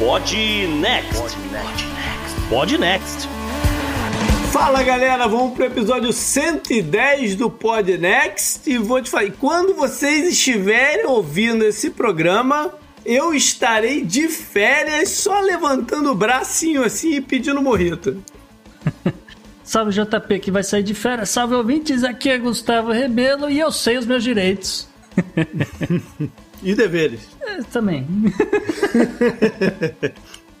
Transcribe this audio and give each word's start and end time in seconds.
Pod 0.00 0.34
Next. 0.80 1.36
Pod 2.48 2.78
Next. 2.78 3.28
Fala 4.50 4.82
galera, 4.82 5.28
vamos 5.28 5.52
pro 5.52 5.66
episódio 5.66 6.10
110 6.10 7.34
do 7.34 7.50
Pod 7.50 7.98
Next 7.98 8.62
e 8.70 8.78
vou 8.78 9.02
te 9.02 9.10
falar, 9.10 9.30
quando 9.32 9.74
vocês 9.74 10.26
estiverem 10.26 11.04
ouvindo 11.04 11.66
esse 11.66 11.90
programa, 11.90 12.72
eu 13.04 13.34
estarei 13.34 14.02
de 14.02 14.26
férias 14.28 15.10
só 15.10 15.38
levantando 15.38 16.10
o 16.12 16.14
bracinho 16.14 16.82
assim 16.82 17.16
e 17.16 17.20
pedindo 17.20 17.60
morrito. 17.60 18.24
Salve 19.62 19.92
JP 19.92 20.38
que 20.38 20.50
vai 20.50 20.62
sair 20.62 20.82
de 20.82 20.94
férias. 20.94 21.28
Salve 21.28 21.54
ouvintes, 21.54 22.04
aqui 22.04 22.30
é 22.30 22.38
Gustavo 22.38 22.90
Rebelo 22.90 23.50
e 23.50 23.60
eu 23.60 23.70
sei 23.70 23.98
os 23.98 24.06
meus 24.06 24.24
direitos. 24.24 24.88
e 26.62 26.74
deveres. 26.74 27.28
É, 27.42 27.62
também. 27.62 28.06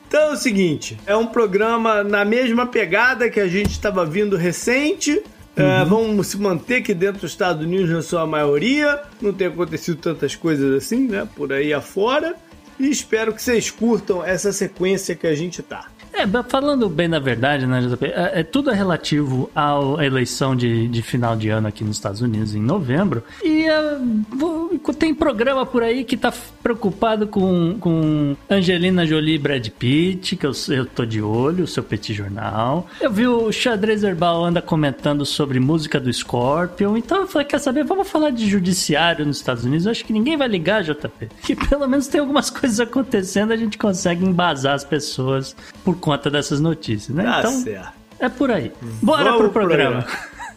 então 0.08 0.20
é 0.20 0.32
o 0.32 0.36
seguinte, 0.36 0.98
é 1.06 1.16
um 1.16 1.26
programa 1.26 2.02
na 2.02 2.24
mesma 2.24 2.66
pegada 2.66 3.30
que 3.30 3.40
a 3.40 3.48
gente 3.48 3.70
estava 3.70 4.04
vindo 4.04 4.36
recente. 4.36 5.22
É, 5.56 5.62
uhum. 5.62 5.68
É, 5.68 5.84
vamos 5.84 6.26
se 6.28 6.38
manter 6.38 6.76
aqui 6.76 6.94
dentro 6.94 7.22
dos 7.22 7.32
Estados 7.32 7.64
Unidos 7.64 7.90
na 7.90 8.02
sua 8.02 8.26
maioria. 8.26 9.02
Não 9.20 9.32
tem 9.32 9.48
acontecido 9.48 10.00
tantas 10.00 10.34
coisas 10.34 10.74
assim, 10.74 11.08
né? 11.08 11.28
Por 11.36 11.52
aí 11.52 11.72
afora. 11.72 12.34
E 12.78 12.88
espero 12.88 13.34
que 13.34 13.42
vocês 13.42 13.70
curtam 13.70 14.24
essa 14.24 14.52
sequência 14.52 15.14
que 15.14 15.26
a 15.26 15.34
gente 15.34 15.62
tá. 15.62 15.86
É, 16.12 16.26
falando 16.48 16.88
bem 16.88 17.08
da 17.08 17.18
verdade, 17.18 17.66
né, 17.66 17.80
JP? 17.80 18.06
É, 18.06 18.40
é 18.40 18.42
tudo 18.42 18.70
relativo 18.70 19.50
à 19.54 19.78
eleição 20.04 20.54
de, 20.56 20.88
de 20.88 21.02
final 21.02 21.36
de 21.36 21.48
ano 21.48 21.68
aqui 21.68 21.84
nos 21.84 21.96
Estados 21.96 22.20
Unidos 22.20 22.54
em 22.54 22.60
novembro. 22.60 23.22
E 23.42 23.66
uh, 23.70 24.92
tem 24.94 25.14
programa 25.14 25.64
por 25.64 25.82
aí 25.82 26.04
que 26.04 26.16
tá 26.16 26.32
preocupado 26.62 27.26
com, 27.26 27.76
com 27.80 28.36
Angelina 28.48 29.06
Jolie 29.06 29.34
e 29.34 29.38
Brad 29.38 29.68
Pitt, 29.68 30.36
que 30.36 30.46
eu, 30.46 30.52
eu 30.68 30.84
tô 30.84 31.04
de 31.04 31.22
olho, 31.22 31.64
o 31.64 31.66
seu 31.66 31.82
Petit 31.82 32.12
Jornal. 32.12 32.86
Eu 33.00 33.10
vi 33.10 33.26
o 33.26 33.50
Xadrez 33.52 34.02
Herbal 34.02 34.44
anda 34.44 34.60
comentando 34.60 35.24
sobre 35.24 35.60
música 35.60 36.00
do 36.00 36.12
Scorpion. 36.12 36.96
Então 36.96 37.22
eu 37.22 37.26
falei, 37.26 37.46
quer 37.46 37.58
saber? 37.58 37.84
Vamos 37.84 38.08
falar 38.08 38.30
de 38.30 38.48
judiciário 38.48 39.24
nos 39.24 39.38
Estados 39.38 39.64
Unidos. 39.64 39.86
Eu 39.86 39.92
acho 39.92 40.04
que 40.04 40.12
ninguém 40.12 40.36
vai 40.36 40.48
ligar, 40.48 40.82
JP. 40.82 41.28
Que 41.42 41.54
pelo 41.54 41.86
menos 41.86 42.08
tem 42.08 42.20
algumas 42.20 42.50
coisas 42.50 42.80
acontecendo, 42.80 43.52
a 43.52 43.56
gente 43.56 43.78
consegue 43.78 44.24
embasar 44.24 44.74
as 44.74 44.84
pessoas 44.84 45.54
por 45.84 45.96
conta 46.00 46.30
dessas 46.30 46.60
notícias, 46.60 47.14
né? 47.14 47.24
Tá 47.24 47.38
então, 47.40 47.60
certo. 47.60 47.92
é 48.18 48.28
por 48.28 48.50
aí. 48.50 48.72
Bora 49.02 49.24
Vamos 49.24 49.38
pro 49.42 49.50
programa. 49.50 50.04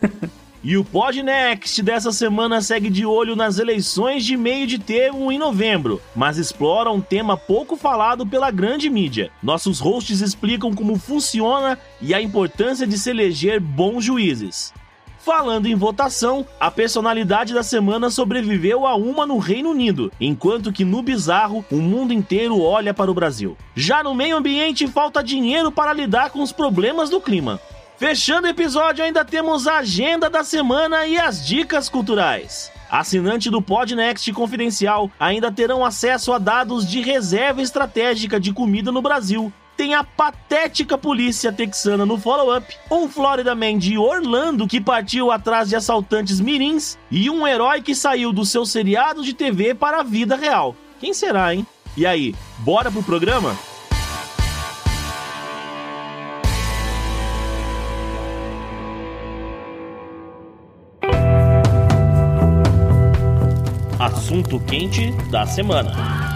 E 0.66 0.78
o 0.78 0.86
Podnext 0.86 1.84
dessa 1.84 2.14
semana 2.14 2.62
segue 2.62 2.90
de 2.90 3.06
olho 3.06 3.36
nas 3.36 3.60
eleições 3.60 4.24
de 4.24 4.38
meio 4.38 4.66
de 4.66 4.80
termo 4.80 5.30
em 5.30 5.38
novembro, 5.38 6.02
mas 6.16 6.38
explora 6.38 6.90
um 6.90 7.02
tema 7.02 7.36
pouco 7.36 7.76
falado 7.76 8.26
pela 8.26 8.50
grande 8.50 8.90
mídia. 8.90 9.30
Nossos 9.44 9.82
hosts 9.82 10.22
explicam 10.22 10.74
como 10.74 10.98
funciona 10.98 11.78
e 12.02 12.14
a 12.14 12.22
importância 12.22 12.88
de 12.88 12.98
se 12.98 13.10
eleger 13.10 13.60
bons 13.60 14.06
juízes. 14.06 14.74
Falando 15.24 15.68
em 15.68 15.76
votação, 15.76 16.46
a 16.60 16.70
personalidade 16.70 17.54
da 17.54 17.64
semana 17.64 18.10
sobreviveu 18.10 18.86
a 18.86 18.94
uma 18.96 19.26
no 19.26 19.38
Reino 19.38 19.70
Unido, 19.70 20.12
enquanto 20.20 20.70
que 20.70 20.84
no 20.84 21.02
bizarro 21.02 21.64
o 21.72 21.78
mundo 21.78 22.12
inteiro 22.12 22.60
olha 22.60 22.94
para 22.94 23.10
o 23.10 23.14
Brasil. 23.14 23.56
Já 23.74 24.04
no 24.04 24.14
meio 24.14 24.36
ambiente, 24.36 24.86
falta 24.86 25.24
dinheiro 25.24 25.72
para 25.72 25.94
lidar 25.94 26.32
com 26.32 26.42
os 26.42 26.52
problemas 26.52 27.10
do 27.10 27.22
clima. 27.22 27.58
Fechando 27.98 28.48
o 28.48 28.50
episódio, 28.50 29.02
ainda 29.02 29.24
temos 29.24 29.66
a 29.66 29.78
agenda 29.78 30.30
da 30.30 30.44
semana 30.44 31.06
e 31.08 31.18
as 31.18 31.48
dicas 31.48 31.88
culturais. 31.88 32.70
Assinante 32.92 33.50
do 33.50 33.62
Podnext 33.62 34.30
Confidencial 34.34 35.10
ainda 35.18 35.50
terão 35.50 35.86
acesso 35.86 36.34
a 36.34 36.38
dados 36.38 36.86
de 36.86 37.00
reserva 37.00 37.62
estratégica 37.62 38.38
de 38.42 38.52
comida 38.52 38.92
no 38.92 39.02
Brasil, 39.02 39.54
tem 39.76 39.94
a 39.94 40.04
patética 40.04 40.98
polícia 40.98 41.52
texana 41.52 42.06
no 42.06 42.18
follow-up, 42.18 42.76
um 42.92 43.08
Florida 43.08 43.56
Man 43.56 43.78
de 43.78 43.98
Orlando 43.98 44.68
que 44.68 44.80
partiu 44.80 45.32
atrás 45.32 45.70
de 45.70 45.76
assaltantes 45.76 46.40
mirins 46.40 46.98
e 47.10 47.30
um 47.30 47.48
herói 47.48 47.82
que 47.82 47.96
saiu 47.96 48.32
do 48.32 48.46
seu 48.46 48.66
seriado 48.66 49.24
de 49.24 49.34
TV 49.34 49.74
para 49.74 50.00
a 50.00 50.04
vida 50.04 50.36
real. 50.36 50.76
Quem 51.00 51.14
será, 51.14 51.54
hein? 51.54 51.66
E 51.96 52.06
aí, 52.06 52.36
bora 52.60 52.92
pro 52.92 53.04
programa? 53.04 53.56
Assunto 64.00 64.60
quente 64.62 65.12
da 65.30 65.46
semana. 65.46 66.33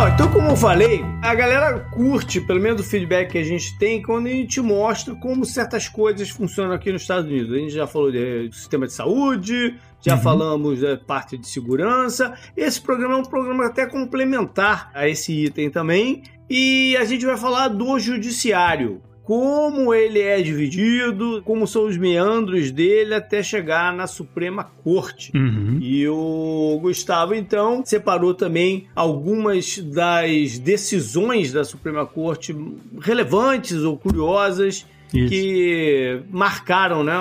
Bom, 0.00 0.08
então 0.08 0.32
como 0.32 0.48
eu 0.48 0.56
falei, 0.56 1.04
a 1.20 1.34
galera 1.34 1.78
curte, 1.78 2.40
pelo 2.40 2.58
menos 2.58 2.80
o 2.80 2.84
feedback 2.84 3.32
que 3.32 3.36
a 3.36 3.44
gente 3.44 3.76
tem, 3.76 4.00
quando 4.00 4.28
a 4.28 4.30
gente 4.30 4.58
mostra 4.58 5.14
como 5.14 5.44
certas 5.44 5.90
coisas 5.90 6.30
funcionam 6.30 6.72
aqui 6.72 6.90
nos 6.90 7.02
Estados 7.02 7.30
Unidos. 7.30 7.52
A 7.52 7.58
gente 7.58 7.74
já 7.74 7.86
falou 7.86 8.10
de 8.10 8.48
sistema 8.50 8.86
de 8.86 8.94
saúde, 8.94 9.76
já 10.00 10.14
uhum. 10.14 10.22
falamos 10.22 10.80
da 10.80 10.96
parte 10.96 11.36
de 11.36 11.46
segurança. 11.46 12.32
Esse 12.56 12.80
programa 12.80 13.12
é 13.12 13.18
um 13.18 13.24
programa 13.24 13.66
até 13.66 13.84
complementar 13.84 14.90
a 14.94 15.06
esse 15.06 15.34
item 15.34 15.68
também. 15.68 16.22
E 16.48 16.96
a 16.96 17.04
gente 17.04 17.26
vai 17.26 17.36
falar 17.36 17.68
do 17.68 17.98
judiciário 17.98 19.02
como 19.30 19.94
ele 19.94 20.18
é 20.18 20.42
dividido, 20.42 21.40
como 21.44 21.64
são 21.64 21.86
os 21.86 21.96
meandros 21.96 22.72
dele 22.72 23.14
até 23.14 23.44
chegar 23.44 23.94
na 23.94 24.08
Suprema 24.08 24.64
Corte. 24.82 25.30
Uhum. 25.32 25.78
E 25.80 26.08
o 26.08 26.76
Gustavo, 26.82 27.32
então, 27.32 27.80
separou 27.86 28.34
também 28.34 28.88
algumas 28.92 29.78
das 29.78 30.58
decisões 30.58 31.52
da 31.52 31.62
Suprema 31.62 32.04
Corte 32.04 32.52
relevantes 33.00 33.84
ou 33.84 33.96
curiosas 33.96 34.84
isso. 35.14 35.28
que 35.28 36.22
marcaram 36.28 37.04
né, 37.04 37.14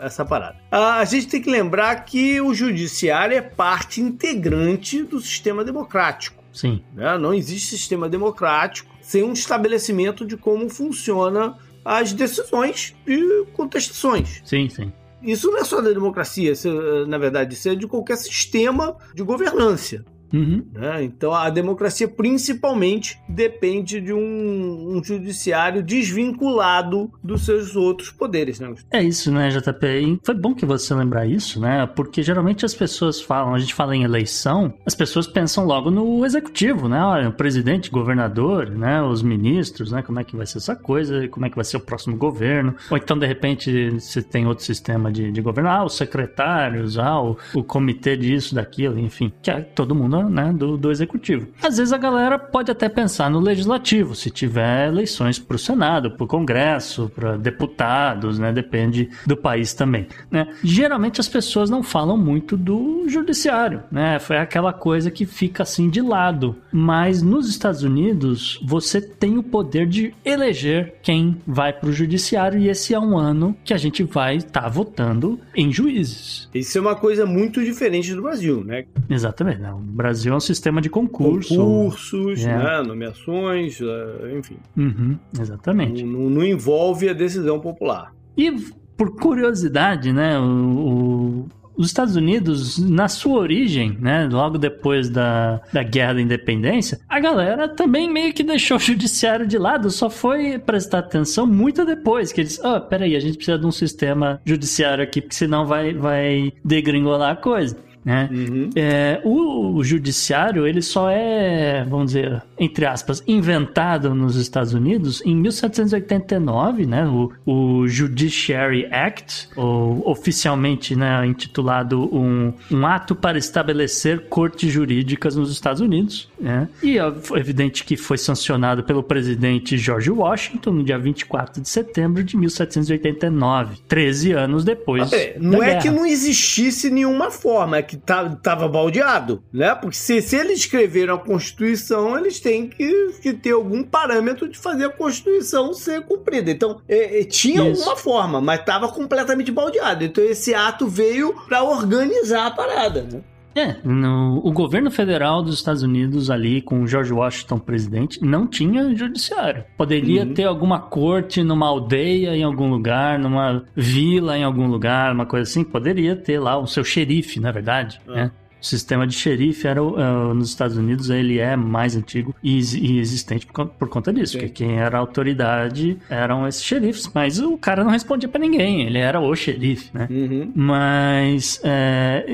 essa 0.00 0.26
parada. 0.26 0.58
A 0.70 1.02
gente 1.06 1.26
tem 1.26 1.40
que 1.40 1.50
lembrar 1.50 2.04
que 2.04 2.38
o 2.38 2.52
judiciário 2.52 3.34
é 3.34 3.40
parte 3.40 3.98
integrante 3.98 5.02
do 5.04 5.18
sistema 5.18 5.64
democrático. 5.64 6.44
Sim. 6.52 6.82
Né? 6.94 7.16
Não 7.16 7.32
existe 7.32 7.78
sistema 7.78 8.10
democrático 8.10 8.90
sem 9.00 9.22
um 9.22 9.32
estabelecimento 9.32 10.24
de 10.24 10.36
como 10.36 10.68
funciona 10.68 11.56
as 11.84 12.12
decisões 12.12 12.94
e 13.06 13.46
contestações. 13.52 14.42
Sim, 14.44 14.68
sim. 14.68 14.92
Isso 15.22 15.50
não 15.50 15.58
é 15.58 15.64
só 15.64 15.80
da 15.80 15.90
democracia, 15.90 16.52
isso, 16.52 17.06
na 17.06 17.18
verdade, 17.18 17.54
isso 17.54 17.68
é 17.68 17.74
de 17.74 17.86
qualquer 17.86 18.16
sistema 18.16 18.96
de 19.14 19.22
governança. 19.22 20.04
Uhum. 20.32 20.64
Né? 20.72 21.04
Então 21.04 21.34
a 21.34 21.50
democracia 21.50 22.08
principalmente 22.08 23.20
depende 23.28 24.00
de 24.00 24.12
um, 24.12 24.96
um, 24.96 25.04
judiciário 25.04 25.82
desvinculado 25.82 27.10
dos 27.22 27.44
seus 27.44 27.76
outros 27.76 28.10
poderes. 28.10 28.60
Né? 28.60 28.74
É 28.90 29.02
isso, 29.02 29.32
né, 29.32 29.48
JP? 29.48 29.86
E 29.86 30.20
foi 30.24 30.34
bom 30.34 30.54
que 30.54 30.64
você 30.64 30.94
lembrar 30.94 31.26
isso, 31.26 31.60
né? 31.60 31.86
Porque 31.86 32.22
geralmente 32.22 32.64
as 32.64 32.74
pessoas 32.74 33.20
falam, 33.20 33.54
a 33.54 33.58
gente 33.58 33.74
fala 33.74 33.94
em 33.94 34.04
eleição, 34.04 34.72
as 34.86 34.94
pessoas 34.94 35.26
pensam 35.26 35.64
logo 35.64 35.90
no 35.90 36.24
executivo, 36.24 36.88
né? 36.88 37.02
Olha, 37.02 37.28
o 37.28 37.32
presidente, 37.32 37.90
governador, 37.90 38.70
né? 38.70 39.02
Os 39.02 39.22
ministros, 39.22 39.92
né? 39.92 40.02
Como 40.02 40.20
é 40.20 40.24
que 40.24 40.36
vai 40.36 40.46
ser 40.46 40.58
essa 40.58 40.76
coisa, 40.76 41.28
como 41.28 41.46
é 41.46 41.50
que 41.50 41.56
vai 41.56 41.64
ser 41.64 41.76
o 41.76 41.80
próximo 41.80 42.16
governo. 42.16 42.74
Ou 42.90 42.96
então, 42.96 43.18
de 43.18 43.26
repente, 43.26 43.90
você 43.90 44.22
tem 44.22 44.46
outro 44.46 44.64
sistema 44.64 45.10
de, 45.10 45.32
de 45.32 45.40
governo, 45.40 45.70
ah, 45.70 45.84
os 45.84 45.96
secretários, 45.96 46.98
ah, 46.98 47.20
o, 47.20 47.36
o 47.54 47.64
comitê 47.64 48.16
disso, 48.16 48.54
daquilo, 48.54 48.98
enfim. 48.98 49.32
Que 49.42 49.50
é, 49.50 49.60
todo 49.60 49.94
mundo 49.94 50.19
né, 50.28 50.52
do, 50.52 50.76
do 50.76 50.90
executivo. 50.90 51.48
Às 51.62 51.76
vezes 51.78 51.92
a 51.92 51.98
galera 51.98 52.38
pode 52.38 52.70
até 52.70 52.88
pensar 52.88 53.30
no 53.30 53.40
legislativo, 53.40 54.14
se 54.14 54.30
tiver 54.30 54.88
eleições 54.88 55.38
para 55.38 55.56
o 55.56 55.58
Senado, 55.58 56.10
para 56.10 56.24
o 56.24 56.26
Congresso, 56.26 57.10
para 57.14 57.36
deputados, 57.36 58.38
né? 58.38 58.52
Depende 58.52 59.08
do 59.26 59.36
país 59.36 59.72
também. 59.74 60.06
Né? 60.30 60.48
Geralmente 60.62 61.20
as 61.20 61.28
pessoas 61.28 61.70
não 61.70 61.82
falam 61.82 62.16
muito 62.16 62.56
do 62.56 63.04
judiciário, 63.08 63.82
né? 63.90 64.18
Foi 64.18 64.36
aquela 64.38 64.72
coisa 64.72 65.10
que 65.10 65.26
fica 65.26 65.62
assim 65.62 65.88
de 65.88 66.00
lado. 66.00 66.56
Mas 66.72 67.22
nos 67.22 67.48
Estados 67.48 67.82
Unidos 67.82 68.60
você 68.64 69.00
tem 69.00 69.38
o 69.38 69.42
poder 69.42 69.86
de 69.86 70.14
eleger 70.24 70.94
quem 71.02 71.40
vai 71.46 71.72
para 71.72 71.88
o 71.88 71.92
judiciário 71.92 72.58
e 72.58 72.68
esse 72.68 72.94
é 72.94 73.00
um 73.00 73.16
ano 73.18 73.56
que 73.64 73.74
a 73.74 73.78
gente 73.78 74.02
vai 74.02 74.36
estar 74.36 74.62
tá 74.62 74.68
votando 74.68 75.40
em 75.54 75.72
juízes. 75.72 76.48
Isso 76.54 76.78
é 76.78 76.80
uma 76.80 76.96
coisa 76.96 77.26
muito 77.26 77.62
diferente 77.64 78.14
do 78.14 78.22
Brasil, 78.22 78.64
né? 78.64 78.84
Exatamente. 79.08 79.60
Né? 79.60 79.72
O 79.72 79.78
Brasil 79.78 80.09
é 80.26 80.34
um 80.34 80.40
sistema 80.40 80.80
de 80.80 80.88
concurso. 80.88 81.54
Concursos, 81.54 82.44
é. 82.44 82.56
né? 82.56 82.82
nomeações, 82.82 83.80
eh, 83.80 84.38
enfim. 84.38 84.56
Uhum, 84.76 85.18
exatamente. 85.38 86.02
Não, 86.02 86.30
não, 86.30 86.44
envolve 86.44 87.08
a 87.08 87.12
decisão 87.12 87.60
popular. 87.60 88.12
E 88.36 88.52
por 88.96 89.16
curiosidade, 89.16 90.12
né, 90.12 90.38
o, 90.38 90.44
o, 90.44 91.48
os 91.76 91.86
Estados 91.86 92.16
Unidos, 92.16 92.78
na 92.78 93.08
sua 93.08 93.38
origem, 93.38 93.96
né, 93.98 94.28
logo 94.30 94.58
depois 94.58 95.08
da, 95.08 95.62
da 95.72 95.82
Guerra 95.82 96.14
da 96.14 96.20
Independência, 96.20 97.00
a 97.08 97.18
galera 97.18 97.68
também 97.68 98.12
meio 98.12 98.34
que 98.34 98.42
deixou 98.42 98.76
o 98.76 98.80
judiciário 98.80 99.46
de 99.46 99.56
lado, 99.56 99.90
só 99.90 100.10
foi 100.10 100.58
prestar 100.58 100.98
atenção 100.98 101.46
muito 101.46 101.86
depois, 101.86 102.32
que 102.32 102.42
eles, 102.42 102.60
oh, 102.62 102.80
peraí, 102.82 103.16
a 103.16 103.20
gente 103.20 103.36
precisa 103.36 103.58
de 103.58 103.64
um 103.64 103.72
sistema 103.72 104.40
judiciário 104.44 105.02
aqui, 105.02 105.22
porque 105.22 105.34
senão 105.34 105.64
vai, 105.64 105.94
vai 105.94 106.52
degringolar 106.62 107.32
a 107.32 107.36
coisa. 107.36 107.76
Né? 108.04 108.28
Uhum. 108.32 108.70
É, 108.74 109.20
o, 109.24 109.74
o, 109.74 109.84
judiciário 109.84 110.66
ele 110.66 110.80
só 110.80 111.10
é, 111.10 111.84
vamos 111.84 112.06
dizer, 112.06 112.42
entre 112.58 112.86
aspas, 112.86 113.22
inventado 113.26 114.14
nos 114.14 114.36
Estados 114.36 114.72
Unidos 114.72 115.22
em 115.26 115.36
1789, 115.36 116.86
né? 116.86 117.06
O, 117.06 117.30
o 117.44 117.86
Judiciary 117.88 118.86
Act, 118.86 119.50
ou 119.54 120.08
oficialmente 120.08 120.96
né, 120.96 121.26
intitulado 121.26 122.08
um, 122.14 122.54
um 122.70 122.86
ato 122.86 123.14
para 123.14 123.36
estabelecer 123.36 124.28
cortes 124.28 124.72
jurídicas 124.72 125.36
nos 125.36 125.52
Estados 125.52 125.82
Unidos. 125.82 126.28
Né? 126.40 126.68
E 126.82 126.98
é 126.98 127.12
evidente 127.34 127.84
que 127.84 127.96
foi 127.96 128.16
sancionado 128.16 128.82
pelo 128.82 129.02
presidente 129.02 129.76
George 129.76 130.10
Washington 130.10 130.70
no 130.72 130.84
dia 130.84 130.98
24 130.98 131.60
de 131.60 131.68
setembro 131.68 132.24
de 132.24 132.36
1789, 132.36 133.76
13 133.86 134.32
anos 134.32 134.64
depois. 134.64 135.12
É, 135.12 135.36
não 135.38 135.62
é 135.62 135.66
guerra. 135.66 135.82
que 135.82 135.90
não 135.90 136.06
existisse 136.06 136.90
nenhuma 136.90 137.30
forma, 137.30 137.76
é 137.76 137.82
que 137.90 137.96
tá, 137.96 138.36
tava 138.36 138.68
baldeado, 138.68 139.42
né? 139.52 139.74
Porque 139.74 139.96
se, 139.96 140.22
se 140.22 140.36
eles 140.36 140.60
escreveram 140.60 141.16
a 141.16 141.18
Constituição, 141.18 142.16
eles 142.16 142.38
têm 142.38 142.68
que, 142.68 143.14
que 143.20 143.32
ter 143.32 143.50
algum 143.50 143.82
parâmetro 143.82 144.48
de 144.48 144.56
fazer 144.56 144.84
a 144.84 144.90
Constituição 144.90 145.74
ser 145.74 146.02
cumprida. 146.02 146.52
Então, 146.52 146.80
é, 146.88 147.20
é, 147.20 147.24
tinha 147.24 147.68
Isso. 147.68 147.80
alguma 147.80 147.96
forma, 147.96 148.40
mas 148.40 148.60
estava 148.60 148.88
completamente 148.88 149.50
baldeado. 149.50 150.04
Então, 150.04 150.22
esse 150.22 150.54
ato 150.54 150.86
veio 150.86 151.34
para 151.48 151.64
organizar 151.64 152.46
a 152.46 152.50
parada, 152.52 153.02
né? 153.02 153.22
É, 153.54 153.76
no, 153.84 154.40
o 154.44 154.52
governo 154.52 154.90
federal 154.90 155.42
dos 155.42 155.56
Estados 155.56 155.82
Unidos 155.82 156.30
ali, 156.30 156.62
com 156.62 156.82
o 156.82 156.86
George 156.86 157.12
Washington 157.12 157.58
presidente, 157.58 158.22
não 158.22 158.46
tinha 158.46 158.94
judiciário. 158.94 159.64
Poderia 159.76 160.22
uhum. 160.22 160.34
ter 160.34 160.44
alguma 160.44 160.78
corte 160.78 161.42
numa 161.42 161.66
aldeia 161.66 162.36
em 162.36 162.42
algum 162.42 162.70
lugar, 162.70 163.18
numa 163.18 163.64
vila 163.74 164.38
em 164.38 164.44
algum 164.44 164.66
lugar, 164.66 165.12
uma 165.12 165.26
coisa 165.26 165.50
assim. 165.50 165.64
Poderia 165.64 166.14
ter 166.14 166.38
lá 166.38 166.56
o 166.58 166.66
seu 166.66 166.84
xerife, 166.84 167.40
na 167.40 167.50
verdade, 167.50 168.00
uhum. 168.06 168.14
né? 168.14 168.30
O 168.60 168.64
sistema 168.64 169.06
de 169.06 169.14
xerife 169.14 169.66
era, 169.66 169.82
uh, 169.82 170.34
nos 170.34 170.48
Estados 170.48 170.76
Unidos 170.76 171.10
ele 171.10 171.38
é 171.38 171.56
mais 171.56 171.96
antigo 171.96 172.34
e, 172.42 172.58
e 172.58 172.98
existente 172.98 173.46
por, 173.46 173.66
por, 173.66 173.88
conta 173.88 174.12
disso, 174.12 174.32
Sim. 174.32 174.38
porque 174.38 174.64
quem 174.64 174.78
era 174.78 174.98
autoridade 174.98 175.98
eram 176.08 176.46
esses 176.46 176.62
xerifes, 176.62 177.10
mas 177.14 177.38
o 177.40 177.56
cara 177.56 177.82
não 177.82 177.90
respondia 177.90 178.28
para 178.28 178.40
ninguém, 178.40 178.82
ele 178.82 178.98
era 178.98 179.20
o 179.20 179.34
xerife, 179.34 179.90
né? 179.92 180.06
Uhum. 180.10 180.52
Mas 180.54 181.60
é, 181.64 182.24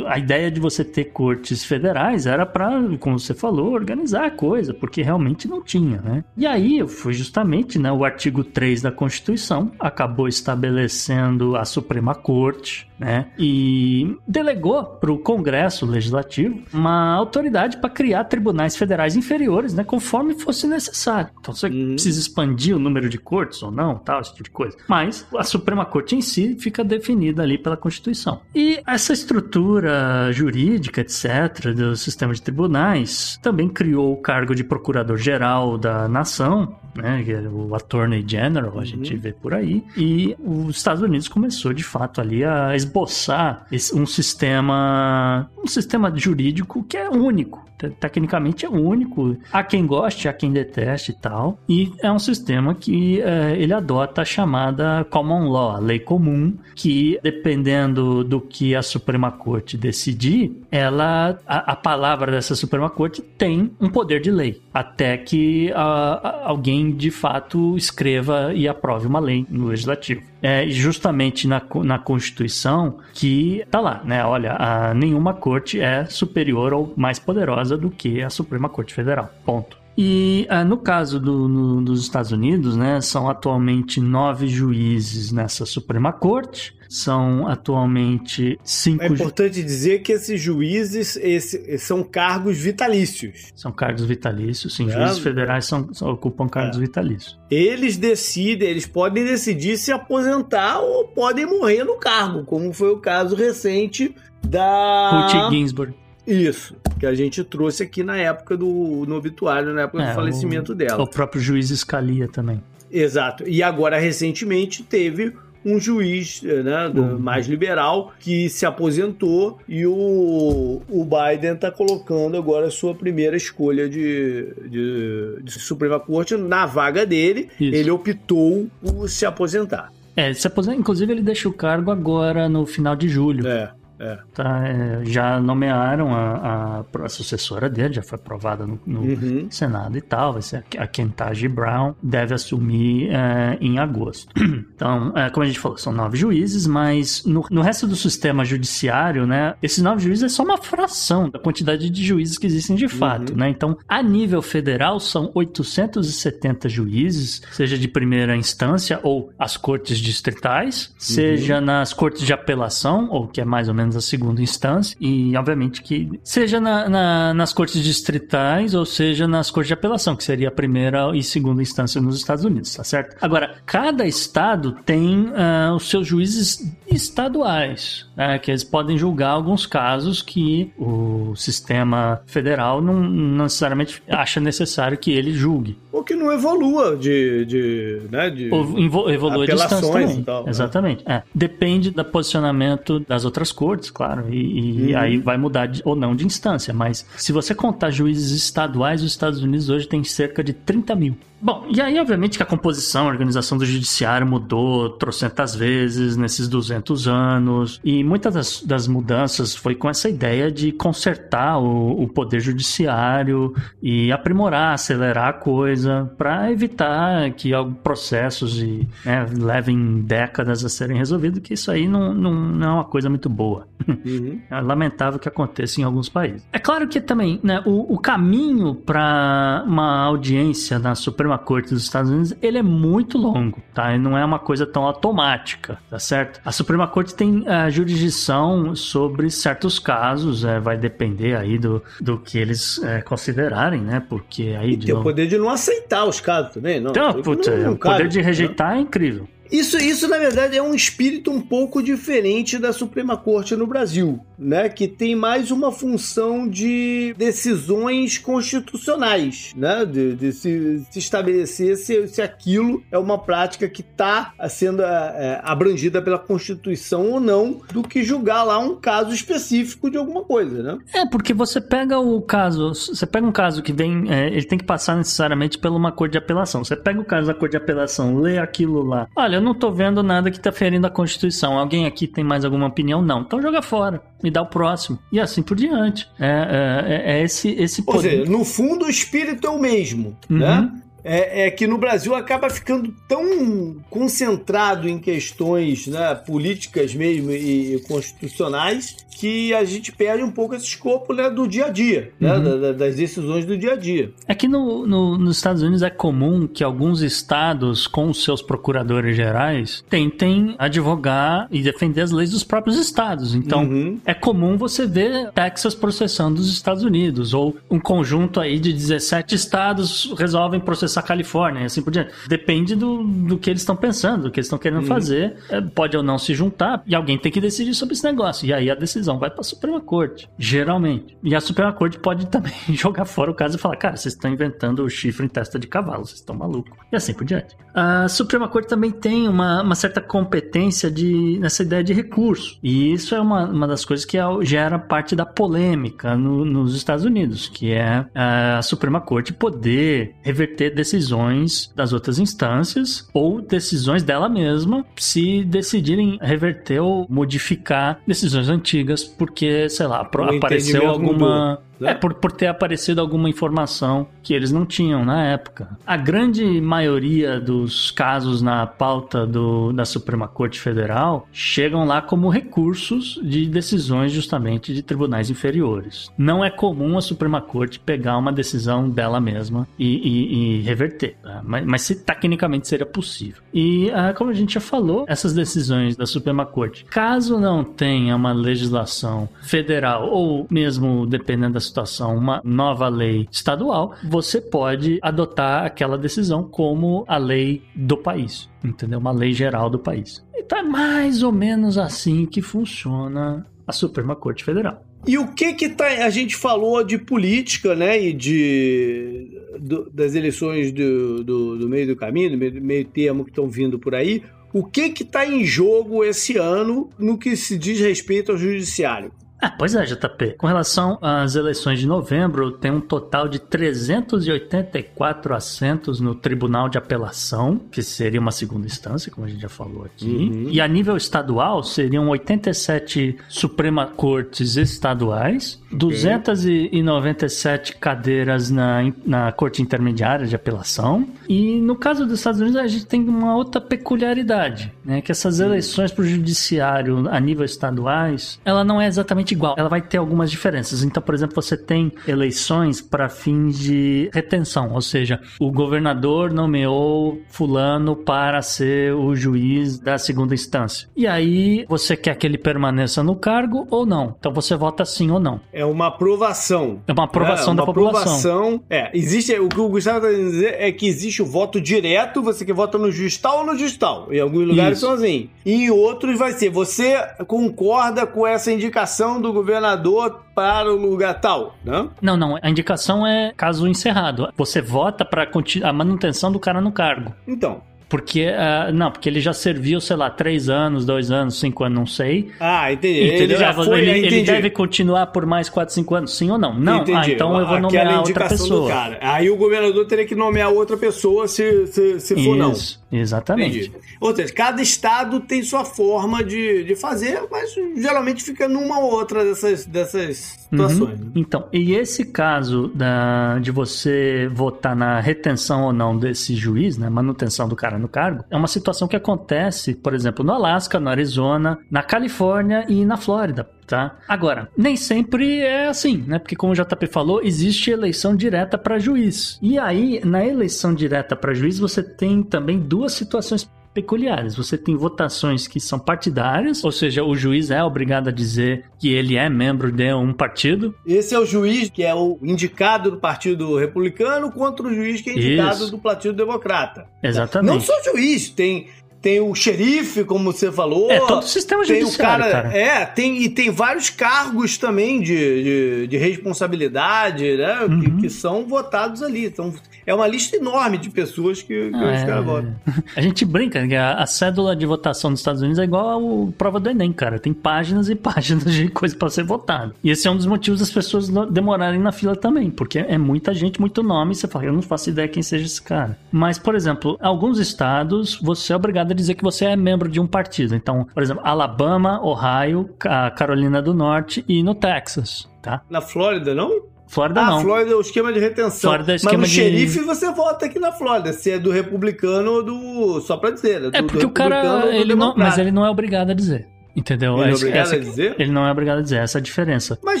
a 0.06 0.18
ideia 0.18 0.50
de 0.50 0.60
você 0.60 0.84
ter 0.84 1.04
cortes 1.06 1.64
federais 1.64 2.26
era 2.26 2.46
para, 2.46 2.70
como 2.98 3.18
você 3.18 3.34
falou, 3.34 3.72
organizar 3.72 4.26
a 4.26 4.30
coisa, 4.30 4.72
porque 4.72 5.02
realmente 5.02 5.46
não 5.48 5.62
tinha, 5.62 6.00
né? 6.00 6.24
E 6.36 6.46
aí 6.46 6.86
foi 6.88 7.12
justamente 7.12 7.78
né, 7.78 7.92
o 7.92 8.04
artigo 8.04 8.42
3 8.42 8.82
da 8.82 8.92
Constituição 8.92 9.72
acabou 9.78 10.28
estabelecendo 10.28 11.56
a 11.56 11.64
Suprema 11.64 12.14
Corte, 12.14 12.88
né? 12.98 13.26
E 13.38 14.16
delegou 14.26 14.84
para 14.84 15.12
o 15.12 15.18
Congresso 15.18 15.81
Legislativo 15.86 16.62
uma 16.72 17.14
autoridade 17.14 17.76
para 17.76 17.90
criar 17.90 18.24
tribunais 18.24 18.76
federais 18.76 19.16
inferiores, 19.16 19.74
né? 19.74 19.84
Conforme 19.84 20.34
fosse 20.34 20.66
necessário. 20.66 21.30
Então 21.40 21.54
você 21.54 21.66
uhum. 21.66 21.90
precisa 21.90 22.20
expandir 22.20 22.76
o 22.76 22.78
número 22.78 23.08
de 23.08 23.18
cortes 23.18 23.62
ou 23.62 23.70
não, 23.70 23.96
tal, 23.96 24.20
esse 24.20 24.30
tipo 24.30 24.44
de 24.44 24.50
coisa. 24.50 24.76
Mas 24.88 25.26
a 25.36 25.44
Suprema 25.44 25.84
Corte 25.84 26.16
em 26.16 26.20
si 26.20 26.56
fica 26.58 26.82
definida 26.84 27.42
ali 27.42 27.58
pela 27.58 27.76
Constituição. 27.76 28.40
E 28.54 28.80
essa 28.86 29.12
estrutura 29.12 30.30
jurídica, 30.32 31.00
etc., 31.00 31.74
do 31.74 31.96
sistema 31.96 32.32
de 32.34 32.42
tribunais 32.42 33.38
também 33.42 33.68
criou 33.68 34.12
o 34.12 34.16
cargo 34.16 34.54
de 34.54 34.64
Procurador-Geral 34.64 35.78
da 35.78 36.08
Nação, 36.08 36.76
né? 36.94 37.24
É 37.26 37.48
o 37.48 37.74
Attorney 37.74 38.24
General, 38.26 38.78
a 38.78 38.84
gente 38.84 39.14
uhum. 39.14 39.20
vê 39.20 39.32
por 39.32 39.54
aí. 39.54 39.84
E 39.96 40.36
os 40.38 40.76
Estados 40.76 41.02
Unidos 41.02 41.28
começou 41.28 41.72
de 41.72 41.82
fato 41.82 42.20
ali 42.20 42.44
a 42.44 42.74
esboçar 42.76 43.66
um 43.94 44.06
sistema, 44.06 45.50
um 45.62 45.66
sistema 45.72 46.12
jurídico 46.14 46.84
que 46.84 46.96
é 46.96 47.08
único 47.08 47.62
tecnicamente 47.90 48.64
é 48.64 48.68
único. 48.68 49.36
Há 49.52 49.62
quem 49.62 49.86
goste, 49.86 50.28
há 50.28 50.32
quem 50.32 50.52
deteste 50.52 51.12
e 51.12 51.14
tal. 51.14 51.58
E 51.68 51.92
é 52.02 52.10
um 52.10 52.18
sistema 52.18 52.74
que 52.74 53.20
é, 53.20 53.56
ele 53.56 53.72
adota 53.72 54.22
a 54.22 54.24
chamada 54.24 55.06
common 55.10 55.48
law, 55.48 55.76
a 55.76 55.78
lei 55.78 55.98
comum, 55.98 56.56
que 56.74 57.18
dependendo 57.22 58.24
do 58.24 58.40
que 58.40 58.74
a 58.74 58.82
Suprema 58.82 59.30
Corte 59.30 59.76
decidir, 59.76 60.62
ela 60.70 61.38
a, 61.46 61.72
a 61.72 61.76
palavra 61.76 62.32
dessa 62.32 62.54
Suprema 62.54 62.90
Corte 62.90 63.22
tem 63.22 63.72
um 63.80 63.88
poder 63.88 64.20
de 64.20 64.30
lei, 64.30 64.60
até 64.72 65.16
que 65.16 65.72
a, 65.72 65.82
a, 65.82 66.48
alguém 66.48 66.92
de 66.94 67.10
fato 67.10 67.76
escreva 67.76 68.52
e 68.54 68.68
aprove 68.68 69.06
uma 69.06 69.20
lei 69.20 69.46
no 69.48 69.66
legislativo. 69.66 70.31
É 70.42 70.68
justamente 70.68 71.46
na, 71.46 71.62
na 71.84 71.98
Constituição 71.98 72.98
que 73.14 73.64
tá 73.70 73.80
lá, 73.80 74.02
né? 74.04 74.24
Olha, 74.24 74.56
a, 74.58 74.92
nenhuma 74.92 75.34
corte 75.34 75.80
é 75.80 76.04
superior 76.06 76.74
ou 76.74 76.92
mais 76.96 77.18
poderosa 77.18 77.78
do 77.78 77.90
que 77.90 78.20
a 78.20 78.28
Suprema 78.28 78.68
Corte 78.68 78.92
Federal. 78.92 79.30
Ponto. 79.44 79.81
E 79.96 80.46
ah, 80.48 80.64
no 80.64 80.78
caso 80.78 81.20
do, 81.20 81.48
no, 81.48 81.82
dos 81.82 82.02
Estados 82.02 82.32
Unidos, 82.32 82.76
né, 82.76 83.00
são 83.00 83.28
atualmente 83.28 84.00
nove 84.00 84.48
juízes 84.48 85.32
nessa 85.32 85.66
Suprema 85.66 86.12
Corte. 86.12 86.74
São 86.88 87.48
atualmente 87.48 88.58
cinco. 88.62 89.02
É 89.02 89.06
importante 89.06 89.62
dizer 89.62 90.02
que 90.02 90.12
esses 90.12 90.38
juízes 90.38 91.16
esse, 91.16 91.78
são 91.78 92.04
cargos 92.04 92.58
vitalícios. 92.58 93.50
São 93.54 93.72
cargos 93.72 94.04
vitalícios, 94.04 94.74
sim. 94.74 94.90
É. 94.90 94.92
Juízes 94.92 95.18
federais 95.18 95.64
são, 95.64 95.88
ocupam 96.02 96.46
cargos 96.46 96.76
é. 96.76 96.80
vitalícios. 96.80 97.40
Eles 97.50 97.96
decidem, 97.96 98.68
eles 98.68 98.86
podem 98.86 99.24
decidir 99.24 99.78
se 99.78 99.90
aposentar 99.90 100.80
ou 100.80 101.08
podem 101.08 101.46
morrer 101.46 101.82
no 101.82 101.96
cargo, 101.98 102.44
como 102.44 102.74
foi 102.74 102.90
o 102.90 102.98
caso 102.98 103.34
recente 103.34 104.14
da. 104.46 105.30
Ruth 105.32 105.50
Ginsburg. 105.50 106.01
Isso, 106.26 106.76
que 107.00 107.06
a 107.06 107.14
gente 107.14 107.42
trouxe 107.42 107.82
aqui 107.82 108.02
na 108.02 108.16
época 108.16 108.56
do 108.56 109.04
no 109.06 109.16
obituário, 109.16 109.72
na 109.74 109.82
época 109.82 110.02
é, 110.02 110.08
do 110.08 110.14
falecimento 110.14 110.72
o, 110.72 110.74
dela. 110.74 111.02
O 111.02 111.06
próprio 111.06 111.40
juiz 111.40 111.68
Scalia 111.70 112.28
também. 112.28 112.62
Exato. 112.90 113.48
E 113.48 113.62
agora, 113.62 113.98
recentemente, 113.98 114.82
teve 114.82 115.32
um 115.64 115.78
juiz 115.80 116.42
né, 116.42 116.88
uhum. 116.88 117.18
mais 117.18 117.46
liberal 117.46 118.12
que 118.18 118.48
se 118.48 118.66
aposentou 118.66 119.58
e 119.68 119.86
o, 119.86 120.82
o 120.88 121.04
Biden 121.04 121.54
está 121.54 121.70
colocando 121.70 122.36
agora 122.36 122.66
a 122.66 122.70
sua 122.70 122.94
primeira 122.94 123.36
escolha 123.36 123.88
de, 123.88 124.52
de, 124.68 125.42
de 125.42 125.52
Suprema 125.52 126.00
Corte 126.00 126.36
na 126.36 126.66
vaga 126.66 127.06
dele. 127.06 127.48
Isso. 127.60 127.74
Ele 127.74 127.90
optou 127.90 128.68
por 128.80 129.08
se 129.08 129.24
aposentar. 129.24 129.92
É, 130.16 130.34
se 130.34 130.46
aposenta, 130.46 130.76
inclusive 130.76 131.10
ele 131.10 131.22
deixa 131.22 131.48
o 131.48 131.52
cargo 131.52 131.90
agora 131.90 132.48
no 132.48 132.66
final 132.66 132.94
de 132.94 133.08
julho. 133.08 133.46
É. 133.46 133.72
É. 134.02 134.18
Tá, 134.34 134.66
é, 134.66 135.04
já 135.04 135.40
nomearam 135.40 136.12
a, 136.12 136.84
a, 136.90 137.04
a, 137.04 137.08
sucessora 137.08 137.70
dele, 137.70 137.94
já 137.94 138.02
foi 138.02 138.16
aprovada 138.16 138.66
no, 138.66 138.80
no 138.84 139.00
uhum. 139.02 139.46
Senado 139.48 139.96
e 139.96 140.00
tal. 140.00 140.32
Vai 140.32 140.42
ser 140.42 140.64
a, 140.76 140.82
a 140.82 140.86
Kentage 140.88 141.46
Brown, 141.46 141.94
deve 142.02 142.34
assumir 142.34 143.10
é, 143.10 143.56
em 143.60 143.78
agosto. 143.78 144.32
Então, 144.74 145.12
é, 145.16 145.30
como 145.30 145.44
a 145.44 145.46
gente 145.46 145.60
falou, 145.60 145.78
são 145.78 145.92
nove 145.92 146.16
juízes, 146.16 146.66
mas 146.66 147.24
no, 147.24 147.44
no 147.50 147.62
resto 147.62 147.86
do 147.86 147.94
sistema 147.94 148.44
judiciário, 148.44 149.26
né, 149.26 149.54
esses 149.62 149.78
nove 149.82 150.02
juízes 150.02 150.24
é 150.24 150.28
só 150.28 150.42
uma 150.42 150.58
fração 150.58 151.30
da 151.30 151.38
quantidade 151.38 151.88
de 151.88 152.04
juízes 152.04 152.36
que 152.36 152.46
existem 152.46 152.74
de 152.74 152.88
fato, 152.88 153.30
uhum. 153.30 153.38
né? 153.38 153.48
Então, 153.48 153.78
a 153.88 154.02
nível 154.02 154.42
federal, 154.42 154.98
são 154.98 155.30
870 155.34 156.68
juízes, 156.68 157.42
seja 157.52 157.78
de 157.78 157.86
primeira 157.86 158.36
instância 158.36 158.98
ou 159.02 159.32
as 159.38 159.56
cortes 159.56 159.98
distritais, 159.98 160.86
uhum. 160.86 160.94
seja 160.98 161.60
nas 161.60 161.92
cortes 161.92 162.22
de 162.22 162.32
apelação, 162.32 163.08
ou 163.10 163.28
que 163.28 163.40
é 163.40 163.44
mais 163.44 163.68
ou 163.68 163.74
menos 163.74 163.91
menos 163.92 163.96
a 163.96 164.00
segunda 164.00 164.42
instância, 164.42 164.96
e 165.00 165.36
obviamente 165.36 165.82
que 165.82 166.08
seja 166.24 166.60
na, 166.60 166.88
na, 166.88 167.34
nas 167.34 167.52
cortes 167.52 167.82
distritais 167.82 168.74
ou 168.74 168.84
seja 168.84 169.28
nas 169.28 169.50
cortes 169.50 169.68
de 169.68 169.74
apelação, 169.74 170.16
que 170.16 170.24
seria 170.24 170.48
a 170.48 170.50
primeira 170.50 171.14
e 171.14 171.22
segunda 171.22 171.62
instância 171.62 172.00
nos 172.00 172.16
Estados 172.16 172.44
Unidos, 172.44 172.74
tá 172.74 172.84
certo? 172.84 173.16
Agora, 173.20 173.56
cada 173.66 174.06
estado 174.06 174.76
tem 174.84 175.26
uh, 175.26 175.74
os 175.76 175.88
seus 175.88 176.06
juízes 176.06 176.72
estaduais, 176.86 178.06
né, 178.16 178.38
que 178.38 178.50
eles 178.50 178.64
podem 178.64 178.96
julgar 178.96 179.30
alguns 179.30 179.66
casos 179.66 180.22
que 180.22 180.72
o 180.78 181.34
sistema 181.36 182.22
federal 182.26 182.80
não, 182.80 182.94
não 182.94 183.44
necessariamente 183.44 184.02
acha 184.08 184.40
necessário 184.40 184.96
que 184.98 185.10
ele 185.10 185.32
julgue. 185.32 185.78
Ou 185.92 186.02
que 186.02 186.14
não 186.14 186.32
evolua 186.32 186.96
de. 186.96 187.44
de, 187.44 188.02
né, 188.10 188.30
de 188.30 188.50
Ou 188.50 189.10
evolua 189.10 189.46
de 189.46 189.52
distância 189.52 189.92
também. 189.92 190.22
Tal, 190.22 190.44
né? 190.44 190.50
Exatamente. 190.50 191.04
Né? 191.06 191.16
É. 191.16 191.22
Depende 191.34 191.90
do 191.90 192.04
posicionamento 192.04 193.00
das 193.00 193.24
outras 193.24 193.52
claro. 193.90 194.32
E, 194.32 194.88
e 194.88 194.92
uhum. 194.92 194.98
aí 194.98 195.18
vai 195.18 195.36
mudar 195.36 195.66
de, 195.66 195.82
ou 195.84 195.96
não 195.96 196.14
de 196.14 196.24
instância. 196.26 196.72
Mas 196.72 197.06
se 197.16 197.32
você 197.32 197.54
contar 197.54 197.90
juízes 197.90 198.30
estaduais, 198.32 199.02
os 199.02 199.10
Estados 199.10 199.42
Unidos 199.42 199.68
hoje 199.68 199.88
tem 199.88 200.02
cerca 200.04 200.42
de 200.42 200.52
30 200.52 200.94
mil. 200.94 201.16
Bom, 201.44 201.66
e 201.68 201.80
aí, 201.80 201.98
obviamente, 201.98 202.36
que 202.36 202.42
a 202.42 202.46
composição, 202.46 203.06
a 203.06 203.10
organização 203.10 203.58
do 203.58 203.66
judiciário 203.66 204.24
mudou 204.24 204.90
trocentas 204.90 205.56
vezes 205.56 206.16
nesses 206.16 206.46
200 206.46 207.08
anos, 207.08 207.80
e 207.82 208.04
muitas 208.04 208.34
das, 208.34 208.62
das 208.62 208.86
mudanças 208.86 209.52
foi 209.56 209.74
com 209.74 209.90
essa 209.90 210.08
ideia 210.08 210.52
de 210.52 210.70
consertar 210.70 211.58
o, 211.58 212.00
o 212.00 212.06
poder 212.06 212.38
judiciário 212.38 213.52
e 213.82 214.12
aprimorar, 214.12 214.74
acelerar 214.74 215.30
a 215.30 215.32
coisa, 215.32 216.08
para 216.16 216.52
evitar 216.52 217.32
que 217.32 217.50
processos 217.82 218.62
né, 219.04 219.26
levem 219.36 220.00
décadas 220.02 220.64
a 220.64 220.68
serem 220.68 220.96
resolvidos, 220.96 221.40
que 221.40 221.54
isso 221.54 221.72
aí 221.72 221.88
não, 221.88 222.14
não, 222.14 222.32
não 222.32 222.68
é 222.68 222.72
uma 222.74 222.84
coisa 222.84 223.10
muito 223.10 223.28
boa. 223.28 223.66
Uhum. 223.88 224.40
É 224.52 224.60
lamentável 224.60 225.18
que 225.18 225.28
aconteça 225.28 225.80
em 225.80 225.84
alguns 225.84 226.08
países. 226.08 226.46
É 226.52 226.58
claro 226.58 226.86
que 226.86 227.00
também 227.00 227.40
né, 227.42 227.62
o, 227.64 227.94
o 227.94 227.98
caminho 227.98 228.74
para 228.74 229.64
uma 229.66 230.04
audiência 230.04 230.78
na 230.78 230.94
Suprema 230.94 231.31
Suprema 231.32 231.38
Corte 231.38 231.70
dos 231.70 231.82
Estados 231.82 232.10
Unidos, 232.10 232.34
ele 232.42 232.58
é 232.58 232.62
muito 232.62 233.16
longo, 233.18 233.58
tá? 233.72 233.90
Ele 233.90 234.02
não 234.02 234.16
é 234.16 234.24
uma 234.24 234.38
coisa 234.38 234.66
tão 234.66 234.84
automática, 234.84 235.78
tá 235.88 235.98
certo? 235.98 236.40
A 236.44 236.52
Suprema 236.52 236.86
Corte 236.86 237.14
tem 237.14 237.48
a 237.48 237.70
jurisdição 237.70 238.74
sobre 238.74 239.30
certos 239.30 239.78
casos, 239.78 240.44
é, 240.44 240.60
vai 240.60 240.76
depender 240.76 241.36
aí 241.36 241.58
do, 241.58 241.82
do 242.00 242.18
que 242.18 242.38
eles 242.38 242.82
é, 242.82 243.00
considerarem, 243.00 243.80
né? 243.80 244.02
Porque 244.08 244.56
aí... 244.58 244.72
E 244.72 244.76
tem 244.76 244.94
o 244.94 245.02
poder 245.02 245.26
de 245.26 245.38
não 245.38 245.48
aceitar 245.48 246.04
os 246.04 246.20
casos 246.20 246.52
também, 246.52 246.80
não? 246.80 246.90
Então, 246.90 247.22
putz, 247.22 247.48
não, 247.48 247.58
não 247.58 247.72
o 247.72 247.78
poder 247.78 248.08
de 248.08 248.20
rejeitar 248.20 248.76
é 248.76 248.80
incrível. 248.80 249.28
Isso, 249.52 249.76
isso, 249.76 250.08
na 250.08 250.16
verdade, 250.16 250.56
é 250.56 250.62
um 250.62 250.74
espírito 250.74 251.30
um 251.30 251.38
pouco 251.38 251.82
diferente 251.82 252.58
da 252.58 252.72
Suprema 252.72 253.18
Corte 253.18 253.54
no 253.54 253.66
Brasil, 253.66 254.18
né? 254.38 254.70
Que 254.70 254.88
tem 254.88 255.14
mais 255.14 255.50
uma 255.50 255.70
função 255.70 256.48
de 256.48 257.14
decisões 257.18 258.16
constitucionais, 258.16 259.52
né? 259.54 259.84
De, 259.84 260.14
de 260.14 260.32
se, 260.32 260.82
se, 260.90 260.98
estabelecer 260.98 261.76
se, 261.76 262.08
se 262.08 262.22
aquilo 262.22 262.82
é 262.90 262.96
uma 262.96 263.18
prática 263.18 263.68
que 263.68 263.82
está 263.82 264.32
sendo 264.48 264.82
é, 264.82 265.38
abrangida 265.44 266.00
pela 266.00 266.18
Constituição 266.18 267.10
ou 267.10 267.20
não, 267.20 267.60
do 267.74 267.82
que 267.82 268.02
julgar 268.02 268.44
lá 268.44 268.58
um 268.58 268.76
caso 268.76 269.12
específico 269.12 269.90
de 269.90 269.98
alguma 269.98 270.24
coisa, 270.24 270.62
né? 270.62 270.78
É, 270.94 271.04
porque 271.04 271.34
você 271.34 271.60
pega 271.60 271.98
o 271.98 272.22
caso, 272.22 272.70
você 272.70 273.04
pega 273.04 273.26
um 273.26 273.32
caso 273.32 273.62
que 273.62 273.72
vem, 273.72 274.10
é, 274.10 274.28
ele 274.28 274.46
tem 274.46 274.58
que 274.58 274.64
passar 274.64 274.96
necessariamente 274.96 275.58
por 275.58 275.70
uma 275.70 275.92
corte 275.92 276.12
de 276.12 276.18
apelação. 276.18 276.64
Você 276.64 276.74
pega 276.74 276.98
o 276.98 277.04
caso 277.04 277.26
da 277.26 277.34
corte 277.34 277.50
de 277.50 277.58
apelação, 277.58 278.16
lê 278.16 278.38
aquilo 278.38 278.82
lá. 278.82 279.06
Olha, 279.14 279.41
não 279.42 279.54
tô 279.54 279.70
vendo 279.70 280.02
nada 280.02 280.30
que 280.30 280.40
tá 280.40 280.52
ferindo 280.52 280.86
a 280.86 280.90
Constituição. 280.90 281.58
Alguém 281.58 281.86
aqui 281.86 282.06
tem 282.06 282.24
mais 282.24 282.44
alguma 282.44 282.66
opinião? 282.66 283.02
Não. 283.02 283.22
Então 283.22 283.42
joga 283.42 283.62
fora. 283.62 284.02
Me 284.22 284.30
dá 284.30 284.42
o 284.42 284.46
próximo. 284.46 284.98
E 285.10 285.20
assim 285.20 285.42
por 285.42 285.56
diante. 285.56 286.08
É, 286.18 287.06
é, 287.06 287.12
é 287.14 287.22
esse, 287.22 287.50
esse 287.50 287.82
poder. 287.82 287.96
Ou 287.96 288.26
seja, 288.26 288.30
no 288.30 288.44
fundo 288.44 288.84
o 288.86 288.88
espírito 288.88 289.46
é 289.46 289.50
o 289.50 289.58
mesmo, 289.58 290.16
uhum. 290.30 290.38
né? 290.38 290.72
É, 291.04 291.46
é, 291.46 291.50
que 291.50 291.66
no 291.66 291.78
Brasil 291.78 292.14
acaba 292.14 292.48
ficando 292.50 292.94
tão 293.08 293.76
concentrado 293.90 294.88
em 294.88 294.98
questões 294.98 295.86
né, 295.86 296.14
políticas 296.14 296.94
mesmo 296.94 297.30
e, 297.30 297.76
e 297.76 297.80
constitucionais 297.80 298.96
que 299.22 299.54
a 299.54 299.64
gente 299.64 299.92
perde 299.92 300.24
um 300.24 300.30
pouco 300.30 300.54
esse 300.54 300.64
escopo 300.64 301.12
né, 301.12 301.30
do 301.30 301.46
dia 301.46 301.66
a 301.66 301.68
dia, 301.68 302.12
né, 302.18 302.34
uhum. 302.34 302.60
da, 302.60 302.72
das 302.72 302.96
decisões 302.96 303.44
do 303.44 303.56
dia 303.56 303.72
a 303.72 303.76
dia. 303.76 304.12
É 304.26 304.34
que 304.34 304.48
no, 304.48 304.86
no, 304.86 305.16
nos 305.16 305.36
Estados 305.36 305.62
Unidos 305.62 305.82
é 305.82 305.90
comum 305.90 306.46
que 306.46 306.64
alguns 306.64 307.02
estados, 307.02 307.86
com 307.86 308.12
seus 308.12 308.42
procuradores 308.42 309.14
gerais, 309.14 309.84
tentem 309.88 310.56
advogar 310.58 311.46
e 311.50 311.62
defender 311.62 312.00
as 312.00 312.10
leis 312.10 312.30
dos 312.30 312.42
próprios 312.42 312.76
estados. 312.76 313.34
Então, 313.34 313.64
uhum. 313.64 314.00
é 314.04 314.14
comum 314.14 314.56
você 314.56 314.86
ver 314.86 315.30
Texas 315.32 315.74
processando 315.74 316.40
os 316.40 316.52
Estados 316.52 316.82
Unidos, 316.82 317.32
ou 317.32 317.56
um 317.70 317.78
conjunto 317.78 318.40
aí 318.40 318.58
de 318.58 318.72
17 318.72 319.34
estados 319.34 320.12
resolvem 320.18 320.58
processar 320.58 320.91
essa 320.92 321.02
Califórnia 321.02 321.62
e 321.62 321.64
assim 321.64 321.82
por 321.82 321.90
diante. 321.90 322.12
Depende 322.28 322.74
do, 322.74 323.02
do 323.02 323.38
que 323.38 323.50
eles 323.50 323.62
estão 323.62 323.76
pensando, 323.76 324.24
do 324.24 324.30
que 324.30 324.38
eles 324.38 324.46
estão 324.46 324.58
querendo 324.58 324.82
uhum. 324.82 324.86
fazer. 324.86 325.36
É, 325.48 325.60
pode 325.60 325.96
ou 325.96 326.02
não 326.02 326.18
se 326.18 326.34
juntar 326.34 326.82
e 326.86 326.94
alguém 326.94 327.18
tem 327.18 327.32
que 327.32 327.40
decidir 327.40 327.74
sobre 327.74 327.94
esse 327.94 328.04
negócio. 328.04 328.46
E 328.46 328.52
aí 328.52 328.70
a 328.70 328.74
decisão 328.74 329.18
vai 329.18 329.30
para 329.30 329.40
a 329.40 329.44
Suprema 329.44 329.80
Corte, 329.80 330.28
geralmente. 330.38 331.16
E 331.22 331.34
a 331.34 331.40
Suprema 331.40 331.72
Corte 331.72 331.98
pode 331.98 332.26
também 332.30 332.52
jogar 332.70 333.04
fora 333.04 333.30
o 333.30 333.34
caso 333.34 333.56
e 333.56 333.60
falar: 333.60 333.76
cara, 333.76 333.96
vocês 333.96 334.14
estão 334.14 334.30
inventando 334.30 334.84
o 334.84 334.90
chifre 334.90 335.26
em 335.26 335.28
testa 335.28 335.58
de 335.58 335.66
cavalo, 335.66 336.04
vocês 336.04 336.20
estão 336.20 336.36
malucos. 336.36 336.72
E 336.92 336.96
assim 336.96 337.14
por 337.14 337.24
diante. 337.24 337.56
A 337.74 338.06
Suprema 338.08 338.48
Corte 338.48 338.68
também 338.68 338.90
tem 338.90 339.28
uma, 339.28 339.62
uma 339.62 339.74
certa 339.74 340.00
competência 340.00 340.90
de, 340.90 341.38
nessa 341.40 341.62
ideia 341.62 341.82
de 341.82 341.92
recurso. 341.92 342.58
E 342.62 342.92
isso 342.92 343.14
é 343.14 343.20
uma, 343.20 343.46
uma 343.46 343.66
das 343.66 343.84
coisas 343.84 344.04
que 344.04 344.18
é, 344.18 344.22
gera 344.42 344.78
parte 344.78 345.16
da 345.16 345.24
polêmica 345.24 346.16
no, 346.16 346.44
nos 346.44 346.74
Estados 346.74 347.04
Unidos, 347.04 347.48
que 347.48 347.72
é 347.72 348.06
a 348.14 348.60
Suprema 348.62 349.00
Corte 349.00 349.32
poder 349.32 350.14
reverter 350.22 350.74
decisões 350.82 351.72
das 351.74 351.92
outras 351.92 352.18
instâncias 352.18 353.08
ou 353.14 353.40
decisões 353.40 354.02
dela 354.02 354.28
mesma 354.28 354.84
se 354.96 355.44
decidirem 355.44 356.18
reverter 356.20 356.80
ou 356.80 357.06
modificar 357.08 358.00
decisões 358.06 358.48
antigas 358.48 359.04
porque, 359.04 359.68
sei 359.68 359.86
lá, 359.86 360.00
apareceu 360.00 360.88
alguma 360.88 361.52
né? 361.52 361.58
É, 361.86 361.94
por, 361.94 362.14
por 362.14 362.32
ter 362.32 362.46
aparecido 362.46 363.00
alguma 363.00 363.28
informação 363.28 364.06
que 364.22 364.34
eles 364.34 364.52
não 364.52 364.64
tinham 364.64 365.04
na 365.04 365.24
época. 365.24 365.76
A 365.86 365.96
grande 365.96 366.60
maioria 366.60 367.40
dos 367.40 367.90
casos 367.90 368.42
na 368.42 368.66
pauta 368.66 369.26
do, 369.26 369.72
da 369.72 369.84
Suprema 369.84 370.28
Corte 370.28 370.60
Federal 370.60 371.28
chegam 371.32 371.84
lá 371.84 372.00
como 372.00 372.28
recursos 372.28 373.20
de 373.22 373.46
decisões 373.46 374.12
justamente 374.12 374.72
de 374.72 374.82
tribunais 374.82 375.30
inferiores. 375.30 376.10
Não 376.16 376.44
é 376.44 376.50
comum 376.50 376.96
a 376.96 377.02
Suprema 377.02 377.40
Corte 377.40 377.78
pegar 377.78 378.16
uma 378.16 378.32
decisão 378.32 378.88
dela 378.88 379.20
mesma 379.20 379.66
e, 379.78 379.86
e, 379.86 380.58
e 380.58 380.60
reverter, 380.62 381.16
tá? 381.22 381.40
mas, 381.44 381.64
mas 381.64 381.82
se 381.82 381.96
tecnicamente 381.96 382.68
seria 382.68 382.86
possível. 382.86 383.42
E 383.52 383.90
ah, 383.90 384.12
como 384.14 384.30
a 384.30 384.34
gente 384.34 384.54
já 384.54 384.60
falou, 384.60 385.04
essas 385.08 385.32
decisões 385.32 385.96
da 385.96 386.06
Suprema 386.06 386.46
Corte, 386.46 386.84
caso 386.84 387.38
não 387.38 387.64
tenha 387.64 388.14
uma 388.16 388.32
legislação 388.32 389.28
federal 389.42 390.08
ou 390.08 390.46
mesmo 390.50 391.06
dependendo 391.06 391.54
da 391.54 391.60
situação 391.72 392.16
uma 392.16 392.40
nova 392.44 392.88
lei 392.88 393.26
estadual, 393.30 393.94
você 394.04 394.40
pode 394.40 394.98
adotar 395.02 395.64
aquela 395.64 395.96
decisão 395.96 396.44
como 396.44 397.04
a 397.08 397.16
lei 397.16 397.62
do 397.74 397.96
país, 397.96 398.48
entendeu? 398.62 398.98
Uma 398.98 399.12
lei 399.12 399.32
geral 399.32 399.70
do 399.70 399.78
país. 399.78 400.24
Então 400.36 400.58
é 400.58 400.62
mais 400.62 401.22
ou 401.22 401.32
menos 401.32 401.78
assim 401.78 402.26
que 402.26 402.42
funciona 402.42 403.46
a 403.66 403.72
Suprema 403.72 404.14
Corte 404.14 404.44
Federal. 404.44 404.84
E 405.06 405.18
o 405.18 405.32
que 405.32 405.54
que 405.54 405.68
tá. 405.68 405.86
A 405.86 406.10
gente 406.10 406.36
falou 406.36 406.84
de 406.84 406.96
política, 406.96 407.74
né? 407.74 408.00
E 408.00 408.12
de. 408.12 409.28
Do, 409.58 409.90
das 409.90 410.14
eleições 410.14 410.70
do, 410.70 411.24
do, 411.24 411.58
do, 411.58 411.68
meio 411.68 411.88
do 411.88 411.96
caminho, 411.96 412.30
do 412.30 412.38
meio, 412.38 412.62
meio 412.62 412.84
termo 412.84 413.24
que 413.24 413.30
estão 413.30 413.48
vindo 413.48 413.78
por 413.78 413.94
aí. 413.94 414.22
O 414.52 414.64
que 414.64 414.90
que 414.90 415.02
está 415.02 415.26
em 415.26 415.44
jogo 415.44 416.04
esse 416.04 416.36
ano 416.36 416.90
no 416.98 417.18
que 417.18 417.34
se 417.34 417.58
diz 417.58 417.80
respeito 417.80 418.30
ao 418.30 418.38
judiciário? 418.38 419.10
Ah, 419.42 419.50
pois 419.50 419.74
é, 419.74 419.84
JP. 419.84 420.36
Com 420.38 420.46
relação 420.46 420.96
às 421.02 421.34
eleições 421.34 421.80
de 421.80 421.86
novembro, 421.86 422.52
tem 422.52 422.70
um 422.70 422.80
total 422.80 423.26
de 423.26 423.40
384 423.40 425.34
assentos 425.34 425.98
no 425.98 426.14
Tribunal 426.14 426.68
de 426.68 426.78
Apelação, 426.78 427.60
que 427.72 427.82
seria 427.82 428.20
uma 428.20 428.30
segunda 428.30 428.66
instância, 428.66 429.10
como 429.10 429.26
a 429.26 429.28
gente 429.28 429.42
já 429.42 429.48
falou 429.48 429.84
aqui. 429.84 430.06
Uhum. 430.06 430.46
E 430.48 430.60
a 430.60 430.68
nível 430.68 430.96
estadual, 430.96 431.64
seriam 431.64 432.08
87 432.08 433.18
Suprema 433.28 433.84
Cortes 433.84 434.56
estaduais, 434.56 435.60
okay. 435.66 435.76
297 435.76 437.78
cadeiras 437.78 438.48
na, 438.48 438.92
na 439.04 439.32
Corte 439.32 439.60
Intermediária 439.60 440.24
de 440.24 440.36
Apelação. 440.36 441.08
E 441.28 441.60
no 441.60 441.74
caso 441.74 442.06
dos 442.06 442.20
Estados 442.20 442.40
Unidos, 442.40 442.60
a 442.60 442.68
gente 442.68 442.86
tem 442.86 443.08
uma 443.08 443.34
outra 443.34 443.60
peculiaridade, 443.60 444.72
né? 444.84 445.00
Que 445.00 445.10
essas 445.10 445.40
eleições 445.40 445.90
para 445.90 446.02
o 446.02 446.06
judiciário 446.06 447.08
a 447.10 447.18
nível 447.18 447.44
estaduais, 447.44 448.38
ela 448.44 448.62
não 448.62 448.80
é 448.80 448.86
exatamente 448.86 449.31
exatamente 449.32 449.42
igual. 449.42 449.54
Ela 449.58 449.68
vai 449.68 449.80
ter 449.80 449.98
algumas 449.98 450.30
diferenças. 450.30 450.82
Então, 450.82 451.02
por 451.02 451.14
exemplo, 451.14 451.34
você 451.34 451.56
tem 451.56 451.92
eleições 452.06 452.80
para 452.80 453.08
fins 453.08 453.58
de 453.58 454.10
retenção, 454.12 454.72
ou 454.72 454.80
seja, 454.80 455.20
o 455.40 455.50
governador 455.50 456.32
nomeou 456.32 457.20
fulano 457.28 457.96
para 457.96 458.42
ser 458.42 458.94
o 458.94 459.14
juiz 459.14 459.78
da 459.78 459.98
segunda 459.98 460.34
instância. 460.34 460.88
E 460.96 461.06
aí 461.06 461.64
você 461.68 461.96
quer 461.96 462.16
que 462.16 462.26
ele 462.26 462.38
permaneça 462.38 463.02
no 463.02 463.16
cargo 463.16 463.66
ou 463.70 463.86
não? 463.86 464.14
Então 464.18 464.32
você 464.32 464.54
vota 464.54 464.84
sim 464.84 465.10
ou 465.10 465.20
não. 465.20 465.40
É 465.52 465.64
uma 465.64 465.88
aprovação. 465.88 466.80
É 466.86 466.92
uma 466.92 467.04
aprovação 467.04 467.52
é, 467.52 467.56
da 467.56 467.62
uma 467.62 467.66
população. 467.66 468.02
Aprovação. 468.02 468.62
É, 468.68 468.90
existe. 468.96 469.32
O 469.38 469.48
que 469.48 469.60
o 469.60 469.68
Gustavo 469.68 470.06
está 470.06 470.12
dizer 470.12 470.56
é 470.58 470.70
que 470.70 470.86
existe 470.86 471.22
o 471.22 471.26
voto 471.26 471.60
direto, 471.60 472.22
você 472.22 472.44
que 472.44 472.52
vota 472.52 472.78
no 472.78 472.90
juiz 472.90 473.16
tal 473.16 473.38
ou 473.38 473.46
no 473.46 473.58
juiz 473.58 473.76
tal. 473.76 474.12
Em 474.12 474.20
alguns 474.20 474.46
lugares 474.46 474.78
Isso. 474.78 474.86
são 474.86 474.94
assim. 474.94 475.30
E 475.44 475.64
em 475.64 475.70
outros 475.70 476.18
vai 476.18 476.32
ser, 476.32 476.50
você 476.50 476.96
concorda 477.26 478.06
com 478.06 478.26
essa 478.26 478.52
indicação 478.52 479.20
do 479.22 479.32
governador 479.32 480.22
para 480.34 480.72
o 480.72 480.76
lugar 480.76 481.20
tal, 481.20 481.54
né? 481.64 481.88
Não, 482.00 482.16
não. 482.16 482.38
A 482.42 482.50
indicação 482.50 483.06
é 483.06 483.32
caso 483.36 483.66
encerrado. 483.66 484.28
Você 484.36 484.60
vota 484.60 485.04
para 485.04 485.28
a 485.62 485.72
manutenção 485.72 486.32
do 486.32 486.40
cara 486.40 486.60
no 486.60 486.72
cargo. 486.72 487.14
Então. 487.26 487.62
Porque, 487.92 488.24
uh, 488.24 488.72
não, 488.72 488.90
porque 488.90 489.06
ele 489.06 489.20
já 489.20 489.34
serviu, 489.34 489.78
sei 489.78 489.96
lá, 489.96 490.08
três 490.08 490.48
anos, 490.48 490.86
dois 490.86 491.10
anos, 491.10 491.38
cinco 491.38 491.62
anos, 491.62 491.78
não 491.78 491.86
sei. 491.86 492.30
Ah, 492.40 492.72
entendi. 492.72 493.04
Entendeu? 493.04 493.24
Ele 493.24 493.36
já 493.36 493.52
foi, 493.52 493.80
ele, 493.80 493.90
entendi. 493.98 494.14
ele 494.14 494.22
deve 494.22 494.48
continuar 494.48 495.08
por 495.08 495.26
mais 495.26 495.50
quatro, 495.50 495.74
cinco 495.74 495.94
anos, 495.94 496.16
sim 496.16 496.30
ou 496.30 496.38
não? 496.38 496.58
Não, 496.58 496.86
ah, 496.86 497.06
então 497.06 497.38
eu 497.38 497.46
vou 497.46 497.56
Aquela 497.56 497.60
nomear 497.60 497.98
outra 497.98 498.00
indicação 498.00 498.38
pessoa. 498.38 498.98
Aí 498.98 499.28
o 499.28 499.36
governador 499.36 499.86
teria 499.86 500.06
que 500.06 500.14
nomear 500.14 500.50
outra 500.50 500.74
pessoa 500.74 501.28
se, 501.28 501.66
se, 501.66 502.00
se 502.00 502.24
for 502.24 502.34
não. 502.34 502.52
Isso, 502.52 502.82
exatamente. 502.90 503.58
Entendi. 503.58 503.72
Ou 504.00 504.16
seja, 504.16 504.32
cada 504.32 504.62
estado 504.62 505.20
tem 505.20 505.42
sua 505.42 505.66
forma 505.66 506.24
de, 506.24 506.64
de 506.64 506.74
fazer, 506.74 507.22
mas 507.30 507.50
geralmente 507.76 508.24
fica 508.24 508.48
numa 508.48 508.78
ou 508.78 508.90
outra 508.90 509.22
dessas, 509.22 509.66
dessas 509.66 510.41
situações. 510.52 511.00
Uhum. 511.00 511.12
Então, 511.14 511.48
e 511.52 511.72
esse 511.72 512.06
caso 512.06 512.68
da, 512.74 513.38
de 513.38 513.50
você 513.50 514.28
votar 514.32 514.76
na 514.76 515.00
retenção 515.00 515.64
ou 515.64 515.72
não 515.72 515.96
desse 515.96 516.34
juiz, 516.34 516.76
né, 516.76 516.88
manutenção 516.90 517.48
do 517.48 517.56
cara 517.56 517.78
no 517.78 517.88
cargo, 517.88 518.24
é 518.30 518.36
uma 518.36 518.46
situação 518.46 518.86
que 518.86 518.96
acontece, 518.96 519.74
por 519.74 519.94
exemplo, 519.94 520.24
no 520.24 520.32
Alasca, 520.32 520.78
no 520.78 520.90
Arizona, 520.90 521.58
na 521.70 521.82
Califórnia 521.82 522.64
e 522.68 522.84
na 522.84 522.96
Flórida. 522.96 523.48
Tá? 523.66 523.96
Agora, 524.06 524.50
nem 524.54 524.76
sempre 524.76 525.38
é 525.38 525.68
assim, 525.68 526.04
né? 526.06 526.18
Porque 526.18 526.36
como 526.36 526.52
o 526.52 526.54
JP 526.54 526.86
falou, 526.88 527.22
existe 527.22 527.70
eleição 527.70 528.14
direta 528.14 528.58
para 528.58 528.78
juiz. 528.78 529.38
E 529.40 529.58
aí, 529.58 529.98
na 530.04 530.26
eleição 530.26 530.74
direta 530.74 531.16
para 531.16 531.32
juiz, 531.32 531.58
você 531.58 531.82
tem 531.82 532.22
também 532.22 532.58
duas 532.58 532.92
situações 532.92 533.48
peculiares. 533.72 534.34
Você 534.34 534.56
tem 534.56 534.76
votações 534.76 535.46
que 535.46 535.60
são 535.60 535.78
partidárias, 535.78 536.64
ou 536.64 536.72
seja, 536.72 537.02
o 537.04 537.14
juiz 537.14 537.50
é 537.50 537.62
obrigado 537.62 538.08
a 538.08 538.12
dizer 538.12 538.64
que 538.78 538.92
ele 538.92 539.16
é 539.16 539.28
membro 539.28 539.72
de 539.72 539.92
um 539.94 540.12
partido. 540.12 540.74
Esse 540.86 541.14
é 541.14 541.18
o 541.18 541.24
juiz 541.24 541.70
que 541.70 541.82
é 541.82 541.94
o 541.94 542.18
indicado 542.22 542.90
do 542.90 542.96
Partido 542.98 543.56
Republicano 543.56 544.30
contra 544.30 544.66
o 544.66 544.74
juiz 544.74 545.00
que 545.00 545.10
é 545.10 545.12
indicado 545.14 545.62
Isso. 545.62 545.70
do 545.70 545.78
Partido 545.78 546.14
Democrata. 546.14 546.86
Exatamente. 547.02 547.52
Não 547.52 547.60
só 547.60 547.72
juiz, 547.82 548.30
tem 548.30 548.68
tem 549.02 549.20
o 549.20 549.34
xerife, 549.34 550.04
como 550.04 550.32
você 550.32 550.50
falou. 550.52 550.90
É, 550.90 551.00
todo 551.00 551.24
o 551.24 551.26
sistema 551.26 551.64
tem 551.64 551.82
o 551.82 551.96
cara, 551.96 552.30
cara. 552.30 552.56
É, 552.56 552.86
tem, 552.86 553.20
e 553.20 553.28
tem 553.28 553.50
vários 553.50 553.90
cargos 553.90 554.56
também 554.56 555.00
de, 555.00 555.42
de, 555.42 555.86
de 555.88 555.96
responsabilidade, 555.96 557.36
né? 557.36 557.62
Uhum. 557.62 557.80
Que, 557.80 557.90
que 558.02 558.10
são 558.10 558.46
votados 558.46 559.02
ali. 559.02 559.26
Então, 559.26 559.52
é 559.84 559.92
uma 559.92 560.06
lista 560.06 560.36
enorme 560.36 560.78
de 560.78 560.88
pessoas 560.88 561.42
que, 561.42 561.70
que 561.70 561.74
Ah, 561.74 561.92
os 561.92 562.00
é. 562.00 562.06
caras 562.06 562.24
votam. 562.24 562.54
A 562.94 563.00
gente 563.00 563.24
brinca 563.24 563.66
que 563.66 563.74
a, 563.74 563.94
a 563.94 564.06
cédula 564.06 564.54
de 564.54 564.64
votação 564.64 565.10
nos 565.10 565.20
Estados 565.20 565.40
Unidos 565.42 565.58
é 565.58 565.64
igual 565.64 566.28
a 566.28 566.32
prova 566.32 566.60
do 566.60 566.70
Enem, 566.70 566.92
cara. 566.92 567.18
Tem 567.18 567.32
páginas 567.32 567.88
e 567.88 567.94
páginas 567.96 568.52
de 568.52 568.68
coisa 568.68 568.94
para 568.94 569.10
ser 569.10 569.24
votado. 569.24 569.74
E 569.82 569.90
esse 569.90 570.06
é 570.06 570.10
um 570.10 570.16
dos 570.16 570.26
motivos 570.26 570.60
das 570.60 570.70
pessoas 570.70 571.08
demorarem 571.30 571.80
na 571.80 571.90
fila 571.90 572.14
também, 572.14 572.50
porque 572.50 572.78
é 572.78 572.96
muita 572.96 573.34
gente, 573.34 573.60
muito 573.60 573.82
nome, 573.82 574.12
e 574.12 574.14
você 574.14 574.28
fala, 574.28 574.44
eu 574.44 574.52
não 574.52 574.62
faço 574.62 574.90
ideia 574.90 575.08
quem 575.08 575.22
seja 575.22 575.44
esse 575.44 575.60
cara. 575.60 575.98
Mas, 576.12 576.38
por 576.38 576.54
exemplo, 576.54 576.96
alguns 577.00 577.38
estados, 577.38 578.18
você 578.22 578.52
é 578.52 578.56
obrigado 578.56 578.91
dizer 578.94 579.14
que 579.14 579.22
você 579.22 579.46
é 579.46 579.56
membro 579.56 579.88
de 579.88 580.00
um 580.00 580.06
partido. 580.06 580.54
Então, 580.54 580.86
por 580.92 581.02
exemplo, 581.02 581.22
Alabama, 581.24 582.00
Ohio, 582.02 582.70
Ca- 582.78 583.10
Carolina 583.12 583.60
do 583.62 583.72
Norte 583.74 584.24
e 584.28 584.42
no 584.42 584.54
Texas, 584.54 585.28
tá? 585.42 585.62
Na 585.70 585.80
Flórida, 585.80 586.34
não? 586.34 586.50
Flórida 586.88 587.22
ah, 587.22 587.26
não. 587.26 587.40
Flórida 587.40 587.70
é 587.72 587.74
o 587.74 587.80
esquema 587.80 588.12
de 588.12 588.20
retenção. 588.20 588.70
Flórida 588.70 588.92
é 588.92 588.92
o 588.92 588.96
Mas 588.96 589.02
esquema 589.02 589.22
no 589.22 589.26
de- 589.26 589.34
xerife 589.34 589.80
você 589.80 590.12
vota 590.12 590.44
aqui 590.44 590.58
na 590.58 590.72
Flórida, 590.72 591.12
se 591.14 591.30
é 591.30 591.38
do 591.38 591.50
republicano 591.50 592.30
ou 592.30 592.42
do. 592.42 593.00
Só 593.00 593.16
pra 593.16 593.30
dizer, 593.30 593.60
né? 593.62 593.70
Do, 593.70 593.76
É 593.76 593.80
do 593.80 593.86
porque 593.86 594.04
o 594.04 594.08
republicano 594.08 594.34
ou 594.34 594.60
cara, 594.60 594.66
do 594.72 594.72
ele 594.76 594.94
não, 594.94 595.14
mas 595.16 595.38
ele 595.38 595.50
não 595.50 595.64
é 595.64 595.70
obrigado 595.70 596.10
a 596.10 596.14
dizer. 596.14 596.46
Entendeu? 596.74 597.14
Ele 597.18 597.24
é 597.24 597.32
Essa- 597.32 597.44
obrigado 597.44 597.66
essa- 597.66 597.76
a 597.76 597.78
dizer? 597.78 598.14
Ele 598.18 598.32
não 598.32 598.46
é 598.46 598.50
obrigado 598.50 598.78
a 598.78 598.82
dizer, 598.82 598.96
essa 598.98 599.18
é 599.18 599.20
a 599.20 599.22
diferença. 599.22 599.78
Mas 599.82 600.00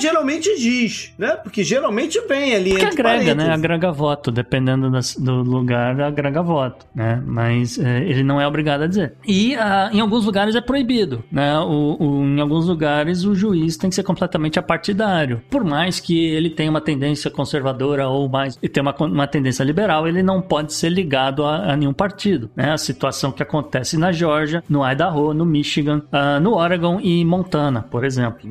geralmente 0.00 0.48
diz, 0.58 1.12
né? 1.18 1.36
Porque 1.42 1.62
geralmente 1.64 2.20
vem 2.28 2.54
ali 2.54 2.70
Porque 2.70 2.86
agrega, 2.86 3.12
né? 3.12 3.24
parênteses. 3.24 3.48
Agrega 3.50 3.92
voto, 3.92 4.30
dependendo 4.30 4.90
das- 4.90 5.16
do 5.16 5.42
lugar, 5.42 6.00
agrega 6.00 6.42
voto, 6.42 6.86
né? 6.94 7.22
Mas 7.26 7.78
é, 7.78 7.98
ele 8.02 8.22
não 8.22 8.40
é 8.40 8.46
obrigado 8.46 8.82
a 8.82 8.86
dizer. 8.86 9.14
E 9.26 9.54
ah, 9.56 9.90
em 9.92 10.00
alguns 10.00 10.24
lugares 10.24 10.54
é 10.54 10.60
proibido, 10.60 11.22
né? 11.30 11.58
O, 11.60 11.96
o- 12.00 12.24
em 12.24 12.40
alguns 12.40 12.66
lugares 12.66 13.24
o 13.24 13.34
juiz 13.34 13.76
tem 13.76 13.90
que 13.90 13.96
ser 13.96 14.02
completamente 14.02 14.58
apartidário. 14.58 15.42
Por 15.50 15.64
mais 15.64 16.00
que 16.00 16.24
ele 16.26 16.50
tenha 16.50 16.70
uma 16.70 16.80
tendência 16.80 17.30
conservadora 17.30 18.08
ou 18.08 18.28
mais 18.28 18.58
e 18.62 18.68
tenha 18.68 18.82
uma, 18.82 18.94
uma 19.06 19.26
tendência 19.26 19.62
liberal, 19.64 20.08
ele 20.08 20.22
não 20.22 20.40
pode 20.40 20.72
ser 20.72 20.88
ligado 20.88 21.44
a, 21.44 21.72
a 21.72 21.76
nenhum 21.76 21.92
partido, 21.92 22.50
né? 22.56 22.72
A 22.72 22.78
situação 22.78 23.30
que 23.32 23.42
acontece 23.42 23.96
na 23.98 24.10
Georgia, 24.12 24.62
no 24.68 24.88
Idaho, 24.88 25.34
no 25.34 25.44
Michigan, 25.44 26.02
ah, 26.10 26.40
no 26.40 26.61
Oregon 26.62 27.00
e 27.00 27.24
Montana, 27.24 27.82
por 27.82 28.04
exemplo. 28.04 28.48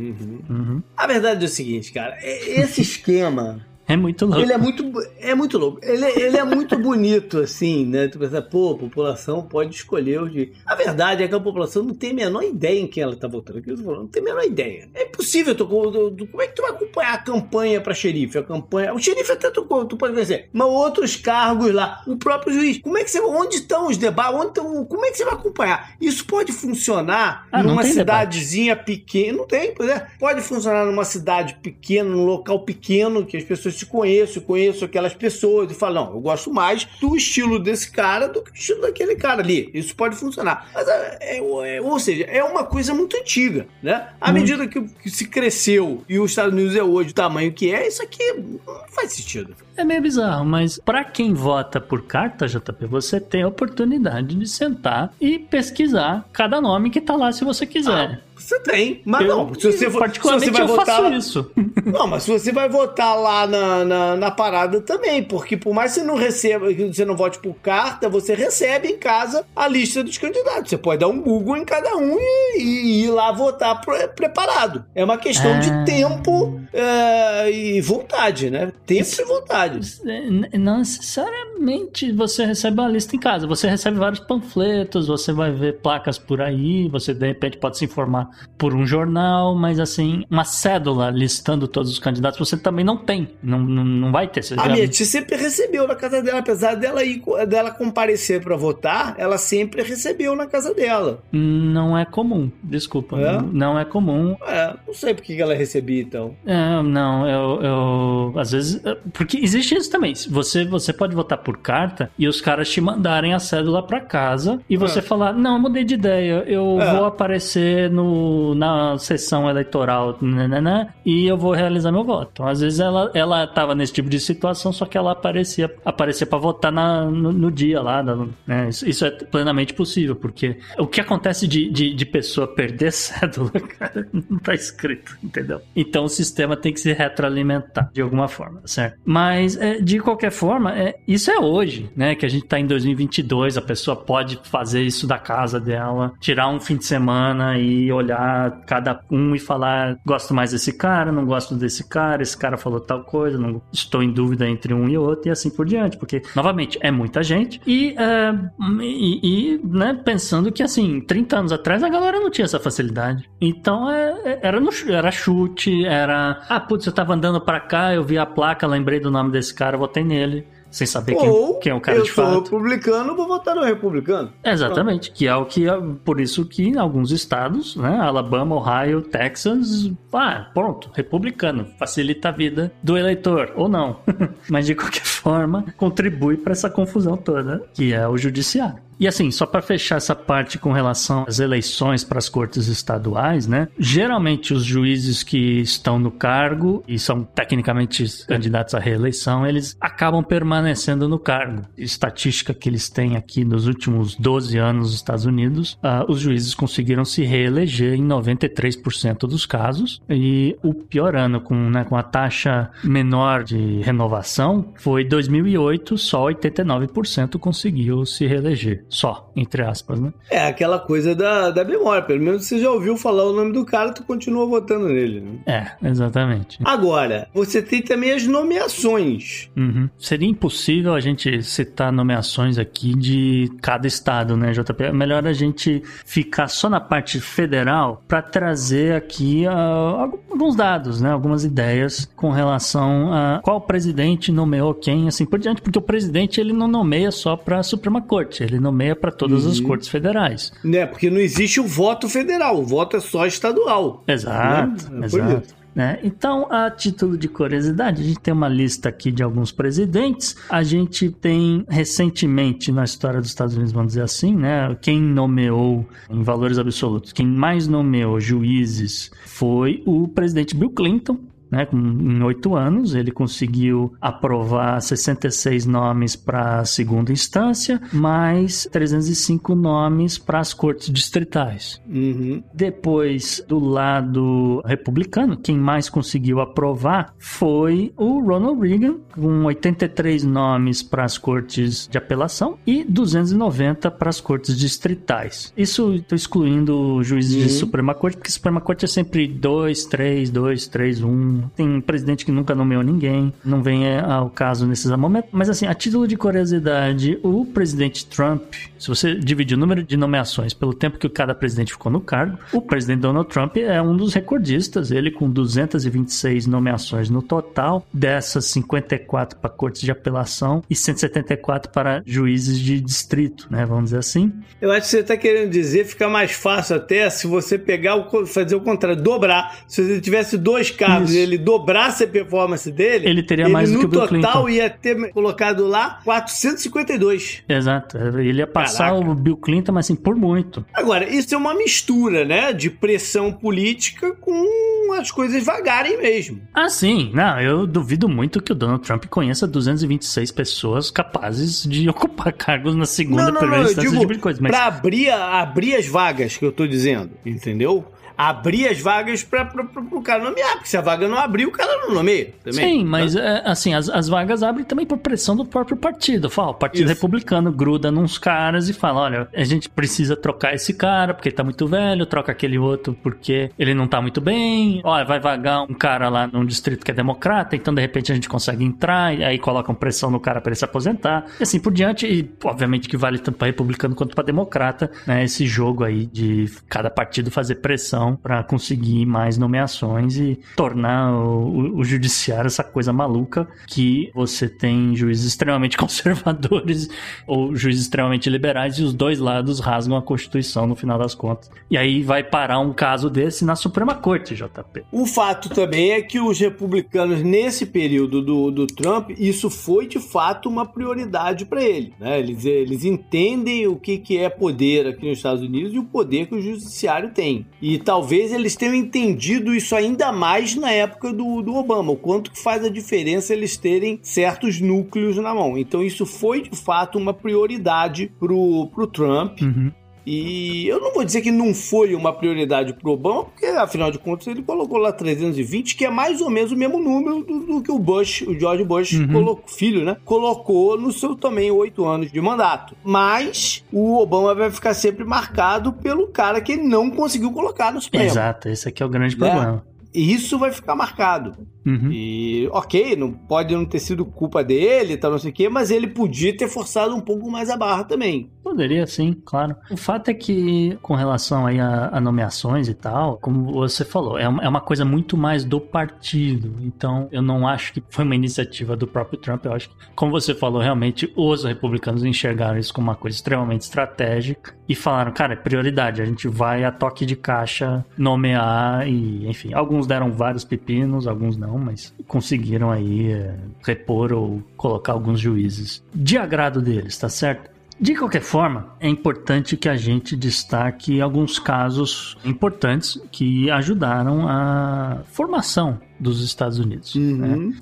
Uhum. 0.50 0.82
A 0.96 1.08
verdade 1.08 1.44
é 1.44 1.48
o 1.48 1.50
seguinte, 1.50 1.92
cara. 1.92 2.18
e- 2.22 2.60
Esse 2.62 2.82
esquema, 2.84 3.66
É 3.94 3.98
muito 3.98 4.26
louco. 4.26 4.42
ele 4.42 4.54
é 4.54 4.58
muito, 4.58 4.92
é 5.20 5.36
muito 5.36 5.58
louco. 5.58 5.80
Ele, 5.84 6.06
ele 6.06 6.38
é 6.38 6.44
muito 6.44 6.78
bonito, 6.80 7.40
assim, 7.40 7.86
né? 7.86 8.08
Tu 8.08 8.18
pensa, 8.20 8.42
pô, 8.42 8.72
a 8.72 8.78
população 8.78 9.42
pode 9.42 9.76
escolher 9.76 10.22
o 10.22 10.30
de. 10.30 10.52
A 10.66 10.76
verdade 10.76 11.24
é 11.24 11.28
que 11.28 11.36
a 11.36 11.40
população 11.40 11.84
não 11.84 11.94
tem 11.94 12.12
a 12.12 12.14
menor 12.14 12.44
ideia 12.44 12.80
em 12.80 12.88
quem 12.88 13.04
ela 13.04 13.16
tá 13.16 13.28
votando. 13.28 13.62
Que 13.62 13.72
eu 13.72 13.78
tô 13.78 13.84
falando, 13.84 14.00
Não 14.02 14.08
tem 14.08 14.22
a 14.22 14.26
menor 14.26 14.44
ideia. 14.44 14.90
É 14.94 15.04
impossível. 15.04 15.54
Tu, 15.56 15.66
como 15.68 16.42
é 16.42 16.48
que 16.48 16.56
tu 16.56 16.62
vai 16.62 16.72
acompanhar 16.72 17.14
a 17.14 17.18
campanha 17.18 17.82
pra 17.82 17.94
xerife? 17.94 18.38
A 18.38 18.44
campanha. 18.44 18.94
O 18.94 19.00
xerife 19.00 19.32
até 19.32 19.50
tu, 19.52 19.64
tu 19.86 19.98
pode 19.98 20.14
conhecer. 20.14 20.50
Mas 20.54 20.68
outros 20.68 21.16
cargos 21.16 21.72
lá, 21.74 22.02
o 22.08 22.16
próprio 22.18 22.54
juiz. 22.54 22.80
Como 22.80 22.98
é 22.98 23.04
que 23.04 23.10
você. 23.12 23.20
Onde 23.22 23.56
estão 23.58 23.88
os 23.88 23.98
debates? 23.98 24.36
Onde 24.40 24.48
estão, 24.48 24.86
como 24.86 25.06
é 25.06 25.12
que 25.12 25.18
você 25.18 25.26
vai 25.26 25.34
acompanhar? 25.34 25.96
Isso 26.00 26.26
pode 26.26 26.52
funcionar 26.52 27.48
Ah, 27.52 27.62
numa 27.64 27.82
tem 27.84 27.94
debate. 27.94 28.36
cidadezinha 28.36 28.76
pequena. 28.76 29.38
Não 29.38 29.48
tem, 29.48 29.74
pois 29.74 29.90
é. 29.90 30.08
Pode 30.20 30.42
funcionar 30.42 30.86
numa 30.86 31.04
cidade 31.06 31.56
pequena, 31.62 32.10
num 32.10 32.26
local 32.26 32.60
pequeno, 32.64 33.26
que 33.26 33.38
as 33.38 33.44
pessoas 33.44 33.81
se 33.82 33.86
conheçam, 33.86 34.42
conheço 34.44 34.86
aquelas 34.86 35.14
pessoas 35.14 35.72
e 35.72 35.76
falam, 35.76 36.06
não, 36.06 36.14
eu 36.16 36.20
gosto 36.22 36.54
mais 36.54 36.88
do 37.00 37.16
estilo 37.16 37.60
desse 37.60 37.92
cara 37.92 38.28
do 38.28 38.42
que 38.42 38.52
do 38.52 38.56
estilo 38.58 38.82
daquele 38.82 39.16
cara 39.16 39.42
ali. 39.42 39.70
Isso 39.74 39.96
pode 39.96 40.16
funcionar. 40.16 40.70
Mas, 40.74 40.88
é, 40.88 41.18
é- 41.22 41.78
é- 41.78 41.82
ou 41.82 42.00
seja, 42.00 42.24
é 42.26 42.44
uma 42.44 42.64
coisa 42.64 42.94
muito 42.94 43.18
antiga, 43.18 43.68
né? 43.82 44.10
À 44.20 44.32
Muito. 44.32 44.42
medida 44.42 44.68
que, 44.68 44.82
que 44.82 45.10
se 45.10 45.28
cresceu 45.28 46.04
e 46.08 46.20
os 46.20 46.32
Estados 46.32 46.54
Unidos 46.54 46.76
é 46.76 46.84
hoje 46.84 47.10
o 47.10 47.14
tamanho 47.14 47.52
que 47.52 47.74
é, 47.74 47.88
isso 47.88 48.02
aqui 48.02 48.34
não 48.34 48.60
faz 48.90 49.14
sentido. 49.14 49.56
É 49.76 49.84
meio 49.84 50.02
bizarro, 50.02 50.46
mas 50.46 50.80
pra 50.84 51.04
quem 51.04 51.34
vota 51.34 51.80
por 51.80 52.04
carta, 52.04 52.48
JP, 52.48 52.86
você 52.86 53.20
tem 53.20 53.44
a 53.44 53.48
oportunidade 53.48 54.36
de 54.36 54.48
sentar 54.48 55.14
e 55.20 55.40
pesquisar 55.40 56.28
cada 56.32 56.62
nome 56.62 56.90
que 56.90 57.02
tá 57.02 57.16
lá 57.16 57.32
se 57.32 57.44
você 57.44 57.66
quiser. 57.66 58.22
Você 58.36 58.60
tem, 58.60 59.02
mas 59.06 59.22
eu, 59.22 59.28
não. 59.28 59.54
Se 59.54 59.72
você, 59.72 59.86
for, 59.86 59.94
se 59.94 60.00
particularmente, 60.00 60.46
você 60.46 60.52
vai 60.52 60.62
eu 60.62 60.68
votar 60.68 60.86
faço 60.86 61.14
isso. 61.14 61.52
Não, 61.86 62.08
mas 62.08 62.26
você 62.28 62.52
vai 62.52 62.68
votar 62.70 63.18
lá 63.18 63.48
na, 63.48 63.86
na, 63.86 64.16
na 64.16 64.32
parada 64.32 64.82
também, 64.82 65.24
porque 65.24 65.56
por 65.58 65.74
mais 65.74 65.94
que 65.94 66.00
você 66.00 66.06
não 66.06 66.16
receba, 66.16 66.74
que 66.74 66.88
você 66.94 67.06
não 67.06 67.16
vote 67.16 67.40
por 67.40 67.56
carta, 67.56 68.10
você 68.10 68.34
recebe 68.36 68.88
em 68.90 68.98
casa 68.98 69.46
a 69.56 69.68
lista 69.68 70.04
dos 70.04 70.18
candidatos. 70.18 70.70
Você 70.70 70.78
pode 70.78 71.00
dar 71.00 71.08
um 71.08 71.22
Google 71.22 71.58
em 71.58 71.66
cada 71.66 71.96
um 71.98 72.18
e, 72.20 72.60
e 72.60 73.04
ir 73.06 73.10
lá 73.12 73.32
votar 73.32 73.82
pre- 73.82 74.08
preparado. 74.10 74.86
É 74.96 75.04
uma 75.04 75.18
questão 75.18 75.52
Ah. 75.54 75.60
de 75.60 75.86
tempo 75.86 76.61
é, 76.74 77.52
e 77.52 77.82
vontade, 77.82 78.50
né? 78.50 78.72
Tempo 78.86 79.10
e 79.20 79.24
vontade. 79.26 79.80
N- 80.06 80.50
Não 80.58 80.80
necessariamente 80.80 82.12
você 82.12 82.46
recebe 82.46 82.80
uma 82.80 82.90
lista 82.90 83.16
em 83.16 83.20
casa. 83.20 83.48
Você 83.48 83.68
recebe 83.70 83.98
vários 83.98 84.20
panfletos, 84.20 85.08
você 85.08 85.32
vai 85.32 85.52
ver 85.52 85.80
placas 85.80 86.18
por 86.18 86.42
aí, 86.42 86.88
você 86.90 87.14
de 87.14 87.28
repente 87.28 87.58
pode 87.58 87.78
se 87.78 87.86
informar 87.86 88.30
por 88.58 88.74
um 88.74 88.86
jornal, 88.86 89.56
mas 89.56 89.80
assim, 89.80 90.24
uma 90.30 90.44
cédula 90.44 91.10
listando 91.10 91.68
todos 91.68 91.92
os 91.92 92.00
candidatos 92.00 92.40
você 92.40 92.58
também 92.58 92.84
não 92.86 92.98
tem. 92.98 93.30
Não, 93.44 93.60
não, 93.60 93.84
não 93.84 94.12
vai 94.12 94.28
ter. 94.28 94.42
A 94.58 94.70
minha 94.70 94.88
tia 94.88 95.06
sempre 95.06 95.36
recebeu 95.36 95.88
na 95.88 95.96
casa 95.96 96.22
dela, 96.22 96.40
apesar 96.40 96.76
dela 96.76 97.04
ir, 97.04 97.22
dela 97.48 97.72
comparecer 97.72 98.42
pra 98.42 98.56
votar, 98.56 99.16
ela 99.18 99.38
sempre 99.38 99.84
recebeu 99.84 100.36
na 100.36 100.48
casa 100.48 100.74
dela. 100.74 101.22
Não 101.32 101.98
é 101.98 102.06
comum, 102.06 102.52
desculpa. 102.64 103.20
É? 103.20 103.42
Não 103.52 103.78
é 103.78 103.86
comum. 103.86 104.36
É, 104.48 104.76
não 104.88 104.94
sei 104.94 105.14
por 105.14 105.22
que 105.24 105.36
que 105.36 105.42
ela 105.42 105.54
recebia 105.54 106.02
então. 106.02 106.36
É, 106.46 106.61
Não, 106.62 106.84
não, 106.84 107.28
eu, 107.28 107.62
eu 107.62 108.34
às 108.40 108.52
vezes, 108.52 108.82
porque 109.14 109.38
existe 109.38 109.76
isso 109.76 109.90
também. 109.90 110.14
Você 110.30 110.66
você 110.66 110.94
pode 110.94 111.16
votar 111.16 111.40
por 111.40 111.58
carta 111.58 112.12
e 112.18 112.28
os 112.28 112.40
caras 112.40 112.70
te 112.70 112.80
mandarem 112.80 113.34
a 113.34 113.40
cédula 113.40 113.82
para 113.84 114.00
casa 114.00 114.60
e 114.70 114.78
você 114.78 115.00
é. 115.00 115.02
falar: 115.02 115.34
"Não, 115.34 115.56
eu 115.56 115.60
mudei 115.60 115.84
de 115.84 115.96
ideia. 115.96 116.44
Eu 116.46 116.80
é. 116.80 116.96
vou 116.96 117.06
aparecer 117.06 117.90
no 117.90 118.54
na 118.56 118.98
sessão 118.98 119.50
eleitoral, 119.50 120.18
né, 120.22 120.90
e 121.06 121.26
eu 121.26 121.38
vou 121.38 121.52
realizar 121.52 121.92
meu 121.92 122.04
voto". 122.04 122.30
Então, 122.34 122.48
às 122.48 122.62
vezes 122.62 122.80
ela 122.80 123.12
ela 123.14 123.48
tava 123.48 123.74
nesse 123.74 123.94
tipo 123.94 124.10
de 124.10 124.20
situação, 124.20 124.72
só 124.72 124.86
que 124.86 124.98
ela 124.98 125.12
aparecia 125.12 125.74
aparecia 125.84 126.28
para 126.28 126.38
votar 126.38 126.72
na, 126.72 127.06
no, 127.06 127.32
no, 127.32 127.52
dia 127.52 127.82
lá, 127.82 128.04
né? 128.04 128.70
Isso, 128.70 128.88
isso, 128.88 129.06
é 129.06 129.12
plenamente 129.12 129.74
possível, 129.74 130.16
porque 130.16 130.58
o 130.78 130.88
que 130.88 131.02
acontece 131.02 131.48
de, 131.48 131.70
de, 131.70 131.94
de 131.94 132.06
pessoa 132.06 132.48
perder 132.48 132.92
cédula, 132.94 133.52
cara, 133.52 134.08
não 134.14 134.40
tá 134.40 134.54
escrito, 134.54 135.18
entendeu? 135.24 135.62
Então 135.76 136.06
o 136.06 136.10
sistema 136.10 136.51
tem 136.56 136.74
que 136.74 136.80
se 136.80 136.92
retroalimentar 136.94 137.90
de 137.94 138.02
alguma 138.02 138.28
forma, 138.28 138.62
certo? 138.66 139.00
Mas, 139.06 139.58
é, 139.58 139.80
de 139.80 140.00
qualquer 140.00 140.32
forma, 140.32 140.78
é, 140.78 140.96
isso 141.08 141.32
é 141.32 141.40
hoje, 141.40 141.92
né? 141.96 142.16
Que 142.16 142.26
a 142.26 142.30
gente 142.30 142.46
tá 142.46 142.60
em 142.60 142.66
2022, 142.66 143.58
a 143.58 143.62
pessoa 143.62 143.96
pode 143.96 144.40
fazer 144.44 144.82
isso 144.82 145.08
da 145.08 145.18
casa 145.18 145.60
dela, 145.60 146.14
tirar 146.20 146.48
um 146.50 146.60
fim 146.60 146.78
de 146.78 146.86
semana 146.86 147.58
e 147.58 147.92
olhar 147.92 148.62
cada 148.66 149.02
um 149.10 149.36
e 149.36 149.40
falar: 149.40 149.98
gosto 150.06 150.34
mais 150.34 150.52
desse 150.52 150.74
cara, 150.78 151.12
não 151.12 151.26
gosto 151.26 151.56
desse 151.56 151.88
cara, 151.88 152.22
esse 152.22 152.38
cara 152.38 152.58
falou 152.58 152.80
tal 152.80 153.04
coisa, 153.04 153.38
não 153.38 153.62
estou 153.72 154.04
em 154.04 154.12
dúvida 154.12 154.48
entre 154.48 154.74
um 154.74 154.88
e 154.88 154.98
outro, 154.98 155.30
e 155.30 155.32
assim 155.32 155.50
por 155.50 155.66
diante, 155.66 155.98
porque, 155.98 156.22
novamente, 156.36 156.78
é 156.82 156.92
muita 156.92 157.24
gente 157.24 157.62
e, 157.66 157.96
é, 157.98 158.34
e, 158.82 159.56
e 159.56 159.62
né, 159.64 160.00
pensando 160.04 160.52
que, 160.52 160.64
assim, 160.64 161.02
30 161.02 161.38
anos 161.38 161.52
atrás 161.52 161.84
a 161.84 161.90
galera 161.90 162.20
não 162.20 162.30
tinha 162.30 162.46
essa 162.46 162.60
facilidade. 162.60 163.30
Então, 163.40 163.90
é, 163.90 164.22
é 164.26 164.40
era, 164.42 164.60
no, 164.60 164.70
era 164.88 165.12
chute, 165.12 165.86
era. 165.86 166.41
Ah, 166.50 166.60
putz, 166.60 166.86
eu 166.86 166.94
tava 166.94 167.14
andando 167.14 167.40
para 167.40 167.60
cá, 167.60 167.94
eu 167.94 168.04
vi 168.04 168.18
a 168.18 168.26
placa, 168.26 168.68
lembrei 168.68 169.00
do 169.00 169.12
nome 169.12 169.32
desse 169.32 169.54
cara, 169.54 169.78
votei 169.78 170.04
nele 170.04 170.48
sem 170.72 170.88
saber 170.88 171.16
quem, 171.16 171.60
quem, 171.60 171.72
é 171.72 171.76
o 171.76 171.82
cara 171.82 172.02
de 172.02 172.10
fato. 172.10 172.28
Eu 172.28 172.46
sou 172.46 172.60
republicano, 172.60 173.16
vou 173.16 173.28
votar 173.28 173.54
no 173.54 173.64
republicano. 173.64 174.32
Exatamente, 174.44 175.10
Pronto. 175.10 175.18
que 175.18 175.28
é 175.28 175.36
o 175.36 175.46
que 175.46 175.68
é 175.68 175.78
por 176.04 176.22
isso 176.22 176.46
que 176.46 176.64
em 176.64 176.78
alguns 176.78 177.12
estados, 177.12 177.76
né, 177.76 178.00
Alabama, 178.00 178.56
Ohio, 178.56 179.02
Texas, 179.02 179.92
ah, 180.14 180.50
pronto, 180.54 180.90
republicano, 180.94 181.68
facilita 181.78 182.30
a 182.30 182.32
vida 182.32 182.72
do 182.82 182.98
eleitor 182.98 183.52
ou 183.56 183.68
não. 183.68 184.00
Mas 184.50 184.66
de 184.66 184.74
qualquer 184.74 185.06
forma, 185.06 185.66
contribui 185.76 186.38
para 186.38 186.54
essa 186.54 186.70
confusão 186.70 187.18
toda, 187.18 187.64
que 187.74 187.94
é 187.94 188.08
o 188.08 188.18
judiciário. 188.18 188.82
E 189.02 189.08
assim, 189.08 189.32
só 189.32 189.48
para 189.48 189.64
fechar 189.64 189.96
essa 189.96 190.16
parte 190.16 190.60
com 190.60 190.72
relação 190.72 191.26
às 191.28 191.40
eleições 191.40 192.04
para 192.04 192.20
as 192.20 192.30
cortes 192.30 192.68
estaduais, 192.68 193.48
né? 193.48 193.68
Geralmente 193.80 194.54
os 194.54 194.64
juízes 194.64 195.24
que 195.24 195.60
estão 195.60 195.98
no 195.98 196.12
cargo 196.12 196.84
e 196.88 197.00
são 197.00 197.24
tecnicamente 197.24 198.06
candidatos 198.28 198.76
à 198.76 198.80
reeleição, 198.80 199.44
eles 199.44 199.76
acabam 199.82 200.24
permanecendo 200.24 201.10
no 201.10 201.18
cargo. 201.18 201.64
Estatística 201.76 202.54
que 202.54 202.70
eles 202.70 202.90
têm 202.90 203.16
aqui 203.16 203.44
nos 203.44 203.66
últimos 203.66 204.14
12 204.16 204.60
anos 204.60 204.82
nos 204.82 204.94
Estados 204.94 205.26
Unidos, 205.26 205.80
uh, 205.84 206.06
os 206.08 206.20
juízes 206.20 206.54
conseguiram 206.54 207.04
se 207.04 207.24
reeleger 207.24 207.96
em 207.96 208.06
93% 208.06 209.22
dos 209.28 209.48
casos. 209.48 210.00
E 210.08 210.56
o 210.62 210.76
pior 210.76 211.16
ano, 211.16 211.42
com, 211.42 211.56
né, 211.56 211.84
com 211.86 211.96
a 211.96 212.04
taxa 212.04 212.70
menor 212.84 213.44
de 213.44 213.82
renovação, 213.82 214.72
foi 214.76 215.04
2008, 215.04 215.98
só 215.98 216.28
89% 216.28 217.40
conseguiu 217.40 218.06
se 218.06 218.28
reeleger. 218.28 218.86
Só, 218.92 219.32
entre 219.38 219.64
aspas, 219.64 220.02
né? 220.02 220.12
É 220.30 220.46
aquela 220.48 220.78
coisa 220.78 221.16
da, 221.16 221.50
da 221.50 221.64
memória. 221.64 222.04
Pelo 222.04 222.22
menos 222.22 222.46
você 222.46 222.60
já 222.60 222.70
ouviu 222.70 222.98
falar 222.98 223.24
o 223.24 223.32
nome 223.32 223.54
do 223.54 223.66
cara, 223.66 223.94
tu 223.94 224.04
continua 224.04 224.46
votando 224.46 224.90
nele. 224.90 225.22
Né? 225.22 225.40
É, 225.82 225.88
exatamente. 225.88 226.60
Agora, 226.66 227.30
você 227.34 227.62
tem 227.62 227.82
também 227.82 228.12
as 228.12 228.28
nomeações. 228.28 229.50
Uhum. 229.56 229.90
Seria 229.98 230.28
impossível 230.28 230.94
a 230.94 231.00
gente 231.00 231.42
citar 231.42 231.90
nomeações 231.94 232.58
aqui 232.58 232.94
de 232.94 233.50
cada 233.62 233.88
estado, 233.88 234.36
né, 234.36 234.52
JP? 234.52 234.84
É 234.84 234.92
melhor 234.92 235.26
a 235.26 235.32
gente 235.32 235.82
ficar 236.06 236.50
só 236.50 236.70
na 236.70 236.82
parte 236.82 237.22
federal 237.22 238.04
para 238.10 238.22
trazer 238.22 238.94
aqui 238.94 239.46
uh, 239.48 240.20
alguns 240.30 240.54
dados, 240.54 241.00
né? 241.00 241.12
Algumas 241.12 241.46
ideias 241.46 242.12
com 242.14 242.30
relação 242.30 243.14
a 243.14 243.40
qual 243.42 243.62
presidente 243.62 244.34
nomeou 244.34 244.74
quem, 244.74 245.08
assim 245.08 245.26
por 245.26 245.40
diante, 245.40 245.62
porque 245.62 245.80
o 245.80 245.82
presidente 245.82 246.42
ele 246.42 246.52
não 246.52 246.68
nomeia 246.68 247.10
só 247.10 247.38
para 247.38 247.60
a 247.60 247.64
Suprema 247.64 248.02
Corte, 248.02 248.44
ele 248.44 248.60
nomeia 248.60 248.71
nomeia 248.72 248.96
para 248.96 249.12
todas 249.12 249.46
uhum. 249.46 249.52
as 249.52 249.60
cortes 249.60 249.88
federais. 249.88 250.52
Né, 250.64 250.86
porque 250.86 251.10
não 251.10 251.20
existe 251.20 251.60
o 251.60 251.68
voto 251.68 252.08
federal, 252.08 252.60
o 252.60 252.66
voto 252.66 252.98
é 252.98 253.00
só 253.00 253.26
estadual. 253.26 254.04
Exato, 254.08 254.92
né? 254.92 255.06
exato. 255.06 255.62
Né? 255.74 256.00
Então, 256.04 256.52
a 256.52 256.70
título 256.70 257.18
de 257.18 257.30
curiosidade, 257.30 258.02
a 258.02 258.06
gente 258.06 258.20
tem 258.20 258.34
uma 258.34 258.50
lista 258.50 258.90
aqui 258.90 259.10
de 259.10 259.24
alguns 259.24 259.54
presidentes. 259.54 260.36
A 260.50 260.64
gente 260.64 261.10
tem 261.10 261.66
recentemente 261.70 262.74
na 262.74 262.84
história 262.84 263.22
dos 263.22 263.30
Estados 263.30 263.56
Unidos, 263.56 263.72
vamos 263.72 263.90
dizer 263.94 264.04
assim, 264.04 264.36
né? 264.36 264.76
Quem 264.82 265.02
nomeou 265.02 265.86
em 266.10 266.24
valores 266.24 266.58
absolutos, 266.58 267.14
quem 267.14 267.26
mais 267.26 267.68
nomeou 267.68 268.20
juízes 268.20 269.12
foi 269.26 269.82
o 269.86 270.10
presidente 270.10 270.56
Bill 270.56 270.72
Clinton, 270.72 271.18
né, 271.52 271.68
em 271.74 272.24
oito 272.24 272.56
anos, 272.56 272.96
ele 272.96 273.12
conseguiu 273.12 273.94
aprovar 274.00 274.82
66 274.82 275.66
nomes 275.66 276.16
para 276.16 276.60
a 276.62 276.66
segunda 276.66 277.12
instância, 277.12 277.82
mais 277.92 278.68
305 278.72 279.54
nomes 279.54 280.18
para 280.18 280.40
as 280.40 280.54
cortes 280.54 280.90
distritais. 280.90 281.82
Uhum. 281.88 282.42
Depois, 282.54 283.44
do 283.48 283.60
lado 283.60 284.62
republicano, 284.66 285.36
quem 285.36 285.58
mais 285.58 285.90
conseguiu 285.90 286.40
aprovar 286.40 287.14
foi 287.18 287.94
o 287.98 288.22
Ronald 288.22 288.66
Reagan, 288.66 288.96
com 289.14 289.44
83 289.46 290.24
nomes 290.24 290.82
para 290.82 291.04
as 291.04 291.18
cortes 291.18 291.88
de 291.88 291.98
apelação 291.98 292.58
e 292.66 292.86
290 292.86 293.92
para 293.92 294.10
as 294.10 294.22
cortes 294.22 294.58
distritais. 294.58 295.52
Isso 295.58 295.96
estou 295.96 296.16
excluindo 296.16 297.04
juízes 297.04 297.36
uhum. 297.36 297.44
de 297.44 297.50
Suprema 297.50 297.94
Corte, 297.94 298.18
porque 298.18 298.32
Suprema 298.32 298.62
Corte 298.62 298.86
é 298.86 298.88
sempre 298.88 299.28
2, 299.28 299.86
3, 299.86 300.30
2, 300.30 300.68
3, 300.68 301.04
1 301.04 301.41
tem 301.50 301.82
presidente 301.82 302.26
que 302.26 302.32
nunca 302.32 302.54
nomeou 302.56 302.84
ninguém, 302.84 303.34
não 303.44 303.62
vem 303.62 303.86
é, 303.86 304.00
ao 304.00 304.30
caso 304.30 304.68
nesses 304.68 304.92
momentos. 304.92 305.30
Mas 305.34 305.50
assim, 305.50 305.68
a 305.68 305.74
título 305.74 306.08
de 306.08 306.16
curiosidade, 306.16 307.20
o 307.24 307.46
presidente 307.46 308.06
Trump, 308.06 308.54
se 308.82 308.88
você 308.88 309.14
dividir 309.14 309.56
o 309.56 309.60
número 309.60 309.84
de 309.84 309.96
nomeações 309.96 310.56
pelo 310.56 310.74
tempo 310.74 310.98
que 310.98 311.08
cada 311.08 311.36
presidente 311.36 311.72
ficou 311.72 311.92
no 311.92 312.02
cargo, 312.02 312.40
o 312.52 312.60
presidente 312.60 313.02
Donald 313.02 313.30
Trump 313.30 313.58
é 313.58 313.80
um 313.80 313.96
dos 313.96 314.12
recordistas, 314.12 314.90
ele 314.90 315.12
com 315.12 315.30
226 315.30 316.48
nomeações 316.48 317.08
no 317.08 317.22
total, 317.22 317.86
dessas 317.94 318.46
54 318.46 319.38
para 319.38 319.50
cortes 319.52 319.82
de 319.82 319.92
apelação 319.92 320.64
e 320.68 320.76
174 320.76 321.72
para 321.72 322.02
juízes 322.04 322.58
de 322.58 322.82
distrito, 322.82 323.48
né, 323.52 323.64
vamos 323.68 323.86
dizer 323.86 324.00
assim. 324.00 324.34
Eu 324.60 324.72
acho 324.72 324.82
que 324.82 324.88
você 324.88 325.00
está 325.02 325.16
querendo 325.16 325.52
dizer, 325.52 325.86
fica 325.86 326.10
mais 326.10 326.32
fácil 326.32 326.76
até 326.76 327.08
se 327.12 327.28
você 327.28 327.60
pegar 327.60 327.96
o 327.98 328.26
fazer 328.26 328.56
o 328.56 328.62
contrário, 328.62 329.00
dobrar. 329.00 329.64
Se 329.68 329.84
você 329.84 330.02
tivesse 330.02 330.40
dois 330.40 330.72
cargos, 330.72 331.12
Isso. 331.12 331.20
ele 331.20 331.38
dobrasse 331.38 332.06
a 332.06 332.08
performance 332.08 332.72
dele, 332.72 333.08
ele 333.08 333.22
teria 333.22 333.48
mais 333.48 333.72
do 333.72 333.80
que 333.80 333.86
o 333.86 333.88
Bill 333.88 334.08
Clinton. 334.08 334.28
No 334.28 334.34
total 334.34 334.50
ia 334.50 334.70
ter 334.72 335.12
colocado 335.12 335.68
lá 335.68 336.00
452. 336.04 337.44
Exato. 337.48 337.98
Ele 337.98 338.40
ia 338.40 338.48
passar 338.48 338.71
Caraca. 338.78 339.10
o 339.10 339.16
Bill 339.16 339.38
Clinton, 339.38 339.72
mas 339.72 339.86
assim, 339.86 339.96
por 339.96 340.16
muito. 340.16 340.66
Agora, 340.74 341.08
isso 341.08 341.34
é 341.34 341.38
uma 341.38 341.54
mistura, 341.54 342.26
né, 342.26 342.54
de 342.54 342.70
pressão 342.70 343.32
política 343.32 344.14
com 344.14 344.94
as 344.94 345.12
coisas 345.12 345.44
vagarem 345.44 345.98
mesmo. 345.98 346.42
Ah, 346.54 346.70
sim. 346.70 347.12
Não, 347.14 347.40
eu 347.40 347.66
duvido 347.66 348.08
muito 348.10 348.42
que 348.42 348.52
o 348.52 348.56
Donald 348.56 348.84
Trump 348.84 349.06
conheça 349.06 349.48
226 349.48 350.32
pessoas 350.32 350.92
capazes 350.92 351.64
de 351.64 351.88
ocupar 351.90 352.34
cargos 352.34 352.76
na 352.76 352.86
segunda, 352.86 353.26
não, 353.26 353.32
não, 353.34 353.40
primeira 353.40 353.64
não, 353.64 353.70
instância, 353.72 353.90
digo, 353.90 354.14
de 354.14 354.20
coisa. 354.20 354.40
Mas... 354.42 354.52
Pra 354.52 354.66
abrir, 354.66 355.10
abrir 355.10 355.76
as 355.76 355.88
vagas 355.88 356.38
que 356.38 356.46
eu 356.46 356.52
tô 356.52 356.68
dizendo, 356.68 357.12
entendeu? 357.26 357.86
Abrir 358.30 358.68
as 358.68 358.80
vagas 358.80 359.24
para 359.24 359.50
o 359.92 360.02
cara 360.02 360.24
nomear, 360.24 360.54
porque 360.54 360.68
se 360.68 360.78
a 360.78 360.82
vaga 360.82 361.08
não 361.08 361.18
abrir, 361.18 361.46
o 361.46 361.52
cara 361.52 361.78
não 361.86 361.94
nomeia 361.94 362.34
também. 362.44 362.80
Sim, 362.80 362.86
mas 362.86 363.16
é, 363.16 363.42
assim, 363.46 363.74
as, 363.74 363.90
as 363.90 364.08
vagas 364.08 364.44
abrem 364.44 364.64
também 364.64 364.86
por 364.86 364.98
pressão 364.98 365.36
do 365.36 365.46
próprio 365.46 365.76
partido. 365.76 366.30
Fala, 366.30 366.52
o 366.52 366.54
Partido 366.54 366.86
Isso. 366.86 366.94
Republicano 366.94 367.52
gruda 367.52 367.92
nos 367.92 368.18
caras 368.18 368.70
e 368.70 368.74
fala: 368.74 369.02
olha, 369.02 369.28
a 369.34 369.44
gente 369.44 369.70
precisa 369.70 370.16
trocar 370.16 370.54
esse 370.54 370.74
cara 370.74 371.14
porque 371.14 371.30
ele 371.30 371.36
tá 371.36 371.44
muito 371.44 371.68
velho, 371.68 372.06
troca 372.06 372.32
aquele 372.32 372.58
outro 372.58 372.94
porque 373.02 373.50
ele 373.58 373.74
não 373.74 373.88
tá 373.88 374.02
muito 374.02 374.22
bem. 374.22 374.82
Olha, 374.84 375.04
vai 375.04 375.20
vagar 375.20 375.64
um 375.64 375.74
cara 375.74 376.08
lá 376.10 376.28
num 376.28 376.46
distrito 376.46 376.86
que 376.86 376.92
é 376.92 376.94
democrata, 376.94 377.56
então 377.56 377.74
de 377.74 377.82
repente 377.82 378.12
a 378.12 378.16
gente 378.16 378.30
consegue 378.30 378.64
entrar, 378.64 379.18
e 379.18 379.24
aí 379.24 379.40
colocam 379.40 379.74
pressão 379.74 380.12
no 380.12 380.20
cara 380.20 380.40
para 380.40 380.52
ele 380.52 380.56
se 380.56 380.66
aposentar. 380.66 381.26
E 381.40 381.44
assim 381.44 381.60
por 381.60 381.74
diante, 381.74 382.06
e 382.06 382.30
obviamente 382.44 382.88
que 382.88 382.98
vale 382.98 383.18
tanto 383.18 383.38
para 383.38 383.48
republicano 383.48 383.96
quanto 383.96 384.16
para 384.16 384.24
democrata, 384.24 384.92
né? 385.08 385.24
Esse 385.24 385.48
jogo 385.48 385.84
aí 385.84 386.06
de 386.06 386.52
cada 386.70 386.90
partido 386.90 387.32
fazer 387.32 387.56
pressão 387.56 388.11
pressão 388.12 388.16
para 388.16 388.44
conseguir 388.44 389.06
mais 389.06 389.38
nomeações 389.38 390.18
e 390.18 390.40
tornar 390.56 391.14
o, 391.14 391.78
o, 391.78 391.84
judiciário 391.84 392.48
essa 392.48 392.64
coisa 392.64 392.92
maluca 392.92 393.48
que 393.68 394.12
você 394.14 394.48
tem 394.48 394.96
juízes 394.96 395.26
extremamente 395.26 395.78
conservadores 395.78 396.90
ou 397.28 397.56
juízes 397.56 397.84
extremamente 397.84 398.30
liberais 398.30 398.78
e 398.78 398.84
os 398.84 398.94
dois 398.94 399.20
lados 399.20 399.60
rasgam 399.60 399.98
a 399.98 400.02
Constituição 400.02 400.68
no 400.68 400.76
final 400.76 400.98
das 400.98 401.16
contas. 401.16 401.50
E 401.70 401.78
aí 401.78 402.02
vai 402.02 402.24
parar 402.24 402.60
um 402.60 402.74
caso 402.74 403.10
desse 403.10 403.46
na 403.46 403.56
Suprema 403.56 403.96
Corte, 403.96 404.36
JP. 404.36 404.84
O 404.92 405.06
fato 405.06 405.50
também 405.50 405.92
é 405.92 406.02
que 406.02 406.20
os 406.20 406.40
republicanos, 406.40 407.22
nesse 407.22 407.66
período 407.66 408.22
do, 408.22 408.52
do 408.52 408.68
Trump, 408.68 409.12
isso 409.18 409.50
foi 409.50 409.88
de 409.88 410.00
fato 410.00 410.50
uma 410.50 410.66
prioridade 410.66 411.46
para 411.46 411.64
ele. 411.64 411.94
Né? 412.00 412.20
Eles, 412.20 412.46
eles 412.46 412.84
entendem 412.84 413.68
o 413.68 413.76
que, 413.76 413.98
que 413.98 414.18
é 414.18 414.30
poder 414.30 414.88
aqui 414.88 415.08
nos 415.08 415.18
Estados 415.18 415.44
Unidos 415.44 415.74
e 415.74 415.80
o 415.80 415.84
poder 415.84 416.28
que 416.28 416.36
o 416.36 416.42
judiciário 416.42 417.12
tem. 417.12 417.46
E 417.62 417.78
talvez 418.02 418.34
eles 418.34 418.56
tenham 418.56 418.74
entendido 418.74 419.54
isso 419.54 419.76
ainda 419.76 420.12
mais 420.12 420.56
na 420.56 420.72
época 420.72 421.14
do, 421.14 421.44
do 421.44 421.54
Obama, 421.54 421.92
o 421.92 421.96
quanto 421.96 422.32
que 422.32 422.42
faz 422.42 422.66
a 422.66 422.70
diferença 422.70 423.32
eles 423.32 423.56
terem 423.56 424.00
certos 424.02 424.60
núcleos 424.60 425.18
na 425.18 425.36
mão. 425.36 425.56
Então 425.56 425.84
isso 425.84 426.04
foi 426.04 426.42
de 426.42 426.56
fato 426.56 426.98
uma 426.98 427.14
prioridade 427.14 428.12
pro, 428.20 428.68
pro 428.74 428.88
Trump. 428.88 429.40
Uhum. 429.40 429.72
E 430.06 430.68
eu 430.68 430.80
não 430.80 430.94
vou 430.94 431.04
dizer 431.04 431.22
que 431.22 431.32
não 431.32 431.54
foi 431.54 431.94
uma 431.94 432.12
prioridade 432.12 432.74
pro 432.74 432.92
Obama, 432.92 433.26
porque 433.26 433.46
afinal 433.46 433.92
de 433.92 434.00
contas 434.00 434.28
ele 434.28 434.42
colocou 434.42 434.78
lá 434.78 434.92
320, 434.92 435.76
que 435.76 435.86
é 435.86 435.90
mais 435.90 436.22
ou 436.22 436.30
menos 436.30 436.52
o 436.52 436.56
mesmo 436.56 436.80
número 436.80 437.24
do, 437.24 437.40
do 437.46 437.62
que 437.62 437.72
o 437.72 437.78
Bush, 437.78 438.24
o 438.24 438.38
George 438.38 438.64
Bush, 438.64 438.94
uhum. 438.94 439.08
colocou, 439.08 439.48
filho, 439.48 439.86
né? 439.86 439.98
Colocou 440.04 440.80
no 440.80 440.92
seu 440.92 441.16
também 441.16 441.52
oito 441.52 441.86
anos 441.86 442.12
de 442.12 442.22
mandato. 442.22 442.76
Mas 442.84 443.64
o 443.72 443.98
Obama 443.98 444.34
vai 444.34 444.52
ficar 444.52 444.74
sempre 444.74 445.04
marcado 445.04 445.74
pelo 445.74 446.08
cara 446.08 446.42
que 446.42 446.54
ele 446.54 446.64
não 446.64 446.90
conseguiu 446.90 447.32
colocar 447.32 447.72
no 447.72 447.82
Supremo. 447.82 448.06
Exato, 448.06 448.50
esse 448.50 448.68
aqui 448.68 448.82
é 448.82 448.86
o 448.86 448.90
grande 448.90 449.18
né? 449.18 449.30
problema. 449.30 449.72
E 449.94 450.14
isso 450.14 450.40
vai 450.40 450.52
ficar 450.52 450.76
marcado. 450.76 451.36
Uhum. 451.66 451.92
E, 451.92 452.48
ok, 452.52 452.96
não 452.96 453.12
pode 453.12 453.56
não 453.56 453.66
ter 453.66 453.80
sido 453.80 454.06
culpa 454.06 454.44
dele, 454.44 454.98
tal, 454.98 455.12
não 455.12 455.20
sei 455.20 455.32
o 455.32 455.34
quê, 455.34 455.50
mas 455.50 455.70
ele 455.70 455.88
podia 455.88 456.36
ter 456.36 456.48
forçado 456.48 456.96
um 456.96 457.02
pouco 457.02 457.30
mais 457.30 457.50
a 457.50 457.58
barra 457.58 457.84
também. 457.84 458.30
Poderia, 458.44 458.88
sim, 458.88 459.14
claro. 459.24 459.56
O 459.70 459.78
fato 459.78 460.10
é 460.10 460.14
que, 460.14 460.78
com 460.82 460.96
relação 460.96 461.46
aí 461.46 461.60
a, 461.60 461.90
a 461.94 462.02
nomeações 462.02 462.68
e 462.68 462.74
tal, 462.74 463.18
como 463.18 463.54
você 463.54 463.86
falou, 463.86 464.18
é 464.18 464.28
uma, 464.28 464.44
é 464.44 464.50
uma 464.50 464.62
coisa 464.62 464.84
muito 464.84 465.16
mais 465.16 465.46
do 465.46 465.62
partido. 465.62 466.56
Então, 466.62 467.08
eu 467.12 467.22
não 467.22 467.48
acho 467.48 467.74
que 467.74 467.84
foi 467.90 468.04
uma 468.04 468.16
iniciativa 468.16 468.76
do 468.76 468.88
próprio 468.88 469.20
Trump. 469.20 469.46
Eu 469.46 469.54
acho 469.54 469.70
que, 469.70 469.76
como 469.96 470.12
você 470.12 470.34
falou, 470.34 470.62
realmente 470.62 471.12
os 471.16 471.44
republicanos 471.44 472.04
enxergaram 472.04 472.58
isso 472.58 472.74
como 472.74 472.88
uma 472.88 472.96
coisa 472.96 473.16
extremamente 473.16 473.62
estratégica 473.62 474.56
e 474.68 474.76
falaram, 474.76 475.12
cara, 475.12 475.34
é 475.34 475.36
prioridade, 475.36 476.02
a 476.02 476.06
gente 476.06 476.28
vai 476.28 476.64
a 476.64 476.72
toque 476.72 477.06
de 477.06 477.16
caixa 477.16 477.86
nomear 477.98 478.88
e, 478.88 479.28
enfim, 479.28 479.54
alguns 479.54 479.86
deram 479.86 480.12
vários 480.12 480.44
pepinos, 480.44 481.08
alguns 481.08 481.38
não, 481.38 481.51
mas 481.58 481.94
conseguiram 482.08 482.72
aí 482.72 483.12
é, 483.12 483.36
repor 483.64 484.14
ou 484.14 484.42
colocar 484.58 484.94
alguns 484.94 485.20
juízes 485.20 485.84
de 485.94 486.18
agrado 486.18 486.62
deles, 486.62 486.98
tá 486.98 487.10
certo? 487.10 487.52
De 487.80 487.96
qualquer 487.96 488.22
forma, 488.22 488.76
é 488.80 488.88
importante 488.88 489.58
que 489.58 489.68
a 489.68 489.76
gente 489.76 490.16
destaque 490.16 491.02
alguns 491.02 491.40
casos 491.40 492.16
importantes 492.24 493.02
que 493.12 493.50
ajudaram 493.50 494.28
a 494.30 495.00
formação 495.06 495.80
dos 496.00 496.24
Estados 496.24 496.60
Unidos. 496.60 496.94
Uhum. 496.94 497.18
Né? 497.18 497.54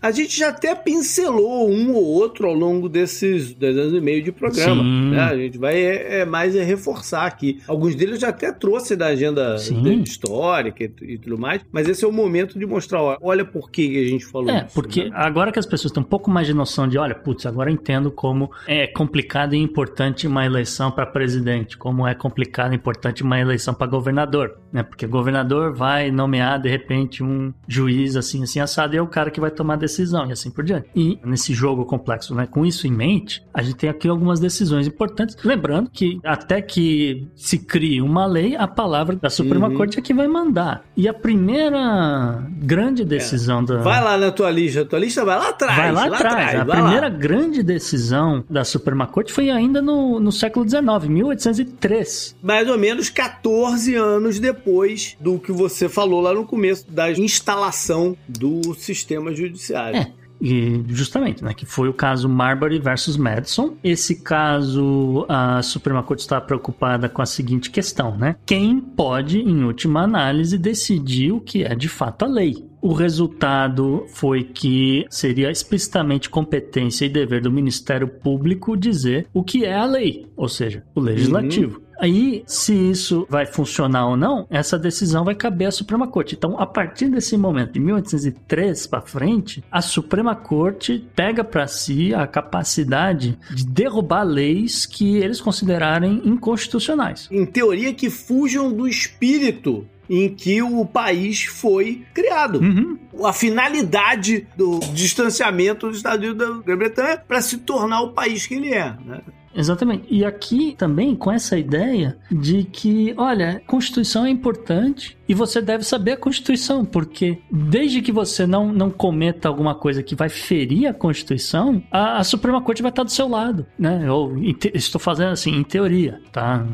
A 0.00 0.10
gente 0.10 0.38
já 0.38 0.48
até 0.48 0.74
pincelou 0.74 1.70
um 1.70 1.94
ou 1.94 2.04
outro 2.04 2.46
ao 2.46 2.54
longo 2.54 2.88
desses 2.88 3.54
dois 3.54 3.76
anos 3.76 3.94
e 3.94 4.00
meio 4.00 4.22
de 4.22 4.32
programa. 4.32 4.82
Né? 4.82 5.20
A 5.20 5.36
gente 5.36 5.58
vai 5.58 5.76
é, 5.76 6.20
é 6.20 6.24
mais 6.24 6.56
é 6.56 6.62
reforçar 6.62 7.26
aqui. 7.26 7.60
Alguns 7.66 7.94
deles 7.94 8.14
eu 8.14 8.20
já 8.20 8.28
até 8.28 8.52
trouxe 8.52 8.96
da 8.96 9.06
agenda 9.06 9.56
histórica 10.02 10.84
e, 10.84 10.92
e, 11.02 11.18
tudo 11.18 11.38
mais, 11.38 11.62
mas 11.70 11.88
esse 11.88 12.04
é 12.04 12.08
o 12.08 12.12
momento 12.12 12.58
de 12.58 12.66
mostrar, 12.66 13.02
ó, 13.02 13.16
olha 13.20 13.44
por 13.44 13.70
que 13.70 14.04
a 14.04 14.08
gente 14.08 14.24
falou 14.26 14.50
é, 14.50 14.64
isso. 14.64 14.74
porque 14.74 15.04
né? 15.04 15.10
agora 15.14 15.52
que 15.52 15.58
as 15.58 15.66
pessoas 15.66 15.92
têm 15.92 16.02
um 16.02 16.06
pouco 16.06 16.30
mais 16.30 16.46
de 16.46 16.54
noção 16.54 16.88
de, 16.88 16.98
olha, 16.98 17.14
putz, 17.14 17.46
agora 17.46 17.70
entendo 17.70 18.10
como 18.10 18.50
é 18.66 18.86
complicado 18.86 19.54
e 19.54 19.58
importante 19.58 20.26
uma 20.26 20.44
eleição 20.44 20.90
para 20.90 21.06
presidente, 21.06 21.76
como 21.76 22.06
é 22.06 22.14
complicado 22.14 22.72
e 22.72 22.76
importante 22.76 23.22
uma 23.22 23.38
eleição 23.38 23.74
para 23.74 23.86
governador, 23.86 24.58
né? 24.72 24.82
Porque 24.82 25.06
governador 25.06 25.72
vai 25.72 26.10
nomear 26.10 26.60
de 26.60 26.68
repente 26.68 27.22
um 27.22 27.52
juiz 27.68 28.16
assim, 28.16 28.42
assim 28.42 28.60
assado 28.60 28.94
e 28.94 28.98
é 28.98 29.02
o 29.02 29.06
cara 29.06 29.30
que 29.30 29.40
vai 29.40 29.51
tomar 29.52 29.76
decisão 29.76 30.26
e 30.26 30.32
assim 30.32 30.50
por 30.50 30.64
diante. 30.64 30.88
E 30.94 31.18
nesse 31.24 31.54
jogo 31.54 31.84
complexo, 31.84 32.34
né, 32.34 32.46
com 32.46 32.64
isso 32.64 32.86
em 32.86 32.92
mente, 32.92 33.44
a 33.52 33.62
gente 33.62 33.76
tem 33.76 33.90
aqui 33.90 34.08
algumas 34.08 34.40
decisões 34.40 34.86
importantes. 34.86 35.36
Lembrando 35.44 35.90
que 35.90 36.20
até 36.24 36.60
que 36.60 37.26
se 37.34 37.58
crie 37.58 38.00
uma 38.00 38.26
lei, 38.26 38.56
a 38.56 38.66
palavra 38.66 39.16
da 39.16 39.30
Suprema 39.30 39.68
uhum. 39.68 39.76
Corte 39.76 39.98
é 39.98 40.02
que 40.02 40.14
vai 40.14 40.28
mandar. 40.28 40.84
E 40.96 41.08
a 41.08 41.14
primeira 41.14 42.44
grande 42.58 43.04
decisão 43.04 43.60
é. 43.60 43.64
da. 43.66 43.76
Vai 43.78 44.02
lá 44.02 44.16
na 44.16 44.30
tua 44.30 44.50
lista, 44.50 44.82
a 44.82 44.84
tua 44.84 44.98
lista 44.98 45.24
vai 45.24 45.38
lá 45.38 45.48
atrás. 45.48 45.76
Vai 45.76 45.92
lá, 45.92 46.06
lá 46.06 46.16
atrás. 46.16 46.48
atrás. 46.48 46.60
A 46.60 46.64
primeira 46.64 47.08
lá. 47.08 47.14
grande 47.14 47.62
decisão 47.62 48.44
da 48.48 48.64
Suprema 48.64 49.06
Corte 49.06 49.32
foi 49.32 49.50
ainda 49.50 49.80
no, 49.82 50.18
no 50.20 50.32
século 50.32 50.68
XIX, 50.68 51.08
1803. 51.08 52.36
Mais 52.42 52.68
ou 52.68 52.78
menos 52.78 53.10
14 53.10 53.94
anos 53.94 54.38
depois 54.38 55.16
do 55.20 55.38
que 55.38 55.52
você 55.52 55.88
falou 55.88 56.20
lá 56.20 56.34
no 56.34 56.44
começo 56.44 56.90
da 56.90 57.10
instalação 57.10 58.16
do 58.28 58.74
sistema 58.74 59.34
judiciário 59.34 59.41
judiciário. 59.42 59.98
É. 59.98 60.12
E 60.42 60.82
justamente, 60.88 61.44
né, 61.44 61.54
que 61.54 61.64
foi 61.64 61.88
o 61.88 61.94
caso 61.94 62.28
Marbury 62.28 62.80
versus 62.80 63.16
Madison. 63.16 63.76
Esse 63.84 64.16
caso, 64.16 65.24
a 65.28 65.62
Suprema 65.62 66.02
Corte 66.02 66.20
está 66.20 66.40
preocupada 66.40 67.08
com 67.08 67.22
a 67.22 67.26
seguinte 67.26 67.70
questão, 67.70 68.16
né? 68.16 68.34
Quem 68.44 68.80
pode, 68.80 69.38
em 69.38 69.62
última 69.62 70.02
análise, 70.02 70.58
decidir 70.58 71.30
o 71.30 71.40
que 71.40 71.62
é 71.62 71.76
de 71.76 71.88
fato 71.88 72.24
a 72.24 72.28
lei? 72.28 72.68
O 72.80 72.92
resultado 72.92 74.04
foi 74.08 74.42
que 74.42 75.06
seria 75.08 75.52
explicitamente 75.52 76.28
competência 76.28 77.04
e 77.04 77.08
dever 77.08 77.40
do 77.40 77.52
Ministério 77.52 78.08
Público 78.08 78.76
dizer 78.76 79.28
o 79.32 79.44
que 79.44 79.64
é 79.64 79.76
a 79.76 79.84
lei, 79.84 80.26
ou 80.36 80.48
seja, 80.48 80.82
o 80.92 80.98
legislativo. 80.98 81.78
Uhum. 81.78 81.91
Aí, 82.02 82.42
se 82.48 82.74
isso 82.74 83.24
vai 83.30 83.46
funcionar 83.46 84.08
ou 84.08 84.16
não, 84.16 84.44
essa 84.50 84.76
decisão 84.76 85.24
vai 85.24 85.36
caber 85.36 85.68
à 85.68 85.70
Suprema 85.70 86.08
Corte. 86.08 86.34
Então, 86.34 86.58
a 86.58 86.66
partir 86.66 87.08
desse 87.08 87.36
momento, 87.36 87.74
de 87.74 87.78
1803 87.78 88.88
para 88.88 89.02
frente, 89.02 89.62
a 89.70 89.80
Suprema 89.80 90.34
Corte 90.34 91.06
pega 91.14 91.44
para 91.44 91.68
si 91.68 92.12
a 92.12 92.26
capacidade 92.26 93.38
de 93.54 93.64
derrubar 93.64 94.24
leis 94.24 94.84
que 94.84 95.18
eles 95.18 95.40
considerarem 95.40 96.20
inconstitucionais. 96.24 97.28
Em 97.30 97.46
teoria, 97.46 97.94
que 97.94 98.10
fujam 98.10 98.72
do 98.72 98.88
espírito 98.88 99.86
em 100.10 100.28
que 100.28 100.60
o 100.60 100.84
país 100.84 101.44
foi 101.44 102.02
criado. 102.12 102.58
Uhum. 102.58 102.98
A 103.24 103.32
finalidade 103.32 104.44
do 104.56 104.80
distanciamento 104.92 105.86
dos 105.86 105.98
Estados 105.98 106.26
Unidos 106.26 106.48
da 106.48 106.62
Grã-Bretanha 106.64 107.22
para 107.28 107.40
se 107.40 107.58
tornar 107.58 108.02
o 108.02 108.12
país 108.12 108.44
que 108.44 108.54
ele 108.54 108.74
é. 108.74 108.96
Né? 109.06 109.20
Exatamente. 109.54 110.06
E 110.08 110.24
aqui 110.24 110.74
também 110.76 111.14
com 111.14 111.30
essa 111.30 111.58
ideia 111.58 112.16
de 112.30 112.64
que, 112.64 113.14
olha, 113.16 113.62
Constituição 113.66 114.24
é 114.24 114.30
importante 114.30 115.16
e 115.32 115.34
você 115.34 115.62
deve 115.62 115.82
saber 115.82 116.12
a 116.12 116.16
Constituição, 116.18 116.84
porque 116.84 117.38
desde 117.50 118.02
que 118.02 118.12
você 118.12 118.46
não, 118.46 118.70
não 118.70 118.90
cometa 118.90 119.48
alguma 119.48 119.74
coisa 119.74 120.02
que 120.02 120.14
vai 120.14 120.28
ferir 120.28 120.86
a 120.86 120.92
Constituição, 120.92 121.82
a, 121.90 122.18
a 122.18 122.24
Suprema 122.24 122.60
Corte 122.60 122.82
vai 122.82 122.90
estar 122.90 123.02
do 123.02 123.10
seu 123.10 123.26
lado, 123.26 123.66
né? 123.78 124.12
Ou 124.12 124.36
estou 124.74 125.00
fazendo 125.00 125.30
assim, 125.30 125.56
em 125.56 125.64
teoria, 125.64 126.20
tá? 126.30 126.66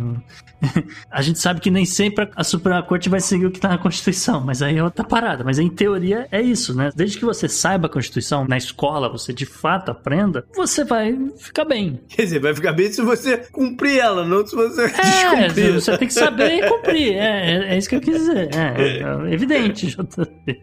a 1.11 1.23
gente 1.23 1.39
sabe 1.39 1.61
que 1.61 1.71
nem 1.71 1.85
sempre 1.85 2.29
a 2.35 2.43
Suprema 2.43 2.83
Corte 2.83 3.09
vai 3.09 3.21
seguir 3.21 3.47
o 3.47 3.51
que 3.51 3.59
está 3.59 3.69
na 3.69 3.79
Constituição, 3.79 4.41
mas 4.41 4.61
aí 4.61 4.77
é 4.77 4.83
outra 4.83 5.05
parada. 5.05 5.45
Mas 5.45 5.59
em 5.59 5.69
teoria 5.69 6.27
é 6.31 6.41
isso, 6.41 6.75
né? 6.75 6.91
Desde 6.95 7.19
que 7.19 7.25
você 7.25 7.49
saiba 7.49 7.87
a 7.87 7.91
Constituição 7.91 8.45
na 8.47 8.57
escola, 8.57 9.09
você 9.09 9.33
de 9.33 9.47
fato 9.47 9.91
aprenda, 9.91 10.45
você 10.55 10.85
vai 10.85 11.17
ficar 11.39 11.65
bem. 11.65 12.01
Quer 12.09 12.23
dizer, 12.23 12.41
vai 12.41 12.55
ficar 12.55 12.73
bem 12.73 12.91
se 12.91 13.03
você 13.03 13.37
cumprir 13.53 13.99
ela, 13.99 14.25
não 14.25 14.47
se 14.47 14.57
você 14.57 14.83
é, 14.99 15.47
descumprir. 15.47 15.75
Você 15.75 15.97
tem 15.97 16.09
que 16.09 16.15
saber 16.15 16.65
e 16.65 16.69
cumprir. 16.69 17.15
É, 17.15 17.51
é, 17.51 17.75
é 17.75 17.79
isso 17.79 17.89
que 17.89 17.97
eu 17.97 18.01
quis 18.01 18.15
dizer. 18.15 18.48
É, 18.55 19.29
é 19.29 19.33
evidente, 19.33 19.87
JP. 19.95 20.63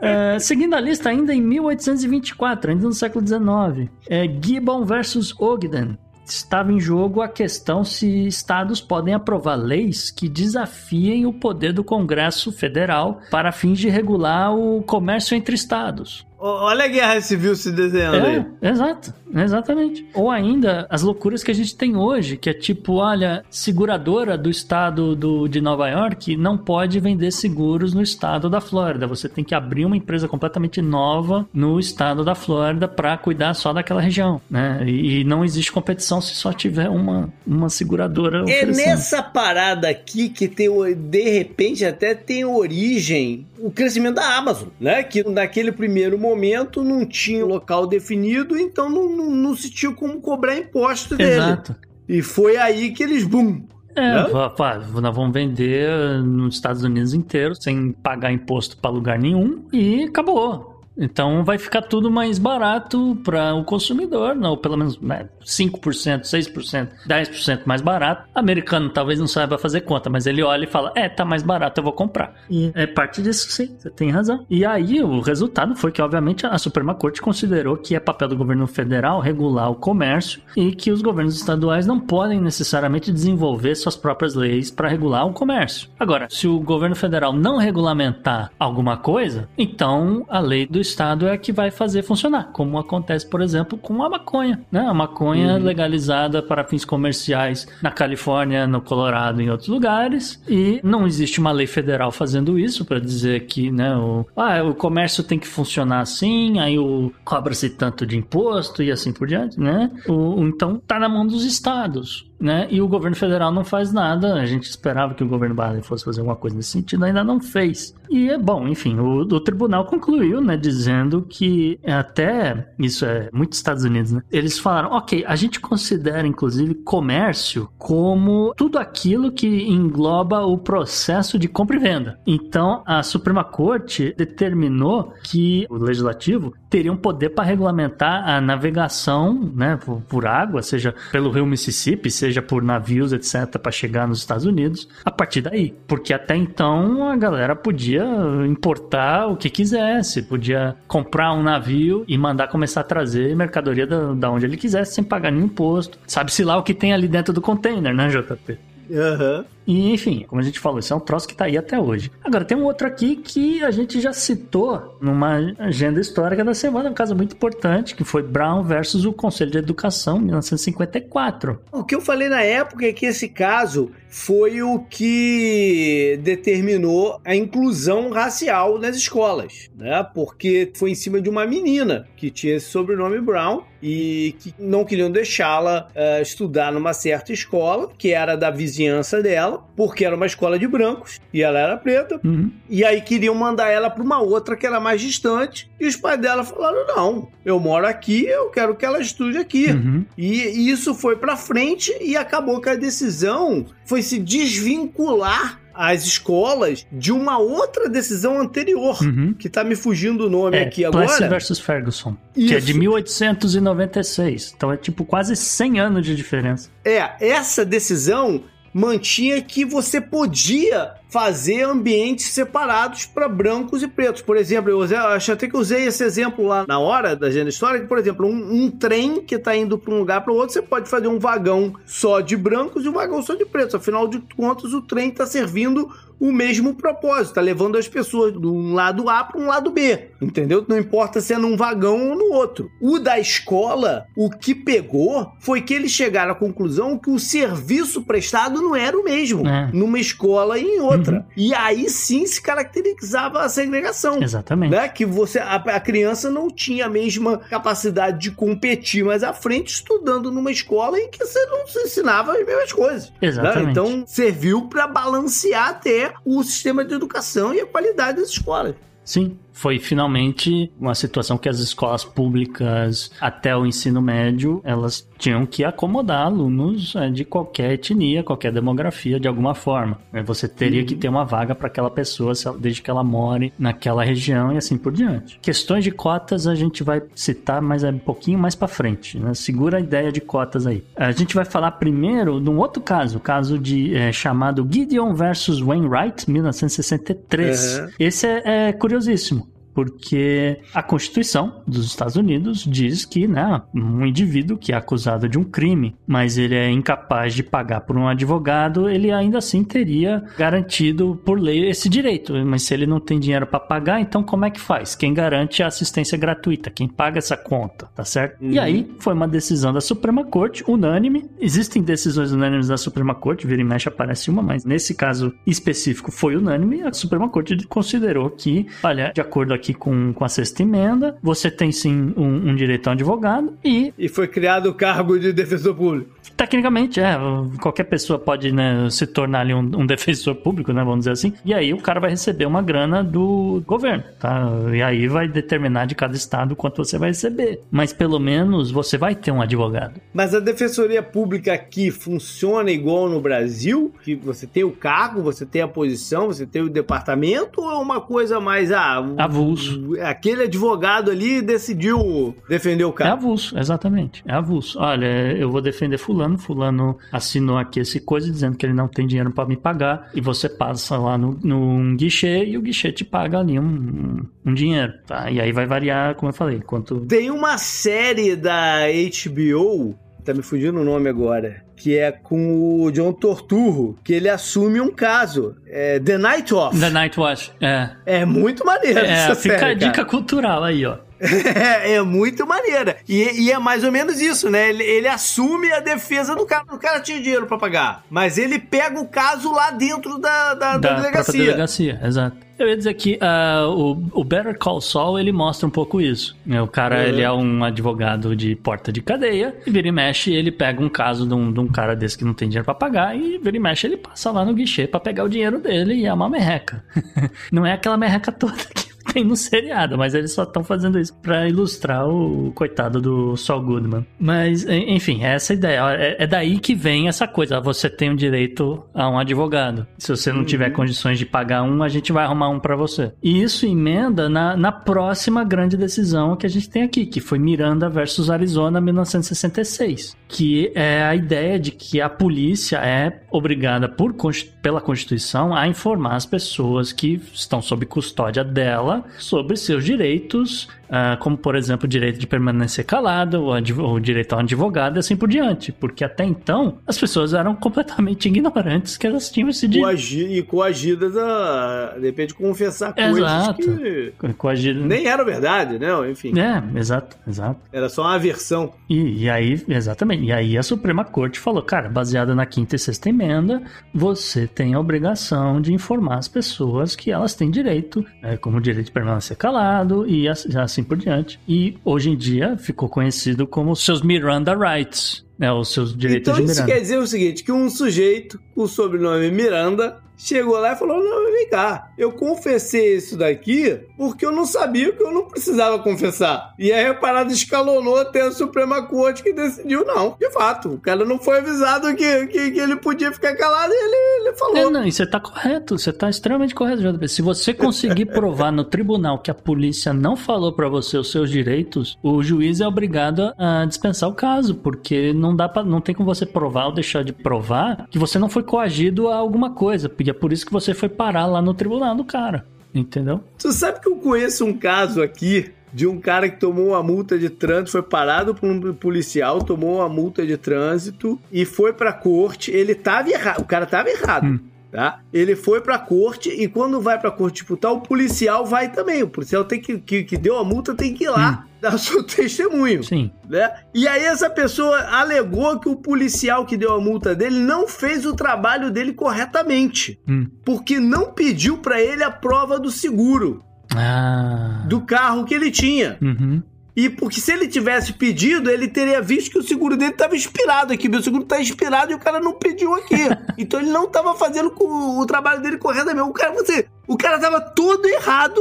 É, 0.00 0.38
seguindo 0.38 0.74
a 0.74 0.80
lista, 0.80 1.08
ainda 1.08 1.34
em 1.34 1.42
1824, 1.42 2.70
ainda 2.70 2.86
no 2.86 2.92
século 2.92 3.26
XIX, 3.26 3.90
é 4.08 4.28
Gibbon 4.40 4.84
versus 4.84 5.34
Ogden 5.40 5.98
estava 6.32 6.72
em 6.72 6.80
jogo 6.80 7.22
a 7.22 7.28
questão 7.28 7.84
se 7.84 8.26
estados 8.26 8.80
podem 8.80 9.14
aprovar 9.14 9.56
leis 9.56 10.10
que 10.10 10.28
desafiem 10.28 11.26
o 11.26 11.32
poder 11.32 11.72
do 11.72 11.84
Congresso 11.84 12.52
Federal 12.52 13.20
para 13.30 13.52
fins 13.52 13.78
de 13.78 13.88
regular 13.88 14.54
o 14.54 14.82
comércio 14.82 15.34
entre 15.34 15.54
estados. 15.54 16.27
Olha 16.38 16.84
a 16.84 16.88
guerra 16.88 17.20
civil 17.20 17.56
se 17.56 17.72
desenhando 17.72 18.26
é, 18.26 18.36
aí. 18.36 18.70
Exato, 18.70 19.12
exatamente. 19.34 20.06
Ou 20.14 20.30
ainda 20.30 20.86
as 20.88 21.02
loucuras 21.02 21.42
que 21.42 21.50
a 21.50 21.54
gente 21.54 21.76
tem 21.76 21.96
hoje, 21.96 22.36
que 22.36 22.48
é 22.48 22.54
tipo, 22.54 22.94
olha, 22.94 23.44
seguradora 23.50 24.38
do 24.38 24.48
estado 24.48 25.16
do, 25.16 25.48
de 25.48 25.60
Nova 25.60 25.88
York 25.88 26.36
não 26.36 26.56
pode 26.56 27.00
vender 27.00 27.32
seguros 27.32 27.92
no 27.92 28.00
estado 28.00 28.48
da 28.48 28.60
Flórida. 28.60 29.06
Você 29.06 29.28
tem 29.28 29.42
que 29.42 29.54
abrir 29.54 29.84
uma 29.84 29.96
empresa 29.96 30.28
completamente 30.28 30.80
nova 30.80 31.48
no 31.52 31.80
estado 31.80 32.24
da 32.24 32.34
Flórida 32.34 32.86
para 32.86 33.16
cuidar 33.16 33.54
só 33.54 33.72
daquela 33.72 34.00
região, 34.00 34.40
né? 34.48 34.82
E, 34.86 35.20
e, 35.20 35.24
não 35.24 35.44
existe 35.44 35.72
competição 35.72 36.20
se 36.20 36.34
só 36.34 36.52
tiver 36.52 36.88
uma, 36.88 37.32
uma 37.46 37.68
seguradora. 37.68 38.44
É 38.48 38.64
nessa 38.64 39.22
parada 39.22 39.88
aqui 39.88 40.28
que 40.28 40.46
tem, 40.46 40.68
de 40.94 41.30
repente, 41.30 41.84
até 41.84 42.14
tem 42.14 42.44
origem 42.44 43.46
o 43.60 43.70
crescimento 43.70 44.16
da 44.16 44.36
Amazon, 44.36 44.68
né? 44.80 45.02
Que 45.02 45.22
naquele 45.22 45.72
primeiro 45.72 46.18
momento 46.18 46.82
não 46.82 47.04
tinha 47.06 47.44
local 47.44 47.86
definido, 47.86 48.58
então 48.58 48.88
não, 48.88 49.08
não, 49.08 49.30
não 49.30 49.56
se 49.56 49.70
tinha 49.70 49.92
como 49.92 50.20
cobrar 50.20 50.56
imposto 50.56 51.16
dele. 51.16 51.32
Exato. 51.32 51.76
E 52.08 52.22
foi 52.22 52.56
aí 52.56 52.90
que 52.92 53.02
eles, 53.02 53.24
bum, 53.24 53.62
é, 53.94 54.14
né? 54.14 54.50
pá, 54.56 54.78
nós 54.78 55.14
vamos 55.14 55.32
vender 55.32 56.22
nos 56.22 56.54
Estados 56.54 56.82
Unidos 56.84 57.12
inteiro 57.12 57.54
sem 57.54 57.92
pagar 57.92 58.32
imposto 58.32 58.76
para 58.76 58.90
lugar 58.90 59.18
nenhum 59.18 59.66
e 59.72 60.04
acabou. 60.04 60.77
Então 60.98 61.44
vai 61.44 61.58
ficar 61.58 61.82
tudo 61.82 62.10
mais 62.10 62.38
barato 62.38 63.16
para 63.22 63.54
o 63.54 63.64
consumidor, 63.64 64.34
não, 64.34 64.56
pelo 64.56 64.76
menos 64.76 65.00
né, 65.00 65.28
5%, 65.44 66.22
6%, 66.22 66.88
10% 67.06 67.60
mais 67.64 67.80
barato. 67.80 68.28
O 68.34 68.38
americano 68.38 68.90
talvez 68.90 69.20
não 69.20 69.26
saiba 69.26 69.56
fazer 69.56 69.82
conta, 69.82 70.10
mas 70.10 70.26
ele 70.26 70.42
olha 70.42 70.64
e 70.64 70.66
fala: 70.66 70.92
é, 70.96 71.08
tá 71.08 71.24
mais 71.24 71.42
barato, 71.42 71.80
eu 71.80 71.84
vou 71.84 71.92
comprar. 71.92 72.34
E 72.50 72.72
é 72.74 72.86
parte 72.86 73.22
disso, 73.22 73.50
sim, 73.50 73.76
você 73.78 73.90
tem 73.90 74.10
razão. 74.10 74.44
E 74.50 74.64
aí 74.64 75.02
o 75.02 75.20
resultado 75.20 75.76
foi 75.76 75.92
que, 75.92 76.02
obviamente, 76.02 76.46
a 76.46 76.58
Suprema 76.58 76.94
Corte 76.94 77.22
considerou 77.22 77.76
que 77.76 77.94
é 77.94 78.00
papel 78.00 78.28
do 78.28 78.36
governo 78.36 78.66
federal 78.66 79.20
regular 79.20 79.70
o 79.70 79.76
comércio 79.76 80.40
e 80.56 80.72
que 80.72 80.90
os 80.90 81.02
governos 81.02 81.36
estaduais 81.36 81.86
não 81.86 82.00
podem 82.00 82.40
necessariamente 82.40 83.12
desenvolver 83.12 83.74
suas 83.76 83.96
próprias 83.96 84.34
leis 84.34 84.70
para 84.70 84.88
regular 84.88 85.26
o 85.26 85.32
comércio. 85.32 85.88
Agora, 85.98 86.26
se 86.30 86.48
o 86.48 86.58
governo 86.58 86.96
federal 86.96 87.32
não 87.32 87.56
regulamentar 87.56 88.50
alguma 88.58 88.96
coisa, 88.96 89.48
então 89.56 90.24
a 90.28 90.40
lei 90.40 90.66
do 90.66 90.80
Estado 90.88 91.26
é 91.26 91.32
a 91.32 91.38
que 91.38 91.52
vai 91.52 91.70
fazer 91.70 92.02
funcionar, 92.02 92.50
como 92.52 92.78
acontece, 92.78 93.26
por 93.26 93.40
exemplo, 93.40 93.78
com 93.78 94.02
a 94.02 94.08
maconha. 94.08 94.60
Né? 94.70 94.80
A 94.80 94.94
maconha 94.94 95.54
uhum. 95.54 95.62
legalizada 95.62 96.42
para 96.42 96.64
fins 96.64 96.84
comerciais 96.84 97.66
na 97.82 97.90
Califórnia, 97.90 98.66
no 98.66 98.80
Colorado, 98.80 99.40
em 99.40 99.50
outros 99.50 99.68
lugares, 99.68 100.42
e 100.48 100.80
não 100.82 101.06
existe 101.06 101.40
uma 101.40 101.52
lei 101.52 101.66
federal 101.66 102.10
fazendo 102.10 102.58
isso 102.58 102.84
para 102.84 102.98
dizer 102.98 103.46
que 103.46 103.70
né, 103.70 103.96
o, 103.96 104.26
ah, 104.36 104.62
o 104.62 104.74
comércio 104.74 105.22
tem 105.22 105.38
que 105.38 105.46
funcionar 105.46 106.00
assim, 106.00 106.58
aí 106.58 106.78
o 106.78 107.12
cobra-se 107.24 107.70
tanto 107.70 108.06
de 108.06 108.16
imposto 108.16 108.82
e 108.82 108.90
assim 108.90 109.12
por 109.12 109.26
diante, 109.26 109.58
né? 109.58 109.90
O, 110.08 110.40
então 110.46 110.80
tá 110.86 110.98
na 110.98 111.08
mão 111.08 111.26
dos 111.26 111.44
estados 111.44 112.27
né? 112.38 112.66
E 112.70 112.80
o 112.80 112.88
governo 112.88 113.16
federal 113.16 113.52
não 113.52 113.64
faz 113.64 113.92
nada. 113.92 114.34
A 114.34 114.46
gente 114.46 114.64
esperava 114.64 115.14
que 115.14 115.24
o 115.24 115.28
governo 115.28 115.54
Biden 115.54 115.82
fosse 115.82 116.04
fazer 116.04 116.20
alguma 116.20 116.36
coisa 116.36 116.56
nesse 116.56 116.70
sentido, 116.70 117.04
ainda 117.04 117.24
não 117.24 117.40
fez. 117.40 117.94
E 118.10 118.30
é 118.30 118.38
bom, 118.38 118.66
enfim, 118.66 118.98
o, 118.98 119.20
o 119.20 119.40
tribunal 119.40 119.84
concluiu, 119.84 120.40
né, 120.40 120.56
dizendo 120.56 121.22
que 121.22 121.78
até 121.84 122.72
isso 122.78 123.04
é 123.04 123.28
muito 123.32 123.52
Estados 123.52 123.84
Unidos, 123.84 124.12
né? 124.12 124.22
Eles 124.30 124.58
falaram, 124.58 124.92
ok, 124.92 125.24
a 125.26 125.36
gente 125.36 125.60
considera 125.60 126.26
inclusive 126.26 126.74
comércio 126.74 127.68
como 127.76 128.54
tudo 128.56 128.78
aquilo 128.78 129.32
que 129.32 129.68
engloba 129.68 130.44
o 130.44 130.56
processo 130.56 131.38
de 131.38 131.48
compra 131.48 131.76
e 131.76 131.78
venda. 131.78 132.18
Então 132.26 132.82
a 132.86 133.02
Suprema 133.02 133.44
Corte 133.44 134.14
determinou 134.16 135.12
que 135.22 135.66
o 135.68 135.76
legislativo 135.76 136.54
teria 136.70 136.92
um 136.92 136.96
poder 136.96 137.30
para 137.30 137.44
regulamentar 137.44 138.28
a 138.28 138.40
navegação, 138.40 139.52
né, 139.54 139.78
por, 139.84 140.00
por 140.02 140.26
água, 140.26 140.62
seja 140.62 140.94
pelo 141.12 141.30
rio 141.30 141.46
Mississippi, 141.46 142.10
seja 142.10 142.28
seja 142.28 142.42
por 142.42 142.62
navios, 142.62 143.12
etc., 143.12 143.58
para 143.58 143.72
chegar 143.72 144.06
nos 144.06 144.18
Estados 144.18 144.44
Unidos, 144.44 144.88
a 145.04 145.10
partir 145.10 145.40
daí. 145.40 145.74
Porque 145.86 146.12
até 146.12 146.36
então 146.36 147.08
a 147.08 147.16
galera 147.16 147.56
podia 147.56 148.04
importar 148.46 149.26
o 149.26 149.36
que 149.36 149.50
quisesse, 149.50 150.22
podia 150.22 150.76
comprar 150.86 151.32
um 151.32 151.42
navio 151.42 152.04
e 152.06 152.16
mandar 152.16 152.48
começar 152.48 152.82
a 152.82 152.84
trazer 152.84 153.34
mercadoria 153.34 153.86
da, 153.86 154.12
da 154.14 154.30
onde 154.30 154.46
ele 154.46 154.56
quisesse, 154.56 154.94
sem 154.94 155.04
pagar 155.04 155.30
nenhum 155.30 155.46
imposto. 155.46 155.98
Sabe-se 156.06 156.44
lá 156.44 156.56
o 156.56 156.62
que 156.62 156.74
tem 156.74 156.92
ali 156.92 157.08
dentro 157.08 157.32
do 157.32 157.40
container, 157.40 157.94
né, 157.94 158.08
JP? 158.08 158.58
Aham. 158.92 159.38
Uhum. 159.38 159.57
E, 159.68 159.92
enfim, 159.92 160.24
como 160.26 160.40
a 160.40 160.44
gente 160.44 160.58
falou, 160.58 160.78
isso 160.78 160.94
é 160.94 160.96
um 160.96 161.00
troço 161.00 161.28
que 161.28 161.34
tá 161.34 161.44
aí 161.44 161.58
até 161.58 161.78
hoje. 161.78 162.10
Agora, 162.24 162.42
tem 162.42 162.56
um 162.56 162.64
outro 162.64 162.86
aqui 162.86 163.16
que 163.16 163.62
a 163.62 163.70
gente 163.70 164.00
já 164.00 164.14
citou 164.14 164.96
numa 164.98 165.54
agenda 165.58 166.00
histórica 166.00 166.42
da 166.42 166.54
semana, 166.54 166.88
um 166.88 166.94
caso 166.94 167.14
muito 167.14 167.34
importante, 167.36 167.94
que 167.94 168.02
foi 168.02 168.22
Brown 168.22 168.62
versus 168.62 169.04
o 169.04 169.12
Conselho 169.12 169.50
de 169.50 169.58
Educação, 169.58 170.18
1954. 170.18 171.60
O 171.70 171.84
que 171.84 171.94
eu 171.94 172.00
falei 172.00 172.30
na 172.30 172.42
época 172.42 172.86
é 172.86 172.94
que 172.94 173.04
esse 173.04 173.28
caso 173.28 173.90
foi 174.08 174.62
o 174.62 174.78
que 174.80 176.18
determinou 176.22 177.20
a 177.22 177.36
inclusão 177.36 178.08
racial 178.08 178.78
nas 178.78 178.96
escolas, 178.96 179.70
né? 179.76 180.02
Porque 180.14 180.72
foi 180.74 180.92
em 180.92 180.94
cima 180.94 181.20
de 181.20 181.28
uma 181.28 181.46
menina 181.46 182.08
que 182.16 182.30
tinha 182.30 182.56
esse 182.56 182.70
sobrenome 182.70 183.20
Brown 183.20 183.64
e 183.82 184.34
que 184.38 184.54
não 184.58 184.84
queriam 184.84 185.10
deixá-la 185.10 185.88
uh, 185.94 186.22
estudar 186.22 186.72
numa 186.72 186.92
certa 186.92 187.32
escola, 187.32 187.90
que 187.96 188.12
era 188.12 188.34
da 188.34 188.50
vizinhança 188.50 189.22
dela, 189.22 189.57
porque 189.76 190.04
era 190.04 190.16
uma 190.16 190.26
escola 190.26 190.58
de 190.58 190.66
brancos 190.66 191.20
e 191.32 191.42
ela 191.42 191.58
era 191.58 191.76
preta. 191.76 192.20
Uhum. 192.24 192.50
E 192.68 192.84
aí 192.84 193.00
queriam 193.00 193.34
mandar 193.34 193.68
ela 193.68 193.90
para 193.90 194.02
uma 194.02 194.20
outra 194.20 194.56
que 194.56 194.66
era 194.66 194.80
mais 194.80 195.00
distante. 195.00 195.70
E 195.78 195.86
os 195.86 195.96
pais 195.96 196.20
dela 196.20 196.44
falaram: 196.44 196.86
não, 196.86 197.28
eu 197.44 197.58
moro 197.58 197.86
aqui, 197.86 198.26
eu 198.26 198.50
quero 198.50 198.74
que 198.74 198.84
ela 198.84 199.00
estude 199.00 199.38
aqui. 199.38 199.70
Uhum. 199.70 200.04
E 200.16 200.70
isso 200.70 200.94
foi 200.94 201.16
para 201.16 201.36
frente 201.36 201.96
e 202.00 202.16
acabou 202.16 202.60
que 202.60 202.68
a 202.68 202.74
decisão 202.74 203.66
foi 203.84 204.02
se 204.02 204.18
desvincular 204.18 205.60
as 205.78 206.04
escolas 206.04 206.84
de 206.90 207.12
uma 207.12 207.38
outra 207.38 207.88
decisão 207.88 208.40
anterior, 208.40 209.00
uhum. 209.00 209.32
que 209.32 209.48
tá 209.48 209.62
me 209.62 209.76
fugindo 209.76 210.26
o 210.26 210.28
nome 210.28 210.56
é, 210.56 210.62
aqui 210.62 210.84
agora. 210.84 211.06
Plessy 211.06 211.28
versus 211.28 211.60
Ferguson, 211.60 212.16
Isso. 212.36 212.48
que 212.48 212.54
é 212.56 212.58
de 212.58 212.74
1896. 212.74 214.54
Então 214.56 214.72
é 214.72 214.76
tipo 214.76 215.04
quase 215.04 215.36
100 215.36 215.78
anos 215.78 216.04
de 216.04 216.16
diferença. 216.16 216.68
É, 216.84 217.08
essa 217.20 217.64
decisão 217.64 218.42
mantinha 218.72 219.40
que 219.42 219.64
você 219.64 220.00
podia 220.00 220.92
fazer 221.08 221.62
ambientes 221.62 222.26
separados 222.26 223.06
para 223.06 223.28
brancos 223.28 223.82
e 223.82 223.88
pretos. 223.88 224.22
Por 224.22 224.36
exemplo, 224.36 224.70
eu, 224.70 224.78
usei, 224.78 224.98
eu 224.98 225.06
acho 225.06 225.32
até 225.32 225.48
que 225.48 225.56
usei 225.56 225.86
esse 225.86 226.04
exemplo 226.04 226.46
lá 226.46 226.66
na 226.66 226.78
hora 226.78 227.16
da 227.16 227.28
agenda 227.28 227.48
histórica, 227.48 227.86
por 227.86 227.98
exemplo, 227.98 228.26
um, 228.26 228.64
um 228.64 228.70
trem 228.70 229.22
que 229.22 229.36
está 229.36 229.56
indo 229.56 229.78
para 229.78 229.94
um 229.94 229.98
lugar 229.98 230.22
para 230.22 230.32
o 230.32 230.36
outro, 230.36 230.52
você 230.52 230.62
pode 230.62 230.88
fazer 230.88 231.08
um 231.08 231.18
vagão 231.18 231.74
só 231.86 232.20
de 232.20 232.36
brancos 232.36 232.84
e 232.84 232.88
um 232.88 232.92
vagão 232.92 233.22
só 233.22 233.34
de 233.34 233.46
pretos. 233.46 233.74
Afinal 233.74 234.06
de 234.06 234.22
contas, 234.36 234.72
o 234.74 234.82
trem 234.82 235.08
está 235.08 235.26
servindo 235.26 235.90
o 236.20 236.32
mesmo 236.32 236.74
propósito, 236.74 237.34
tá 237.34 237.40
levando 237.40 237.78
as 237.78 237.88
pessoas 237.88 238.32
de 238.32 238.46
um 238.46 238.74
lado 238.74 239.08
A 239.08 239.24
para 239.24 239.40
um 239.40 239.46
lado 239.46 239.70
B, 239.70 240.10
entendeu? 240.20 240.64
Não 240.66 240.78
importa 240.78 241.20
se 241.20 241.32
é 241.32 241.38
num 241.38 241.56
vagão 241.56 242.10
ou 242.10 242.16
no 242.16 242.32
outro. 242.32 242.70
O 242.80 242.98
da 242.98 243.18
escola, 243.18 244.06
o 244.16 244.30
que 244.30 244.54
pegou 244.54 245.32
foi 245.40 245.60
que 245.60 245.74
eles 245.74 245.92
chegaram 245.92 246.32
à 246.32 246.34
conclusão 246.34 246.98
que 246.98 247.10
o 247.10 247.18
serviço 247.18 248.02
prestado 248.02 248.60
não 248.60 248.74
era 248.74 248.98
o 248.98 249.04
mesmo 249.04 249.46
é. 249.46 249.70
numa 249.72 249.98
escola 249.98 250.58
e 250.58 250.64
em 250.64 250.80
outra. 250.80 251.16
Uhum. 251.16 251.24
E 251.36 251.54
aí 251.54 251.88
sim 251.88 252.26
se 252.26 252.40
caracterizava 252.40 253.40
a 253.40 253.48
segregação. 253.48 254.22
Exatamente. 254.22 254.72
Né? 254.72 254.88
Que 254.88 255.04
você 255.04 255.38
a, 255.38 255.56
a 255.56 255.80
criança 255.80 256.30
não 256.30 256.48
tinha 256.50 256.86
a 256.86 256.90
mesma 256.90 257.38
capacidade 257.38 258.18
de 258.18 258.30
competir 258.30 259.04
mais 259.04 259.22
à 259.22 259.32
frente 259.32 259.68
estudando 259.68 260.30
numa 260.30 260.50
escola 260.50 260.98
em 260.98 261.08
que 261.08 261.24
você 261.24 261.44
não 261.46 261.66
se 261.66 261.78
ensinava 261.80 262.32
as 262.32 262.44
mesmas 262.44 262.72
coisas. 262.72 263.10
Né? 263.10 263.16
Exatamente. 263.22 263.64
Né? 263.64 263.70
Então 263.70 264.04
serviu 264.06 264.62
para 264.62 264.86
balancear 264.86 265.68
até 265.68 266.07
o 266.24 266.42
sistema 266.42 266.84
de 266.84 266.94
educação 266.94 267.54
e 267.54 267.60
a 267.60 267.66
qualidade 267.66 268.20
das 268.20 268.30
escolas. 268.30 268.74
Sim, 269.04 269.38
foi 269.58 269.80
finalmente 269.80 270.70
uma 270.78 270.94
situação 270.94 271.36
que 271.36 271.48
as 271.48 271.58
escolas 271.58 272.04
públicas 272.04 273.10
até 273.20 273.56
o 273.56 273.66
ensino 273.66 274.00
médio 274.00 274.60
elas 274.62 275.08
tinham 275.18 275.44
que 275.44 275.64
acomodar 275.64 276.26
alunos 276.26 276.94
é, 276.94 277.10
de 277.10 277.24
qualquer 277.24 277.72
etnia, 277.72 278.22
qualquer 278.22 278.52
demografia 278.52 279.18
de 279.18 279.26
alguma 279.26 279.56
forma. 279.56 279.98
É, 280.12 280.22
você 280.22 280.46
teria 280.46 280.84
que 280.84 280.94
ter 280.94 281.08
uma 281.08 281.24
vaga 281.24 281.56
para 281.56 281.66
aquela 281.66 281.90
pessoa 281.90 282.32
desde 282.56 282.80
que 282.80 282.88
ela 282.88 283.02
more 283.02 283.52
naquela 283.58 284.04
região 284.04 284.52
e 284.52 284.56
assim 284.56 284.78
por 284.78 284.92
diante. 284.92 285.40
Questões 285.42 285.82
de 285.82 285.90
cotas 285.90 286.46
a 286.46 286.54
gente 286.54 286.84
vai 286.84 287.02
citar, 287.12 287.60
mas 287.60 287.82
é 287.82 287.90
um 287.90 287.98
pouquinho 287.98 288.38
mais 288.38 288.54
para 288.54 288.68
frente. 288.68 289.18
Né? 289.18 289.34
Segura 289.34 289.78
a 289.78 289.80
ideia 289.80 290.12
de 290.12 290.20
cotas 290.20 290.68
aí. 290.68 290.84
A 290.94 291.10
gente 291.10 291.34
vai 291.34 291.44
falar 291.44 291.72
primeiro 291.72 292.40
de 292.40 292.48
um 292.48 292.58
outro 292.58 292.80
caso, 292.80 293.18
o 293.18 293.20
caso 293.20 293.58
de 293.58 293.96
é, 293.96 294.12
chamado 294.12 294.66
Gideon 294.70 295.14
versus 295.14 295.60
Wainwright, 295.60 296.30
1963. 296.30 297.78
Uhum. 297.78 297.88
Esse 297.98 298.24
é, 298.24 298.68
é 298.68 298.72
curiosíssimo 298.72 299.47
porque 299.78 300.58
a 300.74 300.82
Constituição 300.82 301.62
dos 301.64 301.86
Estados 301.86 302.16
Unidos 302.16 302.64
diz 302.64 303.04
que 303.04 303.28
né, 303.28 303.62
um 303.72 304.04
indivíduo 304.04 304.58
que 304.58 304.72
é 304.72 304.76
acusado 304.76 305.28
de 305.28 305.38
um 305.38 305.44
crime, 305.44 305.94
mas 306.04 306.36
ele 306.36 306.56
é 306.56 306.68
incapaz 306.68 307.32
de 307.32 307.44
pagar 307.44 307.82
por 307.82 307.96
um 307.96 308.08
advogado, 308.08 308.90
ele 308.90 309.12
ainda 309.12 309.38
assim 309.38 309.62
teria 309.62 310.24
garantido 310.36 311.22
por 311.24 311.38
lei 311.38 311.70
esse 311.70 311.88
direito. 311.88 312.34
Mas 312.44 312.64
se 312.64 312.74
ele 312.74 312.88
não 312.88 312.98
tem 312.98 313.20
dinheiro 313.20 313.46
para 313.46 313.60
pagar, 313.60 314.00
então 314.00 314.20
como 314.20 314.46
é 314.46 314.50
que 314.50 314.58
faz? 314.58 314.96
Quem 314.96 315.14
garante 315.14 315.62
a 315.62 315.68
assistência 315.68 316.18
gratuita? 316.18 316.70
Quem 316.70 316.88
paga 316.88 317.18
essa 317.18 317.36
conta, 317.36 317.86
tá 317.94 318.04
certo? 318.04 318.42
Uhum. 318.42 318.50
E 318.50 318.58
aí 318.58 318.92
foi 318.98 319.14
uma 319.14 319.28
decisão 319.28 319.72
da 319.72 319.80
Suprema 319.80 320.24
Corte, 320.24 320.64
unânime. 320.66 321.30
Existem 321.38 321.80
decisões 321.84 322.32
unânimes 322.32 322.66
da 322.66 322.76
Suprema 322.76 323.14
Corte, 323.14 323.46
vira 323.46 323.60
e 323.60 323.64
mexe 323.64 323.88
aparece 323.88 324.28
uma, 324.28 324.42
mas 324.42 324.64
nesse 324.64 324.92
caso 324.92 325.32
específico 325.46 326.10
foi 326.10 326.34
unânime. 326.34 326.82
A 326.82 326.92
Suprema 326.92 327.28
Corte 327.28 327.56
considerou 327.68 328.28
que, 328.28 328.66
olha, 328.82 329.12
de 329.14 329.20
acordo 329.20 329.54
aqui 329.54 329.67
com, 329.74 330.12
com 330.12 330.24
a 330.24 330.28
sexta 330.28 330.62
emenda, 330.62 331.16
você 331.22 331.50
tem 331.50 331.72
sim 331.72 332.12
um, 332.16 332.50
um 332.50 332.54
direito 332.54 332.86
a 332.86 332.90
um 332.90 332.92
advogado 332.92 333.54
e. 333.64 333.92
E 333.98 334.08
foi 334.08 334.28
criado 334.28 334.66
o 334.70 334.74
cargo 334.74 335.18
de 335.18 335.32
defensor 335.32 335.74
público. 335.74 336.18
Tecnicamente, 336.36 337.00
é. 337.00 337.16
Qualquer 337.60 337.84
pessoa 337.84 338.18
pode 338.18 338.52
né, 338.52 338.88
se 338.90 339.06
tornar 339.06 339.40
ali 339.40 339.52
um, 339.52 339.58
um, 339.58 339.86
defensor 339.86 340.36
público, 340.36 340.72
né? 340.72 340.84
Vamos 340.84 341.00
dizer 341.00 341.10
assim. 341.10 341.32
E 341.44 341.52
aí 341.52 341.72
o 341.72 341.78
cara 341.78 341.98
vai 341.98 342.10
receber 342.10 342.46
uma 342.46 342.62
grana 342.62 343.02
do 343.02 343.60
governo, 343.66 344.04
tá? 344.20 344.48
E 344.72 344.80
aí 344.80 345.08
vai 345.08 345.26
determinar 345.26 345.86
de 345.86 345.94
cada 345.94 346.14
estado 346.14 346.54
quanto 346.54 346.84
você 346.84 346.96
vai 346.96 347.08
receber. 347.10 347.62
Mas 347.70 347.92
pelo 347.92 348.20
menos 348.20 348.70
você 348.70 348.96
vai 348.96 349.16
ter 349.16 349.32
um 349.32 349.42
advogado. 349.42 350.00
Mas 350.12 350.32
a 350.32 350.40
defensoria 350.40 351.02
pública 351.02 351.52
aqui 351.52 351.90
funciona 351.90 352.70
igual 352.70 353.08
no 353.08 353.20
Brasil? 353.20 353.92
Que 354.04 354.14
você 354.14 354.46
tem 354.46 354.62
o 354.62 354.70
cargo, 354.70 355.20
você 355.22 355.44
tem 355.44 355.62
a 355.62 355.68
posição, 355.68 356.28
você 356.28 356.46
tem 356.46 356.62
o 356.62 356.68
departamento? 356.68 357.62
Ou 357.62 357.70
é 357.70 357.78
uma 357.78 358.00
coisa 358.00 358.38
mais. 358.38 358.70
Ah, 358.70 359.04
avulso. 359.18 359.57
Aquele 360.02 360.44
advogado 360.44 361.10
ali 361.10 361.40
decidiu 361.42 362.34
defender 362.48 362.84
o 362.84 362.92
cara? 362.92 363.10
É 363.10 363.12
avulso, 363.12 363.58
exatamente. 363.58 364.22
É 364.26 364.32
avulso. 364.32 364.78
Olha, 364.78 365.06
eu 365.36 365.50
vou 365.50 365.60
defender 365.60 365.98
Fulano 365.98 366.18
fulano, 366.18 366.38
fulano 366.38 366.98
assinou 367.12 367.56
aqui 367.56 367.80
esse 367.80 368.00
coisa 368.00 368.30
dizendo 368.30 368.56
que 368.56 368.66
ele 368.66 368.72
não 368.72 368.88
tem 368.88 369.06
dinheiro 369.06 369.30
para 369.30 369.48
me 369.48 369.56
pagar, 369.56 370.10
e 370.14 370.20
você 370.20 370.48
passa 370.48 370.96
lá 370.96 371.16
no, 371.16 371.38
no 371.42 371.96
guichê 371.96 372.44
e 372.44 372.58
o 372.58 372.62
guichê 372.62 372.90
te 372.90 373.04
paga 373.04 373.38
ali 373.38 373.58
um, 373.58 374.24
um 374.44 374.54
dinheiro, 374.54 374.92
tá? 375.06 375.30
E 375.30 375.40
aí 375.40 375.52
vai 375.52 375.66
variar, 375.66 376.14
como 376.16 376.30
eu 376.30 376.34
falei, 376.34 376.60
quanto... 376.60 377.00
Tem 377.06 377.30
uma 377.30 377.56
série 377.58 378.34
da 378.34 378.80
HBO, 378.88 379.96
tá 380.32 380.34
me 380.34 380.42
fugindo 380.42 380.80
o 380.80 380.84
nome 380.84 381.08
agora, 381.08 381.62
que 381.74 381.96
é 381.96 382.12
com 382.12 382.82
o 382.82 382.90
John 382.90 383.12
Torturro, 383.12 383.96
que 384.04 384.12
ele 384.12 384.28
assume 384.28 384.80
um 384.80 384.90
caso. 384.90 385.56
É 385.66 385.98
The 385.98 386.18
Night 386.18 386.52
Watch. 386.52 386.78
The 386.78 386.90
Night 386.90 387.18
Watch, 387.18 387.52
é. 387.60 387.90
É 388.04 388.24
muito 388.24 388.64
maneiro 388.64 388.98
é, 388.98 389.10
essa 389.10 389.34
fica 389.34 389.58
série, 389.58 389.70
a 389.70 389.74
dica 389.74 389.92
cara. 389.92 390.08
cultural 390.08 390.64
aí, 390.64 390.84
ó. 390.84 390.98
É, 391.20 391.94
é, 391.96 392.02
muito 392.02 392.46
maneira. 392.46 392.98
E, 393.08 393.46
e, 393.46 393.52
é 393.52 393.58
mais 393.58 393.84
ou 393.84 393.92
menos 393.92 394.20
isso, 394.20 394.50
né? 394.50 394.68
Ele, 394.70 394.84
ele, 394.84 395.08
assume 395.08 395.72
a 395.72 395.80
defesa 395.80 396.34
do 396.34 396.46
cara. 396.46 396.64
O 396.70 396.78
cara 396.78 397.00
tinha 397.00 397.20
dinheiro 397.20 397.46
para 397.46 397.58
pagar. 397.58 398.04
Mas 398.10 398.38
ele 398.38 398.58
pega 398.58 399.00
o 399.00 399.08
caso 399.08 399.52
lá 399.52 399.70
dentro 399.70 400.18
da, 400.18 400.54
da, 400.54 400.76
da, 400.76 400.78
da 400.78 400.94
delegacia. 400.94 401.44
delegacia, 401.44 402.00
exato. 402.04 402.48
Eu 402.58 402.68
ia 402.68 402.76
dizer 402.76 402.94
que 402.94 403.18
uh, 403.22 403.68
o, 403.68 404.20
o 404.20 404.24
Better 404.24 404.58
Call 404.58 404.80
Saul, 404.80 405.18
ele 405.18 405.30
mostra 405.30 405.66
um 405.66 405.70
pouco 405.70 406.00
isso. 406.00 406.36
O 406.60 406.66
cara, 406.66 406.96
uhum. 406.96 407.02
ele 407.02 407.22
é 407.22 407.30
um 407.30 407.62
advogado 407.62 408.34
de 408.34 408.56
porta 408.56 408.90
de 408.90 409.00
cadeia, 409.00 409.56
e 409.64 409.70
vira 409.70 409.86
e 409.86 409.92
mexe, 409.92 410.32
ele 410.32 410.50
pega 410.50 410.82
um 410.82 410.88
caso 410.88 411.26
de 411.26 411.32
um, 411.32 411.52
de 411.52 411.60
um 411.60 411.68
cara 411.68 411.94
desse 411.94 412.18
que 412.18 412.24
não 412.24 412.34
tem 412.34 412.48
dinheiro 412.48 412.64
para 412.64 412.74
pagar, 412.74 413.16
e 413.16 413.38
vira 413.38 413.56
e 413.56 413.60
mexe, 413.60 413.86
ele 413.86 413.96
passa 413.96 414.32
lá 414.32 414.44
no 414.44 414.54
guichê 414.54 414.88
para 414.88 414.98
pegar 414.98 415.22
o 415.22 415.28
dinheiro 415.28 415.60
dele, 415.60 415.94
e 415.94 416.06
é 416.06 416.12
uma 416.12 416.28
merreca. 416.28 416.84
não 417.52 417.64
é 417.64 417.74
aquela 417.74 417.96
merreca 417.96 418.32
toda 418.32 418.56
que 418.74 418.87
tem 419.18 419.24
no 419.24 419.36
seriado, 419.36 419.98
mas 419.98 420.14
eles 420.14 420.32
só 420.32 420.44
estão 420.44 420.62
fazendo 420.62 420.98
isso 420.98 421.12
para 421.20 421.48
ilustrar 421.48 422.08
o 422.08 422.52
coitado 422.52 423.00
do 423.00 423.36
Saul 423.36 423.62
Goodman. 423.62 424.06
Mas, 424.18 424.64
enfim, 424.68 425.24
é 425.24 425.34
essa 425.34 425.52
ideia. 425.52 425.80
É, 425.92 426.22
é, 426.22 426.26
daí 426.26 426.58
que 426.58 426.74
vem 426.74 427.08
essa 427.08 427.26
coisa. 427.26 427.60
Você 427.60 427.90
tem 427.90 428.10
o 428.10 428.16
direito 428.16 428.84
a 428.94 429.10
um 429.10 429.18
advogado. 429.18 429.86
Se 429.98 430.10
você 430.10 430.30
não 430.30 430.40
uhum. 430.40 430.44
tiver 430.44 430.70
condições 430.70 431.18
de 431.18 431.26
pagar 431.26 431.62
um, 431.62 431.82
a 431.82 431.88
gente 431.88 432.12
vai 432.12 432.24
arrumar 432.24 432.48
um 432.48 432.60
para 432.60 432.76
você. 432.76 433.12
E 433.22 433.42
isso 433.42 433.66
emenda 433.66 434.28
na, 434.28 434.56
na 434.56 434.70
próxima 434.70 435.42
grande 435.42 435.76
decisão 435.76 436.36
que 436.36 436.46
a 436.46 436.50
gente 436.50 436.70
tem 436.70 436.82
aqui, 436.82 437.04
que 437.04 437.20
foi 437.20 437.38
Miranda 437.38 437.88
versus 437.88 438.30
Arizona 438.30 438.80
1966. 438.80 440.16
Que 440.28 440.70
é 440.74 441.02
a 441.02 441.16
ideia 441.16 441.58
de 441.58 441.72
que 441.72 442.00
a 442.00 442.08
polícia 442.08 442.76
é 442.76 443.20
obrigada 443.30 443.88
por, 443.88 444.14
pela 444.62 444.80
Constituição 444.80 445.54
a 445.54 445.66
informar 445.66 446.14
as 446.14 446.26
pessoas 446.26 446.92
que 446.92 447.20
estão 447.32 447.60
sob 447.60 447.84
custódia 447.86 448.44
dela 448.44 449.04
sobre 449.18 449.56
seus 449.56 449.84
direitos 449.84 450.68
Uh, 450.88 451.18
como 451.18 451.36
por 451.36 451.54
exemplo 451.54 451.84
o 451.84 451.88
direito 451.88 452.18
de 452.18 452.26
permanecer 452.26 452.84
calado, 452.84 453.42
o, 453.42 453.52
o 453.52 454.00
direito 454.00 454.32
a 454.32 454.36
um 454.36 454.40
advogado 454.40 454.96
e 454.96 454.98
assim 455.00 455.16
por 455.16 455.28
diante, 455.28 455.70
porque 455.70 456.02
até 456.02 456.24
então 456.24 456.78
as 456.86 456.96
pessoas 456.96 457.34
eram 457.34 457.54
completamente 457.54 458.26
ignorantes 458.26 458.96
que 458.96 459.06
elas 459.06 459.30
tinham 459.30 459.50
esse 459.50 459.68
direito. 459.68 459.86
Coagi 459.86 460.38
e 460.38 460.42
coagidas 460.42 461.16
a, 461.16 461.94
de 461.98 462.06
repente, 462.06 462.34
confessar 462.34 462.94
exato. 462.96 463.62
coisas 463.62 464.14
que 464.18 464.32
Coagida... 464.36 464.80
nem 464.80 465.06
era 465.06 465.24
verdade, 465.24 465.78
né? 465.78 465.88
Enfim. 466.10 466.32
É, 466.38 466.78
exato, 466.78 467.16
exato. 467.26 467.60
Era 467.72 467.88
só 467.88 468.02
uma 468.02 468.18
versão. 468.18 468.72
E, 468.88 469.24
e 469.24 469.30
aí, 469.30 469.62
exatamente, 469.68 470.24
e 470.24 470.32
aí 470.32 470.56
a 470.56 470.62
Suprema 470.62 471.04
Corte 471.04 471.38
falou, 471.38 471.62
cara, 471.62 471.88
baseada 471.88 472.34
na 472.34 472.46
quinta 472.46 472.76
e 472.76 472.78
sexta 472.78 473.08
emenda, 473.08 473.62
você 473.92 474.46
tem 474.46 474.74
a 474.74 474.80
obrigação 474.80 475.60
de 475.60 475.72
informar 475.72 476.18
as 476.18 476.28
pessoas 476.28 476.96
que 476.96 477.10
elas 477.10 477.34
têm 477.34 477.50
direito, 477.50 478.04
é, 478.22 478.36
como 478.36 478.58
o 478.58 478.60
direito 478.60 478.86
de 478.86 478.92
permanecer 478.92 479.36
calado 479.36 480.06
e 480.06 480.28
assim 480.28 480.77
assim 480.78 480.82
por 480.82 480.96
diante. 480.96 481.38
E 481.48 481.76
hoje 481.84 482.10
em 482.10 482.16
dia 482.16 482.56
ficou 482.56 482.88
conhecido 482.88 483.46
como 483.46 483.74
seus 483.74 484.02
Miranda 484.02 484.54
Rights, 484.54 485.24
né, 485.38 485.52
os 485.52 485.72
seus 485.72 485.96
direitos 485.96 486.28
então, 486.28 486.34
de 486.34 486.42
Miranda. 486.42 486.52
Então 486.52 486.66
isso 486.66 486.74
quer 486.74 486.80
dizer 486.80 486.98
o 486.98 487.06
seguinte, 487.06 487.44
que 487.44 487.52
um 487.52 487.68
sujeito 487.68 488.40
com 488.54 488.62
o 488.62 488.68
sobrenome 488.68 489.30
Miranda 489.30 489.98
chegou 490.18 490.58
lá 490.58 490.72
e 490.72 490.76
falou: 490.76 491.02
Não, 491.02 491.32
vem 491.32 491.48
cá, 491.48 491.92
eu 491.96 492.12
confessei 492.12 492.96
isso 492.96 493.16
daqui 493.16 493.80
porque 493.96 494.26
eu 494.26 494.32
não 494.32 494.44
sabia 494.44 494.92
que 494.92 495.02
eu 495.02 495.12
não 495.12 495.26
precisava 495.26 495.78
confessar. 495.78 496.54
E 496.58 496.72
aí 496.72 496.86
a 496.86 496.94
parada 496.94 497.32
escalonou 497.32 497.96
até 497.96 498.22
a 498.22 498.30
Suprema 498.30 498.82
Corte 498.82 499.22
que 499.22 499.32
decidiu: 499.32 499.84
não, 499.84 500.16
de 500.18 500.30
fato, 500.30 500.74
o 500.74 500.78
cara 500.78 501.04
não 501.04 501.18
foi 501.18 501.38
avisado 501.38 501.94
que, 501.94 502.26
que, 502.26 502.50
que 502.50 502.58
ele 502.58 502.76
podia 502.76 503.12
ficar 503.12 503.34
calado 503.36 503.72
e 503.72 503.76
ele, 503.76 504.28
ele 504.28 504.36
falou. 504.36 504.56
É, 504.56 504.70
não, 504.70 504.84
e 504.84 504.92
você 504.92 505.06
tá 505.06 505.20
correto, 505.20 505.78
você 505.78 505.92
tá 505.92 506.10
extremamente 506.10 506.54
correto, 506.54 506.82
JB. 506.82 507.08
Se 507.08 507.22
você 507.22 507.54
conseguir 507.54 508.06
provar 508.12 508.50
no 508.50 508.64
tribunal 508.64 509.18
que 509.18 509.30
a 509.30 509.34
polícia 509.34 509.92
não 509.92 510.16
falou 510.16 510.52
para 510.52 510.68
você 510.68 510.98
os 510.98 511.10
seus 511.10 511.30
direitos, 511.30 511.96
o 512.02 512.22
juiz 512.22 512.60
é 512.60 512.66
obrigado 512.66 513.32
a 513.38 513.64
dispensar 513.64 514.08
o 514.08 514.14
caso, 514.14 514.54
porque 514.56 515.12
não 515.12 515.34
dá 515.34 515.48
para 515.48 515.62
não 515.62 515.80
tem 515.80 515.94
como 515.94 516.12
você 516.12 516.26
provar 516.26 516.66
ou 516.66 516.72
deixar 516.72 517.04
de 517.04 517.12
provar 517.12 517.86
que 517.90 517.98
você 517.98 518.18
não 518.18 518.28
foi 518.28 518.42
coagido 518.42 519.08
a 519.08 519.16
alguma 519.16 519.50
coisa 519.50 519.88
e 520.08 520.10
é 520.10 520.14
por 520.14 520.32
isso 520.32 520.46
que 520.46 520.52
você 520.52 520.72
foi 520.72 520.88
parar 520.88 521.26
lá 521.26 521.42
no 521.42 521.52
tribunal 521.52 521.94
do 521.94 522.02
cara. 522.02 522.46
Entendeu? 522.74 523.22
Tu 523.38 523.52
sabe 523.52 523.78
que 523.78 523.88
eu 523.88 523.96
conheço 523.96 524.44
um 524.44 524.54
caso 524.54 525.02
aqui 525.02 525.52
de 525.70 525.86
um 525.86 526.00
cara 526.00 526.30
que 526.30 526.40
tomou 526.40 526.68
uma 526.68 526.82
multa 526.82 527.18
de 527.18 527.28
trânsito, 527.28 527.72
foi 527.72 527.82
parado 527.82 528.34
por 528.34 528.48
um 528.48 528.72
policial, 528.72 529.42
tomou 529.42 529.76
uma 529.76 529.88
multa 529.88 530.26
de 530.26 530.38
trânsito 530.38 531.18
e 531.30 531.44
foi 531.44 531.74
pra 531.74 531.92
corte. 531.92 532.50
Ele 532.50 532.74
tava 532.74 533.10
errado, 533.10 533.40
o 533.40 533.44
cara 533.44 533.66
tava 533.66 533.90
errado. 533.90 534.24
Hum. 534.24 534.40
Tá? 534.70 535.00
Ele 535.12 535.34
foi 535.34 535.60
pra 535.60 535.78
corte 535.78 536.28
e 536.28 536.46
quando 536.46 536.80
vai 536.80 536.98
pra 536.98 537.10
corte 537.10 537.36
disputar, 537.36 537.72
o 537.72 537.80
policial 537.80 538.44
vai 538.44 538.70
também. 538.70 539.02
O 539.02 539.08
policial 539.08 539.44
tem 539.44 539.60
que, 539.60 539.78
que, 539.78 540.04
que 540.04 540.16
deu 540.16 540.36
a 540.36 540.44
multa 540.44 540.74
tem 540.74 540.92
que 540.92 541.04
ir 541.04 541.10
lá. 541.10 541.42
Hum 541.44 541.48
dar 541.60 541.78
seu 541.78 542.02
testemunho. 542.04 542.82
Sim. 542.82 543.10
Né? 543.28 543.50
E 543.74 543.86
aí 543.86 544.04
essa 544.04 544.30
pessoa 544.30 544.80
alegou 544.82 545.58
que 545.58 545.68
o 545.68 545.76
policial 545.76 546.46
que 546.46 546.56
deu 546.56 546.72
a 546.72 546.80
multa 546.80 547.14
dele 547.14 547.38
não 547.38 547.68
fez 547.68 548.06
o 548.06 548.14
trabalho 548.14 548.70
dele 548.70 548.92
corretamente. 548.92 550.00
Hum. 550.08 550.28
Porque 550.44 550.78
não 550.78 551.12
pediu 551.12 551.58
para 551.58 551.80
ele 551.80 552.02
a 552.02 552.10
prova 552.10 552.58
do 552.58 552.70
seguro. 552.70 553.42
Ah. 553.74 554.64
Do 554.66 554.80
carro 554.80 555.24
que 555.24 555.34
ele 555.34 555.50
tinha. 555.50 555.98
Uhum. 556.00 556.42
E 556.78 556.88
porque 556.88 557.20
se 557.20 557.32
ele 557.32 557.48
tivesse 557.48 557.92
pedido, 557.92 558.48
ele 558.48 558.68
teria 558.68 559.02
visto 559.02 559.32
que 559.32 559.38
o 559.40 559.42
seguro 559.42 559.76
dele 559.76 559.90
estava 559.90 560.14
expirado 560.14 560.72
aqui. 560.72 560.88
Meu 560.88 561.02
seguro 561.02 561.24
está 561.24 561.40
expirado 561.40 561.90
e 561.90 561.94
o 561.96 561.98
cara 561.98 562.20
não 562.20 562.34
pediu 562.34 562.72
aqui. 562.72 562.94
então 563.36 563.58
ele 563.58 563.70
não 563.70 563.86
estava 563.86 564.14
fazendo 564.14 564.54
o, 564.56 565.00
o, 565.00 565.04
trabalho 565.04 565.42
dele 565.42 565.58
corretamente. 565.58 566.08
O 566.08 566.12
cara, 566.12 566.32
você, 566.32 566.68
o 566.86 566.96
cara 566.96 567.16
estava 567.16 567.40
todo 567.40 567.84
errado 567.84 568.40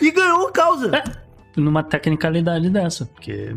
e 0.00 0.10
ganhou 0.10 0.48
a 0.48 0.52
causa. 0.52 0.90
numa 1.54 1.82
tecnicalidade 1.82 2.70
dessa, 2.70 3.04
porque 3.04 3.54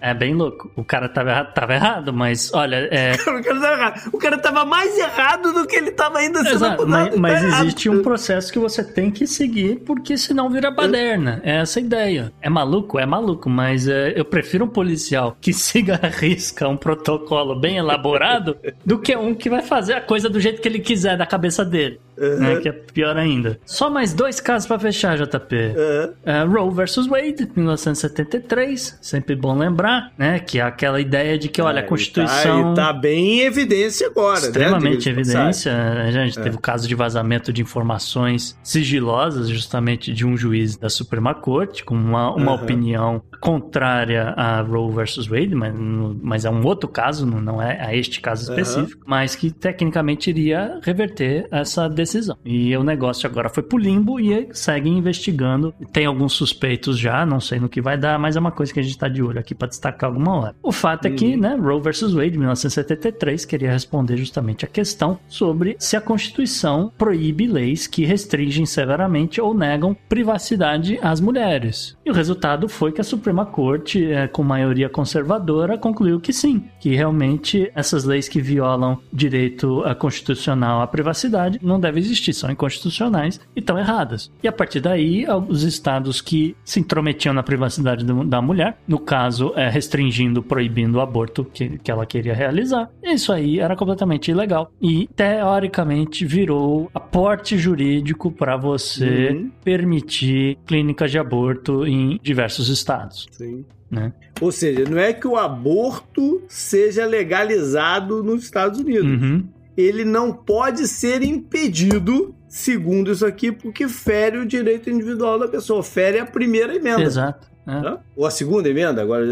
é 0.00 0.14
bem 0.14 0.34
louco. 0.34 0.70
O 0.76 0.84
cara 0.84 1.08
tava 1.08 1.30
errado, 1.30 1.52
tava 1.52 1.74
errado 1.74 2.12
mas 2.12 2.52
olha. 2.54 2.88
É... 2.90 3.12
o, 3.28 3.42
cara 3.42 3.60
tava 3.60 3.72
errado. 3.72 4.10
o 4.12 4.18
cara 4.18 4.38
tava 4.38 4.64
mais 4.64 4.98
errado 4.98 5.52
do 5.52 5.66
que 5.66 5.76
ele 5.76 5.90
tava 5.90 6.18
ainda 6.18 6.42
sendo 6.42 6.54
Exato, 6.54 6.86
Mas, 6.86 7.16
mas 7.16 7.40
tá 7.40 7.48
existe 7.62 7.88
um 7.88 8.02
processo 8.02 8.52
que 8.52 8.58
você 8.58 8.84
tem 8.84 9.10
que 9.10 9.26
seguir, 9.26 9.80
porque 9.80 10.16
senão 10.16 10.48
vira 10.50 10.70
baderna. 10.70 11.40
É 11.44 11.56
essa 11.56 11.78
a 11.78 11.82
ideia. 11.82 12.32
É 12.40 12.48
maluco? 12.48 12.98
É 12.98 13.06
maluco, 13.06 13.48
mas 13.48 13.88
é, 13.88 14.12
eu 14.16 14.24
prefiro 14.24 14.64
um 14.64 14.68
policial 14.68 15.36
que 15.40 15.52
siga 15.54 15.98
a 16.02 16.08
risca 16.08 16.68
um 16.68 16.76
protocolo 16.76 17.58
bem 17.58 17.76
elaborado 17.76 18.56
do 18.84 18.98
que 18.98 19.16
um 19.16 19.34
que 19.34 19.50
vai 19.50 19.62
fazer 19.62 19.94
a 19.94 20.00
coisa 20.00 20.28
do 20.28 20.40
jeito 20.40 20.60
que 20.60 20.68
ele 20.68 20.80
quiser 20.80 21.16
da 21.16 21.26
cabeça 21.26 21.64
dele. 21.64 22.00
Uhum. 22.16 22.38
Né, 22.38 22.56
que 22.60 22.68
é 22.68 22.72
pior 22.72 23.16
ainda. 23.16 23.58
Só 23.64 23.88
mais 23.88 24.12
dois 24.12 24.38
casos 24.38 24.68
para 24.68 24.78
fechar, 24.78 25.16
JP. 25.16 25.56
Uhum. 25.56 26.12
Uh, 26.12 26.52
Roe 26.52 26.74
versus 26.74 27.06
Wade, 27.06 27.50
1973. 27.56 28.98
Sempre 29.00 29.34
bom 29.42 29.58
lembrar, 29.58 30.12
né? 30.16 30.38
Que 30.38 30.60
é 30.60 30.62
aquela 30.62 31.00
ideia 31.00 31.36
de 31.36 31.48
que, 31.48 31.60
olha, 31.60 31.80
a 31.80 31.82
Constituição. 31.82 32.74
Tá, 32.74 32.86
tá, 32.86 32.92
bem 32.92 33.40
em 33.40 33.40
evidência 33.40 34.06
agora, 34.06 34.40
né, 34.40 34.46
Extremamente 34.46 35.10
né? 35.10 35.20
evidência. 35.20 35.72
A 35.74 36.10
gente 36.12 36.38
é. 36.38 36.42
teve 36.42 36.56
o 36.56 36.60
caso 36.60 36.86
de 36.86 36.94
vazamento 36.94 37.52
de 37.52 37.60
informações 37.60 38.56
sigilosas, 38.62 39.48
justamente 39.48 40.12
de 40.12 40.24
um 40.24 40.36
juiz 40.36 40.76
da 40.76 40.88
Suprema 40.88 41.34
Corte, 41.34 41.84
com 41.84 41.96
uma, 41.96 42.32
uma 42.32 42.52
uhum. 42.52 42.62
opinião 42.62 43.22
contrária 43.42 44.32
a 44.36 44.60
Roe 44.60 44.94
versus 44.94 45.26
Wade, 45.26 45.54
mas, 45.54 45.74
mas 46.22 46.44
é 46.44 46.50
um 46.50 46.64
outro 46.64 46.88
caso, 46.88 47.26
não 47.26 47.60
é 47.60 47.84
a 47.84 47.94
este 47.94 48.20
caso 48.20 48.50
específico, 48.50 49.02
mas 49.06 49.34
que 49.34 49.50
tecnicamente 49.50 50.30
iria 50.30 50.78
reverter 50.82 51.48
essa 51.50 51.88
decisão 51.88 52.22
decisão. 52.22 52.36
E 52.44 52.76
o 52.76 52.84
negócio 52.84 53.28
agora 53.28 53.48
foi 53.48 53.62
pro 53.62 53.78
limbo 53.78 54.20
e 54.20 54.48
segue 54.52 54.88
investigando. 54.88 55.74
Tem 55.92 56.06
alguns 56.06 56.34
suspeitos 56.34 56.98
já, 56.98 57.26
não 57.26 57.40
sei 57.40 57.58
no 57.58 57.68
que 57.68 57.80
vai 57.80 57.96
dar, 57.96 58.18
mas 58.18 58.36
é 58.36 58.40
uma 58.40 58.52
coisa 58.52 58.72
que 58.72 58.80
a 58.80 58.82
gente 58.82 58.98
tá 58.98 59.08
de 59.08 59.22
olho 59.22 59.40
aqui 59.40 59.54
para 59.54 59.68
destacar 59.68 60.10
alguma 60.10 60.36
hora. 60.36 60.54
O 60.62 60.72
fato 60.72 61.06
uhum. 61.06 61.14
é 61.14 61.16
que, 61.16 61.34
uhum. 61.34 61.40
né, 61.40 61.56
Roe 61.60 61.80
versus 61.80 62.12
Wade, 62.12 62.38
1973, 62.38 63.44
queria 63.44 63.72
responder 63.72 64.16
justamente 64.16 64.64
a 64.64 64.68
questão 64.68 65.18
sobre 65.26 65.76
se 65.78 65.96
a 65.96 66.00
Constituição 66.00 66.92
proíbe 66.96 67.46
leis 67.46 67.86
que 67.86 68.04
restringem 68.04 68.66
severamente 68.66 69.40
ou 69.40 69.54
negam 69.54 69.96
privacidade 70.08 70.98
às 71.02 71.20
mulheres. 71.20 71.96
E 72.04 72.10
o 72.10 72.14
resultado 72.14 72.68
foi 72.68 72.92
que 72.92 73.00
a 73.00 73.04
Suprema 73.04 73.31
Corte, 73.46 74.12
é, 74.12 74.28
com 74.28 74.42
maioria 74.42 74.88
conservadora, 74.88 75.78
concluiu 75.78 76.20
que 76.20 76.32
sim, 76.32 76.64
que 76.78 76.94
realmente 76.94 77.70
essas 77.74 78.04
leis 78.04 78.28
que 78.28 78.40
violam 78.40 78.98
direito 79.12 79.82
constitucional 79.98 80.82
à 80.82 80.86
privacidade 80.86 81.58
não 81.62 81.80
devem 81.80 82.02
existir, 82.02 82.32
são 82.32 82.50
inconstitucionais 82.50 83.40
e 83.56 83.60
estão 83.60 83.78
erradas. 83.78 84.30
E 84.42 84.48
a 84.48 84.52
partir 84.52 84.80
daí, 84.80 85.26
os 85.48 85.62
estados 85.62 86.20
que 86.20 86.56
se 86.64 86.80
intrometiam 86.80 87.34
na 87.34 87.42
privacidade 87.42 88.04
da 88.04 88.42
mulher, 88.42 88.78
no 88.86 88.98
caso, 88.98 89.52
é, 89.56 89.68
restringindo, 89.68 90.42
proibindo 90.42 90.96
o 90.96 91.00
aborto 91.00 91.44
que, 91.44 91.78
que 91.78 91.90
ela 91.90 92.06
queria 92.06 92.34
realizar, 92.34 92.90
isso 93.02 93.32
aí 93.32 93.58
era 93.58 93.76
completamente 93.76 94.30
ilegal. 94.30 94.70
E, 94.80 95.08
teoricamente, 95.14 96.24
virou 96.24 96.90
aporte 96.94 97.56
jurídico 97.56 98.30
para 98.30 98.56
você 98.56 99.30
uhum. 99.30 99.50
permitir 99.64 100.58
clínicas 100.66 101.10
de 101.10 101.18
aborto 101.18 101.86
em 101.86 102.18
diversos 102.22 102.68
estados. 102.68 103.21
Sim. 103.30 103.64
Né? 103.90 104.12
Ou 104.40 104.50
seja, 104.50 104.84
não 104.88 104.98
é 104.98 105.12
que 105.12 105.26
o 105.26 105.36
aborto 105.36 106.42
seja 106.48 107.04
legalizado 107.06 108.22
nos 108.22 108.44
Estados 108.44 108.80
Unidos. 108.80 109.22
Uhum 109.22 109.44
ele 109.76 110.04
não 110.04 110.32
pode 110.32 110.86
ser 110.86 111.22
impedido, 111.22 112.34
segundo 112.48 113.12
isso 113.12 113.24
aqui, 113.24 113.50
porque 113.50 113.88
fere 113.88 114.38
o 114.38 114.46
direito 114.46 114.90
individual 114.90 115.38
da 115.38 115.48
pessoa, 115.48 115.82
fere 115.82 116.18
a 116.18 116.26
primeira 116.26 116.74
emenda. 116.74 117.02
Exato. 117.02 117.50
É. 117.66 117.98
Ou 118.16 118.26
a 118.26 118.30
segunda 118.30 118.68
emenda, 118.68 119.00
agora, 119.00 119.24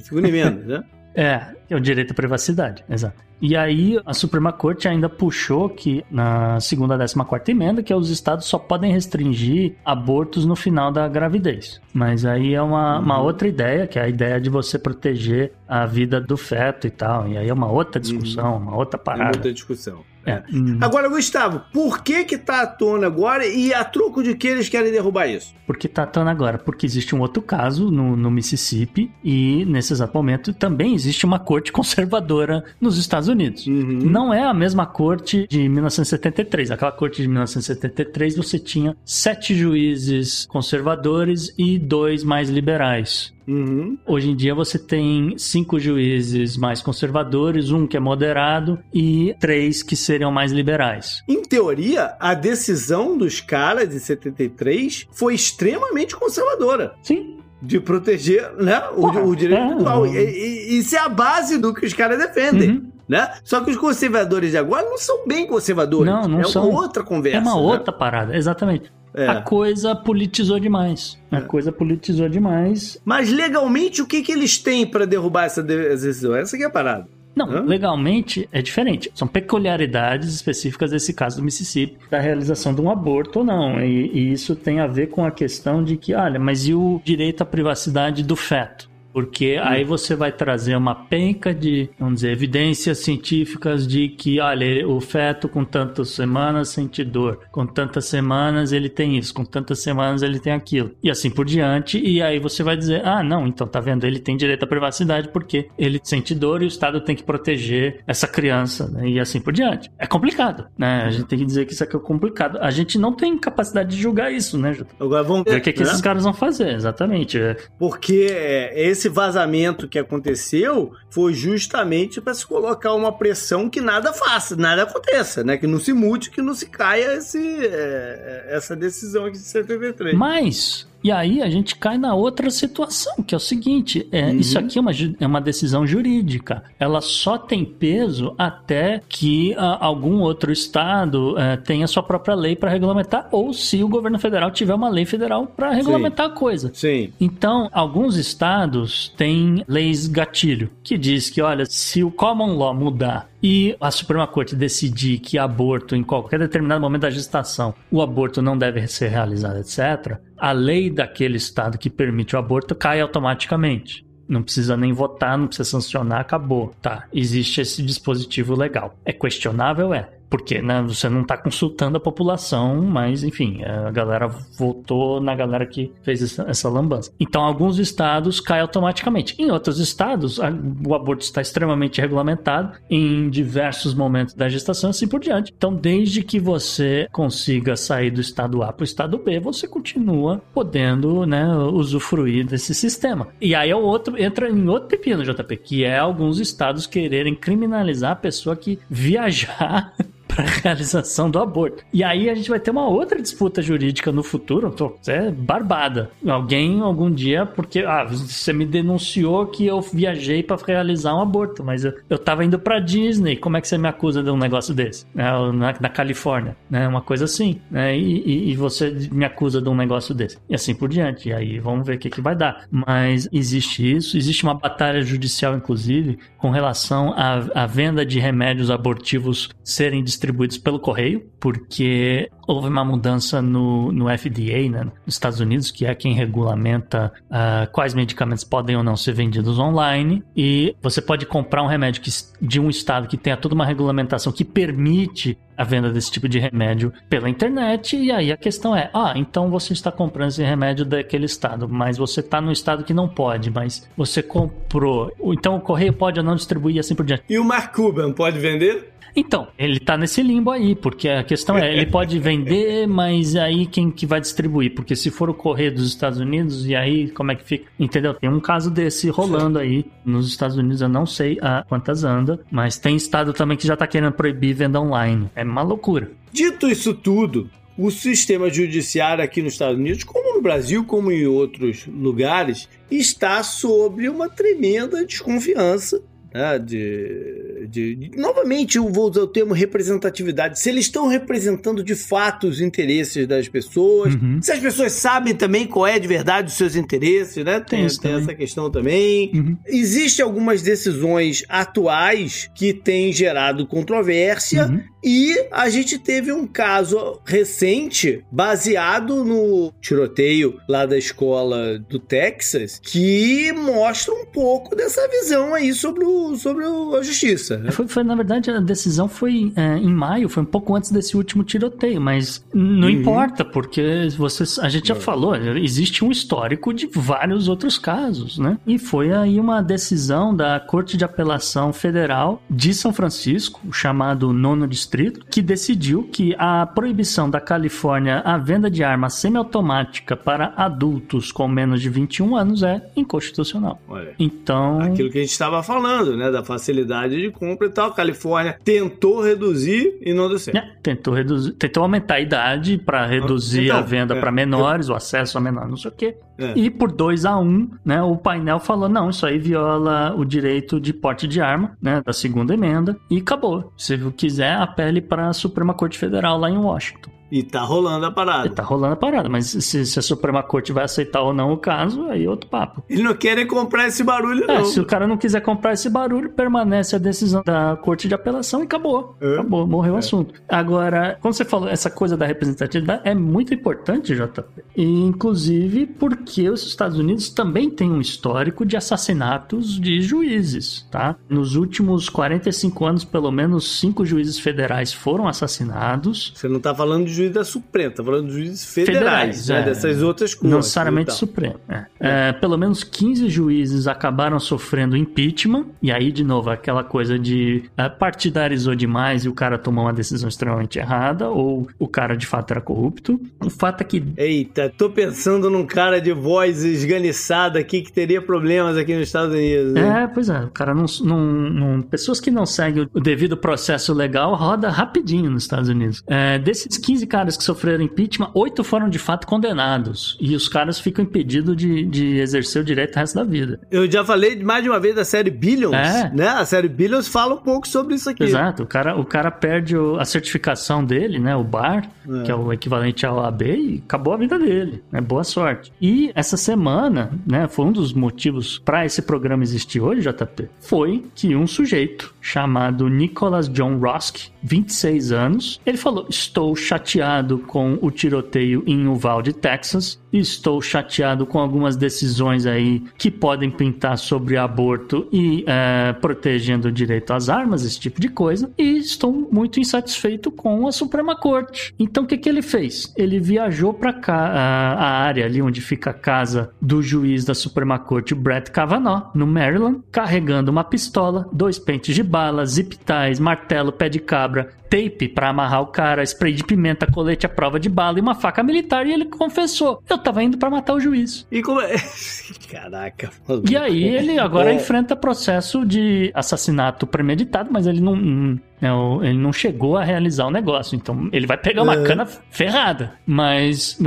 segunda 0.00 0.28
emenda, 0.28 0.62
né? 0.66 0.84
É, 1.14 1.54
é 1.68 1.76
o 1.76 1.80
direito 1.80 2.12
à 2.12 2.14
privacidade, 2.14 2.84
exato. 2.88 3.28
E 3.40 3.56
aí 3.56 4.00
a 4.04 4.12
Suprema 4.12 4.52
Corte 4.52 4.88
ainda 4.88 5.08
puxou 5.08 5.68
que 5.68 6.04
na 6.10 6.58
segunda 6.58 6.98
décima 6.98 7.24
quarta 7.24 7.52
emenda 7.52 7.82
que 7.82 7.94
os 7.94 8.10
estados 8.10 8.46
só 8.46 8.58
podem 8.58 8.92
restringir 8.92 9.76
abortos 9.84 10.44
no 10.44 10.56
final 10.56 10.90
da 10.90 11.06
gravidez. 11.06 11.80
Mas 11.94 12.24
aí 12.24 12.54
é 12.54 12.60
uma, 12.60 12.98
uhum. 12.98 13.04
uma 13.04 13.20
outra 13.20 13.46
ideia, 13.46 13.86
que 13.86 13.98
é 13.98 14.02
a 14.02 14.08
ideia 14.08 14.40
de 14.40 14.50
você 14.50 14.76
proteger 14.78 15.52
a 15.68 15.86
vida 15.86 16.20
do 16.20 16.36
feto 16.36 16.88
e 16.88 16.90
tal. 16.90 17.28
E 17.28 17.38
aí 17.38 17.48
é 17.48 17.54
uma 17.54 17.70
outra 17.70 18.00
discussão, 18.00 18.54
uhum. 18.54 18.62
uma 18.62 18.76
outra 18.76 18.98
parada. 18.98 19.30
É 19.30 19.36
outra 19.36 19.52
discussão. 19.52 20.04
É. 20.28 20.44
Uhum. 20.52 20.78
Agora, 20.80 21.08
Gustavo, 21.08 21.62
por 21.72 22.02
que 22.02 22.24
que 22.24 22.38
tá 22.38 22.62
à 22.62 22.66
tona 22.66 23.06
agora 23.06 23.46
e 23.46 23.72
a 23.72 23.84
troco 23.84 24.22
de 24.22 24.34
que 24.34 24.48
eles 24.48 24.68
querem 24.68 24.92
derrubar 24.92 25.26
isso? 25.26 25.54
Por 25.66 25.76
que 25.76 25.88
tá 25.88 26.02
à 26.04 26.06
tona 26.06 26.30
agora? 26.30 26.58
Porque 26.58 26.86
existe 26.86 27.14
um 27.14 27.20
outro 27.20 27.42
caso 27.42 27.90
no, 27.90 28.16
no 28.16 28.30
Mississippi 28.30 29.10
e, 29.22 29.64
nesse 29.66 29.92
exato 29.92 30.16
momento, 30.16 30.52
também 30.52 30.94
existe 30.94 31.24
uma 31.24 31.38
corte 31.38 31.70
conservadora 31.72 32.64
nos 32.80 32.98
Estados 32.98 33.28
Unidos. 33.28 33.66
Uhum. 33.66 34.00
Não 34.04 34.32
é 34.32 34.42
a 34.42 34.54
mesma 34.54 34.86
corte 34.86 35.46
de 35.48 35.68
1973. 35.68 36.70
Aquela 36.70 36.92
corte 36.92 37.22
de 37.22 37.28
1973 37.28 38.36
você 38.36 38.58
tinha 38.58 38.96
sete 39.04 39.54
juízes 39.54 40.46
conservadores 40.46 41.54
e 41.58 41.78
dois 41.78 42.24
mais 42.24 42.48
liberais. 42.48 43.32
Uhum. 43.48 43.96
Hoje 44.06 44.30
em 44.30 44.36
dia 44.36 44.54
você 44.54 44.78
tem 44.78 45.36
cinco 45.38 45.80
juízes 45.80 46.56
mais 46.56 46.82
conservadores, 46.82 47.70
um 47.70 47.86
que 47.86 47.96
é 47.96 48.00
moderado 48.00 48.78
e 48.92 49.34
três 49.40 49.82
que 49.82 49.96
seriam 49.96 50.30
mais 50.30 50.52
liberais. 50.52 51.22
Em 51.26 51.42
teoria, 51.42 52.14
a 52.20 52.34
decisão 52.34 53.16
dos 53.16 53.40
caras 53.40 53.88
de 53.88 53.98
73 53.98 55.08
foi 55.10 55.34
extremamente 55.34 56.14
conservadora. 56.14 56.94
Sim 57.02 57.38
de 57.60 57.80
proteger 57.80 58.52
né, 58.52 58.80
o, 58.94 59.04
o 59.04 59.34
direito 59.34 59.60
é. 59.60 59.66
individual. 59.66 60.06
E, 60.06 60.16
e, 60.16 60.78
isso 60.78 60.94
é 60.94 61.00
a 61.00 61.08
base 61.08 61.58
do 61.58 61.74
que 61.74 61.84
os 61.84 61.92
caras 61.92 62.16
defendem. 62.16 62.70
Uhum. 62.70 62.92
Né? 63.08 63.32
Só 63.42 63.60
que 63.62 63.70
os 63.70 63.76
conservadores 63.76 64.50
de 64.50 64.58
agora 64.58 64.84
não 64.84 64.98
são 64.98 65.26
bem 65.26 65.46
conservadores. 65.46 66.12
Não, 66.12 66.28
não 66.28 66.40
é 66.40 66.44
são. 66.44 66.64
É 66.64 66.68
uma 66.68 66.80
outra 66.80 67.02
conversa. 67.02 67.38
É 67.38 67.40
uma 67.40 67.54
né? 67.54 67.60
outra 67.60 67.92
parada, 67.92 68.36
exatamente. 68.36 68.92
É. 69.14 69.26
A 69.26 69.40
coisa 69.40 69.96
politizou 69.96 70.60
demais. 70.60 71.18
A 71.30 71.38
é. 71.38 71.40
coisa 71.40 71.72
politizou 71.72 72.28
demais. 72.28 73.00
Mas 73.04 73.32
legalmente, 73.32 74.02
o 74.02 74.06
que, 74.06 74.22
que 74.22 74.30
eles 74.30 74.58
têm 74.58 74.86
para 74.86 75.06
derrubar 75.06 75.44
essa 75.44 75.62
decisão? 75.62 76.36
Essa 76.36 76.56
aqui 76.56 76.64
é 76.64 76.68
a 76.68 76.70
parada. 76.70 77.08
Não, 77.34 77.48
Hã? 77.48 77.62
legalmente 77.62 78.48
é 78.52 78.60
diferente. 78.60 79.10
São 79.14 79.28
peculiaridades 79.28 80.34
específicas 80.34 80.90
desse 80.90 81.12
caso 81.12 81.36
do 81.36 81.42
Mississippi, 81.42 81.96
da 82.10 82.18
realização 82.18 82.74
de 82.74 82.80
um 82.80 82.90
aborto 82.90 83.40
ou 83.40 83.44
não. 83.44 83.80
E, 83.80 84.10
e 84.12 84.32
isso 84.32 84.56
tem 84.56 84.80
a 84.80 84.88
ver 84.88 85.06
com 85.06 85.24
a 85.24 85.30
questão 85.30 85.82
de 85.82 85.96
que, 85.96 86.14
olha, 86.14 86.40
mas 86.40 86.66
e 86.66 86.74
o 86.74 87.00
direito 87.04 87.42
à 87.42 87.46
privacidade 87.46 88.24
do 88.24 88.34
feto? 88.34 88.90
Porque 89.12 89.58
hum. 89.58 89.62
aí 89.64 89.84
você 89.84 90.14
vai 90.14 90.32
trazer 90.32 90.76
uma 90.76 90.94
penca 90.94 91.54
de, 91.54 91.90
vamos 91.98 92.16
dizer, 92.16 92.32
evidências 92.32 92.98
científicas 92.98 93.86
de 93.86 94.08
que, 94.08 94.40
olha, 94.40 94.86
o 94.86 95.00
feto 95.00 95.48
com 95.48 95.64
tantas 95.64 96.10
semanas 96.10 96.68
sente 96.68 97.04
dor, 97.04 97.40
com 97.50 97.66
tantas 97.66 98.06
semanas 98.06 98.72
ele 98.72 98.88
tem 98.88 99.16
isso, 99.16 99.32
com 99.32 99.44
tantas 99.44 99.80
semanas 99.80 100.22
ele 100.22 100.38
tem 100.38 100.52
aquilo, 100.52 100.92
e 101.02 101.10
assim 101.10 101.30
por 101.30 101.44
diante. 101.44 101.98
E 101.98 102.22
aí 102.22 102.38
você 102.38 102.62
vai 102.62 102.76
dizer, 102.76 103.04
ah, 103.04 103.22
não, 103.22 103.46
então 103.46 103.66
tá 103.66 103.80
vendo, 103.80 104.04
ele 104.04 104.18
tem 104.18 104.36
direito 104.36 104.64
à 104.64 104.66
privacidade 104.66 105.28
porque 105.28 105.68
ele 105.78 106.00
sente 106.02 106.34
dor 106.34 106.62
e 106.62 106.66
o 106.66 106.68
Estado 106.68 107.00
tem 107.00 107.16
que 107.16 107.22
proteger 107.22 108.02
essa 108.06 108.26
criança, 108.26 108.88
né? 108.88 109.08
e 109.08 109.20
assim 109.20 109.40
por 109.40 109.52
diante. 109.52 109.90
É 109.98 110.06
complicado, 110.06 110.66
né? 110.76 111.02
A 111.04 111.10
gente 111.10 111.26
tem 111.26 111.38
que 111.38 111.44
dizer 111.44 111.66
que 111.66 111.72
isso 111.72 111.82
aqui 111.82 111.96
é 111.96 111.98
complicado. 111.98 112.58
A 112.60 112.70
gente 112.70 112.98
não 112.98 113.12
tem 113.12 113.36
capacidade 113.38 113.90
de 113.90 114.00
julgar 114.00 114.32
isso, 114.32 114.58
né, 114.58 114.72
Juto? 114.72 114.94
Agora 115.00 115.22
vamos 115.22 115.44
ver 115.44 115.58
o 115.58 115.60
que, 115.60 115.70
é 115.70 115.72
que 115.72 115.82
né? 115.82 115.86
esses 115.86 116.00
caras 116.00 116.24
vão 116.24 116.32
fazer, 116.32 116.74
exatamente. 116.74 117.38
Porque 117.78 118.28
esse 118.74 119.07
esse 119.08 119.14
vazamento 119.14 119.88
que 119.88 119.98
aconteceu 119.98 120.92
foi 121.10 121.32
justamente 121.32 122.20
para 122.20 122.34
se 122.34 122.46
colocar 122.46 122.92
uma 122.94 123.10
pressão 123.10 123.68
que 123.68 123.80
nada 123.80 124.12
faça, 124.12 124.54
nada 124.54 124.82
aconteça, 124.82 125.42
né? 125.42 125.56
Que 125.56 125.66
não 125.66 125.80
se 125.80 125.92
mude, 125.92 126.30
que 126.30 126.42
não 126.42 126.54
se 126.54 126.66
caia 126.66 127.14
esse, 127.14 127.38
é, 127.38 128.46
é 128.48 128.56
essa 128.56 128.76
decisão 128.76 129.24
aqui 129.24 129.38
de 129.38 129.44
73. 129.44 130.16
Mas 130.16 130.86
e 131.02 131.12
aí 131.12 131.40
a 131.40 131.48
gente 131.48 131.76
cai 131.76 131.96
na 131.96 132.14
outra 132.14 132.50
situação, 132.50 133.22
que 133.22 133.34
é 133.34 133.36
o 133.36 133.40
seguinte: 133.40 134.06
é, 134.10 134.26
uhum. 134.26 134.36
isso 134.36 134.58
aqui 134.58 134.78
é 134.78 134.80
uma, 134.80 134.90
é 135.20 135.26
uma 135.26 135.40
decisão 135.40 135.86
jurídica. 135.86 136.64
Ela 136.78 137.00
só 137.00 137.38
tem 137.38 137.64
peso 137.64 138.34
até 138.36 139.00
que 139.08 139.54
a, 139.54 139.84
algum 139.84 140.20
outro 140.20 140.52
estado 140.52 141.38
é, 141.38 141.56
tenha 141.56 141.86
sua 141.86 142.02
própria 142.02 142.34
lei 142.34 142.56
para 142.56 142.70
regulamentar, 142.70 143.28
ou 143.30 143.52
se 143.52 143.82
o 143.82 143.88
governo 143.88 144.18
federal 144.18 144.50
tiver 144.50 144.74
uma 144.74 144.88
lei 144.88 145.04
federal 145.04 145.46
para 145.46 145.70
regulamentar 145.70 146.26
Sim. 146.26 146.32
a 146.32 146.34
coisa. 146.34 146.70
Sim. 146.74 147.12
Então, 147.20 147.68
alguns 147.72 148.16
estados 148.16 149.12
têm 149.16 149.64
leis 149.68 150.06
gatilho, 150.06 150.70
que 150.82 150.98
diz 150.98 151.30
que, 151.30 151.40
olha, 151.40 151.64
se 151.66 152.02
o 152.02 152.10
common 152.10 152.56
law 152.56 152.74
mudar 152.74 153.28
e 153.42 153.76
a 153.80 153.90
Suprema 153.90 154.26
Corte 154.26 154.56
decidir 154.56 155.18
que 155.18 155.38
aborto, 155.38 155.94
em 155.94 156.02
qualquer 156.02 156.38
determinado 156.38 156.80
momento 156.80 157.02
da 157.02 157.10
gestação, 157.10 157.74
o 157.90 158.02
aborto 158.02 158.42
não 158.42 158.58
deve 158.58 158.86
ser 158.88 159.08
realizado, 159.08 159.58
etc., 159.58 160.18
a 160.38 160.52
lei 160.52 160.90
daquele 160.90 161.36
estado 161.36 161.78
que 161.78 161.90
permite 161.90 162.36
o 162.36 162.38
aborto 162.38 162.74
cai 162.74 163.00
automaticamente. 163.00 164.06
Não 164.28 164.42
precisa 164.42 164.76
nem 164.76 164.92
votar, 164.92 165.38
não 165.38 165.46
precisa 165.46 165.68
sancionar, 165.68 166.20
acabou. 166.20 166.74
Tá, 166.82 167.06
existe 167.12 167.60
esse 167.62 167.82
dispositivo 167.82 168.54
legal. 168.54 168.94
É 169.04 169.12
questionável? 169.12 169.94
É 169.94 170.17
porque 170.28 170.60
né, 170.60 170.82
você 170.82 171.08
não 171.08 171.22
está 171.22 171.36
consultando 171.36 171.96
a 171.96 172.00
população, 172.00 172.82
mas 172.82 173.22
enfim, 173.24 173.62
a 173.64 173.90
galera 173.90 174.28
votou 174.56 175.20
na 175.20 175.34
galera 175.34 175.66
que 175.66 175.92
fez 176.02 176.38
essa, 176.38 176.68
lambança. 176.68 177.10
Então, 177.18 177.42
alguns 177.42 177.78
estados 177.78 178.40
cai 178.40 178.60
automaticamente. 178.60 179.34
Em 179.38 179.50
outros 179.50 179.78
estados, 179.78 180.38
o 180.38 180.94
aborto 180.94 181.22
está 181.22 181.40
extremamente 181.40 182.00
regulamentado 182.00 182.72
em 182.90 183.30
diversos 183.30 183.94
momentos 183.94 184.34
da 184.34 184.48
gestação 184.48 184.90
assim 184.90 185.08
por 185.08 185.20
diante. 185.20 185.52
Então, 185.56 185.74
desde 185.74 186.22
que 186.22 186.38
você 186.38 187.08
consiga 187.10 187.76
sair 187.76 188.10
do 188.10 188.20
estado 188.20 188.62
A 188.62 188.72
para 188.72 188.82
o 188.82 188.84
estado 188.84 189.18
B, 189.18 189.40
você 189.40 189.66
continua 189.66 190.42
podendo 190.52 191.24
né, 191.24 191.46
usufruir 191.56 192.46
desse 192.46 192.74
sistema. 192.74 193.28
E 193.40 193.54
aí 193.54 193.70
é 193.70 193.76
outro, 193.76 194.20
entra 194.20 194.50
em 194.50 194.68
outro 194.68 194.88
pepino, 194.88 195.24
JP, 195.24 195.56
que 195.56 195.84
é 195.84 195.98
alguns 195.98 196.38
estados 196.38 196.86
quererem 196.86 197.34
criminalizar 197.34 198.12
a 198.12 198.16
pessoa 198.16 198.56
que 198.56 198.78
viajar 198.90 199.94
para 200.38 200.44
realização 200.62 201.28
do 201.28 201.40
aborto. 201.40 201.84
E 201.92 202.04
aí 202.04 202.30
a 202.30 202.34
gente 202.34 202.48
vai 202.48 202.60
ter 202.60 202.70
uma 202.70 202.86
outra 202.88 203.20
disputa 203.20 203.60
jurídica 203.60 204.12
no 204.12 204.22
futuro, 204.22 204.72
é 205.08 205.30
barbada. 205.30 206.10
Alguém 206.26 206.80
algum 206.80 207.10
dia, 207.10 207.44
porque 207.44 207.80
ah, 207.80 208.04
você 208.04 208.52
me 208.52 208.64
denunciou 208.64 209.46
que 209.46 209.66
eu 209.66 209.80
viajei 209.80 210.42
para 210.42 210.56
realizar 210.64 211.16
um 211.16 211.20
aborto, 211.20 211.64
mas 211.64 211.84
eu, 211.84 211.92
eu 212.08 212.18
tava 212.18 212.44
indo 212.44 212.58
para 212.58 212.78
Disney, 212.78 213.36
como 213.36 213.56
é 213.56 213.60
que 213.60 213.66
você 213.66 213.76
me 213.76 213.88
acusa 213.88 214.22
de 214.22 214.30
um 214.30 214.36
negócio 214.36 214.72
desse? 214.72 215.06
É, 215.16 215.24
na, 215.52 215.74
na, 215.80 215.88
Califórnia, 215.88 216.56
né? 216.70 216.86
Uma 216.86 217.00
coisa 217.00 217.24
assim, 217.24 217.60
né? 217.70 217.96
E, 217.98 218.22
e, 218.24 218.50
e, 218.50 218.56
você 218.56 218.90
me 219.10 219.24
acusa 219.24 219.60
de 219.60 219.68
um 219.68 219.74
negócio 219.74 220.14
desse. 220.14 220.38
E 220.48 220.54
assim 220.54 220.74
por 220.74 220.88
diante. 220.88 221.30
E 221.30 221.32
aí 221.32 221.58
vamos 221.58 221.86
ver 221.86 221.96
o 221.96 221.98
que, 221.98 222.10
que 222.10 222.20
vai 222.20 222.36
dar. 222.36 222.66
Mas 222.70 223.28
existe 223.32 223.96
isso, 223.96 224.16
existe 224.16 224.44
uma 224.44 224.54
batalha 224.54 225.02
judicial, 225.02 225.56
inclusive, 225.56 226.18
com 226.36 226.50
relação 226.50 227.12
à, 227.16 227.62
à 227.62 227.66
venda 227.66 228.04
de 228.04 228.20
remédios 228.20 228.70
abortivos 228.70 229.48
serem 229.64 230.04
distribuídos 230.04 230.27
pelo 230.62 230.80
correio, 230.80 231.24
porque 231.40 232.30
houve 232.46 232.68
uma 232.68 232.84
mudança 232.84 233.42
no, 233.42 233.92
no 233.92 234.06
FDA, 234.06 234.68
né, 234.70 234.84
nos 235.04 235.14
Estados 235.14 235.38
Unidos, 235.38 235.70
que 235.70 235.84
é 235.84 235.94
quem 235.94 236.14
regulamenta 236.14 237.12
uh, 237.26 237.70
quais 237.72 237.92
medicamentos 237.92 238.44
podem 238.44 238.76
ou 238.76 238.82
não 238.82 238.96
ser 238.96 239.12
vendidos 239.12 239.58
online. 239.58 240.22
E 240.36 240.74
você 240.82 241.02
pode 241.02 241.26
comprar 241.26 241.62
um 241.62 241.66
remédio 241.66 242.00
que, 242.00 242.10
de 242.40 242.58
um 242.58 242.70
estado 242.70 243.06
que 243.06 243.16
tenha 243.16 243.36
toda 243.36 243.54
uma 243.54 243.66
regulamentação 243.66 244.32
que 244.32 244.44
permite 244.44 245.38
a 245.58 245.64
venda 245.64 245.90
desse 245.90 246.10
tipo 246.10 246.28
de 246.28 246.38
remédio 246.38 246.92
pela 247.10 247.28
internet. 247.28 247.96
E 247.96 248.12
aí 248.12 248.30
a 248.30 248.36
questão 248.36 248.74
é: 248.74 248.88
ah, 248.94 249.12
então 249.16 249.50
você 249.50 249.72
está 249.72 249.90
comprando 249.90 250.30
esse 250.30 250.42
remédio 250.42 250.84
daquele 250.84 251.26
estado, 251.26 251.68
mas 251.68 251.98
você 251.98 252.20
está 252.20 252.40
no 252.40 252.52
estado 252.52 252.84
que 252.84 252.94
não 252.94 253.08
pode, 253.08 253.50
mas 253.50 253.88
você 253.96 254.22
comprou. 254.22 255.12
Então 255.20 255.56
o 255.56 255.60
correio 255.60 255.92
pode 255.92 256.20
ou 256.20 256.24
não 256.24 256.36
distribuir 256.36 256.78
assim 256.78 256.94
por 256.94 257.04
diante. 257.04 257.24
E 257.28 257.38
o 257.38 257.44
Mark 257.44 257.74
Cuban 257.74 258.12
pode 258.12 258.38
vender? 258.38 258.97
Então, 259.18 259.48
ele 259.58 259.80
tá 259.80 259.96
nesse 259.96 260.22
limbo 260.22 260.48
aí, 260.48 260.76
porque 260.76 261.08
a 261.08 261.24
questão 261.24 261.58
é, 261.58 261.72
ele 261.74 261.86
pode 261.86 262.20
vender, 262.20 262.86
mas 262.86 263.34
aí 263.34 263.66
quem 263.66 263.90
que 263.90 264.06
vai 264.06 264.20
distribuir? 264.20 264.72
Porque 264.76 264.94
se 264.94 265.10
for 265.10 265.28
o 265.28 265.34
correio 265.34 265.74
dos 265.74 265.88
Estados 265.88 266.20
Unidos, 266.20 266.64
e 266.66 266.76
aí 266.76 267.10
como 267.10 267.32
é 267.32 267.34
que 267.34 267.42
fica? 267.42 267.68
Entendeu? 267.80 268.14
Tem 268.14 268.30
um 268.30 268.38
caso 268.38 268.70
desse 268.70 269.10
rolando 269.10 269.58
aí 269.58 269.84
nos 270.04 270.28
Estados 270.28 270.56
Unidos, 270.56 270.80
eu 270.80 270.88
não 270.88 271.04
sei 271.04 271.36
a 271.42 271.64
quantas 271.68 272.04
anda, 272.04 272.38
mas 272.48 272.78
tem 272.78 272.94
estado 272.94 273.32
também 273.32 273.56
que 273.56 273.66
já 273.66 273.76
tá 273.76 273.88
querendo 273.88 274.12
proibir 274.12 274.54
venda 274.54 274.80
online. 274.80 275.28
É 275.34 275.42
uma 275.42 275.62
loucura. 275.62 276.12
Dito 276.32 276.68
isso 276.68 276.94
tudo, 276.94 277.50
o 277.76 277.90
sistema 277.90 278.48
judiciário 278.48 279.24
aqui 279.24 279.42
nos 279.42 279.54
Estados 279.54 279.80
Unidos, 279.80 280.04
como 280.04 280.36
no 280.36 280.40
Brasil, 280.40 280.84
como 280.84 281.10
em 281.10 281.26
outros 281.26 281.88
lugares, 281.88 282.68
está 282.88 283.42
sobre 283.42 284.08
uma 284.08 284.28
tremenda 284.28 285.04
desconfiança 285.04 286.00
né, 286.32 286.58
de, 286.58 287.66
de, 287.68 287.94
de, 287.94 288.18
novamente 288.18 288.76
eu 288.76 288.88
vou 288.88 289.10
usar 289.10 289.22
o 289.22 289.26
termo 289.26 289.54
representatividade. 289.54 290.58
Se 290.58 290.68
eles 290.68 290.86
estão 290.86 291.06
representando 291.06 291.82
de 291.82 291.94
fato 291.94 292.46
os 292.46 292.60
interesses 292.60 293.26
das 293.26 293.48
pessoas, 293.48 294.14
uhum. 294.14 294.40
se 294.42 294.52
as 294.52 294.58
pessoas 294.58 294.92
sabem 294.92 295.34
também 295.34 295.66
qual 295.66 295.86
é 295.86 295.98
de 295.98 296.08
verdade 296.08 296.48
os 296.48 296.56
seus 296.56 296.76
interesses, 296.76 297.44
né? 297.44 297.60
Tem, 297.60 297.86
tem, 297.86 297.98
tem 297.98 298.14
essa 298.14 298.34
questão 298.34 298.70
também. 298.70 299.30
Uhum. 299.34 299.56
Existem 299.66 300.24
algumas 300.24 300.62
decisões 300.62 301.44
atuais 301.48 302.50
que 302.54 302.72
têm 302.72 303.12
gerado 303.12 303.66
controvérsia. 303.66 304.66
Uhum. 304.66 304.82
E 305.02 305.46
a 305.52 305.68
gente 305.68 305.96
teve 305.96 306.32
um 306.32 306.44
caso 306.44 307.20
recente 307.24 308.24
baseado 308.32 309.24
no 309.24 309.72
tiroteio 309.80 310.60
lá 310.68 310.84
da 310.84 310.98
escola 310.98 311.78
do 311.78 312.00
Texas 312.00 312.80
que 312.82 313.52
mostra 313.52 314.12
um 314.12 314.26
pouco 314.26 314.74
dessa 314.74 315.06
visão 315.08 315.54
aí 315.54 315.72
sobre 315.72 316.04
o 316.04 316.17
sobre 316.36 316.64
a 316.64 317.02
justiça. 317.02 317.58
Né? 317.58 317.70
Foi, 317.70 317.86
foi, 317.86 318.02
na 318.02 318.14
verdade, 318.14 318.50
a 318.50 318.60
decisão 318.60 319.08
foi 319.08 319.52
é, 319.56 319.76
em 319.76 319.92
maio, 319.92 320.28
foi 320.28 320.42
um 320.42 320.46
pouco 320.46 320.74
antes 320.74 320.90
desse 320.90 321.16
último 321.16 321.44
tiroteio, 321.44 322.00
mas 322.00 322.44
não 322.52 322.88
uhum. 322.88 322.90
importa, 322.90 323.44
porque 323.44 324.08
vocês, 324.16 324.58
a 324.58 324.68
gente 324.68 324.88
já 324.88 324.94
é. 324.94 325.00
falou, 325.00 325.34
existe 325.56 326.04
um 326.04 326.10
histórico 326.10 326.72
de 326.72 326.88
vários 326.92 327.48
outros 327.48 327.78
casos, 327.78 328.38
né? 328.38 328.58
E 328.66 328.78
foi 328.78 329.12
aí 329.12 329.38
uma 329.40 329.62
decisão 329.62 330.34
da 330.34 330.60
Corte 330.60 330.96
de 330.96 331.04
Apelação 331.04 331.72
Federal 331.72 332.42
de 332.50 332.74
São 332.74 332.92
Francisco, 332.92 333.60
chamado 333.72 334.32
Nono 334.32 334.66
Distrito, 334.66 335.24
que 335.30 335.42
decidiu 335.42 336.08
que 336.12 336.34
a 336.38 336.66
proibição 336.66 337.28
da 337.28 337.40
Califórnia 337.40 338.20
à 338.20 338.36
venda 338.36 338.70
de 338.70 338.82
arma 338.82 339.10
semiautomática 339.10 340.16
para 340.16 340.52
adultos 340.56 341.32
com 341.32 341.48
menos 341.48 341.80
de 341.80 341.88
21 341.88 342.36
anos 342.36 342.62
é 342.62 342.82
inconstitucional. 342.96 343.80
Olha, 343.88 344.14
então. 344.18 344.80
Aquilo 344.80 345.10
que 345.10 345.18
a 345.18 345.20
gente 345.20 345.30
estava 345.30 345.62
falando 345.62 346.07
né? 346.16 346.30
Da 346.30 346.44
facilidade 346.44 347.20
de 347.20 347.30
compra 347.30 347.66
e 347.66 347.70
tal. 347.70 347.90
A 347.90 347.94
Califórnia 347.94 348.58
tentou 348.64 349.20
reduzir 349.22 349.98
e 350.00 350.12
não 350.12 350.28
deu 350.28 350.38
certo. 350.38 350.56
É, 350.56 350.76
tentou 350.82 351.14
reduzir, 351.14 351.52
tentou 351.52 351.82
aumentar 351.82 352.14
a 352.14 352.20
idade 352.20 352.78
para 352.78 353.06
reduzir 353.06 353.66
então, 353.66 353.78
a 353.78 353.80
venda 353.80 354.14
é, 354.16 354.20
para 354.20 354.30
menores, 354.30 354.88
eu... 354.88 354.94
o 354.94 354.96
acesso 354.96 355.38
a 355.38 355.40
menores, 355.40 355.70
não 355.70 355.76
sei 355.76 355.90
o 355.90 355.94
quê. 355.94 356.16
É. 356.38 356.52
E 356.56 356.70
por 356.70 356.92
2 356.92 357.24
a 357.24 357.36
1 357.36 357.42
um, 357.42 357.70
né, 357.84 358.02
o 358.02 358.16
painel 358.16 358.60
falou: 358.60 358.88
não, 358.88 359.10
isso 359.10 359.26
aí 359.26 359.38
viola 359.38 360.14
o 360.16 360.24
direito 360.24 360.80
de 360.80 360.92
porte 360.92 361.26
de 361.26 361.40
arma, 361.40 361.76
né, 361.82 362.00
da 362.04 362.12
segunda 362.12 362.54
emenda, 362.54 362.96
e 363.10 363.18
acabou. 363.18 363.72
Se 363.76 363.98
quiser, 364.12 364.54
apele 364.54 365.00
para 365.00 365.28
a 365.28 365.32
Suprema 365.32 365.74
Corte 365.74 365.98
Federal 365.98 366.38
lá 366.38 366.48
em 366.48 366.56
Washington. 366.56 367.17
E 367.30 367.42
tá 367.42 367.60
rolando 367.60 368.06
a 368.06 368.10
parada. 368.10 368.46
E 368.46 368.50
tá 368.50 368.62
rolando 368.62 368.94
a 368.94 368.96
parada, 368.96 369.28
mas 369.28 369.46
se, 369.46 369.86
se, 369.86 369.98
a 369.98 370.02
Suprema 370.02 370.42
Corte 370.42 370.72
vai 370.72 370.84
aceitar 370.84 371.20
ou 371.22 371.32
não 371.32 371.52
o 371.52 371.56
caso, 371.56 372.06
aí 372.06 372.24
é 372.24 372.30
outro 372.30 372.48
papo. 372.48 372.82
Eles 372.88 373.04
não 373.04 373.14
querem 373.14 373.46
comprar 373.46 373.86
esse 373.86 374.02
barulho, 374.02 374.44
é, 374.44 374.58
não. 374.58 374.64
Se 374.64 374.80
o 374.80 374.84
cara 374.84 375.06
não 375.06 375.16
quiser 375.16 375.40
comprar 375.40 375.74
esse 375.74 375.90
barulho, 375.90 376.30
permanece 376.30 376.96
a 376.96 376.98
decisão 376.98 377.42
da 377.44 377.76
Corte 377.76 378.08
de 378.08 378.14
Apelação 378.14 378.60
e 378.60 378.64
acabou. 378.64 379.16
É. 379.20 379.34
Acabou, 379.34 379.66
morreu 379.66 379.94
é. 379.94 379.96
o 379.96 379.98
assunto. 379.98 380.34
Agora, 380.48 381.18
como 381.20 381.34
você 381.34 381.44
falou, 381.44 381.68
essa 381.68 381.90
coisa 381.90 382.16
da 382.16 382.26
representatividade 382.26 383.02
é 383.04 383.14
muito 383.14 383.52
importante, 383.52 384.14
JP. 384.14 384.62
E, 384.76 384.84
inclusive 384.84 385.86
porque 385.86 386.48
os 386.48 386.66
Estados 386.66 386.98
Unidos 386.98 387.28
também 387.28 387.68
têm 387.68 387.90
um 387.90 388.00
histórico 388.00 388.64
de 388.64 388.76
assassinatos 388.76 389.78
de 389.78 390.00
juízes, 390.00 390.86
tá? 390.90 391.16
Nos 391.28 391.56
últimos 391.56 392.08
45 392.08 392.84
anos, 392.84 393.04
pelo 393.04 393.30
menos 393.30 393.78
cinco 393.80 394.04
juízes 394.04 394.38
federais 394.38 394.92
foram 394.92 395.28
assassinados. 395.28 396.32
Você 396.34 396.48
não 396.48 396.60
tá 396.60 396.74
falando 396.74 397.06
de 397.06 397.17
juiz 397.18 397.32
da 397.32 397.44
Suprema, 397.44 397.90
tá 397.90 398.04
falando 398.04 398.28
de 398.28 398.32
juízes 398.32 398.64
federais, 398.64 398.98
federais 398.98 399.48
né, 399.48 399.60
é. 399.60 399.62
dessas 399.64 400.02
outras 400.02 400.34
coisas. 400.34 400.50
Não 400.50 400.58
necessariamente 400.58 401.12
Supremo. 401.12 401.56
É. 401.68 401.84
É, 402.00 402.32
pelo 402.32 402.56
menos 402.56 402.84
15 402.84 403.28
juízes 403.28 403.86
acabaram 403.86 404.38
sofrendo 404.38 404.96
impeachment, 404.96 405.66
e 405.82 405.90
aí, 405.90 406.12
de 406.12 406.24
novo, 406.24 406.50
aquela 406.50 406.84
coisa 406.84 407.18
de 407.18 407.64
é, 407.76 407.88
partidarizou 407.88 408.74
demais 408.74 409.24
e 409.24 409.28
o 409.28 409.34
cara 409.34 409.58
tomou 409.58 409.84
uma 409.84 409.92
decisão 409.92 410.28
extremamente 410.28 410.78
errada, 410.78 411.28
ou 411.28 411.68
o 411.78 411.88
cara 411.88 412.16
de 412.16 412.26
fato 412.26 412.52
era 412.52 412.60
corrupto. 412.60 413.20
O 413.44 413.50
fato 413.50 413.80
é 413.80 413.84
que. 413.84 414.02
Eita, 414.16 414.72
tô 414.76 414.90
pensando 414.90 415.50
num 415.50 415.66
cara 415.66 416.00
de 416.00 416.12
voz 416.12 416.64
esganiçada 416.64 417.58
aqui 417.58 417.82
que 417.82 417.92
teria 417.92 418.22
problemas 418.22 418.76
aqui 418.76 418.94
nos 418.94 419.08
Estados 419.08 419.34
Unidos. 419.34 419.72
Né? 419.72 420.04
É, 420.04 420.06
pois 420.06 420.28
é, 420.28 420.40
o 420.40 420.50
cara 420.50 420.74
não, 420.74 420.86
não, 421.02 421.18
não, 421.18 421.82
Pessoas 421.82 422.20
que 422.20 422.30
não 422.30 422.46
seguem 422.46 422.88
o 422.92 423.00
devido 423.00 423.36
processo 423.36 423.92
legal 423.92 424.34
roda 424.34 424.68
rapidinho 424.70 425.30
nos 425.30 425.42
Estados 425.42 425.68
Unidos. 425.68 426.02
É, 426.06 426.38
desses 426.38 426.76
15 426.78 427.06
caras 427.08 427.36
que 427.36 427.42
sofreram 427.42 427.82
impeachment, 427.82 428.30
oito 428.34 428.62
foram 428.62 428.88
de 428.88 428.98
fato 428.98 429.26
condenados. 429.26 430.16
E 430.20 430.36
os 430.36 430.48
caras 430.48 430.78
ficam 430.78 431.04
impedidos 431.04 431.56
de, 431.56 431.84
de 431.84 432.18
exercer 432.18 432.62
o 432.62 432.64
direito 432.64 432.94
o 432.94 432.98
resto 432.98 433.14
da 433.16 433.24
vida. 433.24 433.60
Eu 433.70 433.90
já 433.90 434.04
falei 434.04 434.40
mais 434.42 434.62
de 434.62 434.68
uma 434.68 434.78
vez 434.78 434.94
da 434.94 435.04
série 435.04 435.30
Billions, 435.30 435.74
é. 435.74 436.10
né? 436.14 436.28
A 436.28 436.44
série 436.44 436.68
Billions 436.68 437.08
fala 437.08 437.34
um 437.34 437.38
pouco 437.38 437.66
sobre 437.66 437.94
isso 437.94 438.08
aqui. 438.10 438.24
Exato. 438.24 438.62
O 438.62 438.66
cara, 438.66 438.96
o 438.96 439.04
cara 439.04 439.30
perde 439.30 439.74
a 439.98 440.04
certificação 440.04 440.84
dele, 440.84 441.18
né? 441.18 441.34
O 441.34 441.42
BAR, 441.42 441.88
é. 442.08 442.22
que 442.22 442.30
é 442.30 442.34
o 442.34 442.52
equivalente 442.52 443.06
ao 443.06 443.24
AB, 443.24 443.44
e 443.44 443.82
acabou 443.84 444.14
a 444.14 444.16
vida 444.16 444.38
dele. 444.38 444.82
Né? 444.92 445.00
Boa 445.00 445.24
sorte. 445.24 445.72
E 445.80 446.12
essa 446.14 446.36
semana, 446.36 447.10
né? 447.26 447.48
Foi 447.48 447.66
um 447.66 447.72
dos 447.72 447.92
motivos 447.92 448.58
para 448.58 448.84
esse 448.84 449.02
programa 449.02 449.42
existir 449.42 449.80
hoje, 449.80 450.02
JP, 450.02 450.48
foi 450.60 451.04
que 451.14 451.34
um 451.34 451.46
sujeito 451.46 452.14
chamado 452.20 452.88
Nicholas 452.88 453.48
John 453.48 453.78
Rosk, 453.78 454.28
26 454.42 455.12
anos, 455.12 455.60
ele 455.64 455.78
falou: 455.78 456.06
Estou 456.08 456.54
chateado 456.54 456.97
com 457.38 457.78
o 457.80 457.90
tiroteio 457.90 458.62
em 458.66 458.86
Uvalde, 458.86 459.32
Texas. 459.32 459.98
Estou 460.12 460.62
chateado 460.62 461.26
com 461.26 461.38
algumas 461.38 461.76
decisões 461.76 462.46
aí 462.46 462.82
que 462.96 463.10
podem 463.10 463.50
pintar 463.50 463.98
sobre 463.98 464.36
aborto 464.36 465.06
e 465.12 465.44
é, 465.46 465.92
protegendo 465.94 466.68
o 466.68 466.72
direito 466.72 467.12
às 467.12 467.28
armas, 467.28 467.64
esse 467.64 467.78
tipo 467.78 468.00
de 468.00 468.08
coisa. 468.08 468.50
E 468.56 468.78
estou 468.78 469.28
muito 469.30 469.60
insatisfeito 469.60 470.30
com 470.30 470.66
a 470.66 470.72
Suprema 470.72 471.14
Corte. 471.14 471.74
Então 471.78 472.04
o 472.04 472.06
que, 472.06 472.16
que 472.16 472.28
ele 472.28 472.42
fez? 472.42 472.92
Ele 472.96 473.20
viajou 473.20 473.74
para 473.74 473.90
a 474.08 475.02
área 475.02 475.26
ali 475.26 475.42
onde 475.42 475.60
fica 475.60 475.90
a 475.90 475.94
casa 475.94 476.50
do 476.60 476.82
juiz 476.82 477.24
da 477.24 477.34
Suprema 477.34 477.78
Corte, 477.78 478.14
Brett 478.14 478.50
Kavanaugh, 478.50 479.10
no 479.14 479.26
Maryland, 479.26 479.80
carregando 479.92 480.50
uma 480.50 480.64
pistola, 480.64 481.28
dois 481.32 481.58
pentes 481.58 481.94
de 481.94 482.02
bala, 482.02 482.46
zip 482.46 482.78
ties, 482.78 483.20
martelo, 483.20 483.72
pé 483.72 483.88
de 483.88 483.98
cabra, 483.98 484.50
tape 484.68 485.08
para 485.08 485.28
amarrar 485.28 485.62
o 485.62 485.66
cara, 485.66 486.02
spray 486.02 486.32
de 486.32 486.44
pimenta, 486.44 486.86
colete 486.86 487.26
à 487.26 487.28
prova 487.28 487.58
de 487.58 487.68
bala 487.68 487.98
e 487.98 488.02
uma 488.02 488.14
faca 488.14 488.42
militar. 488.42 488.86
E 488.86 488.92
ele 488.92 489.06
confessou: 489.06 489.82
Eu 489.88 489.98
tava 489.98 490.22
indo 490.22 490.38
para 490.38 490.50
matar 490.50 490.74
o 490.74 490.80
juiz. 490.80 491.26
E 491.30 491.42
como 491.42 491.60
é? 491.60 491.74
Caraca. 492.50 493.10
E 493.48 493.56
aí 493.56 493.84
ele 493.84 494.18
agora 494.18 494.50
é. 494.50 494.54
enfrenta 494.54 494.96
processo 494.96 495.64
de 495.64 496.10
assassinato 496.14 496.86
premeditado, 496.86 497.50
mas 497.52 497.66
ele 497.66 497.80
não, 497.80 498.38
É, 498.60 498.68
ele 499.06 499.18
não 499.18 499.32
chegou 499.32 499.76
a 499.76 499.84
realizar 499.84 500.26
o 500.26 500.30
negócio. 500.30 500.74
Então 500.76 501.08
ele 501.12 501.26
vai 501.26 501.36
pegar 501.38 501.62
uma 501.62 501.74
É. 501.74 501.82
cana 501.84 502.06
ferrada. 502.30 502.92
Mas 503.06 503.78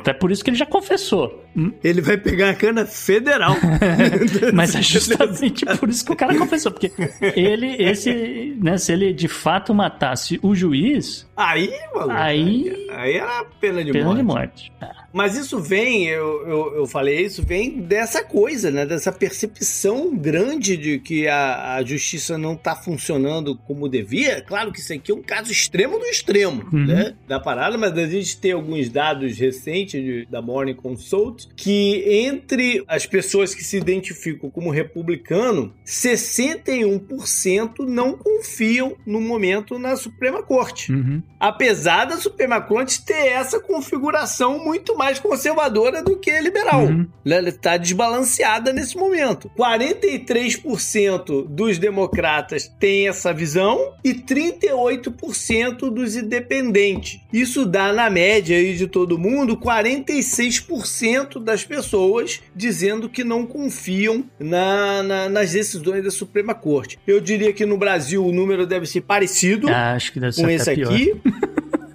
até 0.00 0.12
por 0.12 0.30
isso 0.30 0.42
que 0.44 0.50
ele 0.50 0.56
já 0.56 0.66
confessou. 0.66 1.42
Ele 1.84 2.00
vai 2.00 2.16
pegar 2.16 2.50
a 2.50 2.54
cana 2.54 2.86
federal. 2.86 3.54
Mas 4.54 4.74
é 4.74 4.80
justamente 4.82 5.64
por 5.78 5.88
isso 5.88 6.04
que 6.04 6.12
o 6.12 6.16
cara 6.16 6.36
confessou. 6.36 6.72
Porque 6.72 6.90
ele, 7.36 7.76
esse, 7.82 8.56
né, 8.62 8.78
se 8.78 8.92
ele 8.92 9.12
de 9.12 9.28
fato 9.28 9.74
matasse 9.74 10.38
o 10.42 10.54
juiz, 10.54 11.28
Aí, 11.36 11.70
maluco. 11.94 12.14
Aí- 12.16 12.86
Aí 12.90 13.14
era 13.16 13.44
pena 13.60 13.84
de 13.84 13.92
pena 13.92 14.04
morte. 14.06 14.18
de 14.18 14.22
morte. 14.24 14.72
Mas 15.12 15.36
isso 15.36 15.60
vem, 15.60 16.06
eu, 16.06 16.46
eu, 16.48 16.74
eu 16.76 16.86
falei 16.86 17.20
isso, 17.24 17.42
vem 17.44 17.80
dessa 17.80 18.24
coisa, 18.24 18.70
né? 18.70 18.86
Dessa 18.86 19.12
percepção 19.12 20.16
grande 20.16 20.76
de 20.76 20.98
que 20.98 21.28
a, 21.28 21.74
a 21.76 21.84
justiça 21.84 22.38
não 22.38 22.56
tá 22.56 22.74
funcionando 22.74 23.56
como 23.66 23.88
devia. 23.88 24.40
Claro 24.40 24.72
que 24.72 24.80
isso 24.80 24.92
aqui 24.92 25.12
é 25.12 25.14
um 25.14 25.22
caso 25.22 25.52
extremo 25.52 25.98
do 25.98 26.04
extremo, 26.06 26.62
Uhum. 26.72 26.86
né? 26.86 27.14
Da 27.28 27.38
parada, 27.38 27.76
mas 27.76 27.92
a 27.96 28.06
gente 28.06 28.38
tem 28.38 28.52
alguns 28.52 28.88
dados 28.88 29.36
recentes 29.38 30.02
de- 30.02 30.26
da 30.30 30.40
Morning 30.40 30.74
Consult 30.74 31.46
que 31.56 32.02
entre 32.06 32.82
as 32.88 33.04
pessoas 33.06 33.54
que 33.54 33.62
se 33.64 33.76
identificam 33.76 34.50
como 34.50 34.70
republicano, 34.70 35.72
61% 35.84 37.84
não 37.86 38.12
confiam 38.16 38.96
no 39.06 39.20
momento 39.20 39.78
na 39.78 39.96
Suprema 39.96 40.42
Corte 40.42 40.92
Uhum. 40.92 41.22
Apesar 41.42 42.04
da 42.04 42.16
Suprema 42.16 42.60
Corte 42.60 43.04
ter 43.04 43.26
essa 43.26 43.58
configuração 43.60 44.64
muito 44.64 44.96
mais 44.96 45.18
conservadora 45.18 46.02
do 46.02 46.16
que 46.16 46.30
liberal. 46.40 46.84
Uhum. 46.84 47.06
Ela 47.26 47.48
está 47.48 47.76
desbalanceada 47.76 48.72
nesse 48.72 48.96
momento. 48.96 49.50
43% 49.58 51.46
dos 51.48 51.78
democratas 51.78 52.68
têm 52.78 53.08
essa 53.08 53.32
visão 53.32 53.92
e 54.04 54.14
38% 54.14 55.90
dos 55.90 56.16
independentes. 56.16 57.20
Isso 57.32 57.64
dá, 57.66 57.92
na 57.92 58.08
média 58.08 58.56
aí 58.56 58.76
de 58.76 58.86
todo 58.86 59.18
mundo, 59.18 59.56
46% 59.56 61.38
das 61.42 61.64
pessoas 61.64 62.40
dizendo 62.54 63.08
que 63.08 63.24
não 63.24 63.44
confiam 63.46 64.24
na- 64.38 65.02
na- 65.02 65.28
nas 65.28 65.52
decisões 65.52 66.04
da 66.04 66.10
Suprema 66.10 66.54
Corte. 66.54 66.98
Eu 67.06 67.20
diria 67.20 67.52
que 67.52 67.66
no 67.66 67.76
Brasil 67.76 68.24
o 68.24 68.32
número 68.32 68.66
deve 68.66 68.86
ser 68.86 69.00
parecido 69.02 69.68
Ah, 69.68 69.94
acho 69.94 70.12
que 70.12 70.20
deve 70.20 70.32
ser 70.32 70.42
com 70.42 70.48
esse 70.50 70.74
pior. 70.74 70.92
aqui. 70.92 71.20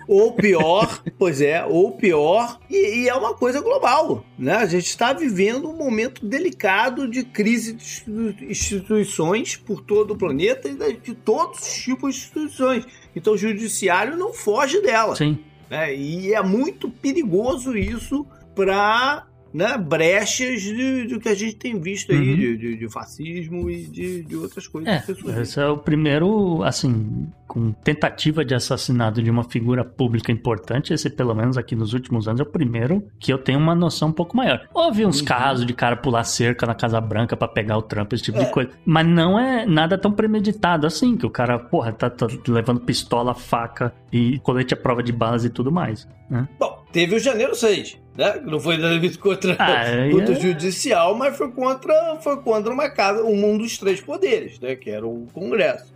Ou 0.08 0.32
pior, 0.34 1.04
pois 1.18 1.42
é, 1.42 1.64
ou 1.66 1.92
pior. 1.92 2.60
E, 2.70 3.04
e 3.04 3.10
é 3.10 3.14
uma 3.14 3.34
coisa 3.34 3.60
global, 3.62 4.24
né? 4.40 4.56
A 4.56 4.66
gente 4.66 4.88
está 4.88 5.12
vivendo 5.14 5.70
um 5.70 5.76
momento 5.76 6.26
delicado 6.26 7.08
de 7.08 7.24
crise 7.24 7.74
de 7.74 7.84
institu- 7.84 8.44
instituições 8.46 9.56
por 9.58 9.82
todo 9.82 10.12
o 10.14 10.18
planeta 10.18 10.70
e 10.70 10.94
de 10.98 11.14
todos 11.14 11.60
os 11.60 11.74
tipos 11.76 12.16
de 12.16 12.22
instituições. 12.22 12.86
Então 13.16 13.34
o 13.34 13.38
judiciário 13.38 14.16
não 14.16 14.34
foge 14.34 14.82
dela. 14.82 15.16
Sim. 15.16 15.38
né? 15.70 15.94
E 15.94 16.34
é 16.34 16.42
muito 16.42 16.90
perigoso 16.90 17.78
isso 17.78 18.26
para 18.56 19.27
né, 19.54 19.78
brechas 19.78 20.62
de- 20.62 21.06
do 21.08 21.20
que 21.20 21.30
a 21.30 21.36
gente 21.36 21.56
tem 21.56 21.80
visto 21.80 22.12
aí, 22.12 22.18
Uhum. 22.18 22.36
de, 22.36 22.58
de- 22.58 22.78
de 22.78 22.90
fascismo 22.90 23.70
e 23.70 23.84
de, 23.88 24.24
de 24.24 24.36
outras 24.36 24.68
coisas. 24.68 24.88
É, 25.10 25.42
esse 25.42 25.60
é 25.60 25.68
o 25.68 25.78
primeiro, 25.78 26.62
assim, 26.64 27.28
com 27.48 27.72
tentativa 27.72 28.44
de 28.44 28.54
assassinato 28.54 29.22
de 29.24 29.30
uma 29.32 29.44
figura 29.44 29.84
pública 29.84 30.32
importante. 30.32 30.94
Esse, 30.94 31.10
pelo 31.10 31.34
menos 31.34 31.58
aqui 31.58 31.76
nos 31.76 31.94
últimos 31.94 32.28
anos, 32.28 32.40
é 32.42 32.44
o 32.44 32.46
primeiro 32.46 33.04
que 33.20 33.32
eu 33.32 33.38
tenho 33.38 33.58
uma 33.60 33.74
noção 33.74 34.10
um 34.10 34.12
pouco 34.14 34.36
maior. 34.36 34.68
Houve 34.74 35.06
uns 35.06 35.20
Uhum. 35.20 35.26
casos 35.26 35.66
de 35.66 35.74
cara 35.74 35.96
pular 35.96 36.24
cerca 36.24 36.66
na 36.66 36.76
Casa 36.76 37.00
Branca 37.00 37.36
pra 37.38 37.48
pegar 37.48 37.78
o 37.78 37.82
Trump, 37.82 38.12
esse 38.14 38.24
tipo 38.24 38.38
É. 38.40 38.44
de 38.46 38.52
coisa. 38.52 38.70
Mas 38.86 39.08
não 39.08 39.40
é 39.40 39.66
nada 39.66 39.98
tão 39.98 40.12
premeditado 40.12 40.86
assim, 40.86 41.16
que 41.16 41.26
o 41.26 41.30
cara, 41.30 41.58
porra, 41.58 41.92
tá, 41.94 42.10
tá 42.10 42.28
levando 42.48 42.82
pistola, 42.82 43.34
faca 43.34 43.94
e 44.12 44.40
colete 44.40 44.74
à 44.74 44.78
prova 44.78 45.02
de 45.02 45.12
balas 45.12 45.46
e 45.46 45.50
tudo 45.50 45.72
mais. 45.72 46.08
Né? 46.30 46.48
Bom, 46.60 46.77
teve 46.98 47.16
o 47.16 47.20
janeiro 47.20 47.54
6, 47.54 47.96
né? 48.18 48.42
Não 48.44 48.60
foi 48.60 48.76
contra, 49.22 49.56
Ah, 49.60 49.84
contra 50.12 50.34
é- 50.34 50.38
o 50.38 50.42
judicial, 50.42 51.14
mas 51.16 51.38
foi 51.38 51.52
contra, 51.52 52.16
foi 52.22 52.38
contra 52.38 52.74
uma 52.74 52.90
casa, 52.90 53.24
um 53.24 53.56
dos 53.56 53.78
três 53.78 54.02
poderes, 54.02 54.60
né? 54.60 54.76
Que 54.76 54.90
era 54.90 55.06
o 55.06 55.28
Congresso. 55.32 55.96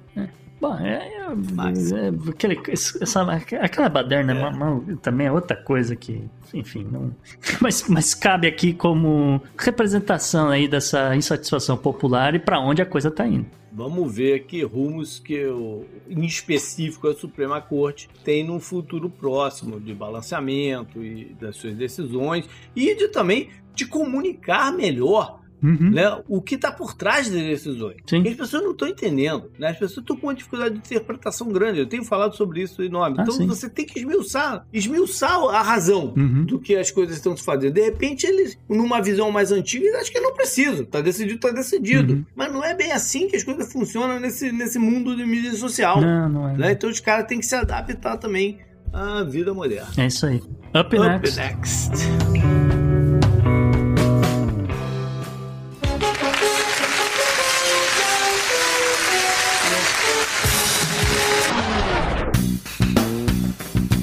Bom, 0.61 0.77
é, 0.77 1.07
é- 1.07 1.27
Mas- 1.55 1.91
é- 1.91 2.11
aquele, 2.29 2.59
essa, 2.69 3.23
aquela 3.59 3.89
baderna 3.89 4.31
é. 4.31 4.95
também 5.01 5.25
é 5.25 5.31
outra 5.31 5.57
coisa 5.57 5.95
que, 5.95 6.23
enfim, 6.53 6.87
não. 6.91 7.09
Mas, 7.59 7.89
mas 7.89 8.13
cabe 8.13 8.47
aqui 8.47 8.71
como 8.71 9.41
representação 9.57 10.49
aí 10.49 10.67
dessa 10.67 11.15
insatisfação 11.15 11.75
popular 11.75 12.35
e 12.35 12.39
pra 12.39 12.59
onde 12.59 12.79
a 12.79 12.85
coisa 12.85 13.09
tá 13.09 13.25
indo. 13.25 13.47
Vamos 13.73 14.13
ver 14.13 14.45
que 14.45 14.63
rumos 14.63 15.17
que, 15.17 15.45
o, 15.45 15.85
em 16.09 16.25
específico, 16.25 17.07
a 17.07 17.13
Suprema 17.13 17.61
Corte 17.61 18.09
tem 18.23 18.43
num 18.43 18.59
futuro 18.59 19.09
próximo 19.09 19.79
de 19.79 19.93
balanceamento 19.93 21.01
e 21.01 21.33
das 21.39 21.55
suas 21.55 21.75
decisões 21.75 22.49
e 22.75 22.93
de 22.95 23.07
também 23.07 23.49
de 23.73 23.85
comunicar 23.85 24.73
melhor 24.73 25.40
Uhum. 25.63 25.91
né, 25.91 26.21
o 26.27 26.41
que 26.41 26.55
está 26.55 26.71
por 26.71 26.93
trás 26.95 27.29
das 27.29 27.41
decisões. 27.41 27.97
Sim. 28.07 28.17
Porque 28.17 28.29
as 28.29 28.35
pessoas 28.35 28.63
não 28.63 28.71
estão 28.71 28.87
entendendo. 28.87 29.51
Né? 29.59 29.67
As 29.69 29.77
pessoas 29.77 29.99
estão 29.99 30.15
com 30.17 30.27
uma 30.27 30.33
dificuldade 30.35 30.73
de 30.73 30.79
interpretação 30.79 31.47
grande. 31.49 31.79
Eu 31.79 31.85
tenho 31.87 32.03
falado 32.03 32.35
sobre 32.35 32.61
isso 32.61 32.81
enorme. 32.81 33.17
Ah, 33.19 33.23
então 33.23 33.35
sim. 33.35 33.45
você 33.45 33.69
tem 33.69 33.85
que 33.85 33.99
esmiuçar, 33.99 34.65
esmiuçar 34.73 35.39
a 35.49 35.61
razão 35.61 36.13
Uhum. 36.17 36.45
do 36.45 36.59
que 36.59 36.75
as 36.75 36.89
coisas 36.91 37.15
estão 37.15 37.35
se 37.37 37.43
fazendo. 37.43 37.73
De 37.73 37.81
repente, 37.81 38.25
eles, 38.25 38.57
numa 38.69 39.01
visão 39.01 39.29
mais 39.31 39.51
antiga, 39.51 39.85
eles 39.85 39.95
acham 40.01 40.13
que 40.13 40.19
não 40.19 40.33
precisa. 40.33 40.85
Tá 40.85 41.01
decidido, 41.01 41.39
tá 41.39 41.51
decidido. 41.51 42.13
Uhum. 42.13 42.25
Mas 42.35 42.51
não 42.51 42.63
é 42.63 42.73
bem 42.75 42.91
assim 42.91 43.27
que 43.27 43.35
as 43.35 43.43
coisas 43.43 43.71
funcionam 43.71 44.19
nesse, 44.19 44.51
nesse 44.51 44.79
mundo 44.79 45.15
de 45.15 45.25
mídia 45.25 45.53
social. 45.53 46.01
Não, 46.01 46.27
não 46.29 46.49
é. 46.49 46.57
né? 46.57 46.71
Então 46.71 46.89
os 46.89 46.99
caras 46.99 47.27
têm 47.27 47.39
que 47.39 47.45
se 47.45 47.55
adaptar 47.55 48.17
também 48.17 48.59
à 48.93 49.23
vida 49.23 49.53
moderna. 49.53 49.87
É 49.97 50.07
isso 50.07 50.25
aí. 50.25 50.37
Up, 50.75 50.95
Up 50.95 50.97
next. 50.99 51.37
next. 51.37 52.60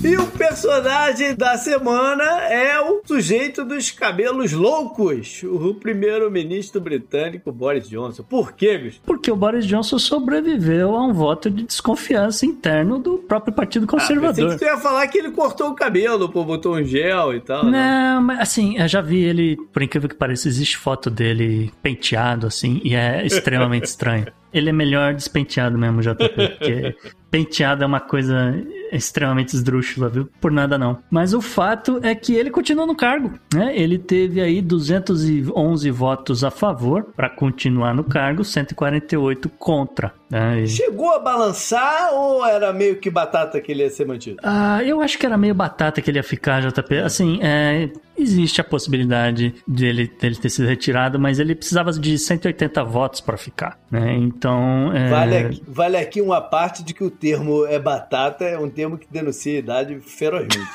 E 0.09 0.16
o 0.16 0.28
personagem 0.49 1.34
da 1.34 1.57
semana 1.59 2.24
é 2.44 2.80
o 2.80 3.03
sujeito 3.05 3.64
dos 3.66 3.90
cabelos 3.90 4.53
loucos, 4.53 5.42
o 5.44 5.74
primeiro-ministro 5.74 6.80
britânico 6.80 7.53
Boris 7.53 7.86
Johnson. 7.88 8.22
Por 8.22 8.53
quê, 8.53 8.78
bicho? 8.78 9.01
Porque 9.05 9.30
o 9.30 9.36
Boris 9.36 9.66
Johnson 9.66 9.99
sobreviveu 9.99 10.96
a 10.96 11.07
um 11.07 11.12
voto 11.12 11.51
de 11.51 11.64
desconfiança 11.64 12.46
interno 12.46 12.99
do 12.99 13.18
próprio 13.18 13.53
Partido 13.55 13.84
Ah, 13.84 13.88
Conservador. 13.88 14.53
que 14.53 14.59
tu 14.59 14.64
ia 14.64 14.78
falar 14.78 15.07
que 15.09 15.18
ele 15.18 15.30
cortou 15.32 15.68
o 15.70 15.74
cabelo, 15.74 16.28
pô, 16.30 16.42
botou 16.44 16.76
um 16.76 16.82
gel 16.84 17.34
e 17.34 17.40
tal. 17.40 17.64
né? 17.66 18.14
Não, 18.14 18.22
mas 18.22 18.40
assim, 18.40 18.78
eu 18.78 18.88
já 18.88 19.03
vi 19.03 19.22
ele, 19.22 19.57
por 19.72 19.82
incrível 19.82 20.09
que 20.09 20.14
pareça, 20.14 20.49
existe 20.49 20.78
foto 20.78 21.11
dele 21.11 21.70
penteado, 21.82 22.46
assim, 22.46 22.80
e 22.82 22.94
é 22.94 23.24
extremamente 23.26 23.84
estranho. 23.86 24.26
Ele 24.51 24.70
é 24.70 24.72
melhor 24.72 25.12
despenteado 25.12 25.76
mesmo, 25.76 26.01
JP, 26.01 26.16
porque 26.57 26.96
penteado 27.30 27.84
é 27.84 27.86
uma 27.86 28.01
coisa 28.01 28.55
extremamente 28.90 29.53
esdrúxula, 29.55 30.09
viu? 30.09 30.26
Por 30.41 30.53
nada 30.53 30.78
não. 30.78 30.99
Mas 31.11 31.34
o 31.34 31.41
fato 31.41 32.01
é 32.03 32.14
que 32.14 32.34
ele 32.34 32.51
continua 32.51 32.86
no 32.86 32.95
cargo, 32.95 33.32
né? 33.53 33.76
Ele 33.76 33.99
teve 33.99 34.41
aí 34.41 34.62
211 34.62 35.91
votos 35.91 36.45
a 36.45 36.51
favor 36.51 37.05
para 37.16 37.28
continuar 37.28 37.95
no 37.95 38.05
cargo, 38.05 38.45
148 38.45 39.49
contra. 39.51 40.14
E- 40.31 40.66
Chegou 40.66 41.11
a 41.11 41.18
balançar 41.18 42.12
ou 42.12 42.45
era 42.47 42.72
meio 42.72 42.97
que 42.97 43.09
batata 43.11 43.61
que 43.61 43.72
ele 43.72 43.83
ia 43.83 43.91
ser 43.91 44.07
mantido? 44.07 44.37
Ah, 44.43 44.83
eu 44.85 45.01
acho 45.01 45.18
que 45.18 45.24
era 45.24 45.39
meio 45.39 45.55
batata 45.55 46.03
que 46.03 46.11
ele 46.11 46.18
ia 46.18 46.22
ficar, 46.22 46.61
JP. 46.61 46.99
Assim, 46.99 47.39
é, 47.43 47.89
existe 48.16 48.61
a 48.61 48.64
possibilidade 48.64 49.55
dele, 49.66 50.11
dele 50.20 50.37
ter 50.37 50.51
sido 50.51 50.68
retirado, 50.68 51.18
mas 51.18 51.39
ele 51.39 51.55
precisava 51.55 51.91
de 51.93 52.18
180 52.18 52.85
votos 52.85 53.20
para 53.22 53.39
ficar, 53.39 53.79
né? 53.91 54.14
Então, 54.16 54.93
é, 54.93 55.09
Vale, 55.09 55.37
aqui, 55.39 55.62
vale 55.66 55.97
aqui 55.97 56.20
uma 56.20 56.41
parte 56.43 56.83
de 56.85 56.93
que 56.93 57.03
o 57.05 57.11
termo 57.11 57.64
é 57.64 57.79
batata, 57.79 58.45
é 58.45 58.59
um 58.59 58.68
termo 58.68 58.99
que 58.99 59.07
denuncia 59.11 59.55
a 59.55 59.59
idade 59.59 59.99
ferozmente. 60.01 60.59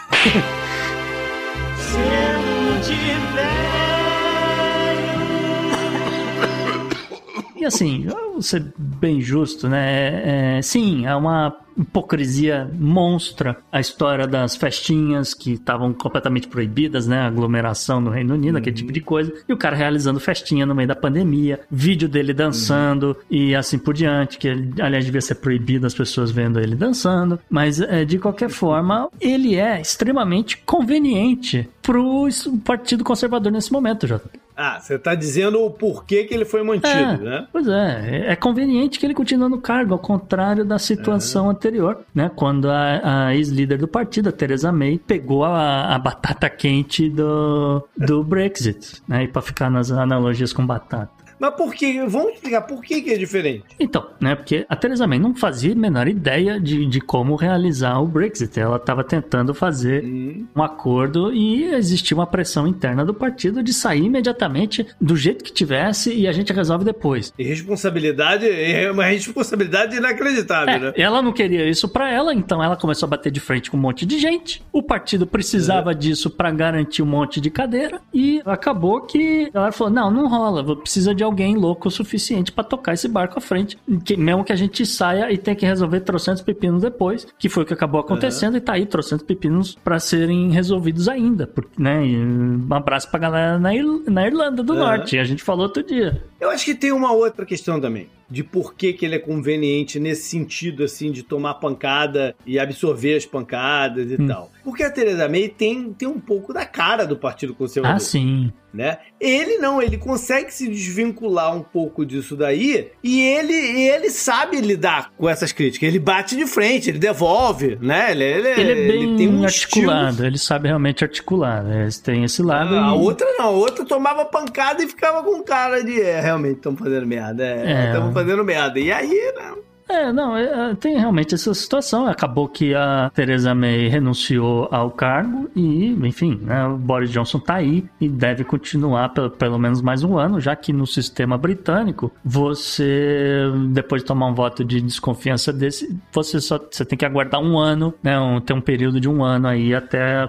E 7.56 7.66
assim, 7.66 8.08
vou 8.34 8.42
ser 8.42 8.64
bem 8.78 9.22
justo, 9.22 9.68
né? 9.70 10.58
É, 10.58 10.62
sim, 10.62 11.06
é 11.06 11.16
uma 11.16 11.56
hipocrisia 11.76 12.70
monstra 12.74 13.58
a 13.72 13.80
história 13.80 14.28
das 14.28 14.56
festinhas 14.56 15.34
que 15.34 15.54
estavam 15.54 15.94
completamente 15.94 16.48
proibidas, 16.48 17.08
né? 17.08 17.22
Aglomeração 17.22 18.00
no 18.00 18.12
Reino 18.12 18.36
Unido, 18.36 18.58
aquele 18.58 18.76
tipo 18.76 18.92
de 18.92 19.02
coisa. 19.02 19.34
E 19.48 19.54
o 19.54 19.58
cara 19.58 19.76
realizando 19.76 20.20
festinha 20.20 20.66
no 20.66 20.76
meio 20.76 20.88
da 20.88 20.96
pandemia, 20.96 21.62
vídeo 21.72 22.08
dele 22.08 22.34
dançando 22.34 23.18
e 23.30 23.56
assim 23.56 23.78
por 23.78 23.94
diante, 23.94 24.38
que 24.38 24.50
aliás 24.80 25.06
devia 25.06 25.22
ser 25.22 25.36
proibido 25.36 25.88
as 25.88 25.94
pessoas 25.94 26.32
vendo 26.32 26.60
ele 26.60 26.76
dançando. 26.76 27.40
Mas 27.50 27.82
é, 27.82 28.06
de 28.06 28.20
qualquer 28.20 28.50
forma, 28.50 29.10
ele 29.20 29.56
é 29.56 29.82
extremamente 29.82 30.58
conveniente 30.58 31.68
pro 31.82 32.28
Partido 32.64 33.04
Conservador 33.04 33.52
nesse 33.52 33.72
momento, 33.72 34.08
Jota. 34.08 34.30
Ah, 34.56 34.80
você 34.80 35.00
tá 35.00 35.16
dizendo 35.16 35.64
o 35.64 35.72
porquê 35.72 36.24
que 36.26 36.34
ele 36.34 36.46
foi 36.46 36.64
mantido, 36.64 36.88
É, 36.88 37.18
né? 37.18 37.48
Pois 37.52 37.68
é, 37.68 38.23
é 38.26 38.36
conveniente 38.36 39.00
que 39.00 39.06
ele 39.06 39.14
continue 39.14 39.50
no 39.50 39.60
cargo, 39.60 39.94
ao 39.94 40.00
contrário 40.00 40.66
da 40.66 40.80
situação 40.80 41.50
anterior, 41.50 42.00
né? 42.14 42.30
Quando 42.36 42.70
a, 42.70 43.28
a 43.28 43.36
ex-líder 43.36 43.78
do 43.78 43.88
partido, 43.88 44.30
a 44.30 44.32
Theresa 44.32 44.72
May, 44.72 44.98
pegou 44.98 45.44
a, 45.44 45.94
a 45.94 46.00
batata 46.00 46.50
quente 46.50 47.10
do, 47.10 47.88
do 47.98 48.24
Brexit, 48.24 49.02
né? 49.08 49.24
E 49.24 49.28
para 49.28 49.42
ficar 49.42 49.70
nas 49.70 49.92
analogias 49.92 50.54
com 50.54 50.66
batata. 50.66 51.23
Mas 51.40 51.54
por 51.56 51.74
que? 51.74 52.04
Vamos 52.06 52.34
explicar 52.34 52.62
por 52.62 52.82
que, 52.82 53.02
que 53.02 53.10
é 53.12 53.18
diferente. 53.18 53.64
Então, 53.80 54.08
né? 54.20 54.36
Porque 54.36 54.66
a 54.70 54.76
Theresa 54.76 55.06
May 55.08 55.20
não 55.20 55.36
fazia 55.36 55.74
a 55.74 55.76
menor 55.76 56.08
ideia 56.08 56.60
de, 56.60 56.86
de 56.86 57.02
como 57.02 57.36
realizar 57.36 58.00
o 58.00 58.08
Brexit. 58.08 58.60
Ela 58.60 58.78
estava 58.78 59.04
tentando 59.04 59.54
fazer 59.54 60.04
Hum. 60.04 60.46
um 60.56 60.64
acordo 60.64 61.34
e 61.34 61.64
existia 61.74 62.16
uma 62.16 62.28
pressão 62.28 62.68
interna 62.68 63.04
do 63.06 63.14
partido 63.14 63.62
de 63.64 63.74
sair 63.74 64.04
imediatamente 64.06 64.86
do 65.00 65.16
jeito 65.16 65.44
que 65.44 65.52
tivesse 65.52 66.14
e 66.14 66.28
a 66.28 66.32
gente 66.32 66.52
resolve 66.54 66.84
depois. 66.86 67.34
E 67.38 67.44
responsabilidade 67.44 68.48
é 68.50 68.90
uma 68.92 69.06
responsabilidade 69.06 69.96
inacreditável, 69.98 70.74
É, 70.74 70.80
né? 70.80 70.94
ela 70.96 71.22
não 71.22 71.32
queria 71.32 71.68
isso 71.70 71.88
pra 71.88 72.12
ela, 72.12 72.34
então 72.34 72.64
ela 72.64 72.76
começou 72.76 73.08
a 73.08 73.10
bater 73.10 73.32
de 73.32 73.40
frente 73.40 73.70
com 73.70 73.78
um 73.78 73.80
monte 73.80 74.06
de 74.06 74.20
gente. 74.20 74.64
O 74.72 74.82
partido 74.84 75.26
precisava 75.28 75.92
É. 75.92 75.94
disso 75.94 76.30
pra 76.30 76.52
garantir 76.52 77.02
um 77.02 77.06
monte 77.06 77.40
de 77.42 77.50
cadeira 77.50 78.02
e 78.14 78.42
acabou 78.46 79.02
que 79.02 79.50
ela 79.54 79.72
falou: 79.72 79.92
"Não, 79.94 80.12
não 80.12 80.28
rola, 80.28 80.76
precisa 80.78 81.14
de 81.14 81.23
alguém 81.24 81.56
louco 81.56 81.88
o 81.88 81.92
suficiente 81.92 82.52
pra 82.52 82.64
tocar 82.64 82.94
esse 82.94 83.08
barco 83.08 83.38
à 83.38 83.42
frente, 83.42 83.78
que, 84.06 84.16
mesmo 84.18 84.44
que 84.44 84.52
a 84.54 84.56
gente 84.56 84.86
saia 84.86 85.32
e 85.32 85.38
tenha 85.38 85.56
que 85.56 85.66
resolver 85.66 86.02
trocentos 86.02 86.42
pepinos 86.42 86.82
depois", 86.82 87.26
que 87.40 87.50
foi 87.50 87.64
o 87.64 87.66
que 87.66 87.74
acabou 87.74 88.00
acontecendo 88.02 88.58
e 88.58 88.62
tá 88.62 88.74
aí 88.74 88.86
trocentos 88.86 89.26
pepinos 89.26 89.76
pra 89.84 90.00
serem 90.00 90.52
resolvidos 90.52 91.08
ainda, 91.08 91.48
porque, 91.48 91.82
né? 91.82 92.06
E 92.06 92.18
um 92.18 92.68
abraço 92.72 93.10
pra 93.10 93.20
galera 93.20 93.58
na, 93.58 93.74
Ir- 93.74 94.04
na 94.10 94.28
Irlanda 94.28 94.62
do 94.62 94.74
É. 94.74 94.78
Norte, 94.78 95.18
a 95.18 95.24
gente 95.24 95.42
falou 95.44 95.64
outro 95.64 95.82
dia. 95.84 96.24
Eu 96.40 96.50
acho 96.50 96.66
que 96.66 96.76
tem 96.76 96.92
uma 96.92 97.12
outra 97.14 97.46
questão 97.46 97.80
também. 97.80 98.10
De 98.34 98.44
por 98.44 98.74
que, 98.74 98.94
que 98.94 99.06
ele 99.06 99.14
é 99.16 99.20
conveniente 99.20 100.00
nesse 100.00 100.24
sentido, 100.24 100.84
assim, 100.84 101.12
de 101.12 101.22
tomar 101.22 101.54
pancada 101.56 102.36
e 102.48 102.58
absorver 102.58 103.16
as 103.16 103.26
pancadas 103.28 104.10
e 104.10 104.20
Hum. 104.20 104.28
tal. 104.28 104.52
Porque 104.64 104.82
a 104.84 104.90
Theresa 104.90 105.30
May 105.30 105.50
tem, 105.50 105.94
tem 105.94 106.08
um 106.08 106.20
pouco 106.20 106.52
da 106.54 106.66
cara 106.66 107.06
do 107.06 107.16
Partido 107.18 107.54
Conservador. 107.54 107.98
Ah, 107.98 108.00
sim. 108.00 108.52
né? 108.74 108.98
Ele 109.22 109.58
não, 109.60 109.80
ele 109.80 109.98
consegue 110.00 110.52
se 110.52 110.68
desvincular 110.68 111.56
um 111.56 111.62
pouco 111.62 112.04
disso 112.04 112.36
daí 112.36 112.90
e 113.04 113.22
ele, 113.22 113.54
ele 113.54 114.10
sabe 114.10 114.60
lidar 114.62 115.12
com 115.16 115.30
essas 115.30 115.52
críticas. 115.52 115.88
Ele 115.88 116.00
bate 116.00 116.36
de 116.36 116.48
frente, 116.48 116.90
ele 116.90 116.98
devolve, 116.98 117.78
né? 117.80 118.10
Ele, 118.12 118.24
ele, 118.24 118.48
Ele 118.50 118.72
é 118.72 118.88
bem 118.88 119.16
tem 119.16 119.28
um 119.28 119.44
articulado, 119.44 120.10
estilo- 120.12 120.28
ele 120.28 120.38
sabe 120.40 120.68
realmente 120.70 121.04
articular. 121.04 121.64
né? 121.64 121.88
Tem 122.04 122.24
esse 122.24 122.42
lado. 122.42 122.74
Ah, 122.76 122.92
a 122.94 122.96
e- 122.96 123.00
outra 123.00 123.28
não, 123.38 123.46
a 123.46 123.50
outra 123.50 123.86
tomava 123.86 124.26
pancada 124.26 124.84
e 124.84 124.88
ficava 124.88 125.22
com 125.22 125.44
cara 125.44 125.84
de 125.84 126.02
é, 126.02 126.20
realmente 126.20 126.56
estamos 126.58 126.80
fazendo 126.80 127.06
merda, 127.06 127.44
É. 127.46 127.90
é, 127.90 127.92
fazendo 128.24 128.44
merda. 128.44 128.80
E 128.80 128.92
aí, 128.92 129.34
né? 129.36 129.56
É, 129.90 130.12
não, 130.12 130.36
é, 130.36 130.72
é, 130.72 130.76
tem 130.76 130.98
realmente 130.98 131.34
essa 131.34 131.54
situação. 131.54 132.08
Acabou 132.08 132.48
que 132.48 132.74
a 132.74 133.12
Theresa 133.14 133.54
May 133.56 133.88
renunciou 133.88 134.68
ao 134.72 134.92
cargo 134.92 135.50
e, 135.56 135.88
enfim, 136.06 136.40
né, 136.42 136.66
o 136.66 136.78
Boris 136.78 137.10
Johnson 137.12 137.40
tá 137.40 137.56
aí 137.56 137.86
e 138.00 138.08
deve 138.08 138.44
continuar 138.44 139.10
pelo, 139.10 139.30
pelo 139.30 139.58
menos 139.58 139.82
mais 139.82 140.04
um 140.04 140.18
ano, 140.18 140.40
já 140.40 140.56
que 140.56 140.72
no 140.72 140.86
sistema 140.86 141.38
britânico, 141.38 142.12
você, 142.24 143.44
depois 143.72 144.02
de 144.02 144.08
tomar 144.08 144.28
um 144.28 144.34
voto 144.34 144.64
de 144.64 144.82
desconfiança 144.82 145.52
desse, 145.52 145.98
você 146.12 146.40
só 146.40 146.60
você 146.70 146.86
tem 146.86 146.98
que 146.98 147.06
aguardar 147.06 147.42
um 147.42 147.58
ano, 147.58 147.94
né, 148.02 148.20
um, 148.20 148.40
ter 148.40 148.54
um 148.54 148.62
período 148.62 149.00
de 149.00 149.10
um 149.10 149.24
ano 149.24 149.48
aí 149.48 149.74
até 149.74 150.28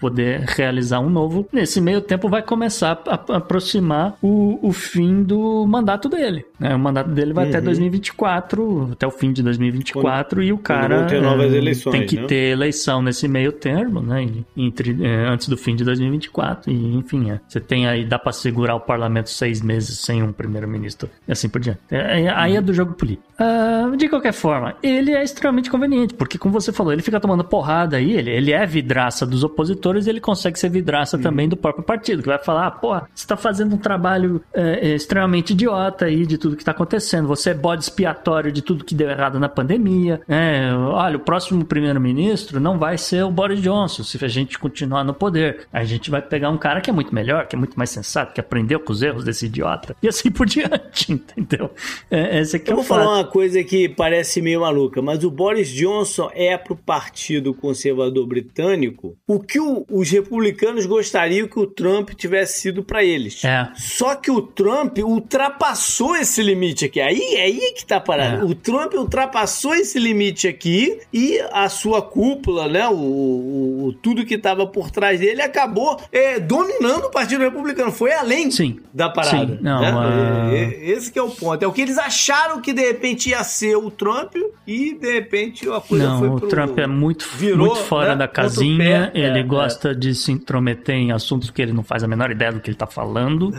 poder 0.00 0.40
realizar 0.46 1.00
um 1.00 1.10
novo. 1.10 1.46
Nesse 1.52 1.80
meio 1.80 2.00
tempo 2.00 2.28
vai 2.28 2.42
começar 2.42 3.02
a, 3.06 3.14
a 3.14 3.36
aproximar 3.36 4.16
o, 4.22 4.58
o 4.62 4.72
fim 4.72 5.22
do 5.22 5.66
mandato 5.66 6.08
dele. 6.08 6.44
Né? 6.58 6.74
O 6.74 6.78
mandato 6.78 7.10
dele 7.10 7.32
vai 7.32 7.48
até 7.48 7.58
Uhum. 7.58 7.64
2024, 7.64 8.93
até 8.94 9.06
o 9.06 9.10
fim 9.10 9.32
de 9.32 9.42
2024, 9.42 10.42
e 10.42 10.52
o 10.52 10.58
cara 10.58 11.06
eh, 11.10 11.56
eleições, 11.56 11.92
tem 11.92 12.06
que 12.06 12.16
né? 12.16 12.26
ter 12.26 12.52
eleição 12.52 13.02
nesse 13.02 13.28
meio 13.28 13.52
termo, 13.52 14.00
né? 14.00 14.26
Entre, 14.56 14.96
eh, 15.00 15.26
antes 15.28 15.48
do 15.48 15.56
fim 15.56 15.76
de 15.76 15.84
2024. 15.84 16.70
E, 16.70 16.94
enfim, 16.96 17.30
é, 17.30 17.40
você 17.46 17.60
tem 17.60 17.86
aí, 17.86 18.04
dá 18.04 18.18
pra 18.18 18.32
segurar 18.32 18.74
o 18.74 18.80
parlamento 18.80 19.30
seis 19.30 19.60
meses 19.60 20.00
sem 20.00 20.22
um 20.22 20.32
primeiro-ministro 20.32 21.08
e 21.28 21.32
assim 21.32 21.48
por 21.48 21.60
diante. 21.60 21.80
É, 21.90 22.22
é- 22.22 22.34
aí 22.34 22.56
é 22.56 22.60
do 22.60 22.72
jogo 22.72 22.94
político. 22.94 23.28
Ah, 23.38 23.90
de 23.96 24.08
qualquer 24.08 24.32
forma, 24.32 24.76
ele 24.82 25.12
é 25.12 25.22
extremamente 25.22 25.70
conveniente, 25.70 26.14
porque, 26.14 26.38
como 26.38 26.52
você 26.52 26.72
falou, 26.72 26.92
ele 26.92 27.02
fica 27.02 27.18
tomando 27.18 27.44
porrada 27.44 27.96
aí, 27.96 28.12
ele, 28.12 28.30
ele 28.30 28.52
é 28.52 28.64
vidraça 28.64 29.26
dos 29.26 29.42
opositores 29.42 30.06
e 30.06 30.10
ele 30.10 30.20
consegue 30.20 30.58
ser 30.58 30.68
vidraça 30.68 31.18
também 31.18 31.48
do 31.48 31.56
próprio 31.56 31.84
partido, 31.84 32.22
que 32.22 32.28
vai 32.28 32.38
falar, 32.38 32.66
ah, 32.66 32.70
porra, 32.70 33.08
você 33.14 33.26
tá 33.26 33.36
fazendo 33.36 33.74
um 33.74 33.78
trabalho 33.78 34.40
é, 34.52 34.90
é, 34.90 34.94
extremamente 34.94 35.52
idiota 35.52 36.04
aí 36.04 36.26
de 36.26 36.38
tudo 36.38 36.56
que 36.56 36.64
tá 36.64 36.70
acontecendo, 36.70 37.26
você 37.26 37.50
é 37.50 37.54
bode 37.54 37.82
expiatório 37.82 38.52
de 38.52 38.62
tudo 38.62 38.83
que 38.84 38.94
deu 38.94 39.08
errado 39.10 39.38
na 39.40 39.48
pandemia, 39.48 40.20
é, 40.28 40.70
olha, 40.74 41.16
o 41.16 41.20
próximo 41.20 41.64
primeiro-ministro 41.64 42.60
não 42.60 42.78
vai 42.78 42.96
ser 42.98 43.24
o 43.24 43.30
Boris 43.30 43.60
Johnson, 43.60 44.02
se 44.04 44.22
a 44.24 44.28
gente 44.28 44.58
continuar 44.58 45.02
no 45.04 45.14
poder, 45.14 45.66
a 45.72 45.84
gente 45.84 46.10
vai 46.10 46.20
pegar 46.22 46.50
um 46.50 46.58
cara 46.58 46.80
que 46.80 46.90
é 46.90 46.92
muito 46.92 47.14
melhor, 47.14 47.46
que 47.46 47.56
é 47.56 47.58
muito 47.58 47.76
mais 47.76 47.90
sensato, 47.90 48.32
que 48.32 48.40
aprendeu 48.40 48.78
com 48.80 48.92
os 48.92 49.02
erros 49.02 49.24
desse 49.24 49.46
idiota, 49.46 49.96
e 50.02 50.08
assim 50.08 50.30
por 50.30 50.46
diante, 50.46 51.12
entendeu? 51.12 51.70
É, 52.10 52.40
esse 52.40 52.56
aqui 52.56 52.70
Eu 52.70 52.72
é 52.72 52.74
o 52.74 52.76
vou 52.76 52.84
falar 52.84 53.04
fato. 53.04 53.14
uma 53.16 53.24
coisa 53.24 53.62
que 53.64 53.88
parece 53.88 54.40
meio 54.42 54.60
maluca, 54.60 55.00
mas 55.02 55.24
o 55.24 55.30
Boris 55.30 55.68
Johnson 55.68 56.30
é 56.34 56.56
pro 56.56 56.76
Partido 56.76 57.54
Conservador 57.54 58.26
Britânico 58.26 59.16
o 59.26 59.40
que 59.40 59.58
o- 59.60 59.84
os 59.90 60.10
republicanos 60.10 60.86
gostariam 60.86 61.46
que 61.48 61.58
o 61.58 61.66
Trump 61.66 62.10
tivesse 62.10 62.60
sido 62.60 62.82
pra 62.82 63.02
eles. 63.04 63.44
É. 63.44 63.68
Só 63.74 64.14
que 64.14 64.30
o 64.30 64.42
Trump 64.42 64.98
ultrapassou 65.38 66.16
esse 66.16 66.42
limite 66.42 66.84
aqui. 66.84 67.00
Aí 67.00 67.34
é 67.36 67.42
aí 67.42 67.72
que 67.76 67.84
tá 67.84 68.00
parado. 68.00 68.42
É. 68.42 68.44
O 68.44 68.54
Trump 68.54 68.73
ultrapassou 68.96 69.74
esse 69.74 69.98
limite 69.98 70.46
aqui 70.48 70.98
e 71.12 71.38
a 71.52 71.68
sua 71.68 72.02
cúpula, 72.02 72.68
né? 72.68 72.86
O, 72.88 72.94
o- 72.94 73.86
o- 73.88 73.92
tudo 73.94 74.24
que 74.24 74.36
tava 74.38 74.66
por 74.66 74.90
trás 74.90 75.20
dele 75.20 75.42
acabou 75.42 76.00
é, 76.12 76.38
dominando 76.40 77.04
o 77.06 77.10
Partido 77.10 77.40
Republicano. 77.42 77.92
Foi 77.92 78.12
além 78.12 78.50
Sim. 78.50 78.78
da 78.92 79.08
parada. 79.08 79.56
Sim. 79.56 79.58
Não, 79.60 79.80
né? 79.80 80.56
É- 80.56 80.62
é- 80.64 80.90
esse 80.90 81.10
que 81.12 81.18
é 81.18 81.22
o 81.22 81.30
ponto. 81.30 81.62
É 81.62 81.66
o 81.66 81.72
que 81.72 81.80
eles 81.82 81.98
acharam 81.98 82.60
que 82.60 82.72
de 82.72 82.82
repente 82.82 83.30
ia 83.30 83.42
ser 83.44 83.76
o 83.76 83.90
Trump 83.90 84.34
e 84.66 84.94
de 84.94 85.12
repente 85.12 85.68
a 85.68 85.80
coisa 85.80 86.16
foi 86.18 86.28
Não, 86.28 86.36
o 86.36 86.40
pro... 86.40 86.48
Trump 86.48 86.78
é 86.78 86.86
muito, 86.86 87.28
virou, 87.36 87.66
muito 87.68 87.80
fora 87.84 88.10
né, 88.10 88.16
da 88.16 88.24
o 88.24 88.28
casinha. 88.28 89.10
pé. 89.12 89.18
ele 89.20 89.40
É, 89.40 89.42
gosta 89.42 89.94
de 89.94 90.14
se 90.14 90.32
intrometer 90.32 90.94
em 90.94 91.12
assuntos 91.12 91.50
que 91.50 91.60
ele 91.62 91.72
não 91.72 91.82
faz 91.82 92.02
a 92.02 92.08
menor 92.08 92.30
ideia 92.30 92.52
do 92.52 92.60
que 92.60 92.70
ele 92.70 92.76
tá 92.76 92.86
falando. 92.86 93.52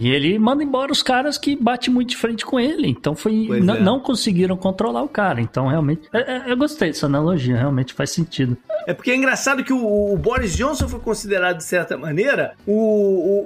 E 0.00 0.08
ele 0.10 0.38
manda 0.38 0.64
embora 0.64 0.90
os 0.90 1.02
caras 1.02 1.36
que 1.36 1.54
batem 1.54 1.92
muito 1.92 2.08
de 2.10 2.16
frente 2.16 2.44
com 2.44 2.58
ele. 2.58 2.88
Então 2.88 3.14
foi. 3.14 3.48
É. 3.52 3.60
não 3.60 4.00
conseguiram 4.00 4.56
controlar 4.56 5.02
o 5.02 5.08
cara. 5.08 5.40
Então, 5.40 5.66
realmente. 5.68 6.08
é- 6.12 6.36
é- 6.48 6.52
eu 6.52 6.56
gostei 6.56 6.88
dessa 6.88 7.06
analogia, 7.06 7.56
realmente 7.56 7.92
faz 7.92 8.10
sentido. 8.10 8.56
É 8.86 8.94
porque 8.94 9.10
é 9.10 9.16
engraçado 9.16 9.62
que 9.62 9.72
o, 9.72 10.12
o 10.12 10.16
Boris 10.16 10.56
Johnson 10.56 10.88
foi 10.88 11.00
considerado, 11.00 11.58
de 11.58 11.64
certa 11.64 11.98
maneira, 11.98 12.54
o, 12.66 12.72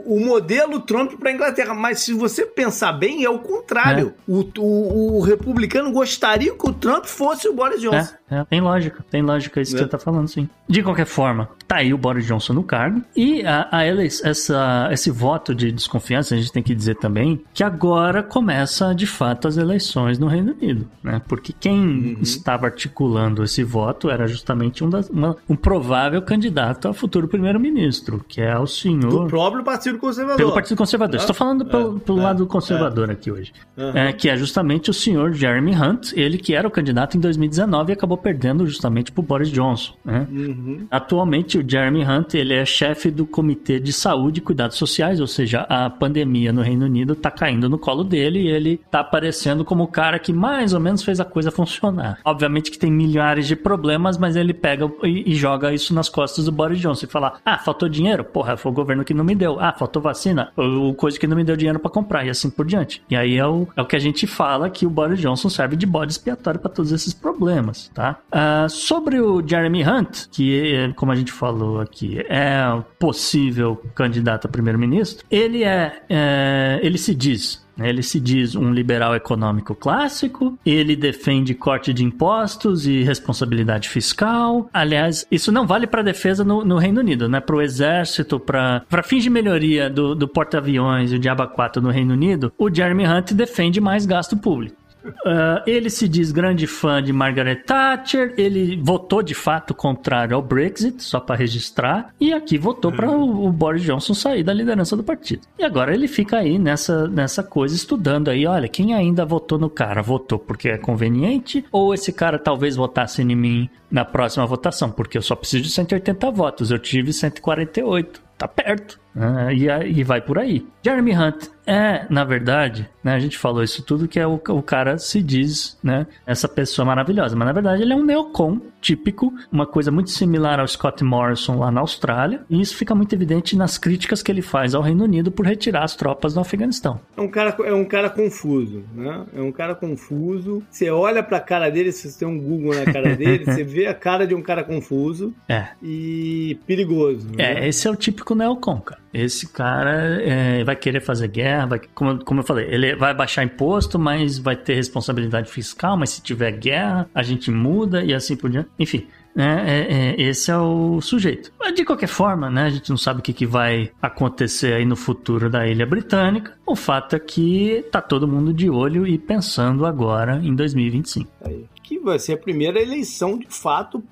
o, 0.06 0.16
o 0.16 0.24
modelo 0.24 0.80
Trump 0.80 1.14
para 1.18 1.32
Inglaterra. 1.32 1.74
Mas 1.74 2.00
se 2.00 2.12
você 2.12 2.46
pensar 2.46 2.92
bem, 2.92 3.24
é 3.24 3.28
o 3.28 3.40
contrário. 3.40 4.14
O, 4.28 4.44
o, 4.58 5.16
o 5.18 5.20
republicano 5.20 5.90
gostaria 5.90 6.52
que 6.52 6.68
o 6.68 6.72
Trump 6.72 7.04
fosse 7.06 7.48
o 7.48 7.52
Boris 7.52 7.80
Johnson. 7.80 8.14
É, 8.14 8.18
é, 8.30 8.44
tem 8.44 8.60
lógica, 8.60 9.04
tem 9.10 9.22
lógica 9.22 9.60
isso 9.60 9.72
Né? 9.72 9.78
que 9.78 9.84
você 9.84 9.90
tá 9.90 9.98
falando, 9.98 10.28
sim. 10.28 10.48
De 10.68 10.82
qualquer 10.82 11.04
forma, 11.06 11.48
tá 11.68 11.76
aí 11.76 11.92
o 11.92 11.98
Boris 11.98 12.24
Johnson 12.26 12.54
no 12.54 12.62
cargo. 12.62 13.02
E 13.14 13.44
a, 13.44 13.68
a 13.70 13.84
essa, 13.84 14.88
esse 14.90 15.10
voto 15.10 15.54
de 15.54 15.70
desconfiança, 15.70 16.34
a 16.34 16.38
gente 16.38 16.50
tem 16.52 16.62
que 16.62 16.74
dizer 16.74 16.96
também 16.96 17.42
que 17.52 17.62
agora 17.62 18.22
começa 18.22 18.94
de 18.94 19.06
fato 19.06 19.46
as 19.46 19.56
eleições 19.56 20.18
no 20.18 20.26
Reino 20.26 20.52
Unido, 20.52 20.88
né? 21.02 21.20
Porque 21.28 21.52
quem 21.52 21.74
Uhum. 21.84 22.16
estava 22.22 22.66
articulando 22.66 23.42
esse 23.44 23.62
voto 23.62 24.08
era 24.10 24.26
justamente 24.26 24.82
um, 24.82 24.88
das- 24.88 25.08
uma- 25.10 25.36
um 25.48 25.54
provável 25.56 26.20
candidato 26.22 26.88
a 26.88 26.94
futuro 26.94 27.28
primeiro-ministro, 27.28 28.24
que 28.26 28.40
é 28.40 28.56
o 28.56 28.62
Do 28.62 28.66
senhor. 28.66 29.28
próprio 29.28 29.62
Partido 29.62 29.98
Conservador. 29.98 30.36
Pelo 30.38 30.52
Partido 30.52 30.76
Conservador. 30.78 31.16
É, 31.16 31.18
Estou 31.18 31.34
falando 31.34 31.64
pelo, 31.66 31.96
é, 31.96 32.00
pelo 32.00 32.20
é, 32.20 32.22
lado 32.22 32.46
conservador 32.46 33.10
aqui 33.10 33.30
hoje. 33.30 33.52
É, 33.76 34.12
que 34.12 34.28
é 34.28 34.36
justamente 34.36 34.90
o 34.90 34.94
senhor 34.94 35.32
Jeremy 35.32 35.74
Hunt, 35.76 36.12
ele 36.14 36.38
que 36.38 36.54
era 36.54 36.66
o 36.66 36.70
candidato 36.70 37.16
em 37.16 37.20
2019 37.20 37.92
e 37.92 37.94
acabou 37.94 38.13
perdendo 38.16 38.66
justamente 38.66 39.12
pro 39.12 39.22
Boris 39.22 39.50
Johnson. 39.50 39.94
Né? 40.04 40.26
Uhum. 40.30 40.86
Atualmente, 40.90 41.58
o 41.58 41.64
Jeremy 41.68 42.04
Hunt 42.04 42.34
ele 42.34 42.54
é 42.54 42.64
chefe 42.64 43.10
do 43.10 43.26
Comitê 43.26 43.78
de 43.78 43.92
Saúde 43.92 44.38
e 44.38 44.42
Cuidados 44.42 44.76
Sociais, 44.76 45.20
ou 45.20 45.26
seja, 45.26 45.60
a 45.68 45.88
pandemia 45.90 46.52
no 46.52 46.62
Reino 46.62 46.84
Unido 46.84 47.14
tá 47.14 47.30
caindo 47.30 47.68
no 47.68 47.78
colo 47.78 48.04
dele 48.04 48.40
e 48.40 48.48
ele 48.48 48.80
tá 48.90 49.00
aparecendo 49.00 49.64
como 49.64 49.84
o 49.84 49.88
cara 49.88 50.18
que 50.18 50.32
mais 50.32 50.72
ou 50.72 50.80
menos 50.80 51.02
fez 51.02 51.20
a 51.20 51.24
coisa 51.24 51.50
funcionar. 51.50 52.18
Obviamente 52.24 52.70
que 52.70 52.78
tem 52.78 52.90
milhares 52.90 53.46
de 53.46 53.56
problemas, 53.56 54.18
mas 54.18 54.36
ele 54.36 54.52
pega 54.52 54.90
e, 55.02 55.32
e 55.32 55.34
joga 55.34 55.72
isso 55.72 55.94
nas 55.94 56.08
costas 56.08 56.44
do 56.44 56.52
Boris 56.52 56.78
Johnson 56.78 57.06
e 57.06 57.08
fala: 57.08 57.34
ah, 57.44 57.58
faltou 57.58 57.88
dinheiro? 57.88 58.24
Porra, 58.24 58.56
foi 58.56 58.70
o 58.70 58.74
governo 58.74 59.04
que 59.04 59.14
não 59.14 59.24
me 59.24 59.34
deu. 59.34 59.58
Ah, 59.60 59.72
faltou 59.72 60.02
vacina? 60.02 60.52
O 60.56 60.94
coisa 60.94 61.18
que 61.18 61.26
não 61.26 61.36
me 61.36 61.44
deu 61.44 61.56
dinheiro 61.56 61.78
pra 61.78 61.90
comprar 61.90 62.24
e 62.24 62.30
assim 62.30 62.50
por 62.50 62.66
diante. 62.66 63.02
E 63.10 63.16
aí 63.16 63.36
é 63.36 63.46
o, 63.46 63.66
é 63.76 63.82
o 63.82 63.86
que 63.86 63.96
a 63.96 64.00
gente 64.00 64.26
fala 64.26 64.70
que 64.70 64.86
o 64.86 64.90
Boris 64.90 65.20
Johnson 65.20 65.48
serve 65.48 65.76
de 65.76 65.86
bode 65.86 66.12
expiatório 66.12 66.60
pra 66.60 66.70
todos 66.70 66.92
esses 66.92 67.12
problemas, 67.12 67.90
tá? 67.94 68.03
Tá? 68.04 68.18
Uh, 68.66 68.68
sobre 68.68 69.20
o 69.20 69.42
Jeremy 69.46 69.86
Hunt, 69.86 70.26
que, 70.30 70.92
como 70.96 71.12
a 71.12 71.16
gente 71.16 71.32
falou 71.32 71.80
aqui, 71.80 72.18
é 72.28 72.62
possível 72.98 73.76
candidato 73.94 74.46
a 74.46 74.50
primeiro-ministro, 74.50 75.24
ele 75.30 75.64
é, 75.64 76.02
é, 76.08 76.80
ele 76.82 76.98
se 76.98 77.14
diz 77.14 77.64
ele 77.76 78.02
se 78.02 78.20
diz 78.20 78.54
um 78.54 78.72
liberal 78.72 79.16
econômico 79.16 79.74
clássico, 79.74 80.56
ele 80.64 80.94
defende 80.94 81.54
corte 81.54 81.92
de 81.92 82.04
impostos 82.04 82.86
e 82.86 83.02
responsabilidade 83.02 83.88
fiscal. 83.88 84.68
Aliás, 84.72 85.26
isso 85.30 85.50
não 85.50 85.66
vale 85.66 85.86
para 85.86 86.02
defesa 86.02 86.44
no, 86.44 86.64
no, 86.64 86.78
Reino 86.78 87.00
Unido, 87.00 87.28
né? 87.28 87.40
Para 87.40 87.56
o 87.56 87.60
exército, 87.60 88.38
para 88.38 89.02
fins 89.02 89.24
de 89.24 89.30
melhoria 89.30 89.90
do, 89.90 90.14
do 90.14 90.28
porta-aviões 90.28 91.12
e 91.12 91.16
o 91.16 91.18
Diaba 91.18 91.46
4 91.48 91.82
no 91.82 91.90
Reino 91.90 92.12
Unido, 92.12 92.52
o 92.56 92.72
Jeremy 92.72 93.06
Hunt 93.06 93.32
defende 93.32 93.80
mais 93.80 94.06
gasto 94.06 94.36
público. 94.36 94.83
Uh, 95.04 95.60
ele 95.66 95.90
se 95.90 96.08
diz 96.08 96.32
grande 96.32 96.66
fã 96.66 97.02
de 97.02 97.12
Margaret 97.12 97.56
Thatcher. 97.56 98.34
Ele 98.36 98.80
votou 98.82 99.22
de 99.22 99.34
fato 99.34 99.74
contrário 99.74 100.34
ao 100.34 100.42
Brexit, 100.42 101.02
só 101.02 101.20
para 101.20 101.36
registrar. 101.36 102.14
E 102.20 102.32
aqui 102.32 102.56
votou 102.56 102.90
para 102.90 103.10
o, 103.10 103.46
o, 103.46 103.52
Boris 103.52 103.82
Johnson 103.82 104.14
sair 104.14 104.42
da 104.42 104.52
liderança 104.52 104.96
do 104.96 105.04
partido. 105.04 105.42
E 105.58 105.64
agora 105.64 105.94
ele 105.94 106.08
fica 106.08 106.38
aí 106.38 106.58
nessa, 106.58 107.08
nessa 107.08 107.42
coisa, 107.42 107.74
estudando 107.74 108.28
aí. 108.28 108.46
Olha, 108.46 108.68
quem 108.68 108.94
ainda 108.94 109.24
votou 109.24 109.58
no 109.58 109.68
cara? 109.68 110.02
Votou 110.02 110.38
porque 110.38 110.68
é 110.68 110.78
conveniente? 110.78 111.64
Ou 111.70 111.92
esse 111.94 112.12
cara 112.12 112.38
talvez 112.38 112.76
votasse 112.76 113.22
em 113.22 113.34
mim 113.34 113.68
na 113.90 114.04
próxima 114.04 114.46
votação? 114.46 114.90
Porque 114.90 115.18
eu 115.18 115.22
só 115.22 115.34
preciso 115.34 115.64
de 115.64 115.70
180 115.70 116.30
votos. 116.30 116.70
Eu 116.70 116.78
tive 116.78 117.12
148. 117.12 118.22
Tá 118.36 118.48
perto. 118.48 118.98
Né? 119.14 119.54
E, 119.54 120.00
e 120.00 120.04
vai 120.04 120.20
por 120.20 120.38
aí. 120.38 120.66
Jeremy 120.82 121.16
Hunt 121.16 121.46
é, 121.66 122.06
na 122.10 122.24
verdade, 122.24 122.88
né, 123.04 123.14
a 123.14 123.18
gente 123.18 123.38
falou 123.38 123.62
isso 123.62 123.82
tudo 123.82 124.08
que 124.08 124.18
é 124.18 124.26
o, 124.26 124.40
o 124.48 124.62
cara 124.62 124.98
se 124.98 125.22
diz, 125.22 125.78
né, 125.82 126.06
essa 126.26 126.48
pessoa 126.48 126.86
maravilhosa, 126.86 127.36
mas 127.36 127.46
na 127.46 127.52
verdade 127.52 127.82
ele 127.82 127.92
é 127.92 127.96
um 127.96 128.04
neocon 128.04 128.60
típico, 128.80 129.32
uma 129.50 129.66
coisa 129.66 129.90
muito 129.90 130.10
similar 130.10 130.60
ao 130.60 130.68
Scott 130.68 131.02
Morrison 131.04 131.58
lá 131.58 131.70
na 131.70 131.80
Austrália, 131.80 132.42
e 132.50 132.60
isso 132.60 132.76
fica 132.76 132.94
muito 132.94 133.14
evidente 133.14 133.56
nas 133.56 133.78
críticas 133.78 134.22
que 134.22 134.30
ele 134.30 134.42
faz 134.42 134.74
ao 134.74 134.82
Reino 134.82 135.04
Unido 135.04 135.30
por 135.30 135.46
retirar 135.46 135.84
as 135.84 135.94
tropas 135.94 136.34
do 136.34 136.40
Afeganistão. 136.40 137.00
É 137.16 137.20
um 137.20 137.28
cara, 137.28 137.56
é 137.64 137.72
um 137.72 137.84
cara 137.84 138.10
confuso, 138.10 138.84
né? 138.94 139.24
É 139.34 139.40
um 139.40 139.52
cara 139.52 139.74
confuso. 139.74 140.62
Você 140.70 140.90
olha 140.90 141.22
pra 141.22 141.40
cara 141.40 141.70
dele, 141.70 141.92
se 141.92 142.10
você 142.10 142.18
tem 142.18 142.28
um 142.28 142.38
Google 142.38 142.74
na 142.74 142.92
cara 142.92 143.14
dele, 143.16 143.44
você 143.44 143.64
vê 143.64 143.86
a 143.86 143.94
cara 143.94 144.26
de 144.26 144.34
um 144.34 144.42
cara 144.42 144.62
confuso 144.62 145.34
é. 145.48 145.68
e 145.82 146.58
perigoso. 146.66 147.28
É, 147.38 147.54
né? 147.54 147.68
esse 147.68 147.88
é 147.88 147.90
o 147.90 147.96
típico 147.96 148.34
neocon, 148.34 148.80
cara. 148.80 149.00
Esse 149.12 149.48
cara 149.48 150.20
é, 150.22 150.64
vai 150.64 150.74
querer 150.74 151.00
fazer 151.00 151.28
guerra, 151.28 151.66
vai, 151.66 151.80
como, 151.94 152.24
como 152.24 152.40
eu 152.40 152.44
falei, 152.44 152.66
ele 152.68 152.93
vai 152.96 153.14
baixar 153.14 153.44
imposto, 153.44 153.98
mas 153.98 154.38
vai 154.38 154.56
ter 154.56 154.74
responsabilidade 154.74 155.50
fiscal, 155.50 155.96
mas 155.96 156.10
se 156.10 156.22
tiver 156.22 156.52
guerra, 156.52 157.08
a 157.14 157.22
gente 157.22 157.50
muda 157.50 158.02
e 158.02 158.12
assim 158.14 158.36
por 158.36 158.50
diante. 158.50 158.68
Enfim, 158.78 159.06
né, 159.34 159.64
é, 159.66 159.92
é, 159.92 160.22
esse 160.22 160.50
é 160.50 160.56
o 160.56 161.00
sujeito. 161.00 161.52
Mas 161.58 161.74
de 161.74 161.84
qualquer 161.84 162.06
forma, 162.06 162.48
né, 162.48 162.64
a 162.64 162.70
gente 162.70 162.88
não 162.90 162.96
sabe 162.96 163.20
o 163.20 163.22
que, 163.22 163.32
que 163.32 163.46
vai 163.46 163.90
acontecer 164.00 164.74
aí 164.74 164.84
no 164.84 164.96
futuro 164.96 165.50
da 165.50 165.66
ilha 165.66 165.84
britânica. 165.84 166.56
O 166.66 166.76
fato 166.76 167.16
é 167.16 167.18
que 167.18 167.84
tá 167.90 168.00
todo 168.00 168.28
mundo 168.28 168.52
de 168.52 168.70
olho 168.70 169.06
e 169.06 169.18
pensando 169.18 169.84
agora 169.84 170.40
em 170.42 170.54
2025. 170.54 171.30
Aí. 171.44 171.66
Que 171.82 171.98
vai 171.98 172.18
ser 172.18 172.34
a 172.34 172.38
primeira 172.38 172.80
eleição 172.80 173.38
de 173.38 173.46
fato 173.48 174.02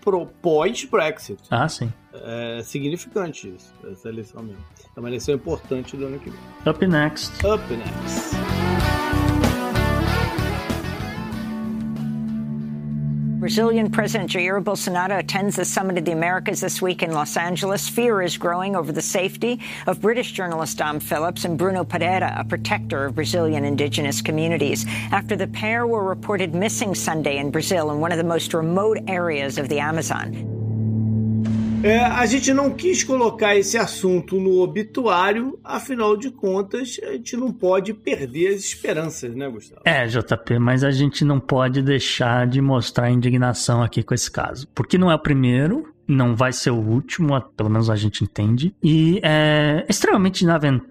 pós-Brexit. 0.42 1.40
Ah, 1.50 1.68
sim. 1.68 1.90
É 2.14 2.62
significante 2.62 3.48
isso, 3.48 3.72
essa 3.90 4.08
eleição 4.08 4.42
mesmo. 4.42 4.62
É 4.94 5.00
uma 5.00 5.08
eleição 5.08 5.34
importante 5.34 5.96
do 5.96 6.06
ano 6.06 6.18
que 6.18 6.30
vem. 6.30 6.40
Up 6.66 6.86
next. 6.86 7.32
Up 7.46 7.62
next. 7.74 8.36
Brazilian 13.42 13.90
President 13.90 14.30
Jair 14.30 14.62
Bolsonaro 14.62 15.18
attends 15.18 15.56
the 15.56 15.64
Summit 15.64 15.98
of 15.98 16.04
the 16.04 16.12
Americas 16.12 16.60
this 16.60 16.80
week 16.80 17.02
in 17.02 17.10
Los 17.10 17.36
Angeles. 17.36 17.88
Fear 17.88 18.22
is 18.22 18.36
growing 18.38 18.76
over 18.76 18.92
the 18.92 19.02
safety 19.02 19.58
of 19.88 20.00
British 20.00 20.30
journalist 20.30 20.78
Dom 20.78 21.00
Phillips 21.00 21.44
and 21.44 21.58
Bruno 21.58 21.82
Pereira, 21.82 22.36
a 22.38 22.44
protector 22.44 23.06
of 23.06 23.16
Brazilian 23.16 23.64
indigenous 23.64 24.22
communities, 24.22 24.86
after 25.10 25.34
the 25.34 25.48
pair 25.48 25.88
were 25.88 26.04
reported 26.04 26.54
missing 26.54 26.94
Sunday 26.94 27.38
in 27.38 27.50
Brazil 27.50 27.90
in 27.90 27.98
one 27.98 28.12
of 28.12 28.18
the 28.18 28.22
most 28.22 28.54
remote 28.54 28.98
areas 29.08 29.58
of 29.58 29.68
the 29.68 29.80
Amazon. 29.80 30.61
É, 31.82 31.98
a 31.98 32.24
gente 32.26 32.52
não 32.54 32.70
quis 32.70 33.02
colocar 33.02 33.56
esse 33.56 33.76
assunto 33.76 34.38
no 34.38 34.60
obituário, 34.60 35.58
afinal 35.64 36.16
de 36.16 36.30
contas, 36.30 37.00
a 37.02 37.12
gente 37.12 37.36
não 37.36 37.52
pode 37.52 37.92
perder 37.92 38.54
as 38.54 38.60
esperanças, 38.60 39.34
né, 39.34 39.48
Gustavo? 39.48 39.82
É, 39.84 40.06
JP, 40.06 40.60
mas 40.60 40.84
a 40.84 40.92
gente 40.92 41.24
não 41.24 41.40
pode 41.40 41.82
deixar 41.82 42.46
de 42.46 42.60
mostrar 42.60 43.10
indignação 43.10 43.82
aqui 43.82 44.02
com 44.02 44.14
esse 44.14 44.30
caso. 44.30 44.68
Porque 44.72 44.96
não 44.96 45.10
é 45.10 45.14
o 45.16 45.18
primeiro, 45.18 45.91
não 46.06 46.34
vai 46.34 46.52
ser 46.52 46.70
o 46.70 46.76
último, 46.76 47.40
pelo 47.56 47.70
menos 47.70 47.88
a 47.88 47.96
gente 47.96 48.24
entende. 48.24 48.74
E 48.82 49.20
é 49.22 49.84
extremamente 49.88 50.44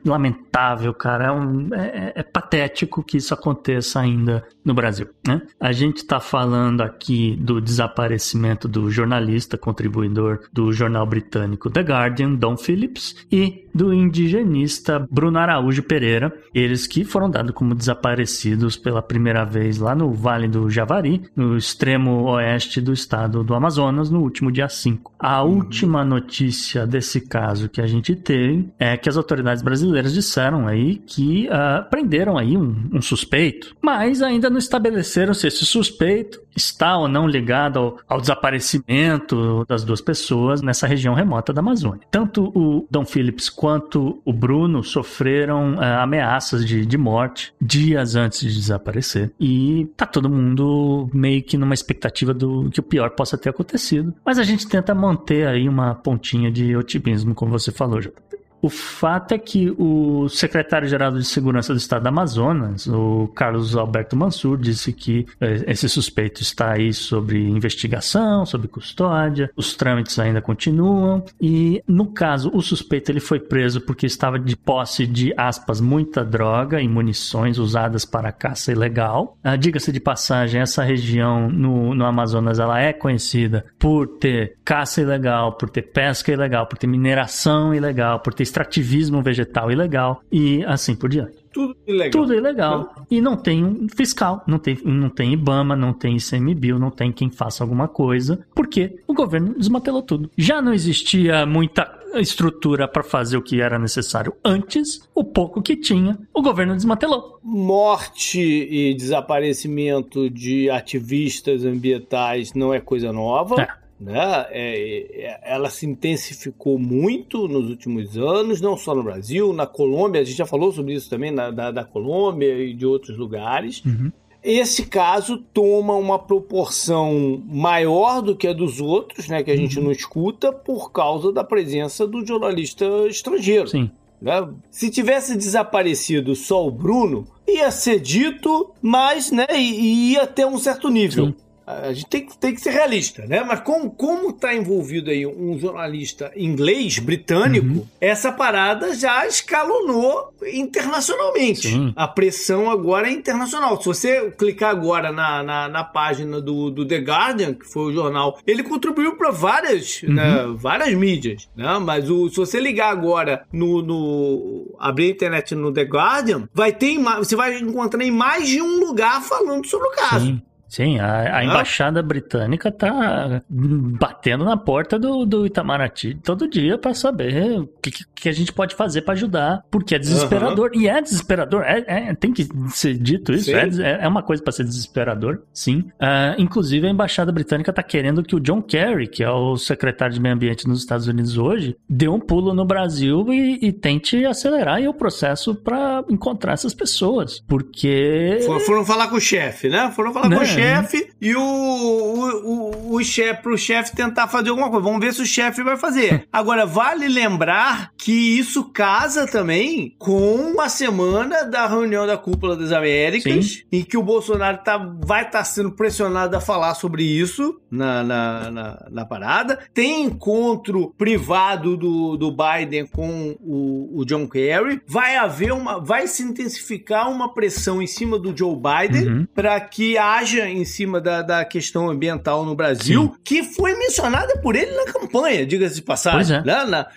lamentável, 0.06 0.94
cara. 0.94 1.26
É, 1.26 1.32
um, 1.32 1.74
é, 1.74 2.14
é 2.16 2.24
patético 2.24 3.04
que 3.04 3.18
isso 3.18 3.34
aconteça 3.34 4.00
ainda 4.00 4.44
no 4.64 4.74
Brasil. 4.74 5.08
Né? 5.28 5.42
A 5.60 5.72
gente 5.72 5.98
está 5.98 6.20
falando 6.20 6.82
aqui 6.82 7.36
do 7.40 7.60
desaparecimento 7.60 8.68
do 8.68 8.90
jornalista, 8.90 9.58
contribuidor 9.58 10.42
do 10.52 10.72
jornal 10.72 11.06
britânico 11.06 11.70
The 11.70 11.82
Guardian, 11.82 12.34
Don 12.36 12.58
Phillips, 12.58 13.16
e 13.32 13.68
do 13.74 13.94
indigenista 13.94 15.08
Bruno 15.10 15.40
Araújo 15.40 15.84
Pereira, 15.84 16.34
eles 16.54 16.86
que 16.86 17.04
foram 17.04 17.30
dados 17.30 17.54
como 17.54 17.74
desaparecidos 17.74 18.76
pela 18.78 19.02
primeira 19.02 19.46
vez 19.46 19.78
lá 19.78 19.96
no 19.96 20.12
Vale 20.14 20.48
do 20.48 20.70
Javari, 20.70 21.24
no 21.36 21.58
extremo 21.58 22.24
oeste 22.24 22.82
do 22.82 22.94
estado 22.94 23.44
do 23.44 23.56
Amazonas, 23.56 24.10
no 24.10 24.22
último 24.22 24.52
dia 24.52 24.68
5. 24.68 25.11
A 25.20 25.44
última 25.44 26.04
notícia 26.04 26.88
desse 26.88 27.22
caso 27.22 27.70
que 27.70 27.80
a 27.80 27.86
gente 27.86 28.16
teve 28.16 28.70
é 28.80 28.98
que 28.98 29.08
as 29.08 29.18
autoridades 29.18 29.62
brasileiras 29.62 30.14
disseram 30.14 30.68
aí 30.68 30.96
que 30.96 31.48
uh, 31.48 31.88
prenderam 31.90 32.38
aí 32.38 32.58
um, 32.58 32.90
um 32.92 33.02
suspeito, 33.02 33.76
mas 33.82 34.24
ainda 34.24 34.50
não 34.50 34.58
estabeleceram 34.58 35.34
se 35.34 35.48
esse 35.48 35.64
suspeito 35.64 36.42
está 36.56 36.98
ou 36.98 37.08
não 37.08 37.28
ligado 37.28 37.80
ao, 37.80 37.98
ao, 38.08 38.22
desaparecimento 38.22 39.66
das 39.68 39.84
duas 39.84 40.02
pessoas 40.02 40.62
nessa 40.62 40.88
região 40.88 41.14
remota 41.14 41.54
da 41.54 41.62
Amazônia. 41.62 42.02
Tanto 42.10 42.52
o 42.56 42.86
Dom 42.90 43.06
Phillips 43.06 43.50
quanto 43.50 44.22
o 44.26 44.34
Bruno 44.34 44.84
sofreram 44.84 45.76
uh, 45.76 46.00
ameaças 46.00 46.66
de, 46.66 46.86
de 46.86 46.98
morte 46.98 47.54
dias 47.62 48.16
antes 48.16 48.42
de 48.42 48.54
desaparecer. 48.54 49.32
E 49.40 49.90
tá 49.96 50.06
todo 50.06 50.30
mundo 50.30 51.10
meio 51.14 51.44
que 51.44 51.58
numa 51.58 51.74
expectativa 51.74 52.34
do 52.34 52.70
que 52.70 52.80
o 52.80 52.84
pior 52.84 53.12
possa 53.12 53.38
ter 53.38 53.50
acontecido. 53.50 54.14
Mas 54.26 54.38
a 54.38 54.44
gente 54.44 54.68
tenta 54.68 54.91
manter 54.94 55.48
aí 55.48 55.68
uma 55.68 55.96
pontinha 55.96 56.52
de 56.52 56.76
otimismo, 56.76 57.36
como 57.36 57.52
você 57.52 57.72
falou, 57.72 58.00
JP. 58.00 58.31
O 58.62 58.70
fato 58.70 59.34
é 59.34 59.38
que 59.38 59.74
o 59.78 60.30
secretário-geral 60.30 61.12
de 61.12 61.24
Segurança 61.26 61.74
do 61.74 61.78
Estado 61.78 62.04
do 62.04 62.08
Amazonas, 62.08 62.88
o 62.88 63.28
Carlos 63.36 63.76
Alberto 63.76 64.16
Mansur, 64.16 64.58
disse 64.58 64.94
que 64.94 65.26
eh, 65.40 65.64
esse 65.68 65.90
suspeito 65.90 66.42
está 66.42 66.74
aí 66.74 66.94
sobre 66.94 67.42
investigação, 67.48 68.46
sobre 68.46 68.68
custódia, 68.68 69.50
os 69.56 69.76
trâmites 69.76 70.20
ainda 70.20 70.42
continuam 70.42 71.24
e, 71.40 71.84
no 71.88 72.08
caso, 72.08 72.52
o 72.54 72.62
suspeito 72.62 73.12
ele 73.12 73.20
foi 73.20 73.40
preso 73.40 73.82
porque 73.82 74.06
estava 74.06 74.38
de 74.38 74.56
posse 74.56 75.08
de, 75.08 75.34
aspas, 75.36 75.82
muita 75.82 76.24
droga 76.24 76.80
e 76.82 76.88
munições 76.88 77.58
usadas 77.58 78.06
para 78.06 78.32
caça 78.32 78.72
ilegal. 78.72 79.38
Ah, 79.44 79.56
Diga-se 79.56 79.92
de 79.92 80.00
passagem, 80.00 80.62
essa 80.62 80.84
região 80.84 81.50
no, 81.50 81.96
no 81.96 82.06
Amazonas 82.06 82.60
ela 82.60 82.80
é 82.80 82.94
conhecida 82.94 83.66
por 83.80 84.08
ter 84.08 84.58
caça 84.64 85.02
ilegal, 85.02 85.54
por 85.54 85.70
ter 85.70 85.82
pesca 85.82 86.32
ilegal, 86.32 86.68
por 86.68 86.78
ter 86.78 86.88
mineração 86.88 87.74
ilegal, 87.74 88.20
por 88.20 88.34
ter 88.34 88.44
extrativismo 88.52 89.22
vegetal 89.22 89.72
ilegal 89.72 90.22
e 90.32 90.64
assim 90.66 90.96
por 90.96 91.10
diante. 91.10 91.44
Tudo 91.52 91.76
ilegal. 91.88 92.12
Tudo 92.12 92.34
ilegal. 92.34 92.96
E 93.10 93.22
não 93.22 93.36
tem 93.36 93.88
fiscal, 93.96 94.44
não 94.46 94.60
tem, 94.60 94.78
não 94.84 95.10
tem 95.10 95.34
IBAMA, 95.34 95.76
não 95.76 95.94
tem 95.94 96.18
ICMBio, 96.18 96.78
não 96.78 96.92
tem 96.92 97.12
quem 97.12 97.30
faça 97.30 97.64
alguma 97.64 97.88
coisa, 97.88 98.46
porque 98.54 99.00
o 99.08 99.14
governo 99.14 99.54
desmantelou 99.58 100.02
tudo. 100.02 100.30
Já 100.38 100.62
não 100.62 100.74
existia 100.74 101.46
muita 101.46 102.00
estrutura 102.16 102.88
para 102.88 103.04
fazer 103.04 103.38
o 103.38 103.42
que 103.42 103.62
era 103.62 103.80
necessário 103.80 104.34
antes, 104.44 105.08
o 105.16 105.24
pouco 105.24 105.62
que 105.62 105.78
tinha, 105.78 106.18
o 106.34 106.42
governo 106.42 106.76
desmantelou. 106.76 107.40
Morte 107.42 108.40
e 108.40 108.94
desaparecimento 108.94 110.30
de 110.30 110.70
ativistas 110.70 111.64
ambientais 111.64 112.54
não 112.54 112.74
é 112.74 112.80
coisa 112.82 113.14
nova. 113.14 113.62
É 113.62 113.81
né? 114.02 114.48
É, 114.50 115.26
é, 115.26 115.40
ela 115.44 115.70
se 115.70 115.86
intensificou 115.86 116.80
muito 116.80 117.48
nos 117.48 117.70
últimos 117.70 118.18
anos, 118.18 118.60
não 118.60 118.76
só 118.76 118.96
no 118.96 119.04
Brasil, 119.04 119.54
na 119.54 119.68
Colômbia, 119.68 120.22
a 120.22 120.24
gente 120.24 120.38
já 120.38 120.46
falou 120.46 120.72
sobre 120.72 120.96
isso 120.96 121.08
também, 121.08 121.30
na, 121.30 121.52
da, 121.52 121.70
da 121.70 121.86
Colômbia 121.86 122.64
e 122.64 122.74
de 122.74 122.86
outros 122.86 123.16
lugares. 123.16 123.84
Uhum. 123.86 124.12
Esse 124.44 124.88
caso 124.88 125.38
toma 125.38 125.94
uma 125.94 126.18
proporção 126.18 127.44
maior 127.46 128.24
do 128.24 128.36
que 128.36 128.48
a 128.48 128.54
dos 128.54 128.82
outros, 128.82 129.28
né, 129.28 129.44
que 129.44 129.52
a 129.52 129.56
gente 129.56 129.78
uhum. 129.78 129.86
não 129.86 129.92
escuta, 129.92 130.52
por 130.52 130.92
causa 130.92 131.32
da 131.32 131.44
presença 131.44 132.08
do 132.08 132.26
jornalista 132.26 132.86
estrangeiro. 133.08 133.68
Sim. 133.68 133.92
Né? 134.20 134.50
Se 134.72 134.90
tivesse 134.90 135.38
desaparecido 135.38 136.36
só 136.36 136.66
o 136.66 136.72
Bruno, 136.72 137.28
ia 137.48 137.70
ser 137.70 138.00
dito, 138.00 138.72
mas 138.82 139.32
né, 139.32 139.46
ia 139.56 140.26
ter 140.26 140.48
um 140.48 140.58
certo 140.58 140.90
nível. 140.90 141.28
Sim 141.28 141.36
A 141.66 141.94
gente 141.94 142.08
tem, 142.08 142.28
tem 142.40 142.54
que 142.54 142.62
ser 142.62 142.72
realista, 142.72 143.26
né? 143.26 143.44
Mas 143.44 143.62
como, 143.62 143.92
como 143.92 144.34
tá 144.34 144.54
envolvido 144.54 145.10
aí 145.10 145.26
um 145.26 145.58
jornalista 145.60 146.32
inglês, 146.36 147.00
britânico, 147.00 147.68
uhum. 147.68 147.88
essa 148.00 148.32
parada 148.32 148.94
já 148.94 149.26
escalonou 149.28 150.34
internacionalmente. 150.52 151.70
Sim. 151.70 151.94
A 151.96 152.08
pressão 152.08 152.70
agora 152.70 153.08
é 153.08 153.12
internacional. 153.12 153.80
Se 153.80 153.86
você 153.86 154.32
clicar 154.32 154.72
agora 154.72 155.12
na, 155.12 155.44
na, 155.44 155.70
na 155.70 155.84
página 155.84 156.42
do, 156.42 156.70
do, 156.70 156.86
The 156.86 156.98
Guardian, 156.98 157.54
que 157.54 157.66
foi 157.66 157.84
o 157.84 157.94
jornal, 157.94 158.40
ele 158.46 158.64
contribuiu 158.64 159.16
para 159.16 159.32
várias, 159.32 160.02
uhum. 160.04 160.14
né, 160.14 160.48
várias 160.56 160.94
mídias, 160.94 161.48
né? 161.56 161.80
Mas 161.80 162.10
o, 162.10 162.30
se 162.30 162.38
você 162.38 162.60
ligar 162.60 162.92
agora 162.92 163.46
no, 163.52 163.82
no 163.82 164.76
abrir 164.80 165.06
a 165.06 165.12
internet 165.12 165.56
no 165.56 165.72
The 165.72 165.84
Guardian, 165.84 166.50
vai 166.54 166.72
ter 166.72 166.98
você 167.18 167.36
vai 167.36 167.58
encontrar 167.60 168.04
em 168.04 168.12
mais 168.12 168.48
de 168.48 168.62
um 168.62 168.80
lugar 168.80 169.22
falando 169.22 169.66
sobre 169.68 169.88
o 169.88 169.92
caso. 169.92 170.26
Sim. 170.26 170.42
Sim, 170.72 171.00
a, 171.00 171.40
a 171.40 171.44
embaixada 171.44 172.02
britânica 172.02 172.72
tá 172.72 173.42
batendo 173.50 174.46
na 174.46 174.56
porta 174.56 174.98
do, 174.98 175.26
do 175.26 175.46
Itamaraty 175.46 176.16
todo 176.24 176.50
dia 176.50 176.78
para 176.78 176.94
saber 176.94 177.60
o 177.60 177.68
que, 177.82 177.92
que, 178.16 178.30
a 178.30 178.32
gente 178.32 178.54
pode 178.54 178.74
fazer 178.74 179.02
para 179.02 179.14
ajudar, 179.14 179.66
porque 179.70 179.96
é 179.96 180.00
desesperador. 180.00 180.72
Uhum. 180.74 180.80
E 180.80 180.88
é 180.88 181.02
desesperador, 181.02 181.64
é, 181.64 181.84
é, 181.86 182.16
tem 182.16 182.32
que 182.32 182.48
ser 182.70 182.94
dito 182.94 183.34
isso, 183.34 183.52
é, 183.52 184.00
é, 184.02 184.08
uma 184.08 184.24
coisa 184.24 184.42
para 184.42 184.54
ser 184.54 184.64
desesperador, 184.64 185.42
sim. 185.52 185.80
Uh, 186.00 186.40
inclusive, 186.40 186.88
a 186.88 186.90
embaixada 186.90 187.34
britânica 187.34 187.74
tá 187.74 187.84
querendo 187.84 188.24
que 188.24 188.34
o 188.34 188.40
John 188.40 188.62
Kerry, 188.62 189.10
que 189.10 189.26
é 189.26 189.30
o 189.30 189.58
secretário 189.58 190.14
de 190.14 190.22
Meio 190.22 190.36
Ambiente 190.36 190.70
nos 190.70 190.80
Estados 190.80 191.06
Unidos 191.06 191.38
hoje, 191.38 191.76
dê 191.90 192.08
um 192.08 192.20
pulo 192.20 192.54
no 192.54 192.64
Brasil 192.64 193.26
e, 193.34 193.60
e 193.62 193.74
tente 193.74 194.26
acelerar 194.26 194.82
o 194.88 194.94
processo 194.94 195.54
para 195.54 196.02
encontrar 196.10 196.54
essas 196.54 196.74
pessoas, 196.74 197.44
porque... 197.46 198.40
Foram, 198.66 198.86
falar 198.86 199.10
com 199.10 199.18
o 199.18 199.22
chefe, 199.22 199.68
né? 199.68 199.92
Foram 199.94 200.14
falar 200.14 200.30
com 200.30 200.36
o 200.36 200.40
né? 200.40 200.46
chefe 200.46 200.61
chefe 200.62 201.12
e 201.22 201.36
o, 201.36 201.42
o, 201.42 202.94
o, 202.94 202.96
o 202.96 203.04
chefe 203.04 203.42
pro 203.42 203.58
chefe 203.58 203.96
tentar 203.96 204.28
fazer 204.28 204.50
alguma 204.50 204.70
coisa. 204.70 204.84
Vamos 204.84 205.00
ver 205.00 205.14
se 205.14 205.22
o 205.22 205.26
chefe 205.26 205.64
vai 205.64 205.78
fazer. 205.78 206.28
Agora, 206.34 206.66
vale 206.66 207.08
lembrar 207.08 207.92
que 207.98 208.12
isso 208.12 208.66
casa 208.66 209.28
também 209.28 209.96
com 209.98 210.60
a 210.60 210.70
semana 210.70 211.44
da 211.44 211.68
reunião 211.68 212.08
da 212.08 212.18
Cúpula 212.18 212.56
das 212.56 212.72
Américas, 212.72 213.46
Sim. 213.46 213.62
em 213.72 213.84
que 213.84 213.98
o 213.98 214.04
Bolsonaro 214.04 214.60
tá, 214.64 214.78
vai 214.78 215.24
estar 215.24 215.40
tá 215.40 215.44
sendo 215.44 215.72
pressionado 215.72 216.36
a 216.36 216.42
falar 216.42 216.74
sobre 216.76 217.04
isso 217.04 217.60
na, 217.70 218.04
na, 218.04 218.52
na, 218.52 218.88
na, 218.90 219.06
parada. 219.06 219.60
Tem 219.74 220.04
encontro 220.04 220.94
privado 220.98 221.78
do, 221.78 222.18
do 222.18 222.32
Biden 222.32 222.86
com 222.86 223.36
o, 223.40 224.00
o 224.00 224.06
John 224.06 224.28
Kerry. 224.28 224.82
Vai 224.86 225.16
haver 225.16 225.54
uma. 225.54 225.80
Vai 225.80 226.08
se 226.08 226.24
intensificar 226.24 227.10
uma 227.10 227.34
pressão 227.34 227.82
em 227.82 227.88
cima 227.88 228.20
do 228.20 228.36
Joe 228.36 228.56
Biden 228.56 229.08
uhum. 229.08 229.28
para 229.34 229.60
que 229.60 229.98
haja 229.98 230.48
em 230.52 230.66
cima 230.66 231.00
da, 231.00 231.22
da 231.22 231.46
questão 231.46 231.90
ambiental 231.90 232.46
no 232.46 232.56
Brasil, 232.56 233.04
Sim. 233.04 233.22
que 233.24 233.44
foi 233.44 233.76
mencionada 233.78 234.38
por 234.38 234.56
ele 234.56 234.72
na 234.72 234.86
campanha, 234.86 235.46
diga-se 235.46 235.76
de 235.76 235.82
passagem. 235.82 236.38
É. 236.38 236.44
Né? 236.44 236.66
Na, 236.66 236.88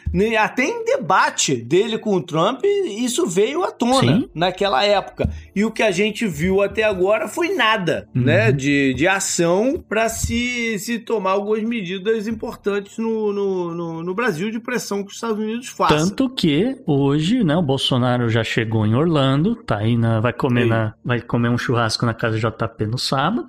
até 0.43 0.65
em 0.65 0.85
debate 0.85 1.57
dele 1.57 1.99
com 1.99 2.15
o 2.15 2.23
Trump, 2.23 2.65
isso 2.65 3.27
veio 3.27 3.65
à 3.65 3.71
tona 3.71 4.01
Sim. 4.01 4.29
naquela 4.35 4.85
época. 4.85 5.31
E 5.55 5.65
o 5.65 5.71
que 5.71 5.83
a 5.83 5.91
gente 5.91 6.27
viu 6.27 6.63
até 6.63 6.83
agora 6.83 7.29
foi 7.29 7.55
nada, 7.55 8.09
uhum. 8.15 8.23
né? 8.23 8.53
De, 8.53 8.95
de 8.95 9.07
ação 9.07 9.83
para 9.89 10.09
se, 10.09 10.79
se 10.79 10.99
tomar 10.99 11.33
algumas 11.33 11.63
medidas 11.63 12.27
importantes 12.27 12.99
no, 12.99 13.33
no, 13.33 13.75
no, 13.75 14.03
no, 14.03 14.15
Brasil 14.15 14.51
de 14.51 14.61
pressão 14.61 15.03
que 15.03 15.09
os 15.09 15.15
Estados 15.15 15.39
Unidos 15.39 15.69
fazem. 15.69 15.99
Tanto 15.99 16.29
que 16.29 16.77
hoje, 16.87 17.43
né, 17.45 17.57
o 17.57 17.63
Bolsonaro 17.63 18.29
já 18.29 18.45
chegou 18.45 18.87
em 18.87 18.95
Orlando, 18.95 19.57
tá 19.57 19.79
aí 19.79 19.97
na, 19.97 20.21
vai 20.21 20.33
comer 20.33 20.67
na, 20.67 20.95
vai 21.05 21.21
comer 21.21 21.49
um 21.49 21.59
churrasco 21.59 22.07
na 22.07 22.15
casa 22.15 22.39
JP 22.39 22.87
no 22.87 22.99
sábado. 22.99 23.44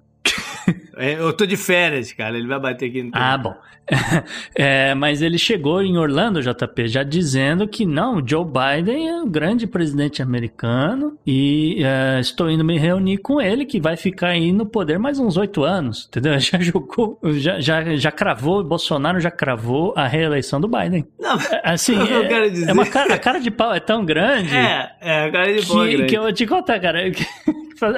É, 0.97 1.13
eu 1.13 1.33
tô 1.33 1.45
de 1.45 1.57
férias, 1.57 2.11
cara. 2.13 2.37
Ele 2.37 2.47
vai 2.47 2.59
bater 2.59 2.89
aqui 2.89 3.03
no 3.03 3.11
Ah, 3.13 3.37
bom. 3.37 3.55
É, 4.57 4.95
mas 4.95 5.21
ele 5.21 5.37
chegou 5.37 5.81
em 5.81 5.97
Orlando, 5.97 6.41
JP, 6.41 6.87
já 6.87 7.03
dizendo 7.03 7.67
que 7.67 7.85
não, 7.85 8.25
Joe 8.25 8.45
Biden 8.45 9.09
é 9.09 9.15
um 9.15 9.29
grande 9.29 9.67
presidente 9.67 10.21
americano 10.21 11.17
e 11.25 11.83
é, 11.83 12.19
estou 12.19 12.49
indo 12.49 12.63
me 12.63 12.77
reunir 12.77 13.17
com 13.17 13.41
ele, 13.41 13.65
que 13.65 13.79
vai 13.79 13.97
ficar 13.97 14.29
aí 14.29 14.51
no 14.51 14.65
poder 14.65 14.97
mais 14.97 15.19
uns 15.19 15.35
oito 15.37 15.63
anos, 15.63 16.07
entendeu? 16.07 16.35
Já 16.45 16.59
jogou, 16.59 17.19
já, 17.33 17.59
já, 17.59 17.95
já 17.95 18.11
cravou, 18.11 18.63
Bolsonaro 18.63 19.19
já 19.19 19.31
cravou 19.31 19.93
a 19.95 20.07
reeleição 20.07 20.61
do 20.61 20.67
Biden. 20.67 21.05
Não, 21.19 21.37
é, 21.37 21.61
assim, 21.63 21.95
é, 22.01 22.27
quero 22.27 22.51
dizer... 22.51 22.69
é 22.69 22.73
uma 22.73 22.85
cara, 22.85 23.13
a 23.13 23.19
cara 23.19 23.39
de 23.39 23.49
pau 23.49 23.73
é 23.73 23.79
tão 23.79 24.05
grande. 24.05 24.55
É, 24.55 24.91
é 25.01 25.23
a 25.25 25.31
cara 25.31 25.53
de 25.53 25.65
pau 25.65 25.77
que, 25.77 25.89
é 25.89 25.91
grande. 25.93 26.09
que 26.09 26.17
eu 26.17 26.21
vou 26.21 26.33
te 26.33 26.45
contar, 26.45 26.79
cara. 26.79 27.11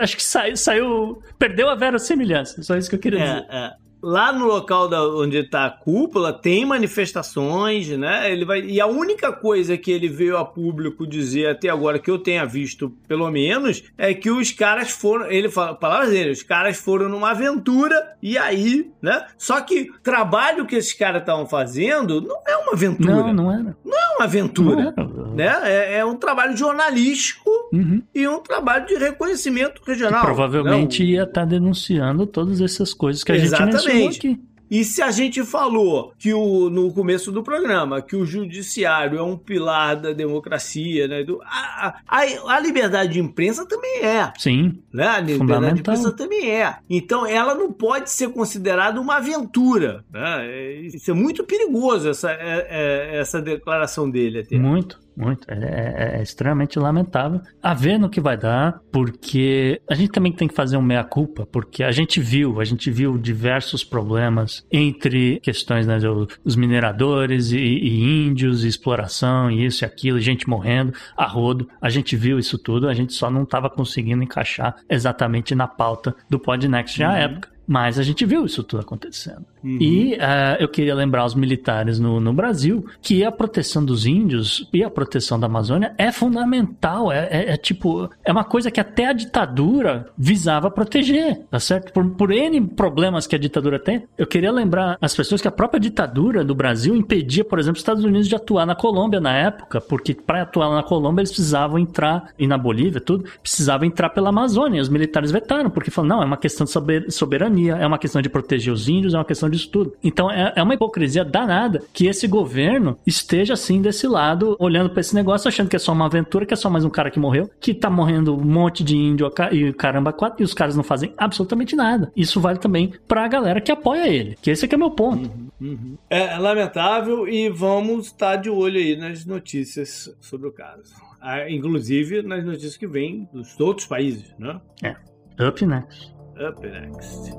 Acho 0.01 0.15
que 0.15 0.23
saiu, 0.23 0.55
saiu. 0.55 1.21
Perdeu 1.37 1.69
a 1.69 1.75
verossimilhança. 1.75 2.63
Só 2.63 2.75
isso 2.77 2.89
que 2.89 2.95
eu 2.95 2.99
queria 2.99 3.19
é, 3.19 3.25
dizer. 3.25 3.45
É 3.49 3.86
lá 4.01 4.31
no 4.31 4.45
local 4.45 4.87
da, 4.87 5.01
onde 5.07 5.37
está 5.37 5.65
a 5.65 5.69
cúpula 5.69 6.33
tem 6.33 6.65
manifestações, 6.65 7.89
né? 7.89 8.31
Ele 8.31 8.45
vai 8.45 8.61
e 8.61 8.79
a 8.79 8.87
única 8.87 9.31
coisa 9.31 9.77
que 9.77 9.91
ele 9.91 10.07
veio 10.07 10.37
a 10.37 10.45
público 10.45 11.05
dizer 11.07 11.49
até 11.49 11.69
agora 11.69 11.99
que 11.99 12.09
eu 12.09 12.19
tenha 12.19 12.45
visto, 12.45 12.89
pelo 13.07 13.29
menos, 13.31 13.83
é 13.97 14.13
que 14.13 14.29
os 14.29 14.51
caras 14.51 14.91
foram, 14.91 15.29
ele 15.31 15.49
fala, 15.49 15.75
palavras 15.75 16.09
dele, 16.09 16.31
os 16.31 16.43
caras 16.43 16.77
foram 16.77 17.09
numa 17.09 17.31
aventura 17.31 18.15
e 18.21 18.37
aí, 18.37 18.91
né? 19.01 19.25
Só 19.37 19.61
que 19.61 19.89
o 19.91 19.99
trabalho 20.01 20.65
que 20.65 20.75
esses 20.75 20.93
caras 20.93 21.21
estavam 21.21 21.45
fazendo 21.45 22.21
não 22.21 22.37
é 22.47 22.57
uma 22.57 22.73
aventura. 22.73 23.13
Não, 23.13 23.33
não 23.33 23.51
era. 23.51 23.77
Não 23.83 23.97
é 23.97 24.15
uma 24.15 24.25
aventura, 24.25 24.93
né? 25.35 25.61
É, 25.63 25.97
é, 25.99 26.05
um 26.05 26.15
trabalho 26.15 26.55
jornalístico 26.55 27.46
uhum. 27.71 28.01
e 28.13 28.27
um 28.27 28.39
trabalho 28.39 28.85
de 28.85 28.95
reconhecimento 28.95 29.81
regional. 29.85 30.23
Provavelmente 30.23 31.03
né? 31.03 31.09
ia 31.09 31.23
estar 31.23 31.41
tá 31.41 31.45
denunciando 31.45 32.25
todas 32.25 32.61
essas 32.61 32.93
coisas 32.93 33.23
que 33.23 33.31
a 33.31 33.35
Exatamente. 33.35 33.77
gente 33.77 33.87
mencionou 33.87 34.09
aqui. 34.09 34.47
E 34.69 34.83
se 34.83 35.01
a 35.01 35.11
gente 35.11 35.43
falou 35.45 36.13
que 36.17 36.33
o, 36.33 36.69
no 36.69 36.91
começo 36.91 37.31
do 37.31 37.41
programa 37.41 38.01
que 38.01 38.15
o 38.15 38.25
judiciário 38.25 39.17
é 39.17 39.23
um 39.23 39.37
pilar 39.37 39.95
da 39.95 40.11
democracia, 40.11 41.07
né? 41.07 41.23
Do, 41.23 41.41
a, 41.43 42.01
a, 42.05 42.21
a 42.55 42.59
liberdade 42.59 43.13
de 43.13 43.19
imprensa 43.19 43.65
também 43.65 44.03
é. 44.03 44.31
Sim. 44.37 44.79
Né? 44.93 45.07
A 45.07 45.19
liberdade 45.19 45.75
de 45.75 45.79
imprensa 45.79 46.11
também 46.11 46.51
é. 46.51 46.77
Então 46.89 47.25
ela 47.25 47.55
não 47.55 47.71
pode 47.71 48.11
ser 48.11 48.29
considerada 48.29 48.99
uma 48.99 49.17
aventura. 49.17 50.03
Né? 50.11 50.47
É, 50.47 50.81
isso 50.81 51.09
é 51.09 51.13
muito 51.13 51.45
perigoso, 51.45 52.09
essa, 52.09 52.31
é, 52.31 52.67
é, 52.69 53.19
essa 53.19 53.41
declaração 53.41 54.09
dele 54.09 54.39
até. 54.39 54.57
Muito. 54.57 54.99
Muito. 55.17 55.49
É, 55.49 55.55
é, 55.55 56.19
é, 56.19 56.21
extremamente 56.21 56.77
lamentável. 56.77 57.41
A 57.61 57.73
ver 57.73 57.97
no 57.97 58.07
que 58.07 58.21
vai 58.21 58.37
dar, 58.37 58.79
porque 58.91 59.81
a 59.89 59.95
gente 59.95 60.11
também 60.11 60.31
tem 60.31 60.47
que 60.47 60.53
fazer 60.53 60.77
um 60.77 60.81
meia-culpa, 60.81 61.47
porque 61.51 61.83
a 61.83 61.91
gente 61.91 62.19
viu, 62.19 62.61
a 62.61 62.63
gente 62.63 62.91
viu 62.91 63.17
diversos 63.17 63.83
problemas 63.83 64.63
entre 64.71 65.39
questões, 65.39 65.87
né, 65.87 65.97
os 66.45 66.55
mineradores 66.55 67.51
e, 67.51 67.57
e 67.57 68.27
índios, 68.27 68.63
e 68.63 68.67
exploração, 68.67 69.49
e 69.49 69.65
isso 69.65 69.83
e 69.83 69.85
aquilo, 69.85 70.19
gente 70.19 70.47
morrendo 70.47 70.93
a 71.17 71.25
rodo. 71.25 71.67
A 71.81 71.89
gente 71.89 72.15
viu 72.15 72.37
isso 72.37 72.59
tudo, 72.59 72.87
a 72.87 72.93
gente 72.93 73.13
só 73.13 73.31
não 73.31 73.41
estava 73.41 73.71
conseguindo 73.71 74.21
encaixar 74.21 74.75
exatamente 74.87 75.55
na 75.55 75.67
pauta 75.67 76.15
do 76.29 76.37
Podnext 76.37 76.99
uhum. 76.99 77.09
à 77.09 77.17
época. 77.17 77.56
Mas 77.67 77.99
a 77.99 78.03
gente 78.03 78.25
viu 78.25 78.45
isso 78.45 78.63
tudo 78.63 78.79
acontecendo. 78.79 79.45
Uhum. 79.61 79.77
E 79.81 80.13
uh, 80.13 80.55
eu 80.59 80.69
queria 80.69 80.95
lembrar 80.95 81.25
os 81.25 81.35
militares 81.35 81.99
no, 81.99 82.21
no 82.21 82.31
Brasil 82.31 82.85
que 83.01 83.25
a 83.25 83.31
proteção 83.31 83.83
dos 83.83 84.05
índios 84.05 84.69
e 84.71 84.83
a 84.83 84.89
proteção 84.89 85.37
da 85.37 85.47
Amazônia 85.47 85.93
é 85.97 86.11
fundamental. 86.11 87.11
É, 87.11 87.27
é, 87.29 87.51
é, 87.51 87.57
tipo, 87.57 88.09
é 88.23 88.31
uma 88.31 88.45
coisa 88.45 88.71
que 88.71 88.79
até 88.79 89.07
a 89.07 89.13
ditadura 89.13 90.07
visava 90.17 90.71
proteger, 90.71 91.41
tá 91.51 91.59
certo? 91.59 91.91
Por, 91.91 92.09
por 92.11 92.31
N 92.31 92.61
problemas 92.67 93.27
que 93.27 93.35
a 93.35 93.39
ditadura 93.39 93.77
tem, 93.77 94.03
eu 94.17 94.25
queria 94.25 94.51
lembrar 94.51 94.97
as 95.01 95.13
pessoas 95.13 95.41
que 95.41 95.47
a 95.47 95.51
própria 95.51 95.79
ditadura 95.79 96.45
do 96.45 96.55
Brasil 96.55 96.95
impedia, 96.95 97.43
por 97.43 97.59
exemplo, 97.59 97.75
os 97.75 97.81
Estados 97.81 98.05
Unidos 98.05 98.27
de 98.27 98.35
atuar 98.35 98.65
na 98.65 98.75
Colômbia 98.75 99.19
na 99.19 99.35
época, 99.35 99.81
porque 99.81 100.13
para 100.13 100.43
atuar 100.43 100.73
na 100.73 100.83
Colômbia 100.83 101.21
eles 101.21 101.31
precisavam 101.31 101.77
entrar, 101.77 102.29
e 102.39 102.47
na 102.47 102.57
Bolívia, 102.57 103.01
tudo, 103.01 103.25
precisavam 103.41 103.85
entrar 103.85 104.09
pela 104.11 104.29
Amazônia. 104.29 104.77
E 104.77 104.81
os 104.81 104.89
militares 104.89 105.31
vetaram, 105.31 105.69
porque 105.69 105.91
falaram, 105.91 106.17
não, 106.17 106.23
é 106.23 106.25
uma 106.25 106.37
questão 106.37 106.65
de 106.65 107.11
soberania 107.11 107.56
é 107.69 107.85
uma 107.85 107.97
questão 107.97 108.21
de 108.21 108.29
proteger 108.29 108.73
os 108.73 108.87
índios, 108.87 109.13
é 109.13 109.17
uma 109.17 109.25
questão 109.25 109.49
disso 109.49 109.69
tudo. 109.69 109.93
Então 110.03 110.29
é, 110.31 110.53
é 110.55 110.63
uma 110.63 110.73
hipocrisia 110.73 111.23
danada 111.23 111.83
que 111.93 112.07
esse 112.07 112.27
governo 112.27 112.97
esteja 113.05 113.53
assim 113.53 113.81
desse 113.81 114.07
lado, 114.07 114.55
olhando 114.59 114.89
para 114.89 115.01
esse 115.01 115.15
negócio, 115.15 115.47
achando 115.47 115.69
que 115.69 115.75
é 115.75 115.79
só 115.79 115.91
uma 115.91 116.05
aventura, 116.05 116.45
que 116.45 116.53
é 116.53 116.57
só 116.57 116.69
mais 116.69 116.85
um 116.85 116.89
cara 116.89 117.09
que 117.11 117.19
morreu, 117.19 117.49
que 117.59 117.73
tá 117.73 117.89
morrendo 117.89 118.35
um 118.35 118.45
monte 118.45 118.83
de 118.83 118.95
índio 118.95 119.31
e 119.51 119.73
caramba, 119.73 120.13
quatro, 120.13 120.41
e 120.41 120.45
os 120.45 120.53
caras 120.53 120.75
não 120.75 120.83
fazem 120.83 121.13
absolutamente 121.17 121.75
nada. 121.75 122.11
Isso 122.15 122.39
vale 122.39 122.59
também 122.59 122.93
pra 123.07 123.27
galera 123.27 123.61
que 123.61 123.71
apoia 123.71 124.07
ele, 124.07 124.37
que 124.41 124.51
esse 124.51 124.65
aqui 124.65 124.75
é 124.75 124.77
meu 124.77 124.91
ponto. 124.91 125.29
Uhum, 125.59 125.69
uhum. 125.69 125.97
É 126.09 126.37
lamentável 126.37 127.27
e 127.27 127.49
vamos 127.49 128.07
estar 128.07 128.35
de 128.35 128.49
olho 128.49 128.77
aí 128.77 128.95
nas 128.95 129.25
notícias 129.25 130.15
sobre 130.21 130.47
o 130.47 130.51
caso. 130.51 130.95
Ah, 131.21 131.49
inclusive 131.49 132.21
nas 132.21 132.43
notícias 132.45 132.77
que 132.77 132.87
vêm 132.87 133.27
dos 133.33 133.59
outros 133.59 133.87
países, 133.87 134.33
né? 134.37 134.59
É. 134.83 134.95
Up 135.39 135.63
next. 135.65 136.16
Up 136.39 136.61
next. 136.61 137.31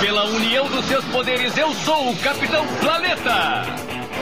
Pela 0.00 0.24
união 0.24 0.66
dos 0.70 0.86
seus 0.86 1.04
poderes, 1.06 1.54
eu 1.58 1.74
sou 1.74 2.10
o 2.10 2.16
Capitão 2.22 2.66
Planeta! 2.80 3.64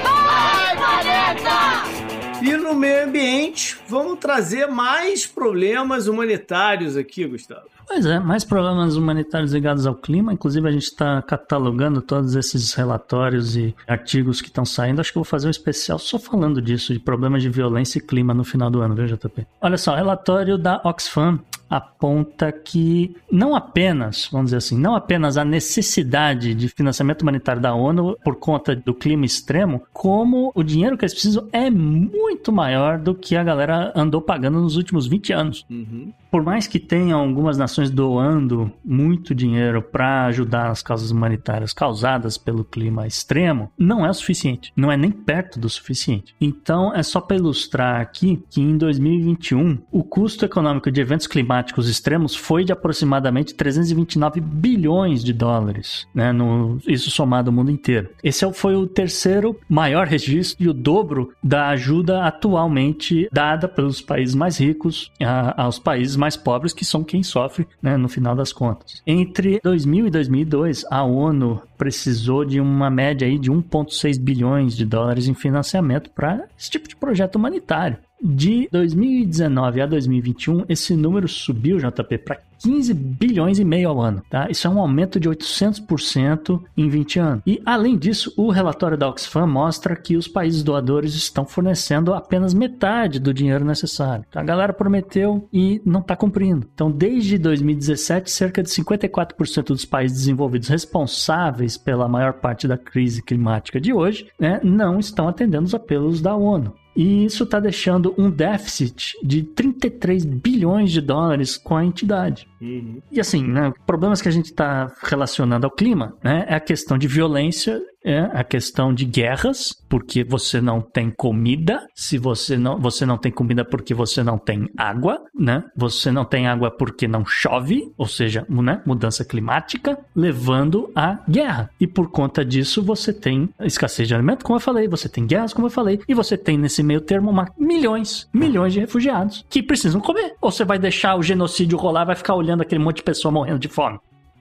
Vai, 0.03 0.77
Planeta! 0.77 2.43
E 2.43 2.57
no 2.57 2.75
meio 2.75 3.05
ambiente, 3.05 3.79
vamos 3.87 4.19
trazer 4.19 4.67
mais 4.67 5.25
problemas 5.25 6.09
humanitários 6.09 6.97
aqui, 6.97 7.25
Gustavo. 7.27 7.78
Pois 7.89 8.05
é, 8.05 8.21
mais 8.21 8.45
problemas 8.45 8.97
humanitários 8.97 9.53
ligados 9.55 9.87
ao 9.87 9.95
clima. 9.95 10.33
Inclusive, 10.33 10.69
a 10.69 10.71
gente 10.71 10.85
está 10.85 11.23
catalogando 11.23 12.03
todos 12.03 12.37
esses 12.37 12.75
relatórios 12.75 13.57
e 13.57 13.75
artigos 13.87 14.43
que 14.43 14.49
estão 14.49 14.65
saindo. 14.65 15.01
Acho 15.01 15.11
que 15.11 15.17
vou 15.19 15.25
fazer 15.25 15.49
um 15.49 15.51
especial 15.51 15.99
só 15.99 16.19
falando 16.19 16.61
disso, 16.61 16.93
de 16.93 17.01
problemas 17.01 17.43
de 17.43 17.49
violência 17.49 17.99
e 17.99 18.03
clima 18.03 18.35
no 18.35 18.45
final 18.45 18.71
do 18.71 18.83
ano, 18.83 18.95
viu, 18.95 19.07
JP? 19.07 19.47
Olha 19.63 19.79
só, 19.79 19.95
relatório 19.95 20.59
da 20.59 20.83
Oxfam 20.85 21.41
aponta 21.69 22.51
que 22.51 23.15
não 23.31 23.55
apenas, 23.55 24.29
vamos 24.33 24.47
dizer 24.47 24.57
assim, 24.57 24.79
não 24.79 24.95
apenas 24.95 25.37
a 25.37 25.45
necessidade 25.45 26.55
de 26.55 26.69
financiamento 26.69 27.23
humanitário 27.23 27.61
da 27.61 27.75
ONU 27.75 28.17
por 28.25 28.37
conta 28.37 28.75
do 28.75 28.95
clima 28.95 29.27
extremo, 29.27 29.83
como 29.93 30.51
o 30.55 30.63
dinheiro 30.63 30.97
que 30.97 31.05
eles 31.05 31.13
precisam 31.13 31.47
é 31.53 31.71
muito 31.71 32.51
maior 32.53 32.99
do 32.99 33.15
que 33.15 33.37
a 33.37 33.45
galera 33.45 33.93
andou 33.95 34.23
pagando 34.23 34.61
nos 34.61 34.77
últimos 34.77 35.07
20 35.07 35.33
anos. 35.33 35.67
Uhum. 35.69 36.13
Por 36.31 36.43
mais 36.43 36.67
que 36.67 36.79
tenham 36.79 37.21
algumas 37.21 37.57
nações 37.57 37.91
doando 37.91 38.71
muito 38.85 39.35
dinheiro 39.35 39.83
para 39.83 40.27
ajudar 40.27 40.71
as 40.71 40.83
causas 40.83 41.11
humanitárias 41.11 41.73
causadas 41.73 42.37
pelo 42.37 42.65
clima 42.65 43.07
extremo, 43.07 43.71
não 43.79 44.05
é 44.05 44.11
o 44.11 44.15
suficiente. 44.15 44.73
Não 44.77 44.93
é 44.93 44.97
nem 44.97 45.11
perto 45.11 45.59
do 45.59 45.69
suficiente. 45.69 46.35
Então, 46.41 46.95
é 46.95 47.03
só 47.03 47.21
para 47.21 47.37
ilustrar 47.37 48.01
aqui 48.01 48.43
que 48.51 48.61
em 48.61 48.77
2021, 48.77 49.79
o 49.91 50.03
custo 50.03 50.45
econômico 50.45 50.91
de 50.91 51.01
eventos 51.01 51.27
climáticos 51.27 51.49
climáticos 51.49 51.89
extremos 51.89 52.35
foi 52.35 52.65
de 52.65 52.73
aproximadamente 52.73 53.55
329 53.55 54.41
bilhões 54.41 55.25
de 55.25 55.33
dólares, 55.33 56.07
né, 56.15 56.33
no, 56.33 56.79
isso 56.87 57.11
somado 57.11 57.51
ao 57.51 57.55
mundo 57.55 57.71
inteiro. 57.71 58.11
Esse 58.23 58.45
é 58.45 58.53
foi 58.53 58.75
o 58.75 58.87
terceiro 58.87 59.59
maior 59.69 60.07
registro 60.07 60.65
e 60.65 60.69
o 60.69 60.73
dobro 60.73 61.33
da 61.43 61.69
ajuda 61.69 62.25
atualmente 62.25 63.29
dada 63.33 63.69
pelos 63.69 64.01
países 64.01 64.35
mais 64.35 64.59
ricos 64.59 65.13
a, 65.23 65.63
aos 65.63 65.79
países 65.79 66.17
mais 66.19 66.37
pobres, 66.37 66.73
que 66.73 66.85
são 66.85 67.05
quem 67.05 67.23
sofre 67.23 67.67
né, 67.81 67.97
no 67.97 68.09
final 68.09 68.35
das 68.35 68.53
contas. 68.53 69.03
Entre 69.07 69.61
2000 69.63 70.07
e 70.07 70.11
2002, 70.11 70.85
a 70.91 71.03
ONU 71.03 71.63
precisou 71.77 72.45
de 72.45 72.61
uma 72.61 72.91
média 72.91 73.27
aí 73.27 73.39
de 73.39 73.51
1,6 73.51 74.19
bilhões 74.21 74.77
de 74.77 74.85
dólares 74.85 75.29
em 75.29 75.35
financiamento 75.35 76.11
para 76.11 76.45
esse 76.59 76.71
tipo 76.71 76.89
de 76.89 76.97
projeto 76.97 77.37
humanitário. 77.37 77.99
De 78.21 78.69
2019 78.73 79.81
a 79.81 79.87
2021, 79.87 80.65
esse 80.69 80.97
número 80.97 81.29
subiu, 81.29 81.79
JP, 81.79 82.19
para 82.19 82.41
15 82.61 82.95
bilhões 82.95 83.59
e 83.59 83.65
meio 83.65 83.89
ao 83.89 84.01
ano, 84.01 84.23
tá? 84.29 84.49
Isso 84.51 84.67
é 84.67 84.71
um 84.71 84.79
aumento 84.79 85.19
de 85.19 85.29
800% 85.29 86.61
em 86.77 86.89
20 86.89 87.19
anos. 87.19 87.43
E 87.47 87.61
além 87.65 87.97
disso, 87.97 88.33
o 88.37 88.51
relatório 88.51 88.97
da 88.97 89.09
Oxfam 89.09 89.47
mostra 89.47 89.97
que 89.97 90.17
os 90.17 90.29
países 90.29 90.63
doadores 90.63 91.15
estão 91.15 91.45
fornecendo 91.45 92.15
apenas 92.15 92.55
metade 92.55 93.19
do 93.19 93.35
dinheiro 93.35 93.65
necessário. 93.65 94.25
A 94.35 94.43
galera 94.43 94.73
prometeu 94.73 95.49
e 95.53 95.81
não 95.85 96.01
está 96.01 96.17
cumprindo. 96.17 96.67
Então, 96.75 96.91
desde 96.91 97.39
2017, 97.39 98.31
cerca 98.31 98.63
de 98.63 98.69
54% 98.69 99.69
dos 99.69 99.85
países 99.85 100.19
desenvolvidos 100.19 100.69
responsáveis 100.69 101.77
pela 101.77 102.09
maior 102.09 102.35
parte 102.35 102.67
da 102.67 102.77
crise 102.77 103.23
climática 103.23 103.81
de 103.81 103.93
hoje, 103.93 104.29
né, 104.39 104.61
não 104.63 104.99
estão 104.99 105.29
atendendo 105.29 105.65
os 105.65 105.75
apelos 105.75 106.21
da 106.21 106.35
ONU. 106.35 106.73
E 106.99 107.25
isso 107.25 107.45
está 107.45 107.61
deixando 107.61 108.13
um 108.19 108.29
déficit 108.29 109.17
de 109.23 109.45
33 109.45 110.25
bilhões 110.25 110.91
de 110.91 111.01
dólares 111.01 111.57
com 111.57 111.77
a 111.77 111.85
entidade. 111.85 112.48
Uhum. 112.61 113.01
E 113.11 113.21
assim, 113.21 113.47
né, 113.47 113.73
problemas 113.87 114.21
que 114.21 114.29
a 114.29 114.33
gente 114.33 114.47
está 114.47 114.93
relacionando 115.03 115.65
ao 115.67 115.71
clima 115.71 116.17
né, 116.23 116.45
é 116.49 116.55
a 116.55 116.61
questão 116.61 116.99
de 116.99 117.07
violência 117.07 117.81
é 118.09 118.31
a 118.33 118.43
questão 118.43 118.93
de 118.95 119.05
guerras, 119.05 119.75
porque 119.89 120.25
você 120.25 120.61
não 120.61 120.81
tem 120.81 121.11
comida, 121.11 121.87
se 121.95 122.17
você 122.17 122.57
não, 122.57 122.79
você 122.79 123.05
não 123.05 123.19
tem 123.19 123.31
comida 123.31 123.65
porque 123.65 123.93
você 123.93 124.23
não 124.23 124.39
tem 124.39 124.69
água, 124.77 125.23
né? 125.39 125.65
Você 125.77 126.11
não 126.11 126.25
tem 126.25 126.47
água 126.47 126.71
porque 126.71 127.07
não 127.07 127.25
chove, 127.27 127.93
ou 127.99 128.07
seja, 128.07 128.47
né? 128.49 128.83
mudança 128.87 129.25
climática, 129.25 129.99
levando 130.17 130.91
à 130.95 131.19
guerra. 131.29 131.71
E 131.79 131.87
por 131.87 132.11
conta 132.11 132.45
disso 132.45 132.83
você 132.83 133.13
tem 133.13 133.49
escassez 133.61 134.09
de 134.09 134.15
alimento, 134.15 134.45
como 134.45 134.57
eu 134.57 134.61
falei, 134.61 134.89
você 134.89 135.09
tem 135.09 135.27
guerras, 135.27 135.53
como 135.53 135.67
eu 135.67 135.71
falei, 135.71 136.01
e 136.09 136.15
você 136.15 136.37
tem 136.37 136.57
nesse 136.57 136.83
meio 136.83 137.01
termo 137.01 137.31
uma, 137.31 137.53
milhões, 137.59 138.29
milhões 138.33 138.73
de 138.73 138.81
refugiados 138.81 139.45
que 139.51 139.63
precisam 139.63 140.01
comer. 140.01 140.35
Ou 140.41 140.51
você 140.51 140.65
vai 140.65 140.79
deixar 140.79 141.17
o 141.17 141.23
genocídio 141.23 141.77
rolar, 141.77 142.05
vai 142.05 142.17
ficar 142.17 142.35
olhando 142.35 142.63
aquele 142.63 142.83
monte 142.83 142.97
de 142.97 143.03
pessoa 143.03 143.31
morrendo 143.31 143.59
de 143.59 143.69
fome. 143.69 143.99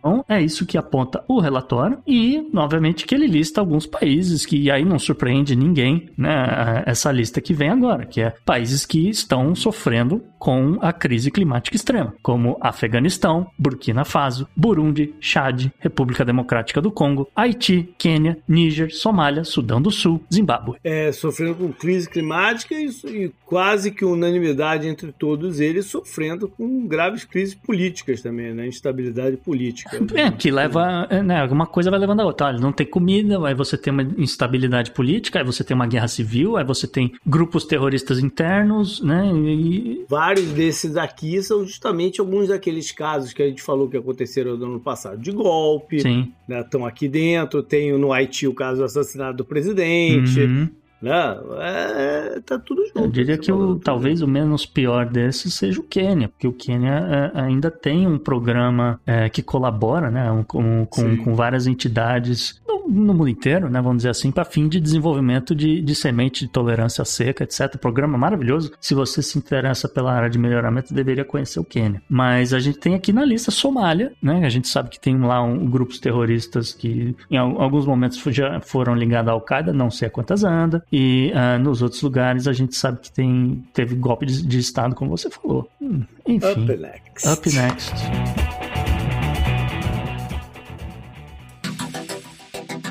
Então, 0.08 0.26
é 0.30 0.42
isso 0.42 0.66
que 0.66 0.78
aponta 0.78 1.22
o 1.28 1.40
relatório 1.40 1.98
e, 2.08 2.50
obviamente, 2.56 3.06
que 3.06 3.14
ele 3.14 3.28
lista 3.28 3.60
alguns 3.60 3.86
países 3.86 4.46
que 4.46 4.72
aí 4.72 4.86
não 4.86 4.98
surpreende 4.98 5.54
ninguém, 5.54 6.10
né? 6.18 6.84
Essa 6.86 7.12
lista 7.12 7.42
que 7.42 7.54
vem 7.54 7.70
agora, 7.70 8.06
que 8.06 8.22
é 8.22 8.34
países 8.46 8.86
que 8.86 9.10
estão 9.10 9.54
sofrendo 9.54 10.24
com 10.40 10.78
a 10.82 10.94
crise 10.94 11.30
climática 11.30 11.76
extrema, 11.76 12.14
como 12.22 12.58
Afeganistão, 12.62 13.48
Burkina 13.58 14.06
Faso, 14.06 14.48
Burundi, 14.56 15.14
Chad, 15.20 15.68
República 15.80 16.24
Democrática 16.24 16.82
do 16.82 16.92
Congo, 16.92 17.28
Haiti, 17.36 17.90
Quênia, 17.98 18.38
Níger, 18.48 18.94
Somália, 18.96 19.44
Sudão 19.44 19.82
do 19.82 19.92
Sul, 19.92 20.24
Zimbábue. 20.34 20.78
É, 20.84 21.12
sofrendo 21.12 21.56
com 21.56 21.74
crise 21.74 22.10
climática 22.10 22.76
e, 22.76 22.88
e 23.06 23.32
quase 23.46 23.92
que 23.92 24.06
unanimidade 24.06 24.88
entre 24.88 25.12
todos 25.12 25.60
eles, 25.60 25.88
sofrendo 25.88 26.48
com 26.48 26.88
graves 26.88 27.26
crises 27.26 27.56
políticas 27.56 28.22
também, 28.22 28.54
né? 28.54 28.68
Instabilidade 28.68 29.38
política. 29.38 29.97
É, 30.16 30.32
que 30.32 30.52
leva, 30.52 31.08
né? 31.24 31.42
Alguma 31.42 31.66
coisa 31.66 31.90
vai 31.90 32.00
levando 32.00 32.22
a 32.22 32.26
outra. 32.26 32.48
Olha, 32.48 32.60
não 32.60 32.72
tem 32.72 32.86
comida, 32.86 33.46
aí 33.48 33.54
você 33.54 33.78
tem 33.78 33.92
uma 33.92 34.04
instabilidade 34.04 34.92
política, 34.92 35.40
aí 35.40 35.46
você 35.46 35.64
tem 35.64 35.76
uma 35.76 35.88
guerra 35.88 36.08
civil, 36.08 36.58
aí 36.58 36.64
você 36.64 36.88
tem 36.88 37.14
grupos 37.26 37.66
terroristas 37.66 38.20
internos, 38.20 39.02
né? 39.02 39.32
E 39.34 40.06
vários 40.10 40.48
desses 40.48 40.98
aqui 40.98 41.42
são 41.42 41.66
justamente 41.66 42.20
alguns 42.20 42.48
daqueles 42.48 42.92
casos 42.92 43.34
que 43.34 43.42
a 43.42 43.48
gente 43.48 43.62
falou 43.62 43.90
que 43.90 43.98
aconteceram 43.98 44.58
no 44.58 44.66
ano 44.66 44.80
passado 44.80 45.22
de 45.22 45.32
golpe. 45.32 46.00
Sim. 46.02 46.32
Estão 46.50 46.82
né? 46.82 46.88
aqui 46.88 47.08
dentro. 47.08 47.62
Tem 47.62 47.98
no 47.98 48.14
Haiti 48.14 48.48
o 48.48 48.54
caso 48.54 48.80
do 48.80 48.86
assassinato 48.86 49.38
do 49.38 49.46
presidente. 49.46 50.40
Uhum. 50.40 50.70
Né? 51.02 51.12
É, 51.60 52.40
tá 52.46 52.58
tudo 52.58 52.86
junto. 52.88 53.00
Eu 53.00 53.08
diria 53.08 53.38
que 53.38 53.52
o, 53.52 53.76
talvez 53.76 54.22
o 54.22 54.28
menos 54.28 54.66
pior 54.66 55.06
desses 55.06 55.54
seja 55.54 55.80
o 55.80 55.84
Quênia, 55.84 56.28
porque 56.30 56.48
o 56.48 56.54
Quênia 56.54 57.32
é, 57.36 57.42
ainda 57.42 57.70
tem 57.70 58.08
um 58.08 58.18
programa 58.18 59.00
é, 59.06 59.30
que 59.30 59.44
colabora 59.44 60.10
né, 60.10 60.44
com, 60.48 60.86
com, 60.86 61.18
com 61.18 61.36
várias 61.36 61.68
entidades 61.68 62.62
no 62.88 63.14
mundo 63.14 63.30
inteiro, 63.30 63.70
né, 63.70 63.82
vamos 63.82 63.98
dizer 63.98 64.10
assim, 64.10 64.32
para 64.32 64.46
fim 64.46 64.68
de 64.68 64.80
desenvolvimento 64.80 65.54
de, 65.54 65.82
de 65.82 65.96
semente 65.96 66.46
de 66.46 66.52
tolerância 66.52 67.04
seca, 67.06 67.44
etc. 67.44 67.78
Programa 67.78 68.18
maravilhoso. 68.18 68.72
Se 68.80 68.94
você 68.94 69.22
se 69.22 69.38
interessa 69.38 69.88
pela 69.88 70.14
área 70.14 70.30
de 70.30 70.38
melhoramento, 70.38 70.94
deveria 70.94 71.26
conhecer 71.26 71.60
o 71.60 71.64
Quênia. 71.64 72.02
Mas 72.10 72.54
a 72.54 72.60
gente 72.60 72.80
tem 72.80 72.96
aqui 72.96 73.12
na 73.12 73.26
lista 73.26 73.52
Somália, 73.52 74.14
né? 74.22 74.46
A 74.46 74.50
gente 74.50 74.68
sabe 74.68 74.90
que 74.90 75.00
tem 75.00 75.18
lá 75.20 75.42
um, 75.42 75.70
grupos 75.70 76.00
terroristas 76.00 76.74
que 76.74 77.16
em 77.30 77.38
alguns 77.38 77.86
momentos 77.86 78.22
já 78.34 78.60
foram 78.62 78.96
ligados 78.96 79.30
à 79.30 79.34
Al-Qaeda, 79.34 79.74
não 79.74 79.92
sei 79.92 80.08
a 80.08 80.12
quantas 80.12 80.44
anda. 80.44 80.84
E 80.92 81.32
uh, 81.34 81.60
nos 81.62 81.82
outros 81.82 82.02
lugares 82.02 82.48
a 82.48 82.54
gente 82.54 82.76
sabe 82.76 83.00
que 83.00 83.12
tem, 83.12 83.64
teve 83.74 83.96
golpe 83.96 84.26
de, 84.26 84.46
de 84.46 84.60
Estado, 84.60 84.96
como 84.96 85.12
você 85.12 85.30
falou. 85.30 85.70
Hum, 85.82 86.04
enfim. 86.26 86.64
Up 86.64 86.78
next. 86.78 87.28
Up 87.28 87.56
next. 87.56 88.47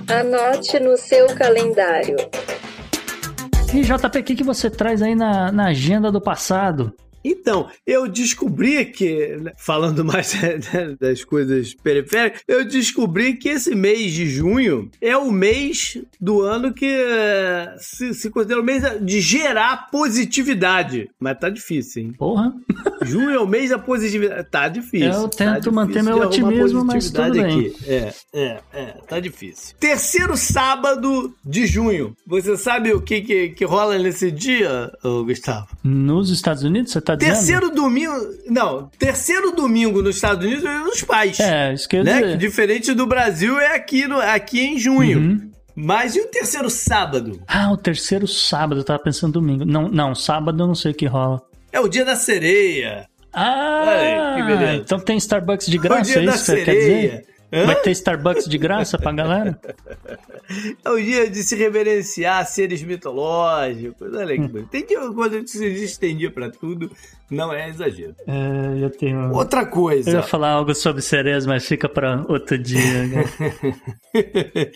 Anote 0.09 0.79
no 0.79 0.97
seu 0.97 1.27
calendário. 1.35 2.17
E 3.75 3.83
JP, 3.83 4.19
o 4.19 4.23
que, 4.23 4.37
que 4.37 4.45
você 4.45 4.71
traz 4.71 5.03
aí 5.03 5.17
na, 5.17 5.51
na 5.51 5.67
agenda 5.67 6.13
do 6.13 6.21
passado? 6.21 6.95
Então, 7.27 7.69
eu 7.85 8.07
descobri 8.07 8.85
que, 8.85 9.37
né, 9.37 9.53
falando 9.59 10.05
mais 10.05 10.33
né, 10.41 10.97
das 11.01 11.25
coisas 11.25 11.75
periféricas, 11.75 12.43
eu 12.47 12.65
descobri 12.65 13.35
que 13.35 13.49
esse 13.49 13.75
mês 13.75 14.13
de 14.13 14.29
junho 14.29 14.89
é 15.01 15.17
o 15.17 15.33
mês 15.33 15.99
do 16.21 16.43
ano 16.43 16.73
que 16.73 16.87
eh, 16.87 17.75
se, 17.79 18.15
se 18.15 18.31
considera 18.31 18.61
o 18.61 18.65
mês 18.65 18.83
de 19.01 19.21
gerar 19.21 19.91
positividade. 19.91 21.11
Mas 21.19 21.39
tá 21.39 21.51
difícil, 21.51 22.03
hein? 22.03 22.13
Porra. 22.17 22.55
Junho 23.03 23.31
é 23.31 23.39
o 23.39 23.47
mês 23.47 23.71
da 23.71 23.79
positividade. 23.79 24.49
Tá 24.51 24.69
difícil. 24.69 25.11
Eu 25.11 25.29
tá 25.29 25.37
tento 25.37 25.53
difícil 25.55 25.73
manter 25.73 26.03
meu 26.03 26.19
otimismo, 26.19 26.85
mas 26.85 27.11
tudo 27.11 27.33
bem. 27.33 27.45
Aqui. 27.45 27.77
É, 27.87 28.13
é, 28.33 28.61
é. 28.73 28.85
Tá 29.07 29.21
difícil. 29.21 29.77
Terceiro 29.79 30.37
sábado 30.37 31.35
de 31.45 31.67
junho. 31.67 32.17
Você 32.27 32.57
sabe 32.57 32.93
o 32.93 33.01
que, 33.01 33.21
que, 33.21 33.49
que 33.51 33.65
rola 33.65 33.99
nesse 33.99 34.31
dia, 34.31 34.91
Gustavo? 35.03 35.69
Nos 35.83 36.31
Estados 36.31 36.63
Unidos, 36.63 36.93
você 36.93 37.01
tá 37.01 37.16
Terceiro 37.19 37.71
domingo. 37.71 38.15
Não, 38.49 38.91
terceiro 38.99 39.53
domingo 39.53 40.03
nos 40.03 40.17
Estados 40.17 40.45
Unidos 40.45 40.65
é 40.65 40.79
nos 40.79 41.03
pais. 41.03 41.39
É, 41.41 41.73
isso 41.73 41.89
quer 41.89 42.05
né? 42.05 42.21
dizer. 42.21 42.33
Que 42.33 42.37
diferente 42.39 42.95
do 42.95 43.07
Brasil 43.07 43.59
é 43.59 43.75
aqui, 43.75 44.07
no, 44.07 44.21
aqui 44.21 44.61
em 44.61 44.79
junho. 44.79 45.19
Uhum. 45.19 45.51
Mas 45.75 46.17
e 46.17 46.21
o 46.21 46.27
terceiro 46.29 46.71
sábado? 46.71 47.41
Ah, 47.47 47.71
o 47.71 47.77
terceiro 47.77 48.27
sábado, 48.27 48.81
eu 48.81 48.85
tava 48.85 48.99
pensando 48.99 49.35
domingo. 49.35 49.65
Não, 49.65 49.89
não, 49.89 50.15
sábado 50.15 50.63
eu 50.63 50.67
não 50.67 50.75
sei 50.75 50.93
o 50.93 50.95
que 50.95 51.07
rola. 51.07 51.43
É 51.71 51.79
o 51.79 51.89
dia 51.89 52.05
da 52.05 52.17
sereia. 52.17 53.07
Ah, 53.33 53.85
Aí, 53.87 54.79
então 54.79 54.99
tem 54.99 55.19
Starbucks 55.19 55.67
de 55.67 55.77
graça, 55.79 56.19
é 56.19 56.25
isso 56.25 56.55
que 56.55 56.65
quer 56.65 56.75
dizer? 56.75 57.27
Vai 57.65 57.77
ter 57.77 57.91
Starbucks 57.93 58.47
de 58.49 58.59
graça 58.59 58.99
pra 58.99 59.13
galera? 59.13 59.59
É 60.85 60.91
o 60.91 60.97
dia 61.03 61.29
de 61.29 61.43
se 61.43 61.57
reverenciar 61.57 62.47
seres 62.47 62.81
mitológicos. 62.81 64.15
Olha 64.15 64.33
que 64.41 64.47
bonito. 64.47 64.69
Tem 64.69 64.87
dia 64.87 65.01
quando 65.13 65.35
a 65.35 65.39
gente 65.39 65.51
se 65.51 65.67
estendia 65.85 66.31
pra 66.31 66.49
tudo, 66.49 66.89
não 67.29 67.53
é 67.53 67.69
exagero. 67.69 68.15
É, 68.29 68.85
eu 68.85 68.89
tenho. 68.91 69.33
Outra 69.35 69.63
Eu 69.63 69.67
coisa. 69.67 70.09
ia 70.09 70.23
falar 70.23 70.51
algo 70.51 70.73
sobre 70.73 71.03
sereias, 71.03 71.45
mas 71.47 71.67
fica 71.67 71.89
pra 71.89 72.25
outro 72.29 72.57
dia. 72.57 73.07
né? 73.09 73.25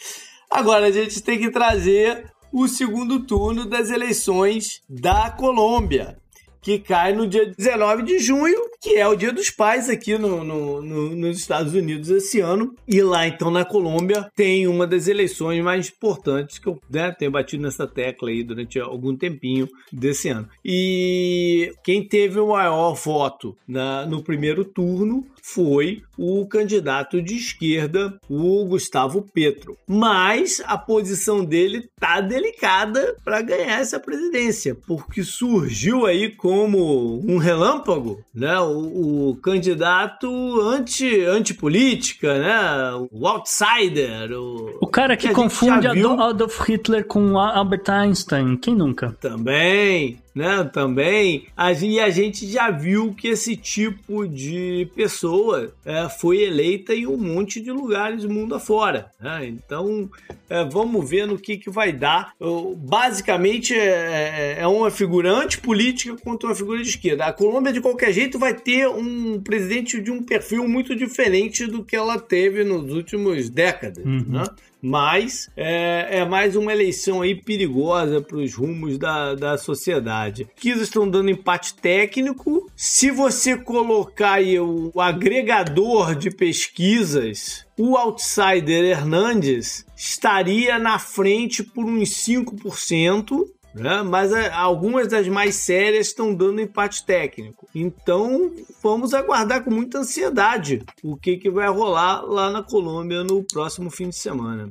Agora 0.51 0.87
a 0.87 0.91
gente 0.91 1.23
tem 1.23 1.39
que 1.39 1.51
trazer 1.51 2.25
o 2.53 2.67
segundo 2.67 3.21
turno 3.21 3.65
das 3.65 3.91
eleições 3.91 4.81
da 4.89 5.31
Colômbia, 5.31 6.17
que 6.63 6.79
cai 6.79 7.13
no 7.15 7.27
dia 7.27 7.47
19 7.57 8.03
de 8.03 8.19
junho, 8.19 8.59
que 8.81 8.97
é 8.97 9.07
o 9.07 9.15
Dia 9.15 9.33
dos 9.33 9.51
Pais 9.51 9.89
aqui 9.89 10.17
no, 10.19 10.43
no- 10.45 10.83
no- 10.83 11.17
nos 11.17 11.39
Estados 11.39 11.75
Unidos 11.75 12.09
esse 12.11 12.41
ano. 12.41 12.75
E 12.89 13.03
lá, 13.03 13.27
então, 13.27 13.51
na 13.51 13.65
Colômbia, 13.65 14.31
tem 14.35 14.67
uma 14.67 14.87
das 14.87 15.07
eleições 15.09 15.63
mais 15.63 15.89
importantes 15.89 16.59
que 16.59 16.67
eu 16.67 16.81
né, 16.91 17.11
tenho 17.19 17.31
batido 17.31 17.63
nessa 17.63 17.87
tecla 17.87 18.31
aí 18.31 18.43
durante 18.43 18.79
algum 18.81 19.15
tempinho 19.17 19.69
desse 19.93 20.29
ano. 20.29 20.49
E 20.65 21.73
quem 21.85 22.07
teve 22.07 22.39
o 22.39 22.49
maior 22.49 22.95
voto 22.95 23.57
na- 23.67 24.07
no 24.07 24.23
primeiro 24.23 24.65
turno 24.65 25.27
foi 25.43 26.03
o 26.19 26.47
candidato 26.47 27.21
de 27.23 27.35
esquerda, 27.37 28.19
o 28.29 28.65
Gustavo 28.67 29.23
Petro. 29.33 29.77
Mas 29.87 30.63
a 30.67 30.77
posição 30.79 31.45
dele 31.45 31.89
tá 31.99 32.21
delicada 32.21 33.17
para 33.25 33.41
ganhar 33.43 33.81
essa 33.81 33.99
presidência, 33.99 34.75
porque 34.87 35.23
surgiu 35.23 36.07
aí 36.07 36.31
como 36.51 37.23
um 37.29 37.39
relâmpago, 37.39 38.25
né? 38.35 38.59
O, 38.59 39.29
o 39.31 39.37
candidato 39.37 40.29
anti 40.63 41.25
antipolítica, 41.25 42.41
né? 42.41 43.07
O 43.13 43.29
outsider, 43.29 44.33
o, 44.33 44.77
O 44.81 44.87
cara 44.89 45.17
que 45.17 45.29
Que 45.29 45.35
confunde 45.35 45.87
Adolf 45.87 46.61
Hitler 46.69 47.05
com 47.07 47.39
Albert 47.39 47.89
Einstein. 47.89 48.57
Quem 48.57 48.75
nunca? 48.75 49.17
Também, 49.21 50.19
né? 50.35 50.69
Também. 50.73 51.47
E 51.83 52.01
a 52.01 52.11
gente 52.11 52.47
já 52.47 52.71
viu 52.71 53.15
que 53.15 53.29
esse 53.29 53.57
tipo 53.57 54.27
de 54.27 54.89
pessoa 54.95 55.73
é, 55.85 56.09
foi 56.09 56.43
eleita 56.43 56.95
em 56.95 57.07
um 57.07 57.17
monte 57.17 57.61
de 57.61 57.71
lugares 57.71 58.23
do 58.23 58.31
mundo 58.31 58.55
afora. 58.55 59.11
Né? 59.21 59.47
Então, 59.47 60.09
é, 60.49 60.65
vamos 60.65 61.09
ver 61.09 61.27
no 61.27 61.39
que, 61.39 61.57
que 61.57 61.71
vai 61.71 61.93
dar. 61.93 62.33
Eu- 62.39 62.75
basicamente, 62.77 63.75
é, 63.75 64.57
é 64.59 64.67
uma 64.67 64.91
figura 64.91 65.31
antipolítica 65.33 66.17
contra 66.17 66.49
uma 66.49 66.55
figura 66.55 66.83
de 66.83 66.89
esquerda. 66.89 67.25
A 67.27 67.33
Colômbia, 67.33 67.73
de 67.73 67.81
qualquer 67.81 68.13
jeito, 68.13 68.39
vai 68.39 68.55
ter 68.55 68.89
um 68.89 69.41
presidente 69.41 70.01
de 70.01 70.11
um 70.11 70.23
perfil 70.23 70.67
muito 70.69 70.95
diferente 70.95 71.67
do 71.67 71.85
que 71.85 71.97
ela 71.97 72.19
teve 72.19 72.65
nos 72.65 72.93
últimos 72.93 73.51
décadas. 73.51 74.05
Uhum. 74.05 74.25
Né? 74.29 74.45
Mas 74.83 75.51
é, 75.57 76.19
é 76.21 76.25
mais 76.25 76.57
uma 76.57 76.73
eleição 76.73 77.23
aí 77.23 77.35
perigosa 77.35 78.21
para 78.21 78.37
os 78.37 78.55
rumos 78.55 78.99
da, 78.99 79.35
da 79.35 79.59
sociedade. 79.59 80.47
Pesquisas 80.47 80.85
estão 80.85 81.09
dando 81.09 81.31
empate 81.31 81.75
técnico. 81.75 82.71
Se 82.75 83.11
você 83.11 83.57
colocar 83.57 84.35
aí 84.35 84.59
o, 84.59 84.91
o 84.95 85.01
agregador 85.01 86.15
de 86.15 86.31
pesquisas, 86.31 87.67
o 87.79 87.97
outsider 87.97 88.85
Hernandes 88.85 89.85
estaria 89.97 90.79
na 90.79 90.99
frente 90.99 91.63
por 91.63 91.85
uns 91.85 92.11
5%. 92.11 93.47
Né? 93.75 94.03
Mas 94.03 94.33
é, 94.33 94.51
algumas 94.51 95.09
das 95.09 95.29
mais 95.29 95.55
sérias 95.55 96.09
estão 96.09 96.35
dando 96.35 96.61
empate 96.61 97.05
técnico. 97.05 97.69
Então 97.75 98.53
vamos 98.83 99.15
aguardar 99.15 99.63
com 99.63 99.71
muita 99.71 99.99
ansiedade 99.99 100.85
o 101.03 101.17
que, 101.17 101.37
que 101.37 101.51
vai 101.51 101.69
rolar 101.69 102.23
lá 102.23 102.51
na 102.51 102.63
Colômbia 102.63 103.23
no 103.23 103.45
próximo 103.45 103.91
fim 103.91 104.09
de 104.09 104.17
semana. 104.17 104.71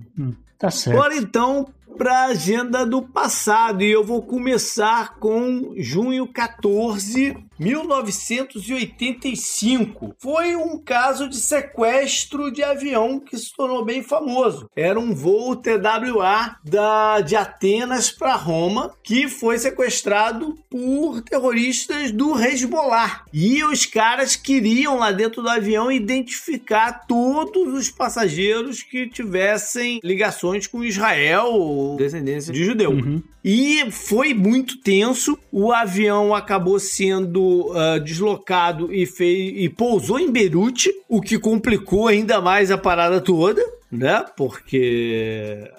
Tá 0.58 0.70
certo. 0.70 0.98
Agora 0.98 1.16
então 1.16 1.68
para 1.98 2.20
a 2.20 2.26
agenda 2.28 2.86
do 2.86 3.02
passado 3.02 3.84
e 3.84 3.92
eu 3.92 4.04
vou 4.04 4.22
começar 4.22 5.16
com 5.16 5.74
junho 5.78 6.28
14, 6.28 7.36
1985. 7.60 10.16
Foi 10.18 10.56
um 10.56 10.78
caso 10.78 11.28
de 11.28 11.36
sequestro 11.38 12.52
de 12.52 12.64
avião 12.64 13.20
que 13.20 13.38
se 13.38 13.54
tornou 13.56 13.84
bem 13.84 14.02
famoso. 14.02 14.70
Era 14.76 15.00
um 15.00 15.14
voo 15.14 15.56
TWA 15.56 16.56
da, 16.64 17.22
de 17.22 17.36
Atenas 17.36 18.10
para 18.10 18.36
Roma 18.36 18.94
que 19.04 19.28
foi 19.28 19.60
sequestrado 19.60 20.56
por 20.70 21.22
terroristas 21.22 22.12
do 22.12 22.40
Hezbollah. 22.40 23.26
E 23.34 23.64
os 23.64 23.86
caras 23.86 24.36
queriam 24.36 24.98
lá 24.98 25.12
dentro 25.12 25.42
do 25.42 25.50
avião 25.50 25.92
identificar 25.92 27.06
todos 27.08 27.74
os 27.74 27.90
passageiros 27.90 28.82
que 28.82 29.08
tivessem 29.08 30.00
ligações 30.04 30.68
com 30.68 30.84
Israel 30.84 31.48
ou 31.48 31.98
descendência 31.98 32.54
de 32.54 32.64
judeu. 32.64 32.92
Uhum. 32.92 33.22
E 33.44 33.90
foi 33.92 34.34
muito 34.34 34.78
tenso. 34.82 35.38
O 35.52 35.72
avião 35.72 36.36
acabou 36.36 36.80
sendo 36.80 37.72
ah, 37.74 37.98
deslocado 37.98 38.94
e, 38.94 39.06
fez, 39.06 39.54
e 39.56 39.70
pousou 39.70 40.20
em 40.20 40.32
Beirute, 40.32 40.92
o 41.08 41.22
que 41.22 41.40
complicou 41.40 42.08
ainda 42.08 42.42
mais 42.42 42.70
a 42.72 42.78
parada 42.78 43.22
toda, 43.22 43.64
né? 43.92 44.26
Porque 44.36 45.70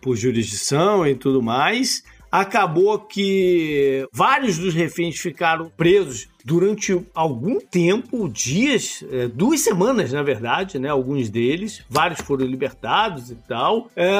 por 0.00 0.16
jurisdição 0.16 1.06
e 1.06 1.14
tudo 1.14 1.40
mais. 1.40 2.02
Acabou 2.30 2.98
que 2.98 4.06
vários 4.10 4.56
dos 4.58 4.74
reféns 4.74 5.18
ficaram 5.18 5.70
presos 5.76 6.28
durante 6.44 7.00
algum 7.14 7.60
tempo, 7.60 8.28
dias, 8.28 9.04
é, 9.10 9.28
duas 9.28 9.60
semanas, 9.60 10.12
na 10.12 10.22
verdade, 10.22 10.78
né? 10.78 10.88
Alguns 10.88 11.28
deles, 11.28 11.82
vários 11.88 12.20
foram 12.20 12.46
libertados 12.46 13.30
e 13.30 13.36
tal. 13.48 13.90
É, 13.96 14.10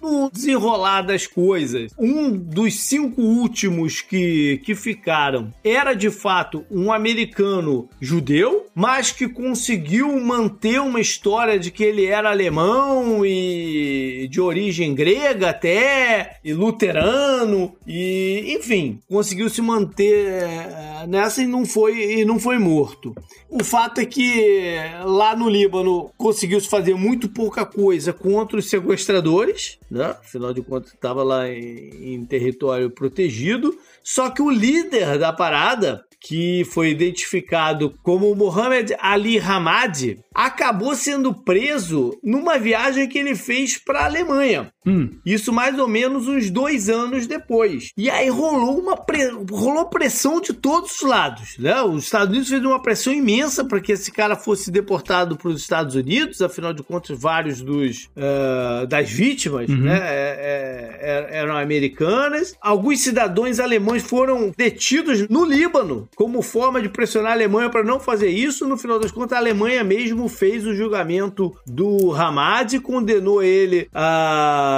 no 0.00 0.30
desenrolar 0.30 1.02
das 1.02 1.26
coisas, 1.26 1.92
um 1.98 2.30
dos 2.30 2.80
cinco 2.80 3.20
últimos 3.20 4.00
que, 4.00 4.60
que 4.64 4.74
ficaram 4.74 5.52
era 5.62 5.94
de 5.94 6.10
fato 6.10 6.64
um 6.70 6.92
americano 6.92 7.88
judeu, 8.00 8.66
mas 8.74 9.12
que 9.12 9.28
conseguiu 9.28 10.20
manter 10.20 10.80
uma 10.80 11.00
história 11.00 11.58
de 11.58 11.70
que 11.70 11.84
ele 11.84 12.06
era 12.06 12.30
alemão 12.30 13.24
e 13.24 14.28
de 14.30 14.40
origem 14.40 14.94
grega 14.94 15.50
até, 15.50 16.38
e 16.44 16.52
luterano, 16.52 17.74
e 17.86 18.54
enfim, 18.58 19.00
conseguiu 19.08 19.48
se 19.48 19.62
manter 19.62 20.26
é, 20.26 21.06
nessa 21.06 21.42
e 21.42 21.46
não 21.46 21.63
foi 21.64 22.20
e 22.20 22.24
não 22.24 22.38
foi 22.38 22.58
morto. 22.58 23.14
O 23.48 23.62
fato 23.62 24.00
é 24.00 24.06
que 24.06 24.74
lá 25.04 25.36
no 25.36 25.48
Líbano 25.48 26.10
conseguiu-se 26.16 26.68
fazer 26.68 26.94
muito 26.94 27.28
pouca 27.28 27.64
coisa 27.64 28.12
contra 28.12 28.58
os 28.58 28.68
sequestradores, 28.68 29.78
né? 29.90 30.06
Afinal 30.06 30.52
de 30.52 30.62
contas, 30.62 30.92
estava 30.92 31.22
lá 31.22 31.48
em, 31.48 32.14
em 32.14 32.24
território 32.24 32.90
protegido. 32.90 33.76
Só 34.02 34.30
que 34.30 34.42
o 34.42 34.50
líder 34.50 35.18
da 35.18 35.32
parada, 35.32 36.04
que 36.20 36.64
foi 36.66 36.90
identificado 36.90 37.94
como 38.02 38.34
Mohamed 38.34 38.94
Ali 38.98 39.38
Hamad, 39.38 40.18
acabou 40.34 40.94
sendo 40.96 41.32
preso 41.32 42.18
numa 42.22 42.58
viagem 42.58 43.08
que 43.08 43.18
ele 43.18 43.36
fez 43.36 43.78
para 43.78 44.00
a 44.00 44.04
Alemanha. 44.06 44.73
Hum, 44.86 45.10
Isso 45.24 45.52
mais 45.52 45.78
ou 45.78 45.88
menos 45.88 46.28
uns 46.28 46.50
dois 46.50 46.88
anos 46.88 47.26
depois. 47.26 47.90
E 47.96 48.10
aí 48.10 48.28
rolou 48.28 48.78
uma 48.78 48.96
pre- 48.96 49.32
rolou 49.50 49.86
pressão 49.86 50.40
de 50.40 50.52
todos 50.52 50.92
os 50.96 51.00
lados. 51.02 51.56
Né? 51.58 51.80
Os 51.82 52.04
Estados 52.04 52.28
Unidos 52.28 52.48
fez 52.48 52.62
uma 52.64 52.80
pressão 52.82 53.12
imensa 53.12 53.64
para 53.64 53.80
que 53.80 53.92
esse 53.92 54.12
cara 54.12 54.36
fosse 54.36 54.70
deportado 54.70 55.36
para 55.36 55.48
os 55.48 55.60
Estados 55.60 55.94
Unidos. 55.94 56.42
Afinal 56.42 56.72
de 56.72 56.82
contas, 56.82 57.18
vários 57.18 57.60
dos 57.60 58.08
eh, 58.16 58.86
das 58.86 59.10
vítimas 59.10 59.68
Uhum. 59.68 59.76
né, 59.82 59.98
é- 60.02 61.28
é- 61.30 61.38
eram 61.38 61.56
americanas. 61.56 62.54
Alguns 62.60 63.00
cidadãos 63.00 63.58
alemães 63.60 64.02
foram 64.02 64.52
detidos 64.56 65.28
no 65.28 65.44
Líbano 65.44 66.08
como 66.14 66.42
forma 66.42 66.80
de 66.82 66.88
pressionar 66.88 67.32
a 67.32 67.34
Alemanha 67.34 67.70
para 67.70 67.82
não 67.84 67.98
fazer 68.00 68.28
isso. 68.28 68.66
No 68.66 68.76
final 68.76 68.98
das 68.98 69.10
contas, 69.12 69.32
a 69.36 69.40
Alemanha 69.40 69.82
mesmo 69.84 70.28
fez 70.28 70.66
o 70.66 70.74
julgamento 70.74 71.54
do 71.66 72.12
Hamad, 72.12 72.78
condenou 72.80 73.42
ele 73.42 73.88
a, 73.94 74.73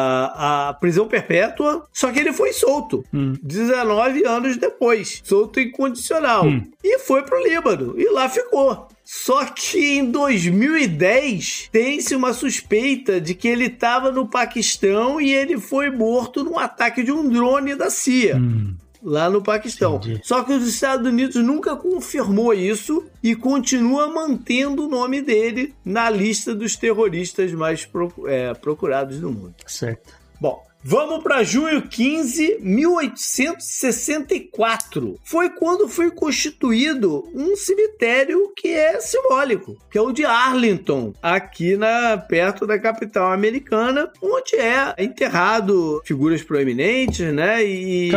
a 0.69 0.75
prisão 0.75 1.07
perpétua, 1.09 1.87
só 1.93 2.11
que 2.11 2.19
ele 2.19 2.33
foi 2.33 2.53
solto. 2.53 3.05
Hum. 3.13 3.35
19 3.43 4.25
anos 4.27 4.57
depois, 4.57 5.21
solto 5.25 5.61
incondicional. 5.61 6.47
Hum. 6.47 6.63
E 6.83 6.99
foi 6.99 7.23
pro 7.23 7.43
Líbano, 7.43 7.95
e 7.99 8.09
lá 8.11 8.29
ficou. 8.29 8.89
Só 9.05 9.45
que 9.45 9.99
em 9.99 10.11
2010 10.11 11.69
tem-se 11.71 12.17
uma 12.17 12.33
suspeita 12.33 13.21
de 13.21 13.35
que 13.35 13.47
ele 13.47 13.67
estava 13.67 14.11
no 14.11 14.27
Paquistão 14.27 15.21
e 15.21 15.33
ele 15.33 15.59
foi 15.59 15.91
morto 15.91 16.43
num 16.43 16.59
ataque 16.59 17.05
de 17.05 17.13
um 17.13 17.29
drone 17.29 17.77
da 17.77 17.89
CIA 17.89 18.37
hum. 18.37 18.75
Lá 19.07 19.31
no 19.31 19.41
Paquistão. 19.41 19.97
Entendi. 19.97 20.21
Só 20.25 20.43
que 20.43 20.53
os 20.53 20.67
Estados 20.67 21.07
Unidos 21.07 21.37
nunca 21.37 21.77
confirmou 21.77 22.53
isso 22.53 23.07
e 23.23 23.37
continua 23.37 24.09
mantendo 24.09 24.87
o 24.87 24.89
nome 24.89 25.23
dele 25.23 25.73
na 25.85 26.11
lista 26.11 26.53
dos 26.53 26.75
terroristas 26.75 27.53
mais 27.53 27.89
é, 28.27 28.53
procurados 28.55 29.21
do 29.21 29.31
mundo. 29.31 29.55
Certo. 29.65 30.13
Bom, 30.41 30.66
Vamos 30.89 31.21
para 31.21 31.43
junho 31.43 31.83
15, 31.83 32.59
1864. 32.61 35.19
Foi 35.25 35.51
quando 35.51 35.89
foi 35.89 36.13
constituído 36.13 37.25
um 37.35 37.57
cemitério 37.57 38.53
que 38.57 38.69
é 38.69 39.01
simbólico, 39.01 39.77
que 39.91 39.99
é 39.99 40.01
o 40.01 40.13
de 40.13 40.25
Arlington, 40.25 41.13
aqui 41.21 41.77
na 41.77 42.17
perto 42.17 42.69
da 42.69 42.79
capital 42.79 43.33
americana, 43.33 44.09
onde 44.23 44.55
é 44.55 44.95
enterrado 44.97 46.01
figuras 46.05 46.45
proeminentes, 46.45 47.35
né? 47.35 47.67
E, 47.67 48.09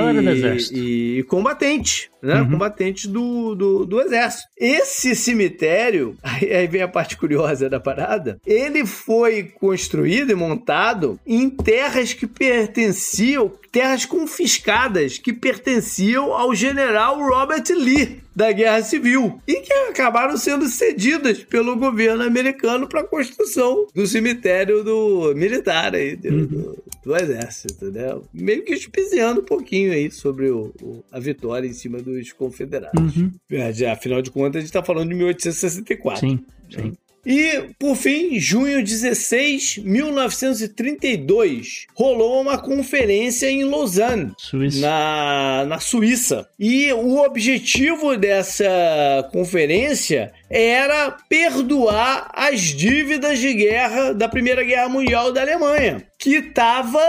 e, 0.72 1.18
e 1.18 1.24
combatentes 1.24 2.12
né? 2.22 2.42
Uhum. 2.42 2.52
Combatentes 2.52 3.06
do, 3.06 3.56
do, 3.56 3.86
do, 3.86 4.02
exército. 4.02 4.48
Esse 4.58 5.16
cemitério, 5.16 6.16
aí 6.24 6.68
vem 6.68 6.82
a 6.82 6.88
parte 6.88 7.18
curiosa 7.18 7.70
da 7.70 7.80
parada, 7.80 8.40
ele 8.46 8.86
foi 8.86 9.44
construído 9.44 10.32
e 10.32 10.36
montado 10.36 11.20
em 11.26 11.50
terras 11.50 12.14
que 12.14 12.28
pertenciam, 12.28 13.52
terras 13.72 14.06
confiscadas 14.06 15.18
que 15.18 15.34
pertenciam 15.34 16.34
ao 16.34 16.54
general 16.56 17.20
Robert 17.20 17.64
Lee 17.70 18.22
da 18.36 18.52
Guerra 18.52 18.82
Civil 18.82 19.40
e 19.48 19.62
que 19.62 19.74
acabaram 19.74 20.38
sendo 20.38 20.68
cedidas 20.68 21.44
pelo 21.44 21.76
governo 21.76 22.24
americano 22.24 22.88
para 22.88 23.02
a 23.02 23.08
construção 23.08 23.88
do 23.94 24.08
cemitério 24.08 24.84
do 24.84 25.34
militar 25.36 25.94
aí, 25.94 26.16
do, 26.16 26.30
uhum. 26.30 26.46
do, 26.46 26.84
do, 27.04 27.16
exército, 27.16 27.92
né? 27.92 28.18
Meio 28.34 28.64
que 28.64 28.74
espiziando 28.74 29.42
um 29.42 29.46
pouquinho 29.46 29.92
aí 29.92 30.10
sobre 30.10 30.50
o, 30.50 30.74
o, 30.82 31.04
a 31.12 31.20
vitória 31.20 31.68
em 31.68 31.74
cima 31.74 32.02
dos 32.02 32.32
confederados. 32.32 33.18
Uhum. 33.18 33.32
É, 33.52 33.92
afinal 33.92 34.22
de 34.22 34.32
contas, 34.32 34.58
a 34.58 34.60
gente 34.62 34.70
está 34.70 34.84
falando 34.84 35.10
de 35.10 35.16
1864. 35.16 36.20
Sim, 36.22 36.40
sim. 36.70 36.94
E, 37.32 37.76
por 37.78 37.96
fim, 37.96 38.40
junho 38.40 38.84
16, 38.84 39.78
1932, 39.84 41.86
rolou 41.94 42.42
uma 42.42 42.58
conferência 42.58 43.52
em 43.52 43.66
Lausanne, 43.66 44.34
Suíça. 44.36 44.80
Na, 44.80 45.64
na 45.68 45.80
Suíça. 45.80 46.50
E 46.58 46.92
o 46.92 47.24
objetivo 47.24 48.18
dessa 48.18 49.30
conferência 49.32 50.34
era 50.50 51.16
perdoar 51.30 52.32
as 52.34 52.62
dívidas 52.62 53.40
de 53.40 53.54
guerra 53.54 54.14
da 54.14 54.28
Primeira 54.28 54.64
Guerra 54.64 54.90
Mundial 54.90 55.32
da 55.32 55.42
Alemanha, 55.42 56.04
que 56.18 56.36
estava 56.36 57.00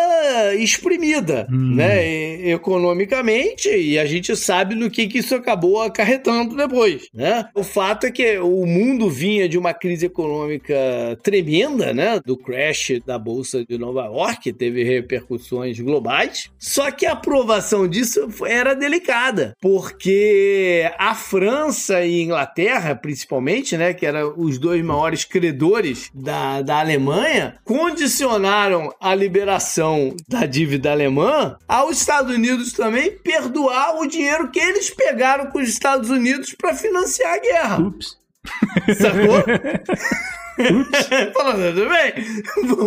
exprimida, 0.59 1.47
hum. 1.51 1.75
né, 1.75 2.51
economicamente, 2.51 3.69
e 3.69 3.99
a 3.99 4.05
gente 4.05 4.37
sabe 4.37 4.75
no 4.75 4.91
que, 4.91 5.07
que 5.07 5.19
isso 5.19 5.35
acabou 5.35 5.83
acarretando 5.83 6.55
depois, 6.55 7.09
né? 7.15 7.49
O 7.55 7.65
fato 7.65 8.07
é 8.07 8.11
que 8.11 8.39
o 8.39 8.67
mundo 8.67 9.09
vinha 9.09 9.49
de 9.49 9.59
uma 9.59 9.73
crise 9.73 10.07
econômica 10.07 10.75
tremenda, 11.23 11.93
né, 11.95 12.21
do 12.25 12.37
crash 12.37 13.01
da 13.07 13.19
bolsa 13.19 13.65
de 13.65 13.79
Nova 13.79 14.05
York, 14.05 14.53
teve 14.53 14.85
repercussões 14.85 15.81
globais. 15.81 16.51
Só 16.59 16.91
que 16.91 17.07
a 17.07 17.13
aprovação 17.13 17.89
disso 17.89 18.29
era 18.47 18.75
delicada, 18.75 19.55
porque 19.61 20.91
a 20.99 21.15
França 21.15 22.05
e 22.05 22.21
a 22.21 22.25
Inglaterra, 22.25 22.95
principalmente 22.95 23.30
principalmente, 23.31 23.77
né, 23.77 23.95
que 23.95 24.05
eram 24.05 24.35
os 24.37 24.59
dois 24.59 24.85
maiores 24.85 25.25
credores 25.25 26.11
da, 26.13 26.63
da 26.63 26.81
Alemanha, 26.81 27.57
condicionaram 27.65 28.93
a 29.01 29.15
liberação 29.15 30.17
da 30.29 30.45
dívida 30.47 30.91
alemã 30.91 31.57
aos 31.69 31.99
Estados 31.99 32.35
Unidos 32.35 32.73
também 32.73 33.13
perdoar 33.13 34.01
o 34.01 34.07
dinheiro 34.07 34.51
que 34.51 34.59
eles 34.59 34.91
pegaram 34.91 35.47
com 35.47 35.61
os 35.61 35.69
Estados 35.69 36.11
Unidos 36.11 36.55
para 36.55 36.75
financiar 36.75 37.35
a 37.35 37.39
guerra. 37.39 37.79
Ups. 37.79 38.19
Sacou? 38.99 39.45
Falando, 41.35 41.75
tudo 41.75 41.89
bem, 41.89 42.13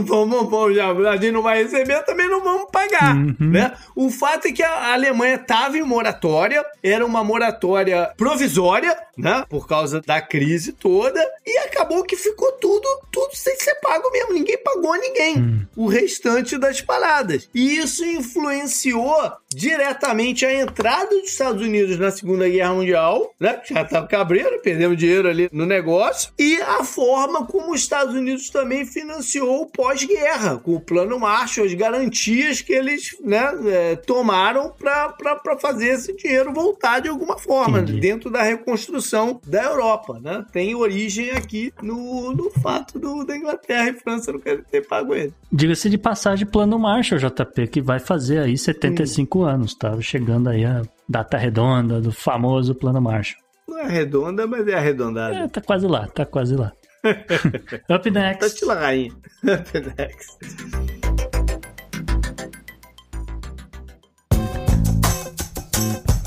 vamos, 0.08 0.50
vamos, 0.50 0.76
já, 0.76 0.92
a 0.92 1.18
gente 1.18 1.32
não 1.32 1.42
vai 1.42 1.64
receber, 1.64 2.04
também 2.04 2.28
não 2.28 2.42
vamos 2.44 2.70
pagar, 2.72 3.16
uhum. 3.16 3.36
né? 3.40 3.74
O 3.96 4.10
fato 4.10 4.48
é 4.48 4.52
que 4.52 4.64
a 4.64 4.94
Alemanha 4.94 5.36
estava 5.36 5.78
em 5.78 5.84
moratória, 5.84 6.64
era 6.82 7.06
uma 7.06 7.24
moratória 7.24 8.12
provisória, 8.18 8.98
né? 9.18 9.44
Por 9.50 9.68
causa 9.68 10.02
da 10.02 10.22
crise 10.22 10.74
toda, 10.74 11.20
e 11.46 11.58
acabou 11.60 12.04
que 12.04 12.16
ficou 12.16 12.52
tudo, 12.54 12.88
tudo 13.12 13.36
sem 13.36 13.56
ser 13.58 13.76
pago 13.76 14.10
mesmo, 14.12 14.34
ninguém 14.34 14.58
pagou 14.58 14.96
ninguém, 14.96 15.38
uhum. 15.38 15.66
o 15.76 15.88
restante 15.88 16.58
das 16.58 16.82
paradas. 16.82 17.50
E 17.54 17.78
isso 17.78 18.06
influenciou 18.06 19.32
diretamente 19.50 20.46
a 20.46 20.54
entrada 20.54 21.10
dos 21.10 21.30
Estados 21.30 21.62
Unidos 21.62 21.98
na 21.98 22.12
Segunda 22.12 22.50
Guerra 22.50 22.74
Mundial, 22.74 23.34
né? 23.40 23.62
Já 23.66 23.82
estava 23.82 24.08
cabreiro, 24.08 24.60
perdeu 24.62 24.96
dinheiro 24.96 25.30
ali 25.30 25.50
no 25.52 25.66
negócio, 25.66 26.32
e 26.38 26.62
a 26.62 26.84
forma 26.84 27.46
como 27.54 27.72
os 27.72 27.82
Estados 27.82 28.16
Unidos 28.16 28.50
também 28.50 28.84
financiou 28.84 29.62
o 29.62 29.68
pós-guerra, 29.68 30.58
com 30.58 30.74
o 30.74 30.82
Plano 30.82 31.20
Marshall, 31.20 31.68
as 31.68 31.74
garantias 31.76 32.62
que 32.62 32.74
eles 32.74 33.16
né, 33.24 33.44
é, 33.68 33.96
tomaram 33.96 34.72
para 34.72 35.60
fazer 35.60 35.90
esse 35.90 36.16
dinheiro 36.16 36.52
voltar 36.52 37.00
de 37.00 37.10
alguma 37.10 37.38
forma, 37.38 37.80
Entendi. 37.80 38.00
dentro 38.00 38.32
da 38.32 38.42
reconstrução 38.42 39.40
da 39.46 39.66
Europa. 39.66 40.20
Né? 40.20 40.44
Tem 40.52 40.74
origem 40.74 41.30
aqui 41.30 41.72
no, 41.80 42.34
no 42.34 42.50
fato 42.50 42.98
do, 42.98 43.24
da 43.24 43.38
Inglaterra 43.38 43.90
e 43.90 43.94
França 43.94 44.32
não 44.32 44.40
querem 44.40 44.64
ter 44.64 44.88
pago 44.88 45.14
ele. 45.14 45.32
Diga-se 45.52 45.92
de 45.92 45.98
passagem, 46.00 46.48
Plano 46.48 46.80
Marshall, 46.80 47.22
JP, 47.22 47.68
que 47.68 47.82
vai 47.84 48.00
fazer 48.00 48.40
aí 48.40 48.58
75 48.58 49.38
hum. 49.38 49.46
anos, 49.46 49.76
tá? 49.76 49.96
Chegando 50.02 50.50
aí 50.50 50.66
a 50.66 50.82
data 51.08 51.38
redonda 51.38 52.02
do 52.02 52.12
famoso 52.12 52.74
Plano 52.74 53.00
Marshall. 53.00 53.40
Não 53.68 53.78
é 53.78 53.88
redonda, 53.88 54.48
mas 54.48 54.68
é 54.68 54.74
arredondada. 54.74 55.36
É, 55.36 55.48
tá 55.48 55.62
quase 55.62 55.86
lá, 55.86 56.08
tá 56.08 56.26
quase 56.26 56.56
lá. 56.56 56.74
Up 57.04 58.10
next. 58.10 58.66
Line. 58.66 59.12
Up 59.44 59.94
next. 59.98 60.38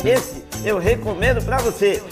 Esse 0.05 0.45
eu 0.65 0.79
recomendo 0.79 1.43
pra 1.45 1.57
você. 1.59 2.03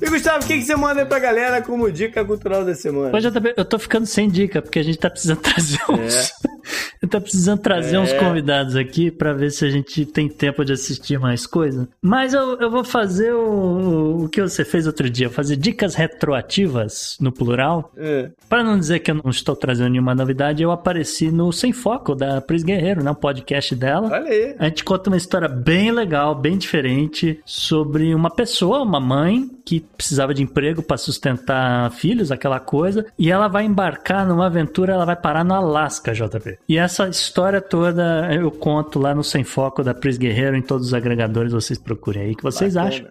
E 0.00 0.08
Gustavo, 0.08 0.44
o 0.44 0.46
que, 0.46 0.58
que 0.58 0.64
você 0.64 0.76
manda 0.76 1.00
aí 1.00 1.06
pra 1.06 1.18
galera 1.18 1.60
como 1.60 1.90
dica 1.90 2.24
cultural 2.24 2.64
da 2.64 2.74
semana? 2.74 3.18
Eu, 3.18 3.32
também, 3.32 3.52
eu 3.56 3.64
tô 3.64 3.78
ficando 3.78 4.06
sem 4.06 4.28
dica, 4.28 4.62
porque 4.62 4.78
a 4.78 4.84
gente 4.84 4.98
tá 4.98 5.10
precisando 5.10 5.40
trazer 5.42 5.80
uns. 5.90 6.14
É. 6.14 6.55
eu 7.00 7.08
tô 7.08 7.20
precisando 7.20 7.60
trazer 7.60 7.96
é. 7.96 8.00
uns 8.00 8.12
convidados 8.12 8.76
aqui 8.76 9.10
pra 9.10 9.32
ver 9.32 9.50
se 9.50 9.64
a 9.64 9.70
gente 9.70 10.04
tem 10.06 10.28
tempo 10.28 10.64
de 10.64 10.72
assistir 10.72 11.18
mais 11.18 11.46
coisa. 11.46 11.88
Mas 12.00 12.34
eu, 12.34 12.58
eu 12.58 12.70
vou 12.70 12.84
fazer 12.84 13.32
o, 13.32 14.24
o 14.24 14.28
que 14.28 14.40
você 14.40 14.64
fez 14.64 14.86
outro 14.86 15.08
dia, 15.08 15.30
fazer 15.30 15.56
dicas 15.56 15.94
retroativas 15.94 17.16
no 17.20 17.32
plural. 17.32 17.92
É. 17.96 18.30
Pra 18.48 18.62
não 18.62 18.78
dizer 18.78 19.00
que 19.00 19.10
eu 19.10 19.16
não 19.16 19.30
estou 19.30 19.56
trazendo 19.56 19.90
nenhuma 19.90 20.14
novidade, 20.14 20.62
eu 20.62 20.70
apareci 20.70 21.30
no 21.30 21.52
Sem 21.52 21.72
Foco 21.72 22.14
da 22.14 22.40
Pris 22.40 22.62
Guerreiro, 22.62 23.02
né? 23.02 23.10
O 23.10 23.14
podcast 23.14 23.74
dela. 23.74 24.08
Olha 24.08 24.30
aí. 24.30 24.56
A 24.58 24.64
gente 24.66 24.84
conta 24.84 25.10
uma 25.10 25.16
história 25.16 25.48
bem 25.48 25.90
legal, 25.90 26.34
bem 26.34 26.56
diferente, 26.56 27.40
sobre 27.44 28.14
uma 28.14 28.30
pessoa, 28.30 28.82
uma 28.82 29.00
mãe, 29.00 29.50
que 29.64 29.80
precisava 29.80 30.32
de 30.32 30.42
emprego 30.42 30.82
para 30.82 30.96
sustentar 30.96 31.90
filhos, 31.90 32.30
aquela 32.30 32.60
coisa, 32.60 33.04
e 33.18 33.30
ela 33.30 33.48
vai 33.48 33.64
embarcar 33.64 34.26
numa 34.26 34.46
aventura, 34.46 34.92
ela 34.92 35.04
vai 35.04 35.16
parar 35.16 35.44
no 35.44 35.54
Alasca, 35.54 36.12
JP. 36.12 36.55
E 36.68 36.78
essa 36.78 37.08
história 37.08 37.60
toda 37.60 38.32
eu 38.32 38.50
conto 38.50 38.98
lá 38.98 39.14
no 39.14 39.22
Sem 39.22 39.44
Foco 39.44 39.82
da 39.82 39.94
Pris 39.94 40.18
Guerreiro, 40.18 40.56
em 40.56 40.62
todos 40.62 40.88
os 40.88 40.94
agregadores, 40.94 41.52
vocês 41.52 41.78
procurem 41.78 42.22
aí, 42.22 42.32
o 42.32 42.36
que 42.36 42.42
vocês 42.42 42.74
Bacana. 42.74 42.94
acham. 42.94 43.08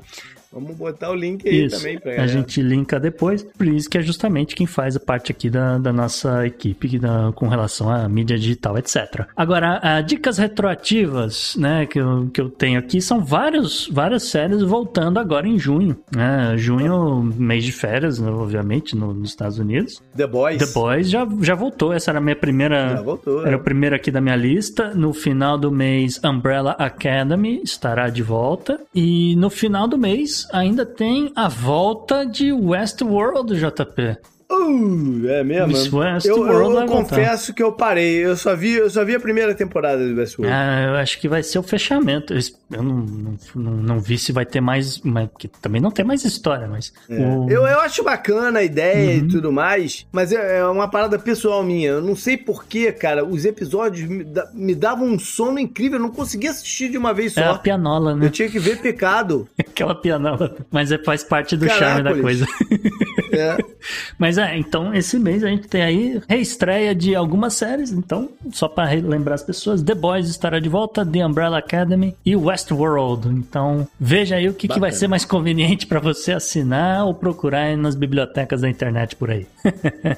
Vamos 0.55 0.77
botar 0.77 1.11
o 1.11 1.13
link 1.13 1.45
aí 1.45 1.65
isso, 1.65 1.75
também 1.75 1.99
pra 1.99 2.11
galera. 2.11 2.23
A 2.23 2.27
gente 2.27 2.61
linka 2.61 2.97
depois. 2.97 3.43
Por 3.43 3.67
isso 3.67 3.89
que 3.89 3.97
é 3.97 4.01
justamente 4.01 4.55
quem 4.55 4.65
faz 4.65 4.95
a 4.95 4.99
parte 5.01 5.29
aqui 5.29 5.49
da, 5.49 5.77
da 5.77 5.91
nossa 5.91 6.47
equipe 6.47 6.97
da, 6.97 7.33
com 7.35 7.49
relação 7.49 7.89
à 7.89 8.07
mídia 8.07 8.37
digital, 8.37 8.77
etc. 8.77 9.27
Agora, 9.35 9.81
a, 9.83 9.99
dicas 9.99 10.37
retroativas, 10.37 11.57
né, 11.57 11.85
que 11.85 11.99
eu, 11.99 12.29
que 12.33 12.39
eu 12.39 12.49
tenho 12.49 12.79
aqui 12.79 13.01
são 13.01 13.21
vários, 13.21 13.89
várias 13.91 14.23
séries 14.23 14.61
voltando 14.61 15.19
agora 15.19 15.45
em 15.45 15.59
junho. 15.59 15.97
Né? 16.15 16.55
Junho, 16.55 17.21
mês 17.21 17.65
de 17.65 17.73
férias, 17.73 18.17
né, 18.17 18.31
obviamente, 18.31 18.95
no, 18.95 19.13
nos 19.13 19.31
Estados 19.31 19.59
Unidos. 19.59 20.01
The 20.15 20.25
Boys. 20.25 20.57
The 20.57 20.73
Boys 20.73 21.09
já, 21.09 21.27
já 21.41 21.53
voltou. 21.53 21.91
Essa 21.91 22.11
era 22.11 22.19
a 22.19 22.21
minha 22.21 22.35
primeira. 22.35 22.95
Já 22.95 23.01
voltou. 23.01 23.41
Era 23.41 23.51
é. 23.51 23.55
o 23.57 23.59
primeiro 23.59 23.93
aqui 23.93 24.09
da 24.09 24.21
minha 24.21 24.37
lista. 24.37 24.93
No 24.95 25.11
final 25.11 25.57
do 25.57 25.69
mês, 25.69 26.17
Umbrella 26.23 26.71
Academy 26.79 27.61
estará 27.61 28.09
de 28.09 28.23
volta. 28.23 28.79
E 28.95 29.35
no 29.35 29.49
final 29.49 29.85
do 29.85 29.97
mês, 29.97 30.44
ainda 30.51 30.85
tem 30.85 31.31
a 31.35 31.47
volta 31.47 32.25
de 32.25 32.51
Westworld, 32.51 33.55
JP. 33.55 34.34
Uh, 34.55 35.27
é 35.27 35.43
mesmo? 35.43 35.67
Miss 35.67 35.91
eu, 36.25 36.47
eu, 36.47 36.79
eu 36.79 36.85
confesso 36.85 37.53
que 37.53 37.61
eu 37.61 37.71
parei. 37.71 38.25
Eu 38.25 38.37
só 38.37 38.55
vi, 38.55 38.73
eu 38.73 38.89
só 38.89 39.03
vi 39.03 39.15
a 39.15 39.19
primeira 39.19 39.53
temporada 39.53 40.05
de 40.05 40.13
Westworld. 40.13 40.53
Ah, 40.53 40.85
eu 40.89 40.95
acho 40.95 41.19
que 41.19 41.27
vai 41.27 41.43
ser 41.43 41.59
o 41.59 41.63
fechamento. 41.63 42.33
Eu 42.33 42.83
não, 42.83 42.95
não, 42.95 43.37
não, 43.55 43.71
não 43.71 43.99
vi 43.99 44.17
se 44.17 44.31
vai 44.31 44.45
ter 44.45 44.61
mais. 44.61 44.99
Mas, 45.01 45.29
que 45.37 45.47
também 45.47 45.81
não 45.81 45.91
tem 45.91 46.05
mais 46.05 46.23
história, 46.23 46.67
mas. 46.67 46.93
É. 47.09 47.15
O... 47.19 47.49
Eu, 47.49 47.65
eu 47.65 47.79
acho 47.81 48.03
bacana 48.03 48.59
a 48.59 48.63
ideia 48.63 49.19
uhum. 49.19 49.25
e 49.25 49.27
tudo 49.27 49.51
mais, 49.51 50.05
mas 50.11 50.31
é, 50.31 50.59
é 50.59 50.65
uma 50.65 50.87
parada 50.87 51.19
pessoal 51.19 51.63
minha. 51.63 51.89
Eu 51.89 52.01
não 52.01 52.15
sei 52.15 52.37
porquê, 52.37 52.91
cara. 52.91 53.25
Os 53.25 53.45
episódios 53.45 54.07
me, 54.07 54.25
me, 54.53 54.75
davam 54.75 55.07
um 55.07 55.19
sono 55.19 55.59
incrível. 55.59 55.97
Eu 55.97 56.03
não 56.03 56.11
conseguia 56.11 56.51
assistir 56.51 56.89
de 56.89 56.97
uma 56.97 57.13
vez 57.13 57.33
só. 57.33 57.41
É 57.41 57.47
a 57.47 57.57
pianola, 57.57 58.15
né? 58.15 58.25
Eu 58.25 58.31
tinha 58.31 58.49
que 58.49 58.59
ver 58.59 58.79
pecado. 58.79 59.47
Aquela 59.57 59.95
pianola. 59.95 60.55
Mas 60.71 60.91
é, 60.91 60.97
faz 60.97 61.23
parte 61.23 61.57
do 61.57 61.65
Caracoles. 61.65 61.93
charme 61.93 62.03
da 62.03 62.21
coisa. 62.21 62.45
É. 63.37 63.57
Mas 64.17 64.37
é, 64.37 64.57
então 64.57 64.93
esse 64.93 65.19
mês 65.19 65.43
a 65.43 65.47
gente 65.47 65.67
tem 65.67 65.81
aí 65.81 66.21
reestreia 66.27 66.95
de 66.95 67.15
algumas 67.15 67.53
séries. 67.53 67.91
Então, 67.91 68.29
só 68.51 68.67
para 68.67 68.91
lembrar 68.91 69.35
as 69.35 69.43
pessoas, 69.43 69.81
The 69.81 69.95
Boys 69.95 70.29
estará 70.29 70.59
de 70.59 70.69
volta, 70.69 71.05
The 71.05 71.25
Umbrella 71.25 71.57
Academy 71.57 72.15
e 72.25 72.35
Westworld. 72.35 73.29
Então, 73.29 73.87
veja 73.99 74.35
aí 74.35 74.47
o 74.49 74.53
que, 74.53 74.67
que 74.67 74.79
vai 74.79 74.91
ser 74.91 75.07
mais 75.07 75.25
conveniente 75.25 75.87
para 75.87 75.99
você 75.99 76.33
assinar 76.33 77.05
ou 77.05 77.13
procurar 77.13 77.75
nas 77.77 77.95
bibliotecas 77.95 78.61
da 78.61 78.69
internet 78.69 79.15
por 79.15 79.31
aí. 79.31 79.47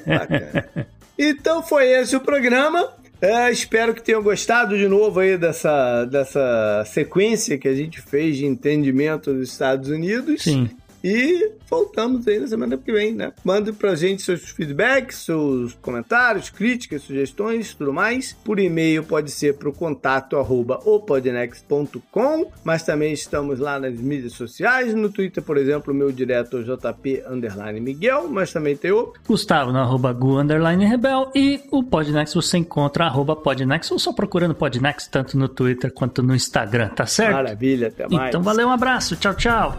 Bacana. 0.06 0.68
Então 1.18 1.64
foi 1.64 1.88
esse 1.88 2.14
o 2.14 2.20
programa. 2.20 2.88
É, 3.20 3.50
espero 3.50 3.92
que 3.92 4.00
tenham 4.00 4.22
gostado 4.22 4.78
de 4.78 4.86
novo 4.86 5.18
aí 5.18 5.36
dessa, 5.36 6.04
dessa 6.04 6.84
sequência 6.86 7.58
que 7.58 7.66
a 7.66 7.74
gente 7.74 8.00
fez 8.00 8.36
de 8.36 8.46
entendimento 8.46 9.34
dos 9.34 9.50
Estados 9.50 9.88
Unidos. 9.88 10.44
Sim. 10.44 10.70
E 11.02 11.52
voltamos 11.70 12.26
aí 12.26 12.38
na 12.38 12.46
semana 12.46 12.76
que 12.76 12.90
vem, 12.90 13.12
né? 13.12 13.32
Mande 13.44 13.72
pra 13.72 13.94
gente 13.94 14.22
seus 14.22 14.48
feedbacks, 14.50 15.18
seus 15.18 15.74
comentários, 15.74 16.50
críticas, 16.50 17.02
sugestões, 17.02 17.74
tudo 17.74 17.92
mais. 17.92 18.32
Por 18.44 18.58
e-mail 18.58 19.04
pode 19.04 19.30
ser 19.30 19.54
pro 19.54 19.72
contato 19.72 20.36
arroba 20.36 20.80
opodnext.com, 20.84 22.50
mas 22.64 22.82
também 22.82 23.12
estamos 23.12 23.58
lá 23.58 23.78
nas 23.78 23.94
mídias 23.94 24.32
sociais, 24.32 24.94
no 24.94 25.10
Twitter, 25.10 25.42
por 25.42 25.56
exemplo, 25.56 25.92
o 25.92 25.96
meu 25.96 26.10
direto 26.10 26.62
JP 26.64 27.24
underline 27.28 27.80
Miguel, 27.80 28.28
mas 28.28 28.52
também 28.52 28.76
tem 28.76 28.90
o 28.90 29.12
Gustavo 29.26 29.72
no 29.72 29.78
arroba 29.78 30.12
Gu 30.12 30.38
underline 30.38 30.84
Rebel 30.84 31.30
e 31.34 31.60
o 31.70 31.82
Podnext 31.82 32.34
você 32.34 32.58
encontra 32.58 33.04
arroba 33.04 33.36
Podnext 33.36 33.92
ou 33.92 33.98
só 33.98 34.12
procurando 34.12 34.54
Podnext 34.54 35.10
tanto 35.10 35.38
no 35.38 35.48
Twitter 35.48 35.92
quanto 35.92 36.22
no 36.22 36.34
Instagram, 36.34 36.88
tá 36.88 37.06
certo? 37.06 37.34
Maravilha, 37.34 37.88
até 37.88 38.08
mais. 38.08 38.28
Então 38.28 38.42
valeu, 38.42 38.68
um 38.68 38.72
abraço, 38.72 39.16
tchau, 39.16 39.34
tchau. 39.34 39.78